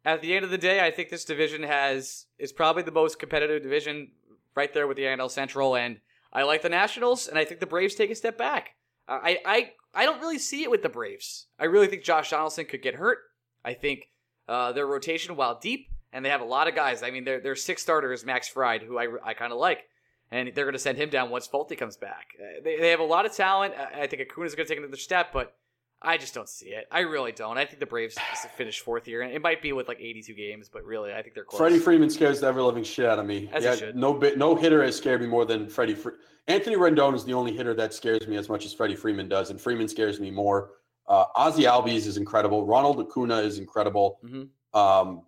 at 0.03 0.21
the 0.21 0.35
end 0.35 0.43
of 0.43 0.51
the 0.51 0.57
day, 0.57 0.85
I 0.85 0.91
think 0.91 1.09
this 1.09 1.23
division 1.23 1.63
has 1.63 2.25
is 2.37 2.51
probably 2.51 2.83
the 2.83 2.91
most 2.91 3.19
competitive 3.19 3.61
division 3.61 4.11
right 4.55 4.73
there 4.73 4.87
with 4.87 4.97
the 4.97 5.03
NL 5.03 5.29
Central, 5.29 5.75
and 5.75 5.99
I 6.33 6.43
like 6.43 6.61
the 6.61 6.69
Nationals, 6.69 7.27
and 7.27 7.37
I 7.37 7.45
think 7.45 7.59
the 7.59 7.67
Braves 7.67 7.95
take 7.95 8.09
a 8.09 8.15
step 8.15 8.37
back. 8.37 8.75
I 9.07 9.39
I 9.45 9.71
I 9.93 10.05
don't 10.05 10.19
really 10.19 10.39
see 10.39 10.63
it 10.63 10.71
with 10.71 10.81
the 10.81 10.89
Braves. 10.89 11.45
I 11.59 11.65
really 11.65 11.87
think 11.87 12.03
Josh 12.03 12.31
Donaldson 12.31 12.65
could 12.65 12.81
get 12.81 12.95
hurt. 12.95 13.19
I 13.63 13.73
think 13.73 14.09
uh, 14.47 14.71
their 14.71 14.87
rotation, 14.87 15.35
while 15.35 15.59
deep, 15.59 15.89
and 16.11 16.25
they 16.25 16.29
have 16.29 16.41
a 16.41 16.45
lot 16.45 16.67
of 16.67 16.75
guys. 16.75 17.03
I 17.03 17.11
mean, 17.11 17.23
their 17.23 17.39
their 17.39 17.55
six 17.55 17.81
starters, 17.81 18.25
Max 18.25 18.47
Fried, 18.47 18.81
who 18.81 18.97
I 18.97 19.07
I 19.23 19.33
kind 19.33 19.53
of 19.53 19.59
like. 19.59 19.85
And 20.31 20.51
they're 20.53 20.65
going 20.65 20.73
to 20.73 20.79
send 20.79 20.97
him 20.97 21.09
down 21.09 21.29
once 21.31 21.47
Folty 21.47 21.75
comes 21.77 21.97
back. 21.97 22.27
Uh, 22.39 22.61
They, 22.63 22.77
they 22.79 22.89
have 22.89 22.99
a 22.99 23.03
lot 23.03 23.25
of 23.25 23.33
talent. 23.35 23.73
I 23.77 24.01
I 24.03 24.07
think 24.07 24.21
Acuna's 24.21 24.53
going 24.55 24.67
to 24.67 24.71
take 24.71 24.77
another 24.77 24.95
step, 24.97 25.33
but 25.33 25.55
I 26.01 26.17
just 26.17 26.33
don't 26.33 26.47
see 26.47 26.67
it. 26.69 26.87
I 26.91 26.99
really 27.01 27.31
don't. 27.31 27.57
I 27.57 27.65
think 27.65 27.79
the 27.79 27.85
Braves 27.85 28.15
finish 28.55 28.79
fourth 28.79 29.05
here, 29.05 29.21
and 29.21 29.33
it 29.33 29.41
might 29.41 29.61
be 29.61 29.73
with 29.73 29.87
like 29.87 29.99
82 29.99 30.33
games, 30.33 30.69
but 30.69 30.83
really, 30.85 31.11
I 31.13 31.21
think 31.23 31.33
they're 31.35 31.43
close. 31.43 31.57
Freddie 31.59 31.79
Freeman 31.79 32.09
scares 32.09 32.39
the 32.41 32.47
ever 32.47 32.61
living 32.61 32.83
shit 32.83 33.05
out 33.05 33.19
of 33.19 33.25
me. 33.25 33.49
As 33.51 33.79
should. 33.79 33.95
no 33.95 34.13
bit, 34.13 34.37
no 34.37 34.55
hitter 34.55 34.83
has 34.83 34.95
scared 34.95 35.19
me 35.21 35.27
more 35.27 35.45
than 35.45 35.67
Freddie. 35.67 35.95
Fre- 35.95 36.11
Anthony 36.47 36.75
Rendon 36.77 37.15
is 37.15 37.25
the 37.25 37.33
only 37.33 37.55
hitter 37.55 37.73
that 37.73 37.93
scares 37.93 38.27
me 38.27 38.37
as 38.37 38.49
much 38.49 38.65
as 38.65 38.73
Freddie 38.73 38.95
Freeman 38.95 39.27
does, 39.27 39.49
and 39.49 39.59
Freeman 39.59 39.87
scares 39.87 40.19
me 40.19 40.31
more. 40.31 40.71
Uh, 41.07 41.25
Ozzie 41.35 41.63
Albies 41.63 42.05
is 42.07 42.17
incredible. 42.17 42.65
Ronald 42.65 42.99
Acuna 42.99 43.37
is 43.39 43.57
incredible. 43.59 44.19
Mhm. 44.23 44.49
Um, 44.73 45.23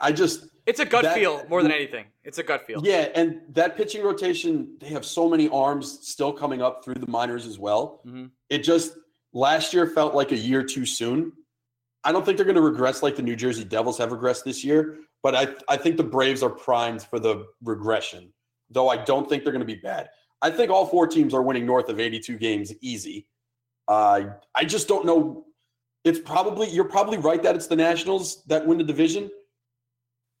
I 0.00 0.12
just 0.12 0.46
It's 0.66 0.80
a 0.80 0.84
gut 0.84 1.04
That- 1.04 1.14
feel 1.14 1.44
more 1.48 1.62
than 1.62 1.72
anything. 1.72 2.06
It's 2.24 2.38
a 2.38 2.42
gut 2.42 2.66
feel. 2.66 2.80
yeah, 2.84 3.08
and 3.14 3.42
that 3.50 3.76
pitching 3.76 4.02
rotation, 4.02 4.76
they 4.80 4.88
have 4.88 5.04
so 5.04 5.28
many 5.28 5.48
arms 5.50 5.98
still 6.08 6.32
coming 6.32 6.62
up 6.62 6.82
through 6.84 6.94
the 6.94 7.06
minors 7.06 7.46
as 7.46 7.58
well. 7.58 8.00
Mhm. 8.06 8.30
It 8.48 8.58
just 8.58 8.96
last 9.34 9.74
year 9.74 9.86
felt 9.86 10.14
like 10.14 10.32
a 10.32 10.36
year 10.36 10.62
too 10.62 10.86
soon. 10.86 11.32
I 12.02 12.12
don't 12.12 12.24
think 12.24 12.36
they're 12.38 12.44
going 12.46 12.56
to 12.56 12.62
regress 12.62 13.02
like 13.02 13.16
the 13.16 13.22
New 13.22 13.36
Jersey 13.36 13.64
Devils 13.64 13.98
have 13.98 14.10
regressed 14.10 14.44
this 14.44 14.64
year, 14.64 14.98
but 15.22 15.34
I 15.34 15.54
I 15.68 15.76
think 15.76 15.96
the 15.96 16.04
Braves 16.04 16.42
are 16.42 16.50
primed 16.50 17.02
for 17.02 17.18
the 17.18 17.46
regression. 17.62 18.32
Though 18.70 18.88
I 18.88 18.96
don't 18.96 19.28
think 19.28 19.42
they're 19.44 19.52
going 19.52 19.66
to 19.66 19.66
be 19.66 19.80
bad. 19.80 20.08
I 20.42 20.50
think 20.50 20.70
all 20.70 20.86
four 20.86 21.06
teams 21.06 21.32
are 21.34 21.42
winning 21.42 21.64
north 21.66 21.88
of 21.88 21.98
82 22.00 22.36
games 22.38 22.72
easy. 22.82 23.26
Uh, 23.88 24.22
I 24.54 24.64
just 24.64 24.88
don't 24.88 25.04
know. 25.06 25.46
It's 26.04 26.18
probably 26.18 26.68
you're 26.70 26.84
probably 26.88 27.18
right 27.18 27.42
that 27.42 27.54
it's 27.54 27.66
the 27.66 27.76
Nationals 27.76 28.42
that 28.44 28.66
win 28.66 28.78
the 28.78 28.84
division. 28.84 29.30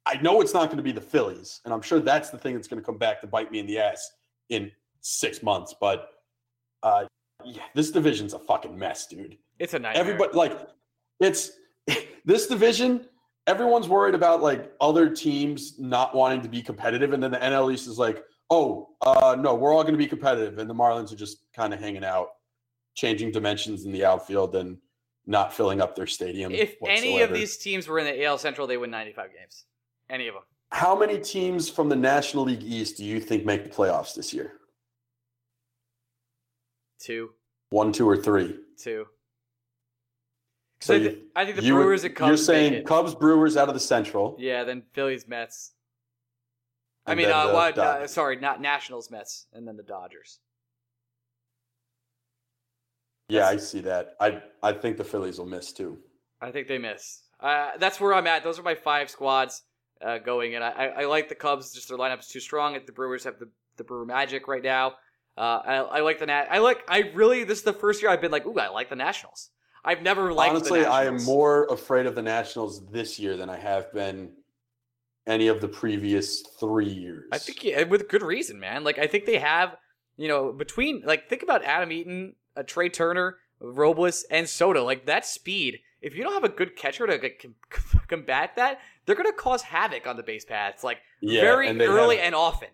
I 0.06 0.16
know 0.20 0.40
it's 0.40 0.52
not 0.52 0.66
going 0.66 0.76
to 0.76 0.82
be 0.82 0.92
the 0.92 1.00
Phillies, 1.00 1.60
and 1.64 1.72
I'm 1.72 1.80
sure 1.80 1.98
that's 1.98 2.30
the 2.30 2.38
thing 2.38 2.54
that's 2.54 2.68
going 2.68 2.80
to 2.80 2.84
come 2.84 2.98
back 2.98 3.20
to 3.22 3.26
bite 3.26 3.50
me 3.50 3.58
in 3.58 3.66
the 3.66 3.78
ass 3.78 4.12
in 4.50 4.70
six 5.00 5.42
months. 5.42 5.74
But 5.80 6.10
uh, 6.82 7.06
yeah, 7.44 7.62
this 7.74 7.90
division's 7.90 8.34
a 8.34 8.38
fucking 8.38 8.78
mess, 8.78 9.06
dude. 9.06 9.38
It's 9.58 9.72
a 9.74 9.78
nightmare. 9.78 10.00
Everybody 10.00 10.34
like 10.34 10.68
it's 11.20 11.52
this 12.24 12.46
division. 12.46 13.06
Everyone's 13.46 13.88
worried 13.88 14.14
about 14.14 14.42
like 14.42 14.72
other 14.80 15.08
teams 15.10 15.78
not 15.78 16.14
wanting 16.14 16.42
to 16.42 16.48
be 16.48 16.62
competitive, 16.62 17.12
and 17.12 17.22
then 17.22 17.30
the 17.30 17.38
NL 17.38 17.72
East 17.72 17.88
is 17.88 17.98
like, 17.98 18.24
oh, 18.50 18.90
uh, 19.02 19.36
no, 19.38 19.54
we're 19.54 19.74
all 19.74 19.82
going 19.82 19.94
to 19.94 19.98
be 19.98 20.06
competitive, 20.06 20.58
and 20.58 20.68
the 20.68 20.74
Marlins 20.74 21.12
are 21.12 21.16
just 21.16 21.44
kind 21.54 21.72
of 21.72 21.80
hanging 21.80 22.04
out, 22.04 22.28
changing 22.94 23.32
dimensions 23.32 23.84
in 23.84 23.92
the 23.92 24.04
outfield 24.04 24.54
and 24.56 24.78
not 25.26 25.52
filling 25.52 25.80
up 25.80 25.94
their 25.94 26.06
stadium. 26.06 26.52
if 26.52 26.76
any 26.86 27.22
of 27.22 27.32
these 27.32 27.56
teams 27.56 27.88
were 27.88 27.98
in 27.98 28.04
the 28.04 28.24
AL 28.24 28.36
Central, 28.38 28.66
they 28.66 28.76
win 28.76 28.90
95 28.90 29.30
games. 29.32 29.64
Any 30.10 30.28
of 30.28 30.34
them. 30.34 30.42
How 30.70 30.98
many 30.98 31.18
teams 31.18 31.68
from 31.70 31.88
the 31.88 31.96
National 31.96 32.44
League 32.44 32.62
East 32.62 32.96
do 32.96 33.04
you 33.04 33.20
think 33.20 33.44
make 33.44 33.64
the 33.64 33.70
playoffs 33.70 34.14
this 34.14 34.32
year? 34.32 34.52
Two. 37.00 37.30
One, 37.70 37.92
two, 37.92 38.08
or 38.08 38.16
three? 38.16 38.58
Two. 38.78 39.06
So 40.80 40.94
you- 40.94 41.30
I 41.34 41.44
think 41.44 41.56
the 41.56 41.62
You 41.62 41.74
Brewers 41.74 42.04
and 42.04 42.14
Cubs. 42.14 42.28
You're 42.28 42.36
saying. 42.36 42.84
Cubs, 42.84 43.14
Brewers 43.14 43.56
out 43.56 43.68
of 43.68 43.74
the 43.74 43.80
Central. 43.80 44.36
Yeah, 44.38 44.64
then 44.64 44.82
Phillies, 44.92 45.26
Mets. 45.26 45.74
I 47.06 47.12
and 47.12 47.18
mean, 47.18 47.30
uh, 47.30 47.52
what? 47.52 47.78
Uh, 47.78 48.06
sorry, 48.06 48.36
not 48.36 48.60
Nationals, 48.60 49.10
Mets, 49.10 49.46
and 49.52 49.66
then 49.68 49.76
the 49.76 49.82
Dodgers. 49.82 50.40
Yeah, 53.28 53.46
I 53.48 53.56
see 53.56 53.80
that. 53.80 54.16
I 54.20 54.42
I 54.62 54.72
think 54.72 54.96
the 54.96 55.04
Phillies 55.04 55.38
will 55.38 55.46
miss 55.46 55.72
too. 55.72 55.98
I 56.40 56.50
think 56.50 56.68
they 56.68 56.78
miss. 56.78 57.22
Uh, 57.40 57.72
that's 57.78 58.00
where 58.00 58.14
I'm 58.14 58.26
at. 58.26 58.42
Those 58.42 58.58
are 58.58 58.62
my 58.62 58.74
five 58.74 59.10
squads 59.10 59.62
uh, 60.04 60.18
going, 60.18 60.54
and 60.54 60.62
I, 60.62 60.92
I, 60.98 61.04
like 61.06 61.28
the 61.28 61.34
Cubs. 61.34 61.72
Just 61.72 61.88
their 61.88 61.98
lineup's 61.98 62.28
too 62.28 62.40
strong. 62.40 62.78
The 62.84 62.92
Brewers 62.92 63.24
have 63.24 63.38
the, 63.38 63.48
the 63.76 63.84
Brewer 63.84 64.04
Magic 64.04 64.48
right 64.48 64.62
now. 64.62 64.94
Uh, 65.36 65.60
I, 65.64 65.74
I 65.76 66.00
like 66.00 66.18
the 66.18 66.26
Nat. 66.26 66.46
I 66.50 66.58
like. 66.58 66.84
I 66.88 67.10
really. 67.14 67.44
This 67.44 67.58
is 67.58 67.64
the 67.64 67.72
first 67.72 68.02
year 68.02 68.10
I've 68.10 68.20
been 68.20 68.30
like, 68.30 68.46
ooh, 68.46 68.58
I 68.58 68.68
like 68.68 68.90
the 68.90 68.96
Nationals. 68.96 69.50
I've 69.84 70.02
never 70.02 70.32
liked. 70.32 70.54
Honestly, 70.54 70.80
the 70.80 70.90
I 70.90 71.04
am 71.04 71.22
more 71.24 71.64
afraid 71.66 72.06
of 72.06 72.14
the 72.14 72.22
Nationals 72.22 72.86
this 72.90 73.18
year 73.18 73.36
than 73.36 73.48
I 73.50 73.56
have 73.56 73.92
been 73.92 74.32
any 75.26 75.48
of 75.48 75.60
the 75.60 75.68
previous 75.68 76.42
three 76.60 76.88
years. 76.88 77.24
I 77.32 77.38
think 77.38 77.64
yeah, 77.64 77.82
with 77.84 78.08
good 78.08 78.22
reason, 78.22 78.60
man. 78.60 78.84
Like 78.84 78.98
I 78.98 79.06
think 79.06 79.26
they 79.26 79.38
have, 79.38 79.76
you 80.16 80.28
know, 80.28 80.52
between 80.52 81.02
like 81.04 81.28
think 81.28 81.42
about 81.42 81.64
Adam 81.64 81.90
Eaton, 81.92 82.34
uh, 82.56 82.62
Trea 82.62 82.88
Turner, 82.88 83.38
Robles, 83.60 84.24
and 84.30 84.48
Soto. 84.48 84.84
Like 84.84 85.06
that 85.06 85.26
speed. 85.26 85.80
If 86.00 86.14
you 86.14 86.22
don't 86.22 86.34
have 86.34 86.44
a 86.44 86.50
good 86.50 86.76
catcher 86.76 87.06
to 87.06 87.16
like, 87.16 87.46
combat 88.08 88.56
that, 88.56 88.80
they're 89.06 89.16
gonna 89.16 89.32
cause 89.32 89.62
havoc 89.62 90.06
on 90.06 90.16
the 90.16 90.22
base 90.22 90.44
paths, 90.44 90.82
like 90.84 90.98
Yeah, 91.20 91.40
very 91.42 91.68
and 91.68 91.80
early 91.80 92.16
have- 92.16 92.26
and 92.26 92.34
often. 92.34 92.68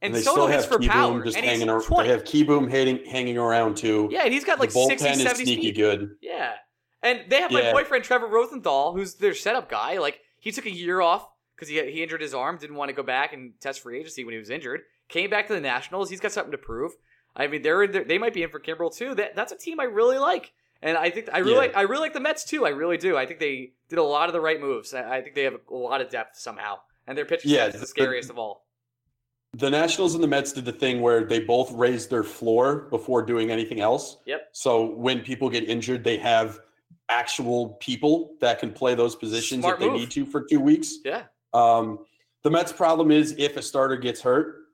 And, 0.00 0.14
they 0.14 0.20
Soto 0.20 0.32
still 0.36 0.46
hits 0.46 0.64
have 0.64 0.72
for 0.72 0.78
Key 0.78 0.88
power, 0.88 1.12
Boom 1.14 1.24
just 1.24 1.36
and 1.36 1.44
he's 1.44 1.52
hanging 1.54 1.68
around. 1.68 1.82
20. 1.82 2.06
They 2.08 2.14
have 2.14 2.22
Kieboom 2.24 2.70
hanging, 3.08 3.36
around 3.36 3.76
too. 3.76 4.08
yeah, 4.12 4.22
and 4.22 4.32
he's 4.32 4.44
got 4.44 4.60
like 4.60 4.70
the 4.70 4.84
60, 4.86 5.08
bullpen 5.08 5.12
is 5.16 5.22
70 5.22 5.44
sneaky 5.44 5.62
speed. 5.62 5.74
good. 5.76 6.10
Yeah. 6.22 6.54
And 7.02 7.24
they 7.28 7.40
have 7.40 7.50
my 7.50 7.62
Yeah. 7.62 7.72
boyfriend 7.72 8.04
Trevor 8.04 8.28
Rosenthal, 8.28 8.92
who's 8.92 9.14
their 9.16 9.34
setup 9.34 9.68
guy. 9.68 9.98
Like 9.98 10.20
he 10.38 10.52
took 10.52 10.66
a 10.66 10.70
year 10.70 11.00
off 11.00 11.26
because 11.56 11.68
he 11.68 11.74
he 11.90 12.02
injured 12.02 12.20
his 12.20 12.32
arm, 12.34 12.58
didn't 12.58 12.76
want 12.76 12.90
to 12.90 12.92
go 12.92 13.02
back 13.02 13.32
and 13.32 13.54
test 13.60 13.80
free 13.80 13.98
agency 13.98 14.24
when 14.24 14.32
he 14.34 14.38
was 14.38 14.50
injured. 14.50 14.82
Came 15.08 15.30
back 15.30 15.48
to 15.48 15.52
the 15.54 15.60
Nationals. 15.60 16.10
He's 16.10 16.20
got 16.20 16.30
something 16.32 16.52
to 16.52 16.58
prove. 16.58 16.92
I 17.34 17.46
mean, 17.48 17.62
they're, 17.62 17.86
they're 17.88 18.04
they 18.04 18.18
might 18.18 18.34
be 18.34 18.42
in 18.44 18.50
for 18.50 18.60
Kimbrel 18.60 18.94
too. 18.94 19.14
That 19.16 19.34
that's 19.34 19.50
a 19.52 19.56
team 19.56 19.80
I 19.80 19.84
really 19.84 20.18
like, 20.18 20.52
and 20.82 20.96
I 20.96 21.10
think 21.10 21.28
I 21.32 21.38
really 21.38 21.52
Yeah. 21.52 21.58
like, 21.58 21.76
I 21.76 21.82
really 21.82 22.02
like 22.02 22.12
the 22.14 22.20
Mets 22.20 22.44
too. 22.44 22.64
I 22.66 22.70
really 22.70 22.96
do. 22.96 23.16
I 23.16 23.26
think 23.26 23.40
they 23.40 23.72
did 23.88 23.98
a 23.98 24.02
lot 24.02 24.28
of 24.28 24.32
the 24.32 24.40
right 24.40 24.60
moves. 24.60 24.94
I, 24.94 25.20
think 25.22 25.34
they 25.34 25.44
have 25.44 25.56
a 25.70 25.74
lot 25.74 26.00
of 26.00 26.10
depth 26.10 26.38
somehow, 26.38 26.78
and 27.06 27.16
their 27.16 27.24
pitching 27.24 27.50
Yeah, 27.50 27.64
staff 27.64 27.68
is 27.68 27.72
the 27.74 27.80
the- 27.80 27.86
scariest 27.86 28.30
of 28.30 28.38
all. 28.38 28.64
The 29.54 29.70
Nationals 29.70 30.14
and 30.14 30.22
the 30.22 30.28
Mets 30.28 30.52
did 30.52 30.66
the 30.66 30.72
thing 30.72 31.00
where 31.00 31.24
they 31.24 31.40
both 31.40 31.72
raised 31.72 32.10
their 32.10 32.22
floor 32.22 32.86
before 32.90 33.22
doing 33.22 33.50
anything 33.50 33.80
else. 33.80 34.18
Yep. 34.26 34.48
So 34.52 34.90
when 34.94 35.20
people 35.20 35.48
get 35.48 35.64
injured, 35.68 36.04
they 36.04 36.18
have 36.18 36.60
actual 37.08 37.70
people 37.80 38.36
that 38.40 38.58
can 38.58 38.70
play 38.70 38.94
those 38.94 39.16
positions 39.16 39.62
Smart 39.62 39.80
if 39.80 39.88
they 39.88 39.90
need 39.98 40.10
to 40.10 40.26
for 40.26 40.42
two 40.44 40.60
weeks. 40.60 40.96
Yeah. 41.02 41.22
Um, 41.54 42.00
the 42.42 42.50
Mets' 42.50 42.72
problem 42.72 43.10
is 43.10 43.34
if 43.38 43.56
a 43.56 43.62
starter 43.62 43.96
gets 43.96 44.20
hurt, 44.20 44.66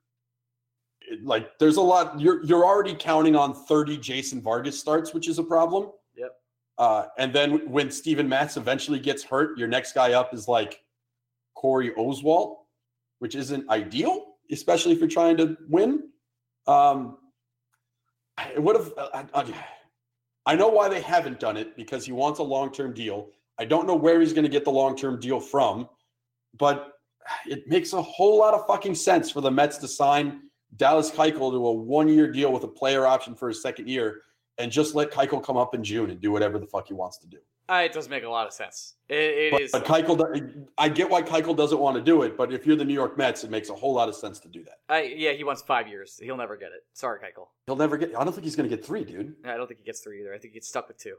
like 1.22 1.58
there's 1.58 1.76
a 1.76 1.82
lot. 1.82 2.18
You're 2.20 2.44
you're 2.44 2.64
already 2.64 2.94
counting 2.94 3.36
on 3.36 3.54
30 3.54 3.98
Jason 3.98 4.40
Vargas 4.40 4.78
starts, 4.78 5.14
which 5.14 5.28
is 5.28 5.38
a 5.38 5.42
problem. 5.42 5.90
Yep. 6.16 6.32
Uh, 6.78 7.06
and 7.18 7.32
then 7.32 7.70
when 7.70 7.90
Steven 7.90 8.28
Matz 8.28 8.56
eventually 8.56 8.98
gets 8.98 9.22
hurt, 9.22 9.58
your 9.58 9.68
next 9.68 9.94
guy 9.94 10.12
up 10.12 10.34
is 10.34 10.48
like 10.48 10.82
Corey 11.54 11.90
Oswalt, 11.92 12.56
which 13.18 13.34
isn't 13.34 13.68
ideal, 13.70 14.36
especially 14.50 14.92
if 14.92 14.98
you're 14.98 15.08
trying 15.08 15.36
to 15.36 15.56
win. 15.68 16.08
Um, 16.66 17.18
it 18.54 18.62
would 18.62 18.76
have. 18.76 18.92
I, 18.96 19.24
I, 19.34 19.54
I 20.46 20.56
know 20.56 20.68
why 20.68 20.88
they 20.88 21.00
haven't 21.00 21.40
done 21.40 21.56
it 21.56 21.76
because 21.76 22.04
he 22.04 22.12
wants 22.12 22.38
a 22.38 22.42
long 22.42 22.72
term 22.72 22.92
deal. 22.92 23.28
I 23.58 23.64
don't 23.64 23.86
know 23.86 23.94
where 23.94 24.20
he's 24.20 24.32
going 24.32 24.44
to 24.44 24.50
get 24.50 24.64
the 24.64 24.70
long 24.70 24.96
term 24.96 25.20
deal 25.20 25.40
from, 25.40 25.88
but 26.58 26.94
it 27.46 27.66
makes 27.68 27.92
a 27.92 28.02
whole 28.02 28.38
lot 28.38 28.54
of 28.54 28.66
fucking 28.66 28.94
sense 28.94 29.30
for 29.30 29.40
the 29.40 29.50
Mets 29.50 29.78
to 29.78 29.88
sign 29.88 30.42
Dallas 30.77 31.11
Keuchel 31.11 31.51
to 31.53 31.66
a 31.66 31.72
one 31.72 32.09
year 32.09 32.31
deal 32.31 32.53
with 32.53 32.64
a 32.64 32.68
player 32.68 33.07
option 33.07 33.35
for 33.35 33.49
his 33.49 33.62
second 33.62 33.89
year 33.89 34.22
and 34.59 34.70
just 34.70 34.95
let 34.95 35.11
Keuchel 35.11 35.43
come 35.43 35.57
up 35.57 35.75
in 35.75 35.83
June 35.85 36.11
and 36.11 36.20
do 36.20 36.31
whatever 36.33 36.59
the 36.59 36.66
fuck 36.66 36.89
he 36.89 36.95
wants 36.95 37.18
to 37.18 37.27
do. 37.27 37.39
Uh, 37.66 37.81
it 37.87 37.93
does 37.95 38.11
make 38.11 38.25
a 38.25 38.29
lot 38.29 38.47
of 38.47 38.53
sense. 38.53 38.95
It, 39.09 39.14
it 39.16 39.53
But, 39.53 39.61
is. 39.62 39.72
but 39.72 39.85
Keuchel, 39.87 40.66
I 40.77 40.89
get 40.91 41.09
why 41.09 41.22
Keuchel 41.22 41.57
doesn't 41.57 41.79
want 41.79 41.97
to 41.97 42.03
do 42.03 42.22
it, 42.22 42.37
but 42.37 42.53
if 42.53 42.66
you're 42.66 42.77
the 42.77 42.85
New 42.85 42.93
York 42.95 43.16
Mets, 43.16 43.43
it 43.43 43.51
makes 43.51 43.70
a 43.70 43.75
whole 43.75 43.95
lot 43.95 44.09
of 44.09 44.14
sense 44.14 44.39
to 44.41 44.49
do 44.49 44.62
that. 44.64 44.81
I, 44.91 45.03
yeah, 45.05 45.33
he 45.33 45.45
wants 45.45 45.62
five 45.62 45.89
years. 45.89 46.20
He'll 46.22 46.37
never 46.37 46.57
get 46.57 46.72
it. 46.72 46.85
Sorry, 46.93 47.18
Keuchel. 47.20 47.47
He'll 47.66 47.77
never 47.77 47.97
get. 47.97 48.11
I 48.18 48.22
don't 48.22 48.33
think 48.35 48.45
he's 48.45 48.55
going 48.57 48.68
to 48.68 48.77
get 48.77 48.85
three, 48.85 49.03
dude. 49.05 49.35
I 49.47 49.57
don't 49.57 49.66
think 49.66 49.81
he 49.81 49.85
gets 49.87 50.01
three 50.01 50.20
either. 50.20 50.35
I 50.35 50.39
think 50.39 50.53
he 50.53 50.59
gets 50.59 50.68
stuck 50.68 50.89
with 50.89 50.99
two. 50.99 51.16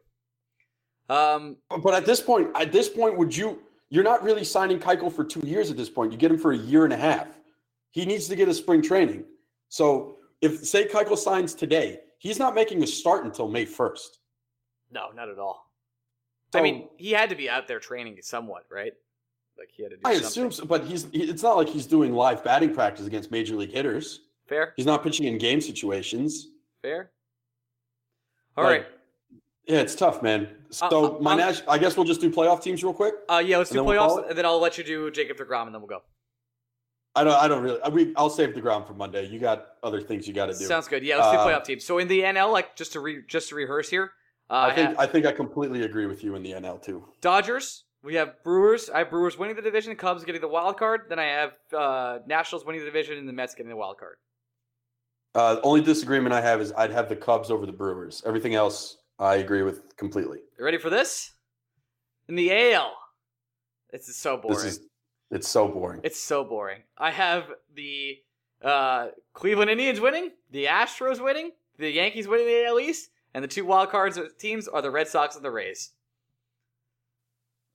Um, 1.09 1.57
But, 1.69 1.81
but 1.81 1.93
at 1.95 2.05
this 2.05 2.21
point, 2.21 2.49
at 2.55 2.71
this 2.71 2.89
point, 2.89 3.17
would 3.17 3.35
you? 3.35 3.59
You're 3.89 4.03
not 4.03 4.23
really 4.23 4.43
signing 4.43 4.79
Keuchel 4.79 5.11
for 5.11 5.23
two 5.23 5.41
years 5.47 5.69
at 5.71 5.77
this 5.77 5.89
point. 5.89 6.11
You 6.11 6.17
get 6.17 6.31
him 6.31 6.37
for 6.39 6.51
a 6.51 6.57
year 6.57 6.83
and 6.85 6.93
a 6.93 6.97
half. 6.97 7.27
He 7.91 8.05
needs 8.05 8.27
to 8.27 8.35
get 8.35 8.47
a 8.49 8.53
spring 8.53 8.81
training. 8.81 9.23
So 9.75 10.19
if 10.39 10.65
say 10.65 10.87
Keuchel 10.87 11.17
signs 11.17 11.53
today, 11.53 11.99
he's 12.17 12.39
not 12.39 12.55
making 12.55 12.81
a 12.81 12.87
start 12.87 13.25
until 13.25 13.49
May 13.49 13.65
1st. 13.65 14.19
no, 14.89 15.09
not 15.13 15.27
at 15.27 15.37
all. 15.37 15.69
I 16.53 16.61
mean, 16.61 16.87
he 16.95 17.11
had 17.11 17.29
to 17.31 17.35
be 17.35 17.49
out 17.49 17.67
there 17.67 17.81
training 17.81 18.17
somewhat, 18.21 18.63
right? 18.71 18.93
Like 19.57 19.67
he 19.75 19.83
had 19.83 19.89
to 19.91 19.97
do 19.97 20.01
I 20.05 20.13
something. 20.13 20.27
assume, 20.27 20.51
so, 20.53 20.63
but 20.65 20.85
he's. 20.85 21.03
he- 21.11 21.23
It's 21.23 21.43
not 21.43 21.57
like 21.57 21.67
he's 21.67 21.85
doing 21.85 22.13
live 22.13 22.41
batting 22.45 22.73
practice 22.73 23.05
against 23.05 23.31
major 23.31 23.57
league 23.57 23.71
hitters. 23.73 24.21
Fair, 24.47 24.73
He's 24.77 24.85
not 24.85 25.03
pitching 25.03 25.27
in 25.27 25.37
game 25.37 25.59
situations. 25.59 26.51
fair. 26.81 27.11
All 28.55 28.63
right. 28.63 28.81
Like, 28.83 28.87
Yeah, 29.65 29.79
it's 29.81 29.95
tough, 29.95 30.21
man. 30.23 30.45
Uh, 30.45 30.73
So 30.73 31.17
uh, 31.17 31.19
my 31.19 31.31
I'm- 31.31 31.39
Nash, 31.39 31.61
I 31.67 31.77
guess 31.77 31.97
we'll 31.97 32.05
just 32.05 32.21
do 32.21 32.31
playoff 32.31 32.61
teams 32.63 32.81
real 32.81 32.93
quick. 32.93 33.15
Uh, 33.27 33.43
yeah, 33.45 33.57
let's 33.57 33.71
do 33.71 33.75
then 33.75 33.85
we'll 33.85 33.99
playoffs, 33.99 34.29
and 34.29 34.37
then 34.37 34.45
I'll 34.45 34.59
let 34.61 34.77
you 34.77 34.85
do 34.85 35.11
Jacob 35.11 35.35
deGrom, 35.35 35.65
and 35.65 35.73
then 35.75 35.81
we'll 35.81 35.89
go. 35.89 36.03
I 37.15 37.23
don't. 37.23 37.33
I 37.33 37.47
don't 37.47 37.63
really. 37.63 37.81
I 37.81 37.89
mean, 37.89 38.13
I'll 38.17 38.29
save 38.29 38.53
the 38.53 38.61
ground 38.61 38.85
for 38.87 38.93
Monday. 38.93 39.27
You 39.27 39.39
got 39.39 39.67
other 39.83 40.01
things 40.01 40.27
you 40.27 40.33
got 40.33 40.47
to 40.47 40.53
do. 40.53 40.65
Sounds 40.65 40.87
good. 40.87 41.03
Yeah, 41.03 41.17
let's 41.17 41.31
do 41.31 41.37
Uh, 41.37 41.47
playoff 41.47 41.63
teams. 41.63 41.85
So 41.85 41.97
in 41.97 42.07
the 42.07 42.21
NL, 42.21 42.51
like 42.51 42.75
just 42.75 42.93
to 42.93 42.99
re- 42.99 43.23
just 43.27 43.49
to 43.49 43.55
rehearse 43.55 43.89
here, 43.89 44.11
uh, 44.49 44.69
I 44.71 44.75
think. 44.75 44.99
I 44.99 45.05
think 45.07 45.25
I 45.25 45.31
completely 45.31 45.83
agree 45.83 46.07
with 46.07 46.23
you 46.23 46.35
in 46.35 46.43
the 46.43 46.51
NL 46.51 46.81
too. 46.83 47.05
Dodgers. 47.21 47.83
We 48.03 48.15
have 48.15 48.43
Brewers. 48.43 48.89
I 48.89 48.99
have 48.99 49.09
Brewers 49.09 49.35
winning 49.37 49.55
the 49.55 49.63
division, 49.63 49.95
Cubs 49.95 50.23
getting 50.25 50.41
the 50.41 50.47
wild 50.47 50.77
card. 50.77 51.01
Then 51.09 51.17
I 51.17 51.25
have 51.25 51.53
uh, 51.75 52.19
Nationals 52.27 52.63
winning 52.63 52.81
the 52.81 52.85
division, 52.85 53.17
and 53.17 53.27
the 53.27 53.33
Mets 53.33 53.55
getting 53.55 53.69
the 53.69 53.75
wild 53.75 53.97
card. 53.97 54.17
Uh, 55.33 55.59
only 55.63 55.81
disagreement 55.81 56.33
I 56.33 56.41
have 56.41 56.61
is 56.61 56.71
I'd 56.77 56.91
have 56.91 57.09
the 57.09 57.15
Cubs 57.15 57.49
over 57.49 57.65
the 57.65 57.71
Brewers. 57.71 58.21
Everything 58.25 58.55
else 58.55 58.97
I 59.19 59.35
agree 59.37 59.63
with 59.63 59.95
completely. 59.97 60.39
You 60.59 60.65
ready 60.65 60.77
for 60.77 60.89
this? 60.89 61.31
In 62.27 62.35
the 62.35 62.51
AL, 62.73 62.93
this 63.91 64.07
is 64.07 64.17
so 64.17 64.37
boring. 64.37 64.57
This 64.57 64.65
is. 64.65 64.79
It's 65.31 65.47
so 65.47 65.67
boring. 65.67 66.01
It's 66.03 66.19
so 66.19 66.43
boring. 66.43 66.81
I 66.97 67.11
have 67.11 67.45
the 67.73 68.17
uh, 68.63 69.07
Cleveland 69.33 69.71
Indians 69.71 69.99
winning, 69.99 70.31
the 70.51 70.65
Astros 70.65 71.23
winning, 71.23 71.51
the 71.77 71.89
Yankees 71.89 72.27
winning 72.27 72.47
the 72.47 72.65
AL 72.65 72.79
East, 72.79 73.09
and 73.33 73.43
the 73.43 73.47
two 73.47 73.65
wild 73.65 73.89
cards 73.89 74.19
teams 74.37 74.67
are 74.67 74.81
the 74.81 74.91
Red 74.91 75.07
Sox 75.07 75.35
and 75.35 75.43
the 75.43 75.51
Rays. 75.51 75.91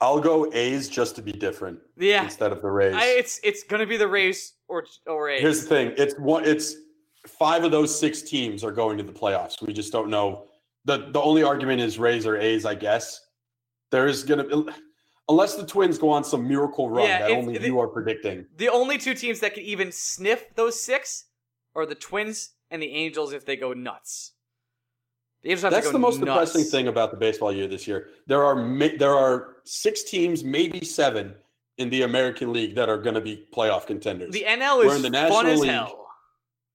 I'll 0.01 0.21
go 0.21 0.51
A's 0.55 0.89
just 0.89 1.15
to 1.17 1.23
be 1.23 1.33
different 1.33 1.79
Yeah, 1.99 2.25
instead 2.25 2.53
of 2.53 2.63
the 2.63 2.71
Rays. 2.71 2.95
I, 2.95 3.05
it's 3.07 3.39
it's 3.45 3.63
gonna 3.65 3.87
be 3.87 3.99
the 3.99 4.09
Rays 4.09 4.55
or 4.69 4.85
or 5.07 5.29
A's. 5.29 5.43
Here's 5.43 5.63
the 5.63 5.69
thing. 5.69 5.93
It's 5.99 6.15
one. 6.19 6.45
It's 6.47 6.75
five 7.27 7.65
of 7.65 7.71
those 7.71 7.97
six 7.97 8.23
teams 8.23 8.65
are 8.65 8.73
going 8.73 8.97
to 8.97 9.05
the 9.05 9.13
playoffs. 9.13 9.61
We 9.61 9.75
just 9.75 9.93
don't 9.93 10.09
know. 10.09 10.47
the 10.87 11.11
The 11.11 11.21
only 11.21 11.43
argument 11.43 11.83
is 11.83 11.99
Rays 11.99 12.27
or 12.27 12.39
A's, 12.39 12.65
I 12.65 12.75
guess. 12.75 13.21
There 13.91 14.07
is 14.07 14.25
gonna 14.25 14.47
unless 15.31 15.55
the 15.55 15.65
Twins 15.65 15.97
go 15.97 16.11
on 16.11 16.25
some 16.25 16.47
miracle 16.47 16.91
run 16.91 17.07
Yeah, 17.07 17.21
that 17.21 17.31
only 17.31 17.55
if 17.55 17.65
you 17.65 17.79
are 17.81 17.89
predicting. 17.89 18.45
the 18.57 18.69
only 18.69 18.99
two 18.99 19.15
teams 19.15 19.41
that 19.41 19.55
can 19.55 19.63
even 19.63 19.91
sniff 19.93 20.45
those 20.57 20.81
six 20.83 21.27
are 21.75 21.87
the 21.87 21.95
Twins 21.95 22.51
and 22.71 22.83
the 22.83 22.91
Angels 22.93 23.33
if 23.33 23.47
they 23.47 23.57
go 23.57 23.73
nuts. 23.73 24.33
The 25.43 25.55
That's 25.55 25.87
go 25.87 25.93
the 25.93 25.99
most 25.99 26.21
nuts. 26.21 26.53
depressing 26.53 26.65
thing 26.71 26.89
about 26.89 27.13
the 27.13 27.17
baseball 27.17 27.51
year 27.53 27.67
this 27.67 27.87
year. 27.87 28.09
There 28.27 28.45
are 28.45 28.57
there 28.99 29.15
are 29.15 29.57
six 29.65 30.03
teams, 30.03 30.45
maybe 30.45 30.85
seven, 30.85 31.35
in 31.79 31.89
the 31.89 32.03
American 32.03 32.53
League 32.53 32.75
that 32.75 32.91
are 32.91 32.99
going 32.99 33.15
to 33.15 33.23
be 33.23 33.47
playoff 33.55 33.87
contenders. 33.87 34.33
The 34.35 34.45
NL 34.47 34.85
is 34.85 34.97
in 34.97 35.11
the 35.11 35.17
fun 35.19 35.29
National 35.47 35.53
as 35.53 35.61
League. 35.61 35.71
hell. 35.71 35.97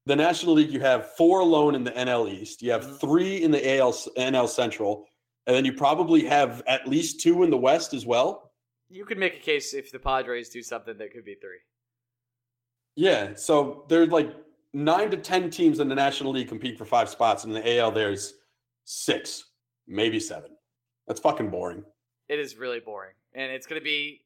the 0.07 0.15
National 0.15 0.53
League, 0.53 0.71
you 0.71 0.79
have 0.79 1.11
four 1.15 1.39
alone 1.41 1.75
in 1.75 1.83
the 1.83 1.91
NL 1.91 2.27
East. 2.27 2.61
You 2.63 2.71
have 2.71 2.85
Mhm. 2.85 2.99
three 3.01 3.43
in 3.43 3.51
the 3.51 3.67
AL 3.77 3.93
NL 4.17 4.47
Central, 4.47 5.05
and 5.47 5.55
then 5.55 5.63
you 5.65 5.73
probably 5.73 6.23
have 6.25 6.63
at 6.67 6.87
least 6.87 7.19
two 7.21 7.43
in 7.43 7.49
the 7.51 7.57
West 7.57 7.93
as 7.93 8.05
well. 8.05 8.44
You 8.89 9.05
could 9.05 9.17
make 9.17 9.35
a 9.35 9.39
case 9.39 9.73
if 9.73 9.91
the 9.91 9.99
Padres 9.99 10.49
do 10.49 10.61
something 10.61 10.97
that 10.97 11.11
could 11.11 11.25
be 11.25 11.35
three. 11.35 11.57
Yeah, 12.95 13.33
so 13.35 13.85
there's 13.89 14.09
like 14.09 14.33
nine 14.73 15.11
to 15.11 15.17
ten 15.17 15.49
teams 15.49 15.79
in 15.79 15.89
the 15.89 15.95
National 15.95 16.31
League 16.31 16.47
compete 16.47 16.77
for 16.77 16.85
five 16.85 17.09
spots, 17.09 17.43
and 17.43 17.55
in 17.55 17.61
the 17.63 17.77
AL 17.79 17.91
there's 17.91 18.33
six, 18.85 19.43
maybe 19.87 20.19
seven. 20.19 20.51
That's 21.07 21.19
fucking 21.19 21.49
boring. 21.49 21.83
It 22.29 22.39
is 22.39 22.55
really 22.57 22.79
boring, 22.79 23.13
and 23.33 23.51
it's 23.51 23.67
going 23.67 23.81
to 23.81 23.83
be 23.83 24.21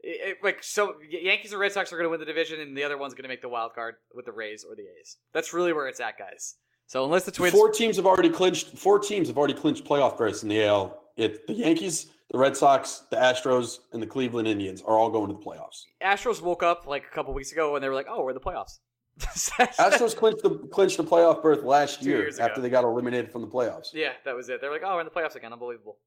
it, 0.00 0.30
it- 0.30 0.38
like 0.44 0.62
so. 0.62 0.94
Yankees 1.08 1.52
and 1.52 1.60
Red 1.60 1.72
Sox 1.72 1.92
are 1.92 1.96
going 1.96 2.04
to 2.06 2.10
win 2.10 2.20
the 2.20 2.26
division, 2.26 2.60
and 2.60 2.76
the 2.76 2.84
other 2.84 2.98
one's 2.98 3.14
going 3.14 3.22
to 3.24 3.28
make 3.28 3.42
the 3.42 3.48
wild 3.48 3.72
card 3.74 3.94
with 4.14 4.26
the 4.26 4.32
Rays 4.32 4.64
or 4.68 4.74
the 4.76 4.82
A's. 5.00 5.16
That's 5.32 5.52
really 5.54 5.72
where 5.72 5.88
it's 5.88 6.00
at, 6.00 6.18
guys. 6.18 6.56
So 6.88 7.04
unless 7.04 7.24
the 7.24 7.32
Twins, 7.32 7.52
Four 7.52 7.70
teams 7.70 7.96
have 7.96 8.06
already 8.06 8.28
clinched. 8.30 8.76
Four 8.78 8.98
teams 8.98 9.26
have 9.28 9.38
already 9.38 9.54
clinched 9.54 9.84
playoff 9.84 10.16
berths 10.18 10.42
in 10.42 10.48
the 10.48 10.62
AL. 10.64 11.00
It 11.16 11.46
the 11.46 11.54
Yankees, 11.54 12.08
the 12.30 12.38
Red 12.38 12.56
Sox, 12.56 13.04
the 13.10 13.16
Astros, 13.16 13.78
and 13.92 14.02
the 14.02 14.06
Cleveland 14.06 14.48
Indians 14.48 14.82
are 14.82 14.96
all 14.98 15.10
going 15.10 15.28
to 15.28 15.34
the 15.34 15.40
playoffs. 15.40 15.82
Astros 16.02 16.42
woke 16.42 16.62
up 16.62 16.86
like 16.86 17.04
a 17.04 17.14
couple 17.14 17.32
weeks 17.34 17.52
ago 17.52 17.74
and 17.76 17.82
they 17.84 17.88
were 17.88 17.94
like, 17.94 18.06
"Oh, 18.08 18.22
we're 18.24 18.30
in 18.30 18.34
the 18.34 18.40
playoffs." 18.40 18.78
Astros 19.18 20.14
clinched 20.14 20.42
the 20.42 20.50
clinched 20.72 20.96
the 20.98 21.04
playoff 21.04 21.42
berth 21.42 21.62
last 21.62 22.02
Two 22.02 22.10
year 22.10 22.30
after 22.40 22.60
they 22.60 22.68
got 22.68 22.84
eliminated 22.84 23.30
from 23.30 23.42
the 23.42 23.48
playoffs. 23.48 23.94
yeah, 23.94 24.12
that 24.24 24.34
was 24.34 24.48
it. 24.48 24.60
They're 24.60 24.72
like, 24.72 24.82
"Oh, 24.84 24.94
we're 24.94 25.00
in 25.00 25.06
the 25.06 25.10
playoffs 25.10 25.36
again." 25.36 25.52
Unbelievable. 25.52 25.98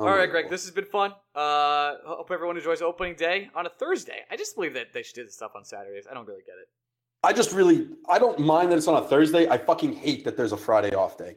All 0.00 0.08
right, 0.08 0.28
Greg, 0.28 0.50
this 0.50 0.62
has 0.64 0.72
been 0.72 0.86
fun. 0.86 1.12
Uh, 1.32 1.94
hope 2.04 2.28
everyone 2.32 2.56
enjoys 2.56 2.82
opening 2.82 3.14
day 3.14 3.48
on 3.54 3.66
a 3.66 3.68
Thursday. 3.68 4.22
I 4.32 4.36
just 4.36 4.56
believe 4.56 4.74
that 4.74 4.92
they 4.92 5.04
should 5.04 5.14
do 5.14 5.24
this 5.24 5.36
stuff 5.36 5.52
on 5.54 5.64
Saturdays. 5.64 6.08
I 6.10 6.14
don't 6.14 6.26
really 6.26 6.42
get 6.44 6.54
it. 6.60 6.68
I 7.22 7.32
just 7.32 7.52
really 7.52 7.86
I 8.08 8.18
don't 8.18 8.40
mind 8.40 8.72
that 8.72 8.78
it's 8.78 8.88
on 8.88 9.00
a 9.00 9.06
Thursday. 9.06 9.48
I 9.48 9.58
fucking 9.58 9.92
hate 9.94 10.24
that 10.24 10.36
there's 10.36 10.50
a 10.50 10.56
Friday 10.56 10.92
off 10.94 11.16
day. 11.16 11.36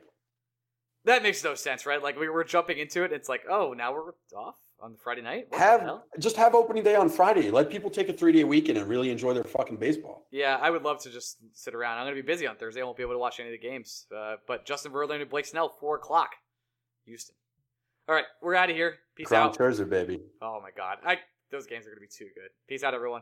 That 1.05 1.23
makes 1.23 1.43
no 1.43 1.55
sense, 1.55 1.85
right? 1.85 2.01
Like 2.01 2.19
we 2.19 2.29
were 2.29 2.43
jumping 2.43 2.79
into 2.79 3.03
it. 3.03 3.11
It's 3.11 3.29
like, 3.29 3.43
oh, 3.49 3.73
now 3.73 3.93
we're 3.93 4.11
off 4.35 4.55
on 4.81 4.91
the 4.91 4.97
Friday 4.97 5.21
night. 5.21 5.47
What 5.49 5.61
Have 5.61 6.01
just 6.19 6.35
have 6.35 6.55
opening 6.55 6.83
day 6.83 6.95
on 6.95 7.09
Friday. 7.09 7.51
Let 7.51 7.69
people 7.69 7.89
take 7.89 8.09
a 8.09 8.13
three 8.13 8.31
day 8.31 8.43
weekend 8.43 8.77
and 8.77 8.87
really 8.87 9.11
enjoy 9.11 9.33
their 9.33 9.43
fucking 9.43 9.77
baseball. 9.77 10.25
Yeah, 10.31 10.57
I 10.59 10.69
would 10.69 10.83
love 10.83 11.01
to 11.03 11.11
just 11.11 11.37
sit 11.53 11.75
around. 11.75 11.99
I'm 11.99 12.05
going 12.05 12.15
to 12.15 12.21
be 12.21 12.25
busy 12.25 12.47
on 12.47 12.55
Thursday. 12.55 12.81
I 12.81 12.83
won't 12.83 12.97
be 12.97 13.03
able 13.03 13.13
to 13.13 13.19
watch 13.19 13.39
any 13.39 13.49
of 13.49 13.59
the 13.59 13.67
games. 13.67 14.07
Uh, 14.15 14.35
but 14.47 14.65
Justin 14.65 14.91
Verlander 14.91 15.21
and 15.21 15.29
Blake 15.29 15.45
Snell, 15.45 15.69
4 15.79 15.97
o'clock. 15.97 16.31
Houston. 17.05 17.35
All 18.07 18.15
right, 18.15 18.25
we're 18.41 18.55
out 18.55 18.69
of 18.69 18.75
here. 18.75 18.95
Peace 19.15 19.27
Crown 19.27 19.49
out. 19.49 19.57
Scherzer, 19.57 19.87
baby. 19.87 20.21
Oh, 20.41 20.59
my 20.61 20.69
God. 20.75 20.97
I 21.05 21.19
Those 21.51 21.65
games 21.67 21.85
are 21.85 21.89
going 21.89 21.97
to 21.97 22.01
be 22.01 22.07
too 22.07 22.29
good. 22.35 22.49
Peace 22.67 22.83
out, 22.83 22.93
everyone. 22.93 23.21